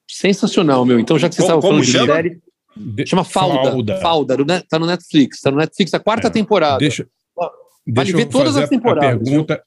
sensacional, 0.08 0.84
meu. 0.86 0.98
Então, 0.98 1.18
já 1.18 1.28
que 1.28 1.34
vocês 1.34 1.46
Como- 1.46 1.58
estavam 1.58 1.62
falando 1.62 1.84
como 1.84 1.84
de 1.84 2.32
chama? 2.32 2.40
Chama 3.06 3.24
Falda. 3.24 3.70
Falda. 3.70 3.96
Falda. 4.00 4.36
do 4.36 4.44
Net- 4.44 4.66
tá 4.68 4.78
no 4.78 4.86
Netflix. 4.86 5.40
Tá 5.40 5.50
no 5.50 5.56
Netflix, 5.58 5.94
a 5.94 6.00
quarta 6.00 6.30
temporada. 6.30 6.78
Deixa, 6.78 7.06
Vale 7.36 7.52
deixa 7.86 8.12
eu 8.12 8.16
ver 8.18 8.26
todas 8.26 8.48
fazer 8.52 8.64
as 8.64 8.70
temporadas. 8.70 9.20
A 9.20 9.24
pergunta, 9.24 9.62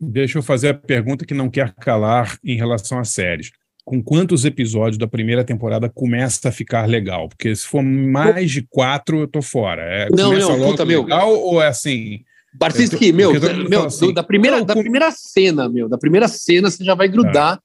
deixa 0.00 0.38
eu 0.38 0.42
fazer 0.42 0.68
a 0.68 0.74
pergunta 0.74 1.24
que 1.26 1.34
não 1.34 1.50
quer 1.50 1.74
calar 1.74 2.38
em 2.44 2.56
relação 2.56 2.98
às 2.98 3.10
séries. 3.10 3.50
Com 3.84 4.02
quantos 4.02 4.44
episódios 4.44 4.98
da 4.98 5.08
primeira 5.08 5.42
temporada 5.42 5.88
começa 5.88 6.48
a 6.48 6.52
ficar 6.52 6.86
legal? 6.88 7.28
Porque 7.28 7.54
se 7.56 7.66
for 7.66 7.82
mais 7.82 8.50
de 8.50 8.62
quatro, 8.62 9.20
eu 9.20 9.26
tô 9.26 9.42
fora. 9.42 9.82
É, 9.82 10.08
Não, 10.10 10.32
não, 10.32 10.56
logo 10.58 10.70
puta, 10.72 10.84
meu. 10.84 11.02
legal 11.02 11.32
ou 11.32 11.60
é 11.60 11.66
assim? 11.68 12.20
Barcinski, 12.54 13.12
meu, 13.12 13.32
meu 13.68 13.86
assim, 13.86 14.06
do- 14.06 14.12
da, 14.12 14.22
primeira, 14.22 14.58
não, 14.58 14.64
da 14.66 14.74
com- 14.74 14.80
primeira 14.80 15.10
cena, 15.12 15.68
meu, 15.68 15.88
da 15.88 15.96
primeira 15.98 16.28
cena 16.28 16.70
você 16.70 16.84
já 16.84 16.94
vai 16.94 17.08
grudar. 17.08 17.60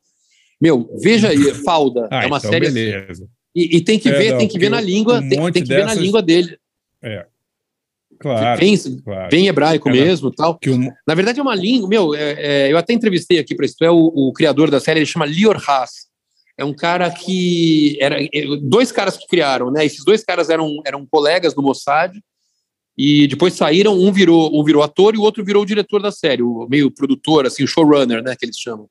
Meu, 0.62 0.90
veja 1.02 1.30
aí, 1.30 1.54
Falda. 1.64 2.08
Ah, 2.12 2.24
é 2.24 2.28
uma 2.28 2.38
então 2.38 2.50
série. 2.50 2.68
assim. 2.68 3.28
E, 3.56 3.78
e 3.78 3.82
tem 3.82 3.98
que 3.98 4.10
É, 4.10 4.12
ver, 4.12 4.32
não, 4.32 4.38
tem 4.40 4.48
que 4.48 4.60
ver 4.60 4.70
na 4.70 4.82
língua, 4.82 5.20
um 5.20 5.30
tem, 5.30 5.52
tem 5.52 5.64
que 5.64 5.70
ver 5.70 5.80
na 5.82 5.86
dessas- 5.88 6.04
língua 6.04 6.22
dele. 6.22 6.58
É. 7.02 7.26
Claro. 8.20 8.60
Bem, 8.60 8.78
claro. 9.04 9.30
bem 9.30 9.48
hebraico 9.48 9.90
É, 9.90 9.92
mesmo 9.92 10.32
tal. 10.32 10.60
O- 10.66 10.94
Na 11.08 11.14
verdade, 11.16 11.40
é 11.40 11.44
uma 11.44 11.56
língua. 11.56 11.88
Meu, 11.90 12.14
é- 12.16 12.68
é, 12.68 12.72
eu 12.72 12.78
até 12.78 12.94
entrevistei 12.94 13.40
aqui 13.40 13.54
para 13.56 13.66
isso. 13.66 13.76
É 13.82 13.92
o, 13.92 13.98
o 13.98 14.32
criador 14.34 14.70
da 14.72 14.80
série, 14.80 15.00
ele 15.00 15.06
chama 15.06 15.26
Lior 15.26 15.62
Haas. 15.70 16.08
É 16.58 16.64
um 16.64 16.74
cara 16.74 17.10
que. 17.12 17.98
Era, 18.02 18.22
é, 18.24 18.30
dois 18.62 18.92
caras 18.92 19.18
que 19.18 19.28
criaram, 19.28 19.70
né? 19.72 19.86
Esses 19.86 20.04
dois 20.06 20.24
caras 20.24 20.50
eram, 20.50 20.82
eram 20.86 21.06
colegas 21.06 21.54
do 21.54 21.62
Mossad. 21.62 22.14
E 22.98 23.28
depois 23.28 23.54
saíram, 23.54 23.94
um 24.00 24.10
virou, 24.10 24.58
um 24.58 24.64
virou 24.64 24.82
ator 24.82 25.14
e 25.16 25.18
o 25.18 25.22
outro 25.22 25.44
virou 25.44 25.64
o 25.64 25.66
diretor 25.66 26.02
da 26.02 26.12
série, 26.14 26.42
o 26.42 26.66
meio 26.70 26.90
produtor, 26.90 27.46
assim, 27.46 27.62
o 27.62 27.68
showrunner, 27.68 28.24
né, 28.24 28.38
que 28.40 28.46
eles 28.46 28.58
chamam. 28.58 28.88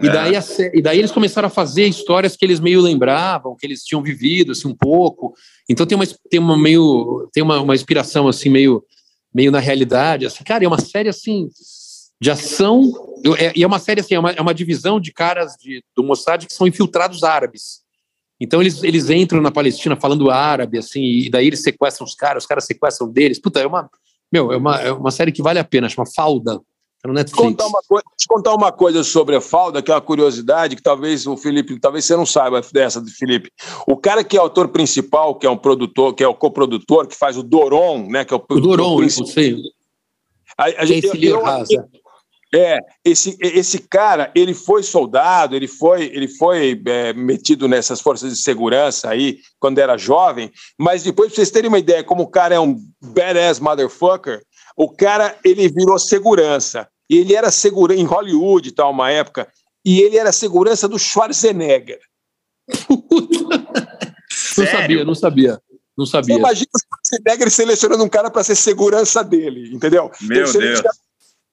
E 0.00 0.06
É. 0.06 0.12
daí, 0.12 0.36
a 0.36 0.42
e 0.74 0.80
daí 0.82 0.98
eles 0.98 1.10
começaram 1.10 1.46
a 1.48 1.50
fazer 1.50 1.86
histórias 1.86 2.36
que 2.36 2.44
eles 2.44 2.60
meio 2.60 2.80
lembravam, 2.80 3.56
que 3.58 3.66
eles 3.66 3.82
tinham 3.82 4.02
vivido, 4.02 4.52
assim, 4.52 4.68
um 4.68 4.74
pouco. 4.74 5.34
Então 5.68 5.84
tem 5.86 5.96
uma, 5.96 6.06
tem 6.30 6.38
uma 6.40 6.56
meio, 6.56 7.28
tem 7.32 7.42
uma, 7.42 7.60
uma 7.60 7.74
inspiração, 7.74 8.28
assim, 8.28 8.48
meio, 8.48 8.84
meio 9.34 9.50
na 9.50 9.58
realidade, 9.58 10.24
assim. 10.26 10.44
Cara, 10.44 10.64
é 10.64 10.68
uma 10.68 10.80
série, 10.80 11.08
assim, 11.08 11.48
de 12.20 12.30
ação. 12.30 12.92
é- 13.38 13.52
E 13.56 13.62
é 13.62 13.66
uma 13.66 13.78
série 13.78 14.00
assim, 14.00 14.14
é 14.14 14.18
uma, 14.18 14.30
é 14.30 14.40
uma 14.40 14.54
divisão 14.54 15.00
de 15.00 15.12
caras 15.12 15.54
de, 15.60 15.82
do 15.96 16.04
Mossad 16.04 16.46
que 16.46 16.52
são 16.54 16.66
infiltrados 16.66 17.22
árabes. 17.24 17.80
Então 18.40 18.60
eles, 18.60 18.82
eles 18.84 19.10
entram 19.10 19.40
na 19.40 19.50
Palestina 19.50 19.96
falando 19.96 20.30
árabe, 20.30 20.78
assim, 20.78 21.02
e 21.02 21.28
daí 21.28 21.48
eles 21.48 21.60
sequestram 21.62 22.06
os 22.06 22.14
caras, 22.14 22.44
os 22.44 22.46
caras 22.46 22.64
sequestram 22.64 23.10
deles. 23.10 23.40
Puta, 23.40 23.58
é 23.58 23.66
uma, 23.66 23.90
meu, 24.32 24.52
é 24.52 24.56
uma, 24.56 24.76
é 24.80 24.92
uma 24.92 25.10
série 25.10 25.32
que 25.32 25.42
vale 25.42 25.58
a 25.58 25.64
pena, 25.64 25.88
chama 25.88 26.06
Falda. 26.14 26.60
Tá 27.00 27.08
no 27.08 27.14
Netflix. 27.14 27.42
Contar 27.44 27.66
uma 27.66 27.80
coisa, 27.86 28.04
deixa 28.08 28.26
eu 28.28 28.36
contar 28.36 28.54
uma 28.54 28.72
coisa 28.72 29.04
sobre 29.04 29.36
a 29.36 29.40
Falda, 29.40 29.80
que 29.80 29.90
é 29.90 29.94
uma 29.94 30.00
curiosidade, 30.00 30.74
que 30.74 30.82
talvez 30.82 31.26
o 31.26 31.36
Felipe, 31.36 31.78
talvez 31.78 32.04
você 32.04 32.16
não 32.16 32.26
saiba 32.26 32.60
dessa 32.72 33.00
do 33.00 33.10
Felipe. 33.10 33.50
O 33.86 33.96
cara 33.96 34.24
que 34.24 34.36
é 34.36 34.40
autor 34.40 34.68
principal, 34.68 35.36
que 35.36 35.46
é 35.46 35.50
um 35.50 35.56
produtor, 35.56 36.12
que 36.14 36.24
é 36.24 36.28
o 36.28 36.34
coprodutor, 36.34 37.06
que 37.06 37.14
faz 37.16 37.36
o 37.36 37.42
Doron, 37.42 38.08
né? 38.08 38.24
Que 38.24 38.34
é 38.34 38.36
o, 38.36 38.42
O 38.50 38.60
Doron, 38.60 38.92
eu 38.94 38.96
principal. 38.98 39.26
não 39.26 39.32
sei. 39.32 39.56
A, 40.56 40.64
a 40.64 40.84
gente, 40.84 41.06
Esse 41.06 41.24
eu- 41.26 41.40
eu- 41.40 41.88
é, 42.54 42.78
esse, 43.04 43.36
esse 43.40 43.78
cara, 43.78 44.32
ele 44.34 44.54
foi 44.54 44.82
soldado, 44.82 45.54
ele 45.54 45.68
foi, 45.68 46.04
ele 46.06 46.26
foi 46.26 46.80
é, 46.86 47.12
metido 47.12 47.68
nessas 47.68 48.00
forças 48.00 48.32
de 48.32 48.38
segurança 48.42 49.10
aí 49.10 49.38
quando 49.60 49.78
era 49.78 49.98
jovem, 49.98 50.50
mas 50.78 51.02
depois, 51.02 51.28
pra 51.28 51.36
vocês 51.36 51.50
terem 51.50 51.68
uma 51.68 51.78
ideia, 51.78 52.02
como 52.02 52.22
o 52.22 52.26
cara 52.30 52.54
é 52.54 52.58
um 52.60 52.80
badass 53.02 53.60
motherfucker, 53.60 54.40
o 54.78 54.88
cara, 54.88 55.36
ele 55.44 55.68
virou 55.68 55.98
segurança. 55.98 56.88
E 57.10 57.16
ele 57.16 57.34
era 57.34 57.50
segurança 57.50 58.00
em 58.00 58.04
Hollywood 58.04 58.68
e 58.68 58.72
tal, 58.72 58.92
uma 58.92 59.10
época, 59.10 59.50
e 59.84 60.00
ele 60.00 60.16
era 60.16 60.30
segurança 60.30 60.86
do 60.86 60.98
Schwarzenegger. 60.98 61.98
Não 64.58 64.66
sabia, 64.66 65.04
não 65.04 65.14
sabia. 65.14 65.60
Não 65.96 66.04
Você 66.04 66.12
sabia. 66.12 66.36
imagina 66.36 66.68
o 66.74 66.78
Schwarzenegger 66.78 67.50
selecionando 67.50 68.04
um 68.04 68.08
cara 68.08 68.30
para 68.30 68.44
ser 68.44 68.54
segurança 68.56 69.24
dele, 69.24 69.74
entendeu? 69.74 70.10
Meu 70.20 70.46
Então, 70.46 70.60
Deus. 70.60 70.82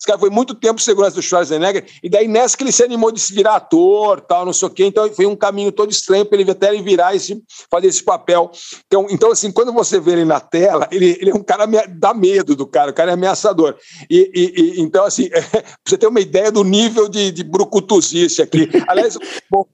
Esse 0.06 0.11
cara, 0.11 0.19
foi 0.19 0.30
muito 0.30 0.53
tempo 0.53 0.80
segurança 0.80 1.15
do 1.15 1.22
Schwarzenegger, 1.22 1.84
e 2.03 2.07
daí 2.07 2.27
nessa 2.27 2.56
que 2.56 2.64
ele 2.64 2.72
se 2.72 2.84
animou 2.84 3.11
de 3.11 3.19
se 3.19 3.34
virar 3.34 3.56
ator, 3.56 4.22
tal, 4.22 4.45
não 4.45 4.53
sei 4.53 4.68
o 4.68 4.72
quê, 4.72 4.86
então 4.86 5.11
foi 5.11 5.26
um 5.26 5.36
caminho 5.36 5.72
todo 5.72 5.90
estranho 5.91 6.23
para 6.23 6.40
ele 6.40 6.52
até 6.52 6.72
ele 6.72 6.84
virar 6.84 7.15
esse, 7.15 7.41
fazer 7.72 7.88
esse 7.88 8.03
papel. 8.03 8.52
Então, 8.86 9.07
então, 9.10 9.32
assim, 9.32 9.52
quando 9.52 9.73
você 9.73 9.99
vê 9.99 10.11
ele 10.11 10.26
na 10.26 10.40
tela, 10.40 10.88
ele, 10.91 11.18
ele 11.19 11.32
é 11.32 11.34
um 11.34 11.41
cara, 11.41 11.65
dá 11.90 12.14
medo 12.14 12.56
do 12.56 12.68
cara, 12.68 12.91
o 12.91 12.94
cara 12.94 13.10
é 13.10 13.14
ameaçador. 13.15 13.76
E, 14.07 14.30
e- 14.36 14.61
e- 14.61 14.82
então, 14.82 15.03
assim, 15.06 15.27
pra 15.52 15.64
você 15.88 15.98
ter 15.98 16.06
uma 16.07 16.19
ideia 16.22 16.52
do 16.52 16.64
nível 16.64 17.10
de, 17.10 17.32
de 17.32 17.44
brucutuzice 17.44 18.44
aqui. 18.44 18.69
Aliás, 18.88 19.15
o- 19.52 19.65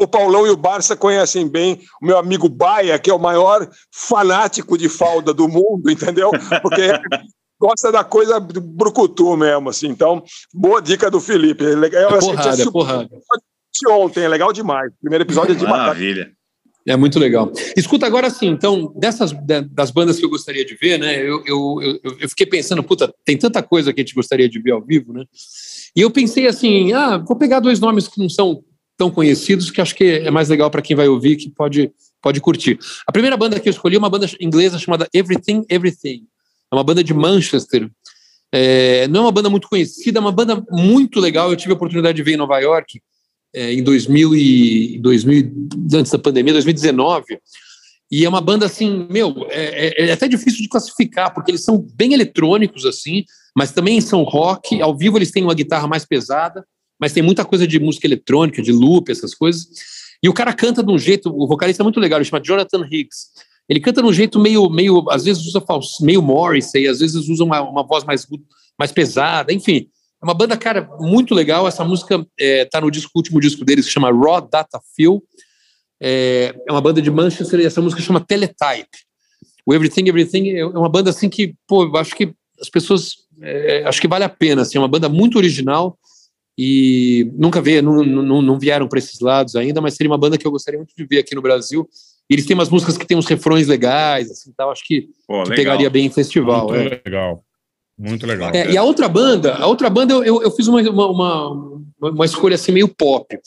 o 0.00 0.08
Paulão 0.08 0.46
e 0.48 0.50
o 0.50 0.56
Barça 0.56 0.96
conhecem 0.96 1.46
bem 1.46 1.80
o 2.02 2.06
meu 2.06 2.18
amigo 2.18 2.48
Baia, 2.48 2.98
que 2.98 3.08
é 3.10 3.14
o 3.14 3.20
maior 3.20 3.68
fanático 3.92 4.76
de 4.76 4.88
falda 4.88 5.32
do 5.32 5.46
mundo, 5.46 5.88
entendeu? 5.88 6.32
Porque 6.60 6.90
gosta 7.60 7.90
da 7.92 8.04
coisa 8.04 8.38
do 8.40 8.60
brucutu 8.60 9.36
mesmo, 9.36 9.68
assim. 9.68 9.88
Então, 9.88 10.22
boa 10.52 10.80
dica 10.80 11.10
do 11.10 11.20
Felipe. 11.20 11.64
É 11.64 11.74
legal. 11.74 12.14
É 12.14 12.18
porrada, 12.18 12.62
é 12.62 12.70
porrada. 12.70 13.10
ontem, 13.88 14.24
é 14.24 14.28
legal 14.28 14.52
demais. 14.52 14.90
O 14.92 15.00
primeiro 15.00 15.24
episódio 15.24 15.52
é 15.52 15.54
de 15.54 15.64
matar. 15.64 15.78
Maravilha. 15.78 16.30
É 16.88 16.96
muito 16.96 17.18
legal. 17.18 17.52
Escuta, 17.76 18.06
agora 18.06 18.30
sim, 18.30 18.46
então, 18.46 18.92
dessas 18.96 19.32
da- 19.32 19.60
das 19.60 19.90
bandas 19.90 20.20
que 20.20 20.24
eu 20.24 20.30
gostaria 20.30 20.64
de 20.64 20.76
ver, 20.76 20.98
né? 20.98 21.20
Eu, 21.20 21.42
eu, 21.44 21.80
eu, 22.04 22.16
eu 22.20 22.28
fiquei 22.28 22.46
pensando, 22.46 22.80
puta, 22.82 23.12
tem 23.24 23.36
tanta 23.36 23.60
coisa 23.60 23.92
que 23.92 24.00
a 24.00 24.04
gente 24.04 24.14
gostaria 24.14 24.48
de 24.48 24.60
ver 24.60 24.70
ao 24.70 24.80
vivo, 24.80 25.12
né? 25.12 25.24
E 25.96 26.00
eu 26.00 26.10
pensei 26.12 26.46
assim, 26.46 26.92
ah, 26.92 27.18
vou 27.18 27.36
pegar 27.36 27.58
dois 27.58 27.80
nomes 27.80 28.06
que 28.06 28.20
não 28.20 28.28
são 28.28 28.62
tão 28.96 29.10
conhecidos, 29.10 29.70
que 29.70 29.80
acho 29.80 29.96
que 29.96 30.04
é 30.04 30.30
mais 30.30 30.48
legal 30.48 30.70
para 30.70 30.80
quem 30.80 30.94
vai 30.96 31.08
ouvir, 31.08 31.36
que 31.36 31.50
pode, 31.50 31.90
pode 32.22 32.40
curtir. 32.40 32.78
A 33.04 33.10
primeira 33.10 33.36
banda 33.36 33.58
que 33.58 33.68
eu 33.68 33.72
escolhi 33.72 33.96
é 33.96 33.98
uma 33.98 34.08
banda 34.08 34.26
inglesa 34.40 34.78
chamada 34.78 35.08
Everything 35.12 35.64
Everything. 35.68 36.22
É 36.72 36.76
uma 36.76 36.84
banda 36.84 37.02
de 37.02 37.14
Manchester. 37.14 37.90
É, 38.52 39.06
não 39.08 39.20
é 39.20 39.24
uma 39.24 39.32
banda 39.32 39.50
muito 39.50 39.68
conhecida, 39.68 40.18
é 40.18 40.20
uma 40.20 40.32
banda 40.32 40.64
muito 40.70 41.20
legal. 41.20 41.50
Eu 41.50 41.56
tive 41.56 41.72
a 41.72 41.76
oportunidade 41.76 42.16
de 42.16 42.22
ver 42.22 42.32
em 42.34 42.36
Nova 42.36 42.58
York 42.58 43.00
é, 43.54 43.72
em 43.72 43.82
2000 43.82 44.34
e 44.34 44.98
2000, 44.98 45.52
antes 45.94 46.12
da 46.12 46.18
pandemia, 46.18 46.52
2019. 46.52 47.38
E 48.10 48.24
é 48.24 48.28
uma 48.28 48.40
banda 48.40 48.66
assim, 48.66 49.06
meu, 49.10 49.46
é, 49.50 50.04
é- 50.04 50.08
é 50.08 50.12
até 50.12 50.28
difícil 50.28 50.62
de 50.62 50.68
classificar, 50.68 51.34
porque 51.34 51.50
eles 51.50 51.64
são 51.64 51.84
bem 51.94 52.12
eletrônicos, 52.12 52.84
assim, 52.86 53.24
mas 53.56 53.72
também 53.72 54.00
são 54.00 54.22
rock. 54.22 54.80
Ao 54.80 54.96
vivo 54.96 55.18
eles 55.18 55.30
têm 55.30 55.42
uma 55.42 55.54
guitarra 55.54 55.88
mais 55.88 56.04
pesada, 56.04 56.64
mas 57.00 57.12
tem 57.12 57.22
muita 57.22 57.44
coisa 57.44 57.66
de 57.66 57.80
música 57.80 58.06
eletrônica, 58.06 58.62
de 58.62 58.72
loop, 58.72 59.10
essas 59.10 59.34
coisas. 59.34 59.66
E 60.22 60.28
o 60.28 60.32
cara 60.32 60.52
canta 60.52 60.82
de 60.82 60.92
um 60.92 60.98
jeito, 60.98 61.30
o 61.30 61.48
vocalista 61.48 61.82
é 61.82 61.84
muito 61.84 61.98
legal, 61.98 62.18
ele 62.18 62.24
chama 62.24 62.42
Jonathan 62.42 62.86
Higgs. 62.88 63.28
Ele 63.68 63.80
canta 63.80 64.00
de 64.00 64.08
um 64.08 64.12
jeito 64.12 64.38
meio, 64.38 64.70
meio 64.70 65.04
às 65.10 65.24
vezes 65.24 65.44
usa 65.46 65.62
meio 66.00 66.22
Morrissey, 66.22 66.86
às 66.86 67.00
vezes 67.00 67.28
usa 67.28 67.42
uma, 67.42 67.60
uma 67.62 67.82
voz 67.84 68.04
mais, 68.04 68.26
mais 68.78 68.92
pesada, 68.92 69.52
enfim. 69.52 69.88
É 70.22 70.24
uma 70.24 70.34
banda, 70.34 70.56
cara, 70.56 70.88
muito 70.98 71.34
legal. 71.34 71.66
Essa 71.66 71.84
música 71.84 72.26
está 72.38 72.80
no 72.80 72.90
disco, 72.90 73.10
último 73.14 73.40
disco 73.40 73.64
deles, 73.64 73.86
que 73.86 73.92
chama 73.92 74.10
Raw 74.10 74.40
Data 74.40 74.80
Feel. 74.94 75.22
É, 76.00 76.54
é 76.66 76.72
uma 76.72 76.80
banda 76.80 77.02
de 77.02 77.10
Manchester 77.10 77.60
e 77.60 77.66
essa 77.66 77.80
música 77.80 78.02
chama 78.02 78.20
Teletype. 78.20 79.06
O 79.66 79.74
Everything 79.74 80.08
Everything 80.08 80.50
é 80.50 80.64
uma 80.64 80.88
banda 80.88 81.10
assim 81.10 81.28
que, 81.28 81.54
pô, 81.66 81.84
eu 81.84 81.96
acho 81.96 82.14
que 82.14 82.32
as 82.60 82.70
pessoas, 82.70 83.14
é, 83.42 83.82
acho 83.84 84.00
que 84.00 84.08
vale 84.08 84.24
a 84.24 84.28
pena, 84.28 84.62
assim, 84.62 84.78
é 84.78 84.80
uma 84.80 84.88
banda 84.88 85.08
muito 85.08 85.36
original 85.36 85.98
e 86.56 87.30
nunca 87.34 87.60
vê, 87.60 87.82
não, 87.82 88.02
não, 88.02 88.40
não 88.40 88.58
vieram 88.58 88.88
para 88.88 88.98
esses 88.98 89.20
lados 89.20 89.56
ainda, 89.56 89.80
mas 89.80 89.94
seria 89.94 90.10
uma 90.10 90.18
banda 90.18 90.38
que 90.38 90.46
eu 90.46 90.50
gostaria 90.50 90.78
muito 90.78 90.94
de 90.96 91.04
ver 91.04 91.18
aqui 91.18 91.34
no 91.34 91.42
Brasil. 91.42 91.86
E 92.28 92.34
eles 92.34 92.46
têm 92.46 92.54
umas 92.54 92.68
músicas 92.68 92.96
que 92.98 93.06
têm 93.06 93.16
uns 93.16 93.26
refrões 93.26 93.68
legais, 93.68 94.30
assim, 94.30 94.52
tal, 94.56 94.70
acho 94.70 94.84
que, 94.84 95.08
Pô, 95.26 95.44
que 95.44 95.54
pegaria 95.54 95.88
bem 95.88 96.06
em 96.06 96.10
festival. 96.10 96.68
Muito 96.68 96.94
é. 96.94 97.00
legal. 97.04 97.44
Muito 97.98 98.26
legal. 98.26 98.50
É, 98.52 98.70
e 98.70 98.76
a 98.76 98.82
outra 98.82 99.08
banda, 99.08 99.54
a 99.54 99.66
outra 99.66 99.88
banda 99.88 100.12
eu, 100.12 100.24
eu, 100.24 100.42
eu 100.42 100.50
fiz 100.50 100.66
uma, 100.66 100.80
uma, 100.82 101.08
uma, 101.08 102.10
uma 102.10 102.24
escolha 102.24 102.56
assim 102.56 102.72
meio 102.72 102.88
pop. 102.88 103.38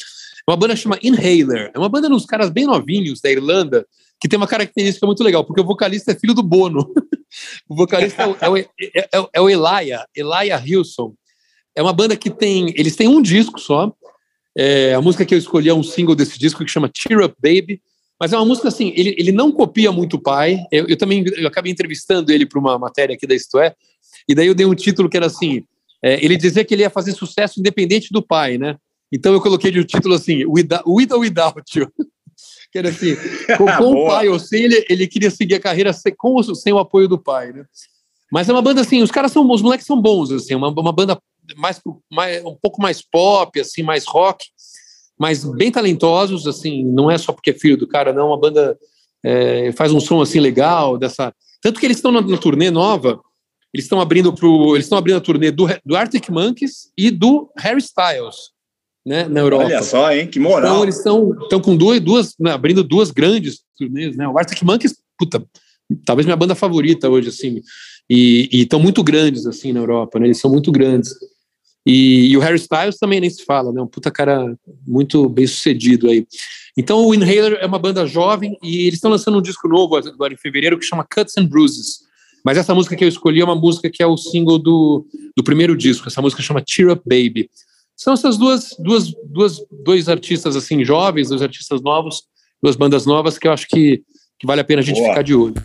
Uma 0.48 0.58
banda 0.58 0.76
chama 0.76 0.98
Inhaler. 1.04 1.72
É 1.74 1.78
uma 1.78 1.90
banda 1.90 2.10
dos 2.10 2.26
caras 2.26 2.50
bem 2.50 2.66
novinhos 2.66 3.22
da 3.22 3.30
Irlanda, 3.30 3.86
que 4.20 4.28
tem 4.28 4.38
uma 4.38 4.48
característica 4.48 5.06
muito 5.06 5.24
legal, 5.24 5.46
porque 5.46 5.62
o 5.62 5.66
vocalista 5.66 6.12
é 6.12 6.16
filho 6.16 6.34
do 6.34 6.42
Bono. 6.42 6.92
o 7.70 7.76
vocalista 7.76 8.24
é 8.24 8.28
o, 8.28 8.36
é, 8.42 8.50
o, 8.50 8.58
é, 8.58 9.20
o- 9.20 9.30
é 9.34 9.42
o 9.42 9.50
Elia, 9.50 10.04
Elia 10.16 10.64
Hilson. 10.66 11.14
É 11.76 11.84
uma 11.84 11.94
banda 11.94 12.18
que 12.18 12.32
tem. 12.32 12.74
Eles 12.76 12.96
têm 12.96 13.08
um 13.08 13.22
disco 13.22 13.60
só. 13.60 13.94
É, 14.58 14.96
a 14.96 15.02
música 15.02 15.24
que 15.24 15.36
eu 15.36 15.38
escolhi 15.38 15.70
é 15.70 15.74
um 15.74 15.84
single 15.84 16.16
desse 16.16 16.40
disco 16.40 16.66
que 16.66 16.72
chama 16.72 16.90
Cheer 16.94 17.24
Up 17.24 17.36
Baby. 17.40 17.82
Mas 18.20 18.34
é 18.34 18.38
uma 18.38 18.46
música 18.46 18.68
assim, 18.68 18.92
ele, 18.96 19.16
ele 19.18 19.32
não 19.32 19.52
copia 19.52 19.92
muito 19.92 20.18
o 20.18 20.22
pai. 20.22 20.60
Eu, 20.72 20.88
eu 20.88 20.98
também 20.98 21.24
eu 21.38 21.48
acabei 21.48 21.72
entrevistando 21.72 22.32
ele 22.32 22.46
para 22.46 22.60
uma 22.60 22.78
matéria 22.78 23.16
aqui 23.16 23.26
da 23.26 23.34
Isto 23.34 23.60
É, 23.60 23.74
e 24.28 24.36
daí 24.36 24.48
eu 24.48 24.56
dei 24.56 24.66
um 24.66 24.76
título 24.76 25.10
que 25.10 25.16
era 25.16 25.28
assim: 25.28 25.64
é, 26.04 26.24
ele 26.24 26.36
dizia 26.36 26.66
que 26.66 26.74
ele 26.74 26.84
ia 26.84 26.90
fazer 26.90 27.14
sucesso 27.14 27.60
independente 27.60 28.10
do 28.12 28.22
pai, 28.22 28.58
né? 28.58 28.76
Então 29.12 29.34
eu 29.34 29.42
coloquei 29.42 29.72
de 29.72 29.80
um 29.80 29.86
título 29.86 30.16
assim: 30.16 30.46
With, 30.46 30.68
with 30.86 31.14
or 31.14 31.20
Without 31.20 31.80
You. 31.80 31.92
que 32.72 32.78
era 32.78 32.90
assim: 32.90 33.16
com, 33.58 33.66
com 33.78 34.04
o 34.04 34.08
pai 34.12 34.28
ou 34.28 34.38
sem, 34.38 34.64
ele, 34.64 34.86
ele 34.90 35.08
queria 35.08 35.32
seguir 35.32 35.56
a 35.56 35.60
carreira 35.60 35.94
sem, 35.94 36.14
com 36.16 36.42
sem 36.44 36.74
o 36.74 36.80
apoio 36.80 37.08
do 37.08 37.18
pai, 37.18 37.54
né? 37.54 37.66
Mas 38.32 38.48
é 38.48 38.54
uma 38.54 38.62
banda 38.62 38.82
assim, 38.82 39.02
os 39.02 39.12
caras 39.12 39.32
são, 39.32 39.50
os 39.50 39.62
moleques 39.62 39.88
são 39.88 40.00
bons, 40.00 40.32
assim, 40.32 40.54
uma, 40.54 40.70
uma 40.70 40.92
banda 40.92 41.20
mais, 41.58 41.82
mais 42.12 42.46
um 42.46 42.56
pouco 42.56 42.82
mais 42.82 43.02
pop, 43.02 43.60
assim, 43.60 43.82
mais 43.82 44.06
rock, 44.06 44.46
mas 45.20 45.44
bem 45.44 45.70
talentosos, 45.72 46.48
assim, 46.48 46.84
não 46.84 47.12
é 47.12 47.18
só 47.18 47.34
porque 47.34 47.50
é 47.50 47.54
filho 47.54 47.78
do 47.78 47.88
cara, 47.88 48.14
não, 48.14 48.28
uma 48.28 48.40
banda 48.40 48.78
é, 49.24 49.72
faz 49.74 49.92
um 49.92 50.00
som 50.00 50.22
assim 50.22 50.40
legal, 50.40 50.98
dessa, 50.98 51.34
tanto 51.62 51.80
que 51.80 51.86
eles 51.86 51.98
estão 51.98 52.12
na, 52.12 52.22
na 52.22 52.38
turnê 52.38 52.72
nova, 52.72 53.20
eles 53.74 53.86
estão 53.86 54.00
abrindo 54.00 54.34
pro, 54.34 54.76
eles 54.76 54.86
estão 54.86 54.98
abrindo 54.98 55.18
a 55.18 55.22
turnê 55.22 55.52
do, 55.52 55.68
do 55.86 55.96
Arctic 55.96 56.30
Monkeys 56.30 56.92
e 56.98 57.12
do 57.12 57.52
Harry 57.58 57.80
Styles, 57.80 58.36
né, 59.06 59.28
na 59.28 59.42
Europa. 59.42 59.66
Olha 59.66 59.84
só, 59.84 60.12
hein? 60.12 60.28
Que 60.28 60.40
moral. 60.40 60.72
Então 60.72 60.84
eles 60.84 60.98
estão 60.98 61.38
estão 61.44 61.60
com 61.60 61.76
duas, 61.76 62.00
duas 62.00 62.36
né, 62.40 62.52
abrindo 62.52 62.84
duas 62.84 63.12
grandes 63.12 63.62
turnês, 63.78 64.16
né? 64.16 64.28
O 64.28 64.38
Arctic 64.38 64.62
Monkeys, 64.64 64.96
puta, 65.18 65.46
talvez 66.06 66.26
minha 66.26 66.36
banda 66.36 66.56
favorita 66.56 67.10
hoje, 67.10 67.30
assim, 67.30 67.62
e 68.10 68.50
estão 68.52 68.80
muito 68.80 69.04
grandes 69.04 69.46
assim 69.46 69.72
na 69.72 69.82
Europa, 69.82 70.20
né? 70.20 70.28
Eles 70.28 70.40
são 70.40 70.50
muito 70.50 70.72
grandes. 70.72 71.14
E, 71.86 72.32
e 72.32 72.38
o 72.38 72.40
Harry 72.40 72.58
Styles 72.58 72.98
também 72.98 73.20
nem 73.20 73.30
se 73.30 73.44
fala, 73.46 73.72
né? 73.72 73.82
Um 73.82 73.88
puta 73.88 74.12
cara 74.12 74.58
muito 74.86 75.28
bem 75.30 75.48
sucedido 75.48 76.10
aí. 76.10 76.26
Então 76.78 77.06
o 77.06 77.14
Inhaler 77.14 77.58
é 77.62 77.66
uma 77.66 77.80
banda 77.80 78.06
jovem 78.06 78.58
e 78.62 78.82
eles 78.82 78.96
estão 78.96 79.12
lançando 79.12 79.38
um 79.38 79.42
disco 79.42 79.68
novo 79.68 79.96
agora 79.96 80.34
em 80.34 80.38
fevereiro 80.38 80.78
que 80.78 80.86
chama 80.86 81.06
Cuts 81.06 81.38
and 81.38 81.46
Bruises. 81.46 82.00
Mas 82.44 82.58
essa 82.58 82.74
música 82.74 82.96
que 82.96 83.04
eu 83.04 83.08
escolhi 83.08 83.42
é 83.42 83.46
uma 83.46 83.56
música 83.56 83.90
que 83.90 84.02
é 84.02 84.08
o 84.08 84.18
single 84.18 84.60
do, 84.60 85.06
do 85.36 85.44
primeiro 85.44 85.76
disco. 85.76 86.08
Essa 86.08 86.22
música 86.22 86.42
chama 86.42 86.64
Cheer 86.66 86.92
Up 86.92 87.02
Baby. 87.06 87.50
São 87.96 88.14
essas 88.14 88.38
duas, 88.38 88.76
duas, 88.80 89.14
duas, 89.26 89.62
dois 89.84 90.08
artistas 90.08 90.56
assim 90.56 90.86
jovens, 90.86 91.30
dois 91.30 91.42
artistas 91.42 91.82
novos, 91.82 92.24
duas 92.64 92.78
bandas 92.78 93.06
novas 93.06 93.38
que 93.38 93.48
eu 93.48 93.52
acho 93.52 93.68
que, 93.68 94.04
que 94.40 94.48
vale 94.48 94.62
a 94.62 94.64
pena 94.64 94.82
a 94.82 94.86
gente 94.86 95.00
Boa. 95.00 95.10
ficar 95.10 95.22
de 95.22 95.36
olho. 95.36 95.56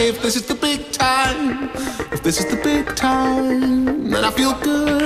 if 0.00 0.22
this 0.22 0.36
is 0.36 0.46
the 0.46 0.54
big 0.54 0.92
time, 0.92 1.70
if 2.12 2.22
this 2.22 2.38
is 2.38 2.46
the 2.46 2.60
big 2.62 2.94
time, 2.94 4.10
then 4.10 4.24
I 4.24 4.30
feel 4.30 4.54
good. 4.60 4.97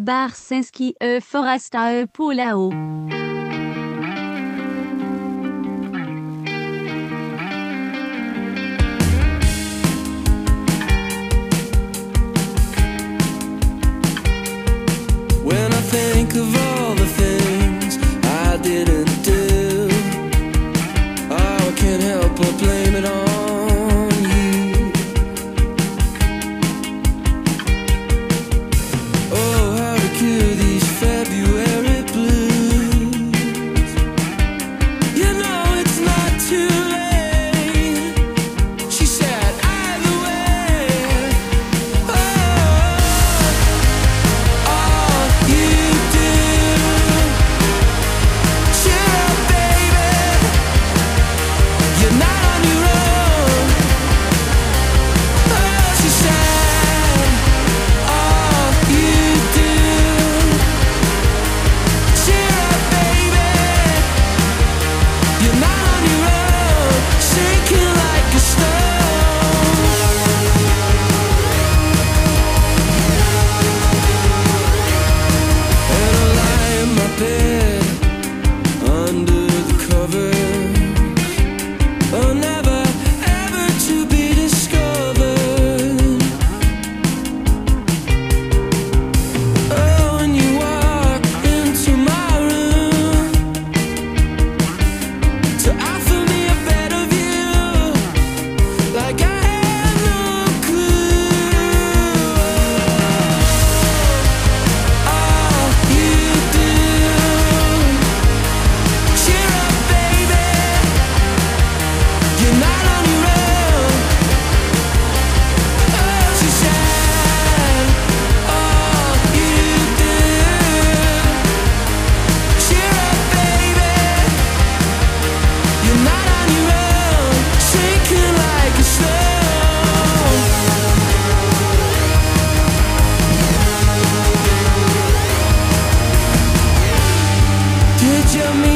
Barsinski 0.00 0.94
e 1.00 1.20
Forasta 1.20 1.92
e 1.92 2.06
Polao. 2.06 2.70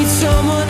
need 0.02 0.08
someone 0.08 0.61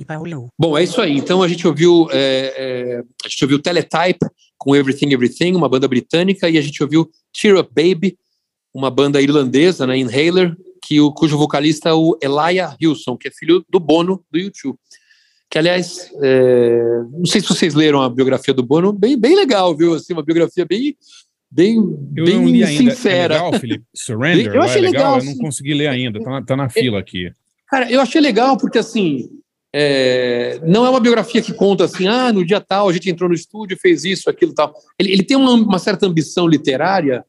E 0.00 0.04
Paulo. 0.04 0.48
Bom, 0.58 0.76
é 0.76 0.82
isso 0.82 1.00
aí. 1.00 1.16
Então 1.16 1.42
a 1.42 1.48
gente 1.48 1.66
ouviu 1.66 2.08
é, 2.10 2.54
é, 2.56 3.02
a 3.24 3.28
gente 3.28 3.44
ouviu 3.44 3.58
Teletype 3.58 4.26
com 4.58 4.74
Everything 4.74 5.12
Everything, 5.12 5.54
uma 5.54 5.68
banda 5.68 5.86
britânica, 5.86 6.48
e 6.50 6.58
a 6.58 6.60
gente 6.60 6.82
ouviu 6.82 7.08
Cheer 7.32 7.56
Up 7.56 7.70
Baby, 7.72 8.18
uma 8.74 8.90
banda 8.90 9.22
irlandesa, 9.22 9.86
né, 9.86 9.96
Inhaler, 9.96 10.54
que 10.84 11.00
o, 11.00 11.12
cujo 11.12 11.38
vocalista 11.38 11.88
é 11.88 11.92
o 11.92 12.18
Elijah 12.22 12.76
Hilson, 12.80 13.16
que 13.16 13.28
é 13.28 13.30
filho 13.30 13.64
do 13.68 13.78
Bono 13.78 14.24
do 14.30 14.38
YouTube. 14.38 14.76
Que, 15.50 15.58
aliás, 15.58 16.10
é, 16.20 17.02
não 17.10 17.24
sei 17.24 17.40
se 17.40 17.48
vocês 17.48 17.74
leram 17.74 18.02
a 18.02 18.10
biografia 18.10 18.52
do 18.52 18.62
Bono, 18.62 18.92
bem, 18.92 19.18
bem 19.18 19.34
legal, 19.34 19.74
viu? 19.76 19.94
Assim, 19.94 20.12
uma 20.12 20.22
biografia 20.22 20.66
bem, 20.66 20.96
bem, 21.50 21.76
Eu 22.14 22.24
bem 22.24 22.64
ainda. 22.64 22.66
sincera. 22.66 23.34
É 23.34 23.38
legal, 23.38 23.60
Felipe? 23.60 23.84
Surrender? 23.94 24.54
Eu 24.54 24.62
achei 24.62 24.78
é 24.78 24.90
legal? 24.90 25.14
legal, 25.14 25.18
Eu 25.18 25.34
não 25.34 25.42
consegui 25.42 25.72
ler 25.72 25.88
ainda, 25.88 26.20
tá 26.20 26.30
na, 26.30 26.44
tá 26.44 26.56
na 26.56 26.68
fila 26.68 26.98
aqui. 26.98 27.32
Cara, 27.68 27.90
eu 27.90 28.00
achei 28.00 28.20
legal 28.20 28.56
porque, 28.56 28.78
assim, 28.78 29.28
é, 29.74 30.60
não 30.64 30.86
é 30.86 30.90
uma 30.90 31.00
biografia 31.00 31.42
que 31.42 31.52
conta 31.52 31.84
assim, 31.84 32.06
ah, 32.06 32.32
no 32.32 32.44
dia 32.44 32.60
tal 32.60 32.88
a 32.88 32.92
gente 32.92 33.10
entrou 33.10 33.28
no 33.28 33.34
estúdio, 33.34 33.78
fez 33.80 34.04
isso, 34.04 34.30
aquilo 34.30 34.54
tal. 34.54 34.74
Ele, 34.98 35.12
ele 35.12 35.22
tem 35.22 35.36
uma, 35.36 35.52
uma 35.52 35.78
certa 35.78 36.06
ambição 36.06 36.46
literária 36.46 37.24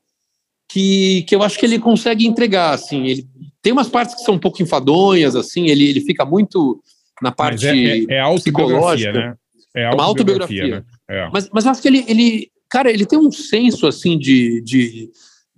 que, 0.70 1.24
que 1.24 1.36
eu 1.36 1.44
acho 1.44 1.60
que 1.60 1.66
ele 1.66 1.80
consegue 1.80 2.26
entregar, 2.26 2.74
assim. 2.74 3.07
Ele 3.07 3.28
tem 3.61 3.74
umas 3.74 3.90
partes 3.90 4.16
que 4.16 4.22
são 4.22 4.36
um 4.36 4.40
pouco 4.40 4.61
enfadonhas, 4.61 5.36
assim, 5.36 5.68
ele, 5.68 5.90
ele 5.90 6.02
fica 6.02 6.24
muito 6.24 6.82
na 7.22 7.32
parte 7.32 7.66
Mas 7.66 7.76
é, 7.76 8.16
é, 8.16 8.20
é 8.20 8.36
psicológica. 8.36 9.11
né? 9.11 9.36
É 9.76 9.90
uma 9.90 10.03
autobiografia, 10.03 10.61
autobiografia. 10.64 10.86
né? 11.10 11.26
É. 11.26 11.30
Mas, 11.32 11.49
mas 11.52 11.66
eu 11.66 11.72
acho 11.72 11.82
que 11.82 11.88
ele, 11.88 12.06
ele, 12.07 12.52
cara, 12.70 12.90
ele 12.90 13.06
tem 13.06 13.20
um 13.20 13.32
senso 13.32 13.86
assim 13.86 14.18
de, 14.18 14.61
de, 14.61 15.10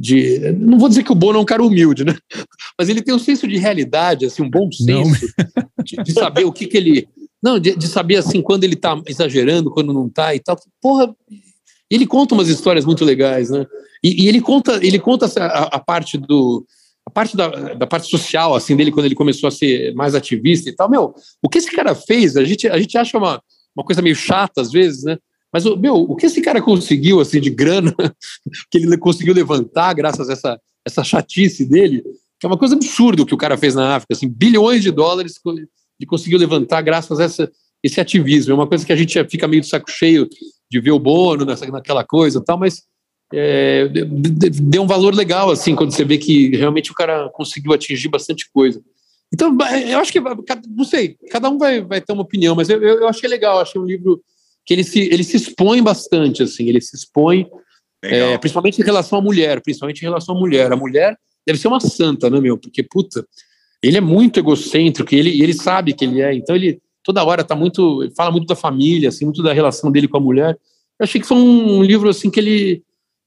de, 0.01 0.51
não 0.53 0.79
vou 0.79 0.89
dizer 0.89 1.03
que 1.03 1.11
o 1.11 1.15
Bono 1.15 1.37
é 1.37 1.41
um 1.41 1.45
cara 1.45 1.63
humilde, 1.63 2.03
né? 2.03 2.17
Mas 2.77 2.89
ele 2.89 3.01
tem 3.01 3.13
um 3.13 3.19
senso 3.19 3.47
de 3.47 3.57
realidade, 3.57 4.25
assim, 4.25 4.41
um 4.41 4.49
bom 4.49 4.71
senso 4.71 5.27
de, 5.83 5.97
de 6.03 6.11
saber 6.11 6.43
o 6.43 6.51
que 6.51 6.65
que 6.65 6.75
ele, 6.75 7.07
não, 7.41 7.59
de, 7.59 7.75
de 7.75 7.87
saber 7.87 8.15
assim 8.15 8.41
quando 8.41 8.63
ele 8.63 8.75
tá 8.75 8.99
exagerando, 9.07 9.69
quando 9.69 9.93
não 9.93 10.09
tá 10.09 10.33
e 10.33 10.39
tal. 10.39 10.57
Porra, 10.81 11.15
ele 11.89 12.07
conta 12.07 12.33
umas 12.33 12.47
histórias 12.47 12.83
muito 12.83 13.05
legais, 13.05 13.51
né? 13.51 13.65
E, 14.03 14.23
e 14.23 14.27
ele 14.27 14.41
conta, 14.41 14.83
ele 14.83 14.97
conta 14.97 15.27
a, 15.39 15.75
a 15.75 15.79
parte 15.79 16.17
do 16.17 16.65
a 17.05 17.09
parte 17.09 17.35
da, 17.35 17.47
da 17.73 17.87
parte 17.87 18.09
social 18.09 18.53
assim 18.53 18.75
dele 18.75 18.91
quando 18.91 19.07
ele 19.07 19.15
começou 19.15 19.47
a 19.47 19.51
ser 19.51 19.93
mais 19.93 20.15
ativista 20.15 20.69
e 20.69 20.75
tal. 20.75 20.89
Meu, 20.89 21.13
o 21.43 21.49
que 21.49 21.59
esse 21.59 21.71
cara 21.71 21.93
fez? 21.93 22.37
A 22.37 22.43
gente 22.43 22.67
a 22.67 22.79
gente 22.79 22.97
acha 22.97 23.17
uma 23.17 23.41
uma 23.75 23.85
coisa 23.85 24.01
meio 24.01 24.15
chata 24.15 24.61
às 24.61 24.71
vezes, 24.71 25.03
né? 25.03 25.17
Mas 25.51 25.65
meu, 25.77 25.95
o 25.95 26.15
que 26.15 26.25
esse 26.25 26.41
cara 26.41 26.61
conseguiu 26.61 27.19
assim 27.19 27.41
de 27.41 27.49
grana 27.49 27.93
que 28.71 28.77
ele 28.77 28.97
conseguiu 28.97 29.33
levantar 29.33 29.93
graças 29.93 30.29
a 30.29 30.33
essa 30.33 30.59
essa 30.85 31.03
chatice 31.03 31.63
dele, 31.65 32.01
que 32.39 32.45
é 32.45 32.47
uma 32.47 32.57
coisa 32.57 32.75
absurda 32.75 33.21
o 33.21 33.25
que 33.25 33.35
o 33.35 33.37
cara 33.37 33.55
fez 33.57 33.75
na 33.75 33.95
África, 33.95 34.13
assim, 34.15 34.27
bilhões 34.27 34.81
de 34.81 34.91
dólares 34.91 35.39
ele 36.01 36.07
conseguiu 36.07 36.39
levantar 36.39 36.81
graças 36.81 37.19
a 37.19 37.23
essa, 37.23 37.51
esse 37.83 38.01
ativismo. 38.01 38.51
É 38.51 38.55
uma 38.55 38.67
coisa 38.67 38.83
que 38.83 38.91
a 38.91 38.95
gente 38.95 39.23
fica 39.25 39.47
meio 39.47 39.61
de 39.61 39.67
saco 39.67 39.89
cheio 39.91 40.27
de 40.69 40.79
ver 40.79 40.91
o 40.91 40.99
Bono 40.99 41.45
nessa, 41.45 41.67
naquela 41.67 42.03
coisa 42.03 42.43
tal, 42.43 42.57
mas 42.57 42.81
é, 43.31 43.87
de- 43.87 44.05
de- 44.05 44.49
deu 44.49 44.81
um 44.81 44.87
valor 44.87 45.13
legal, 45.13 45.51
assim, 45.51 45.75
quando 45.75 45.91
você 45.91 46.03
vê 46.03 46.17
que 46.17 46.49
realmente 46.55 46.91
o 46.91 46.95
cara 46.95 47.29
conseguiu 47.29 47.73
atingir 47.73 48.09
bastante 48.09 48.49
coisa. 48.51 48.81
Então, 49.33 49.55
eu 49.87 49.99
acho 49.99 50.11
que, 50.11 50.19
não 50.19 50.83
sei, 50.83 51.15
cada 51.29 51.49
um 51.49 51.57
vai, 51.57 51.81
vai 51.81 52.01
ter 52.01 52.11
uma 52.11 52.23
opinião, 52.23 52.55
mas 52.55 52.69
eu, 52.69 52.81
eu 52.81 53.07
achei 53.07 53.29
legal, 53.29 53.59
achei 53.59 53.79
um 53.79 53.85
livro 53.85 54.21
que 54.71 54.75
ele 54.75 54.83
se, 54.85 54.99
ele 55.01 55.23
se 55.25 55.35
expõe 55.35 55.83
bastante, 55.83 56.43
assim, 56.43 56.69
ele 56.69 56.79
se 56.79 56.95
expõe, 56.95 57.45
é, 58.01 58.37
principalmente 58.37 58.81
em 58.81 58.85
relação 58.85 59.19
à 59.19 59.21
mulher, 59.21 59.61
principalmente 59.61 59.99
em 59.99 60.05
relação 60.05 60.33
à 60.33 60.39
mulher. 60.39 60.71
A 60.71 60.77
mulher 60.77 61.17
deve 61.45 61.59
ser 61.59 61.67
uma 61.67 61.81
santa, 61.81 62.29
né, 62.29 62.39
meu? 62.39 62.57
Porque, 62.57 62.81
puta, 62.81 63.27
ele 63.83 63.97
é 63.97 64.01
muito 64.01 64.39
egocêntrico, 64.39 65.13
e 65.13 65.19
ele, 65.19 65.43
ele 65.43 65.53
sabe 65.53 65.91
que 65.91 66.05
ele 66.05 66.21
é, 66.21 66.33
então 66.33 66.55
ele 66.55 66.79
toda 67.03 67.21
hora 67.21 67.43
tá 67.43 67.53
muito, 67.53 68.01
ele 68.01 68.13
fala 68.15 68.31
muito 68.31 68.47
da 68.47 68.55
família, 68.55 69.09
assim, 69.09 69.25
muito 69.25 69.43
da 69.43 69.51
relação 69.51 69.91
dele 69.91 70.07
com 70.07 70.15
a 70.15 70.21
mulher. 70.21 70.57
Eu 70.97 71.03
achei 71.03 71.19
que 71.19 71.27
foi 71.27 71.35
um 71.35 71.83
livro, 71.83 72.07
assim, 72.07 72.29
que 72.29 72.39
ele, 72.39 72.81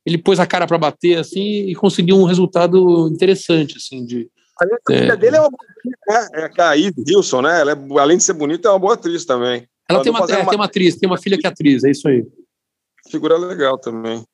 ele 0.07 0.17
pôs 0.17 0.41
a 0.41 0.47
cara 0.47 0.67
para 0.67 0.79
bater, 0.79 1.19
assim, 1.19 1.69
e 1.69 1.75
conseguiu 1.75 2.17
um 2.17 2.25
resultado 2.25 3.07
interessante, 3.09 3.77
assim, 3.77 4.03
de... 4.07 4.31
A 4.59 4.93
filha 4.93 5.17
dele 5.17 5.37
é 5.37 5.41
uma 5.41 5.51
boa 5.51 5.67
atriz, 5.69 6.31
né? 6.33 6.51
É 6.57 6.63
a 6.63 6.79
Eve 6.79 7.05
Wilson, 7.07 7.43
né? 7.43 7.61
Ela 7.61 7.73
é, 7.73 8.01
além 8.01 8.17
de 8.17 8.23
ser 8.23 8.33
bonita, 8.33 8.69
é 8.69 8.71
uma 8.71 8.79
boa 8.79 8.95
atriz 8.95 9.27
também. 9.27 9.69
Ela 9.89 10.03
tem 10.03 10.11
uma, 10.11 10.25
é, 10.25 10.45
tem 10.45 10.55
uma 10.55 10.65
atriz, 10.65 10.97
tem 10.97 11.09
uma 11.09 11.19
filha 11.19 11.39
que 11.39 11.47
é 11.47 11.51
atriz, 11.51 11.85
é 11.85 11.91
isso 11.91 12.09
aí. 12.09 12.25
figura 13.11 13.37
legal 13.37 13.79
também. 13.79 14.25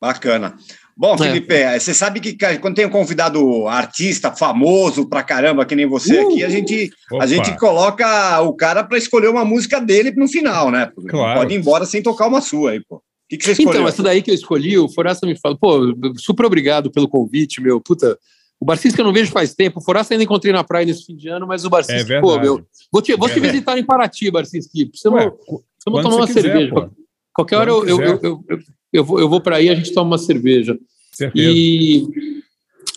Bacana. 0.00 0.56
Bom, 0.96 1.16
Felipe, 1.16 1.54
você 1.78 1.94
sabe 1.94 2.20
que 2.20 2.36
quando 2.58 2.74
tem 2.74 2.86
um 2.86 2.90
convidado 2.90 3.66
artista 3.66 4.30
famoso 4.32 5.08
pra 5.08 5.22
caramba, 5.22 5.64
que 5.64 5.74
nem 5.74 5.86
você 5.86 6.18
aqui, 6.18 6.44
a 6.44 6.48
gente, 6.48 6.90
Opa. 7.10 7.24
a 7.24 7.26
gente 7.26 7.56
coloca 7.58 8.40
o 8.42 8.54
cara 8.54 8.84
pra 8.84 8.98
escolher 8.98 9.28
uma 9.28 9.44
música 9.44 9.80
dele 9.80 10.10
no 10.12 10.28
final, 10.28 10.70
né? 10.70 10.90
Claro. 11.08 11.40
Pode 11.40 11.54
ir 11.54 11.58
embora 11.58 11.86
sem 11.86 12.02
tocar 12.02 12.28
uma 12.28 12.40
sua 12.40 12.72
aí, 12.72 12.84
pô. 12.86 12.96
O 12.96 13.02
que, 13.30 13.38
que 13.38 13.44
você 13.44 13.52
escolheu? 13.52 13.72
Então, 13.72 13.88
essa 13.88 14.02
daí 14.02 14.22
que 14.22 14.30
eu 14.30 14.34
escolhi, 14.34 14.76
o 14.76 14.88
Forasta 14.88 15.26
me 15.26 15.38
falou, 15.38 15.56
pô, 15.56 15.80
super 16.18 16.44
obrigado 16.44 16.90
pelo 16.90 17.08
convite, 17.08 17.62
meu, 17.62 17.80
puta. 17.80 18.18
O 18.60 18.64
Barcisca 18.66 19.00
eu 19.00 19.06
não 19.06 19.12
vejo 19.12 19.32
faz 19.32 19.54
tempo, 19.54 19.80
o 19.80 19.82
Forasta 19.82 20.12
ainda 20.12 20.22
encontrei 20.24 20.52
na 20.52 20.62
praia 20.62 20.84
nesse 20.84 21.06
fim 21.06 21.16
de 21.16 21.28
ano, 21.28 21.46
mas 21.46 21.64
o 21.64 21.70
Barcisca, 21.70 22.12
É 22.14 22.20
pô, 22.20 22.32
verdade. 22.32 22.46
meu, 22.46 22.66
vou 22.92 23.00
te, 23.00 23.16
vou 23.16 23.26
te 23.28 23.32
Verdade. 23.34 23.52
visitar 23.52 23.78
em 23.78 23.84
Paraty, 23.84 24.30
Barcisca, 24.30 24.70
precisamos, 24.90 25.18
Ué, 25.18 25.30
precisamos 25.30 26.02
tomar 26.02 26.16
uma 26.16 26.26
quiser, 26.26 26.42
cerveja. 26.42 26.74
pô. 26.74 26.90
Qualquer 27.32 27.56
hora 27.56 27.70
eu, 27.70 27.88
eu, 27.88 28.00
eu, 28.22 28.44
eu, 28.92 29.04
vou, 29.04 29.18
eu 29.18 29.28
vou 29.28 29.40
para 29.40 29.56
aí 29.56 29.66
e 29.66 29.70
a 29.70 29.74
gente 29.74 29.94
toma 29.94 30.10
uma 30.10 30.18
cerveja. 30.18 30.78
Certeza. 31.10 31.48
E 31.50 32.06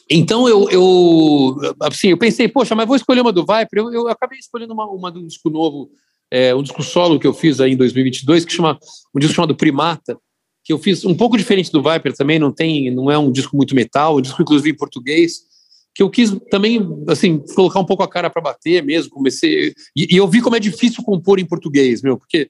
então 0.09 0.47
eu, 0.49 0.69
eu 0.69 1.55
assim, 1.81 2.09
eu 2.09 2.17
pensei, 2.17 2.47
poxa, 2.47 2.75
mas 2.75 2.85
vou 2.87 2.95
escolher 2.95 3.21
uma 3.21 3.31
do 3.31 3.41
Viper. 3.45 3.79
Eu, 3.79 3.93
eu 3.93 4.07
acabei 4.09 4.37
escolhendo 4.37 4.73
uma, 4.73 4.85
uma 4.85 5.09
do 5.09 5.25
disco 5.25 5.49
novo, 5.49 5.89
é, 6.29 6.53
um 6.53 6.61
disco 6.61 6.83
solo 6.83 7.19
que 7.19 7.25
eu 7.27 7.33
fiz 7.33 7.61
aí 7.61 7.71
em 7.71 7.77
2022, 7.77 8.43
que 8.43 8.51
chama 8.53 8.77
um 9.15 9.19
disco 9.19 9.35
chamado 9.35 9.55
Primata, 9.55 10.17
que 10.63 10.73
eu 10.73 10.77
fiz 10.77 11.05
um 11.05 11.15
pouco 11.15 11.37
diferente 11.37 11.71
do 11.71 11.81
Viper 11.81 12.13
também, 12.13 12.37
não 12.37 12.51
tem, 12.51 12.91
não 12.91 13.09
é 13.09 13.17
um 13.17 13.31
disco 13.31 13.55
muito 13.55 13.73
metal, 13.73 14.17
um 14.17 14.21
disco 14.21 14.41
inclusive 14.41 14.69
em 14.71 14.77
português, 14.77 15.43
que 15.95 16.01
eu 16.01 16.09
quis 16.09 16.35
também, 16.49 16.79
assim, 17.07 17.39
colocar 17.55 17.79
um 17.79 17.85
pouco 17.85 18.03
a 18.03 18.09
cara 18.09 18.29
para 18.29 18.41
bater 18.41 18.83
mesmo, 18.83 19.11
comecei 19.11 19.73
e, 19.95 20.15
e 20.15 20.17
eu 20.17 20.27
vi 20.27 20.41
como 20.41 20.55
é 20.55 20.59
difícil 20.59 21.03
compor 21.03 21.39
em 21.39 21.45
português, 21.45 22.01
meu, 22.01 22.17
porque 22.17 22.49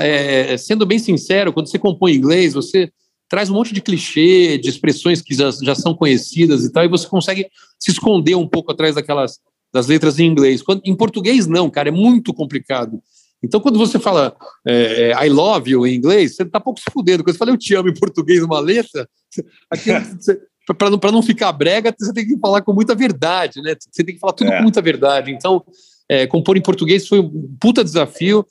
é, 0.00 0.56
sendo 0.56 0.86
bem 0.86 0.98
sincero, 0.98 1.52
quando 1.52 1.68
você 1.68 1.78
compõe 1.78 2.12
em 2.12 2.16
inglês, 2.16 2.54
você 2.54 2.90
traz 3.28 3.50
um 3.50 3.54
monte 3.54 3.72
de 3.72 3.80
clichê, 3.80 4.58
de 4.58 4.68
expressões 4.68 5.20
que 5.20 5.34
já, 5.34 5.50
já 5.50 5.74
são 5.74 5.94
conhecidas 5.94 6.64
e 6.64 6.72
tal, 6.72 6.84
e 6.84 6.88
você 6.88 7.06
consegue 7.06 7.48
se 7.78 7.90
esconder 7.90 8.34
um 8.34 8.48
pouco 8.48 8.72
atrás 8.72 8.94
daquelas 8.94 9.38
das 9.72 9.88
letras 9.88 10.20
em 10.20 10.26
inglês. 10.26 10.62
Quando, 10.62 10.82
em 10.84 10.94
português, 10.94 11.48
não, 11.48 11.68
cara, 11.68 11.88
é 11.88 11.92
muito 11.92 12.32
complicado. 12.32 13.02
Então, 13.42 13.60
quando 13.60 13.76
você 13.76 13.98
fala 13.98 14.34
é, 14.66 15.10
é, 15.10 15.26
I 15.26 15.28
love 15.28 15.70
you 15.70 15.86
em 15.86 15.96
inglês, 15.96 16.36
você 16.36 16.44
tá 16.44 16.60
pouco 16.60 16.80
se 16.80 16.86
fudendo. 16.92 17.24
Quando 17.24 17.34
você 17.34 17.38
fala 17.38 17.50
eu 17.50 17.58
te 17.58 17.74
amo 17.74 17.88
em 17.88 17.94
português 17.94 18.40
numa 18.40 18.60
letra, 18.60 19.08
para 20.72 20.90
não, 20.90 20.98
pra 20.98 21.12
não 21.12 21.22
ficar 21.22 21.52
brega, 21.52 21.94
você 21.98 22.12
tem 22.12 22.26
que 22.26 22.38
falar 22.38 22.62
com 22.62 22.72
muita 22.72 22.94
verdade, 22.94 23.60
né? 23.60 23.74
Você 23.78 24.02
tem 24.02 24.14
que 24.14 24.20
falar 24.20 24.32
tudo 24.32 24.50
com 24.50 24.62
muita 24.62 24.80
verdade. 24.80 25.30
Então, 25.30 25.64
é, 26.08 26.26
compor 26.26 26.56
em 26.56 26.62
português 26.62 27.06
foi 27.06 27.20
um 27.20 27.56
puta 27.60 27.84
desafio. 27.84 28.46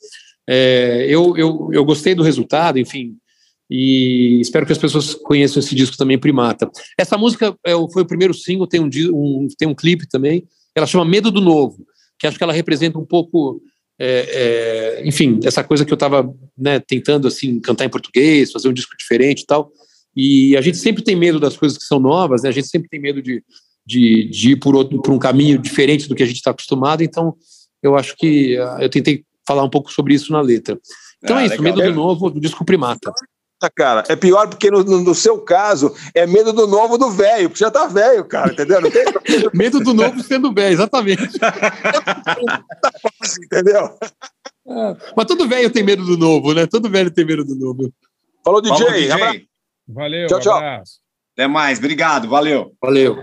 É, 0.48 1.06
eu, 1.08 1.36
eu, 1.36 1.70
eu 1.72 1.84
gostei 1.84 2.14
do 2.14 2.22
resultado, 2.22 2.78
enfim, 2.78 3.16
e 3.70 4.40
espero 4.40 4.66
que 4.66 4.72
as 4.72 4.78
pessoas 4.78 5.14
conheçam 5.14 5.60
esse 5.60 5.74
disco 5.74 5.96
também, 5.96 6.18
Primata. 6.18 6.70
Essa 6.98 7.16
música 7.16 7.56
é, 7.64 7.72
foi 7.92 8.02
o 8.02 8.06
primeiro 8.06 8.34
single, 8.34 8.66
tem 8.66 8.80
um, 8.80 8.90
um, 9.12 9.48
tem 9.58 9.66
um 9.66 9.74
clipe 9.74 10.06
também, 10.06 10.46
ela 10.74 10.86
chama 10.86 11.04
Medo 11.04 11.30
do 11.30 11.40
Novo, 11.40 11.84
que 12.18 12.26
acho 12.26 12.36
que 12.36 12.44
ela 12.44 12.52
representa 12.52 12.98
um 12.98 13.06
pouco, 13.06 13.62
é, 13.98 14.98
é, 15.00 15.08
enfim, 15.08 15.40
essa 15.44 15.64
coisa 15.64 15.84
que 15.84 15.92
eu 15.92 15.96
estava 15.96 16.28
né, 16.56 16.78
tentando 16.78 17.26
assim 17.26 17.58
cantar 17.58 17.84
em 17.84 17.90
português, 17.90 18.52
fazer 18.52 18.68
um 18.68 18.72
disco 18.72 18.96
diferente 18.98 19.42
e 19.42 19.46
tal. 19.46 19.70
E 20.16 20.56
a 20.56 20.60
gente 20.60 20.78
sempre 20.78 21.02
tem 21.02 21.16
medo 21.16 21.40
das 21.40 21.56
coisas 21.56 21.76
que 21.78 21.84
são 21.84 21.98
novas, 21.98 22.42
né? 22.42 22.48
a 22.48 22.52
gente 22.52 22.68
sempre 22.68 22.88
tem 22.88 23.00
medo 23.00 23.20
de, 23.22 23.42
de, 23.84 24.28
de 24.30 24.50
ir 24.52 24.56
por, 24.56 24.74
outro, 24.74 25.00
por 25.02 25.12
um 25.12 25.18
caminho 25.18 25.58
diferente 25.58 26.08
do 26.08 26.14
que 26.14 26.22
a 26.22 26.26
gente 26.26 26.36
está 26.36 26.50
acostumado, 26.50 27.02
então 27.02 27.34
eu 27.82 27.96
acho 27.96 28.16
que 28.16 28.56
ah, 28.58 28.78
eu 28.80 28.88
tentei 28.88 29.24
falar 29.46 29.62
um 29.62 29.70
pouco 29.70 29.92
sobre 29.92 30.14
isso 30.14 30.32
na 30.32 30.40
letra. 30.40 30.78
Então 31.22 31.36
Ah, 31.36 31.42
é 31.42 31.46
isso, 31.46 31.60
legal. 31.60 31.76
Medo 31.76 31.90
do 31.90 31.94
Novo, 31.94 32.30
do 32.30 32.40
disco 32.40 32.64
Primata. 32.64 33.12
Tá, 33.60 33.70
cara, 33.70 34.04
é 34.08 34.16
pior 34.16 34.48
porque 34.48 34.70
no, 34.70 34.82
no- 34.84 35.00
no 35.02 35.14
seu 35.14 35.38
caso 35.38 35.94
é 36.14 36.26
medo 36.26 36.52
do 36.52 36.66
novo 36.66 36.98
do 36.98 37.10
velho, 37.10 37.48
porque 37.48 37.64
já 37.64 37.70
tá 37.70 37.86
velho, 37.86 38.24
cara, 38.24 38.52
entendeu? 38.52 38.80
Não 38.80 38.90
tem 38.90 39.04
Medo 39.54 39.80
do 39.80 39.94
novo 39.94 40.22
sendo 40.22 40.52
velho, 40.52 40.74
exatamente. 40.74 41.22
entendeu? 43.44 43.90
Mas 45.16 45.26
todo 45.26 45.48
velho 45.48 45.70
tem 45.70 45.82
medo 45.82 46.04
do 46.04 46.16
novo, 46.18 46.52
né? 46.52 46.66
Todo 46.66 46.90
velho 46.90 47.10
tem 47.10 47.24
medo 47.24 47.44
do 47.44 47.54
novo. 47.54 47.92
Falou, 48.44 48.62
Falou, 48.64 48.90
DJ. 48.90 49.48
Valeu, 49.88 50.26
tchau, 50.26 50.40
tchau. 50.40 50.56
Abraço. 50.56 51.00
Até 51.36 51.48
mais, 51.48 51.78
obrigado, 51.78 52.28
valeu. 52.28 52.72
Valeu. 52.80 53.16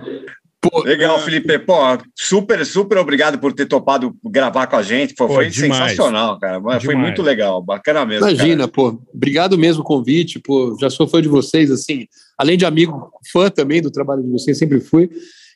Pô, 0.62 0.84
Legal, 0.84 1.18
é. 1.18 1.22
Felipe. 1.22 1.58
Pô, 1.60 1.74
super, 2.16 2.64
super 2.66 3.00
obrigado 3.00 3.40
por 3.40 3.52
ter 3.52 3.66
topado 3.66 4.16
gravar 4.24 4.68
com 4.68 4.76
a 4.76 4.84
gente. 4.84 5.16
Pô, 5.16 5.28
pô 5.28 5.34
foi 5.34 5.50
demais. 5.50 5.76
sensacional, 5.76 6.40
cara. 6.40 6.60
Demais. 6.60 6.84
Foi 6.84 6.94
muito 6.94 7.24
legal, 7.24 7.64
bacana 7.64 8.06
mesmo. 8.06 8.28
Imagina, 8.28 8.68
cara. 8.68 8.72
pô. 8.72 9.02
Obrigado 9.12 9.58
mesmo 9.58 9.82
o 9.82 9.86
convite, 9.86 10.40
pô. 10.40 10.78
Já 10.80 10.90
sou 10.90 11.08
fã 11.08 11.20
de 11.20 11.28
vocês, 11.28 11.72
assim. 11.72 12.06
Além 12.38 12.58
de 12.58 12.66
amigo, 12.66 13.12
fã 13.32 13.50
também 13.50 13.82
do 13.82 13.90
trabalho 13.90 14.22
de 14.22 14.30
vocês, 14.30 14.56
sempre 14.56 14.80
fui. 14.80 15.10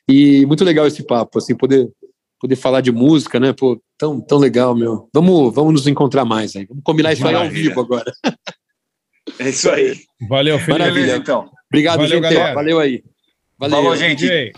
E 0.08 0.44
muito 0.46 0.64
legal 0.64 0.86
esse 0.86 1.04
papo, 1.04 1.38
assim, 1.38 1.54
poder 1.54 1.88
poder 2.40 2.56
falar 2.56 2.80
de 2.80 2.92
música, 2.92 3.40
né? 3.40 3.52
Pô, 3.52 3.80
tão, 3.96 4.20
tão 4.20 4.38
legal, 4.38 4.74
meu. 4.74 5.08
Vamos, 5.14 5.54
vamos 5.54 5.72
nos 5.72 5.86
encontrar 5.86 6.24
mais 6.24 6.54
aí. 6.54 6.66
Vamos 6.66 6.82
combinar 6.84 7.12
isso 7.12 7.26
aí 7.26 7.34
ao 7.34 7.48
vivo 7.48 7.80
agora. 7.80 8.12
É 9.38 9.48
isso 9.48 9.70
aí. 9.70 9.96
Valeu, 10.28 10.58
Felipe. 10.58 10.78
Maravilha, 10.78 11.16
então. 11.16 11.50
Obrigado, 11.70 11.96
Valeu, 11.96 12.08
gente. 12.08 12.22
Galera. 12.22 12.54
Valeu 12.54 12.80
aí. 12.80 13.02
Valeu, 13.58 13.76
Falou, 13.76 13.96
gente. 13.96 14.52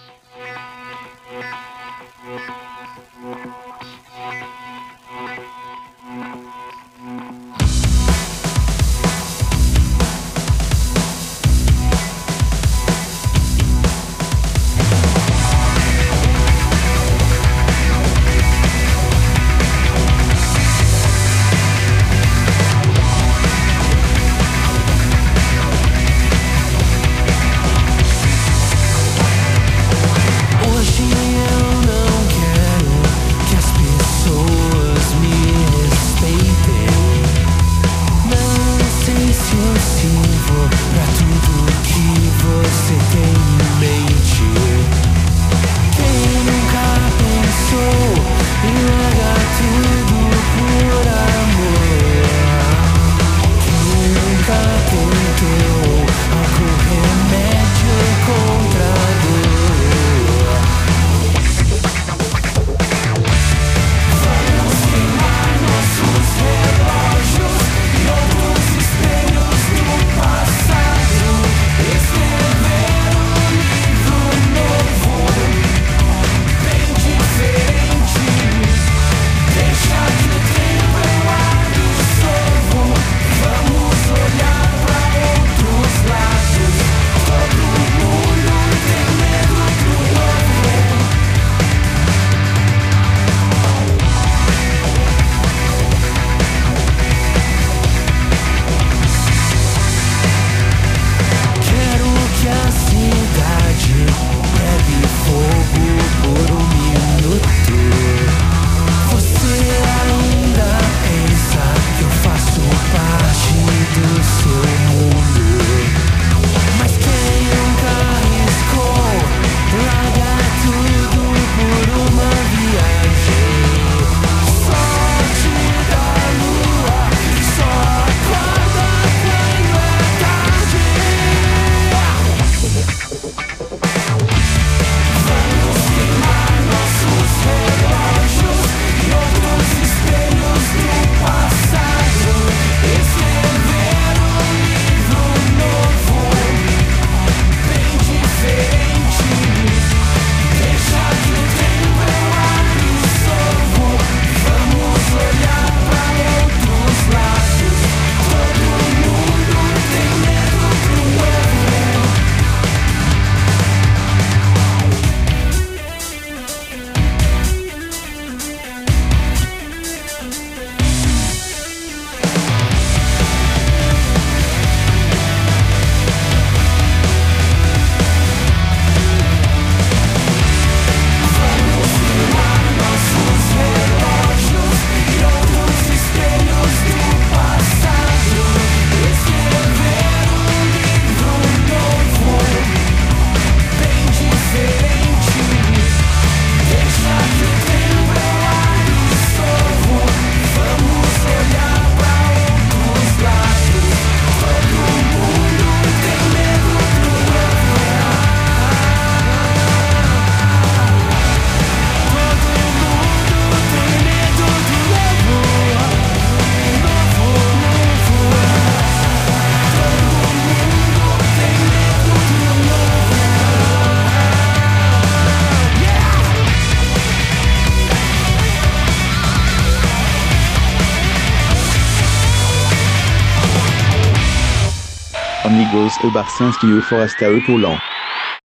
au 236.01 236.11
Barcins 236.11 236.51
qui 236.51 236.69
est 236.69 236.81
Forest 236.81 237.23
à 237.23 237.31
eux 237.31 237.43
pour 237.43 237.59
l'an. 237.59 237.88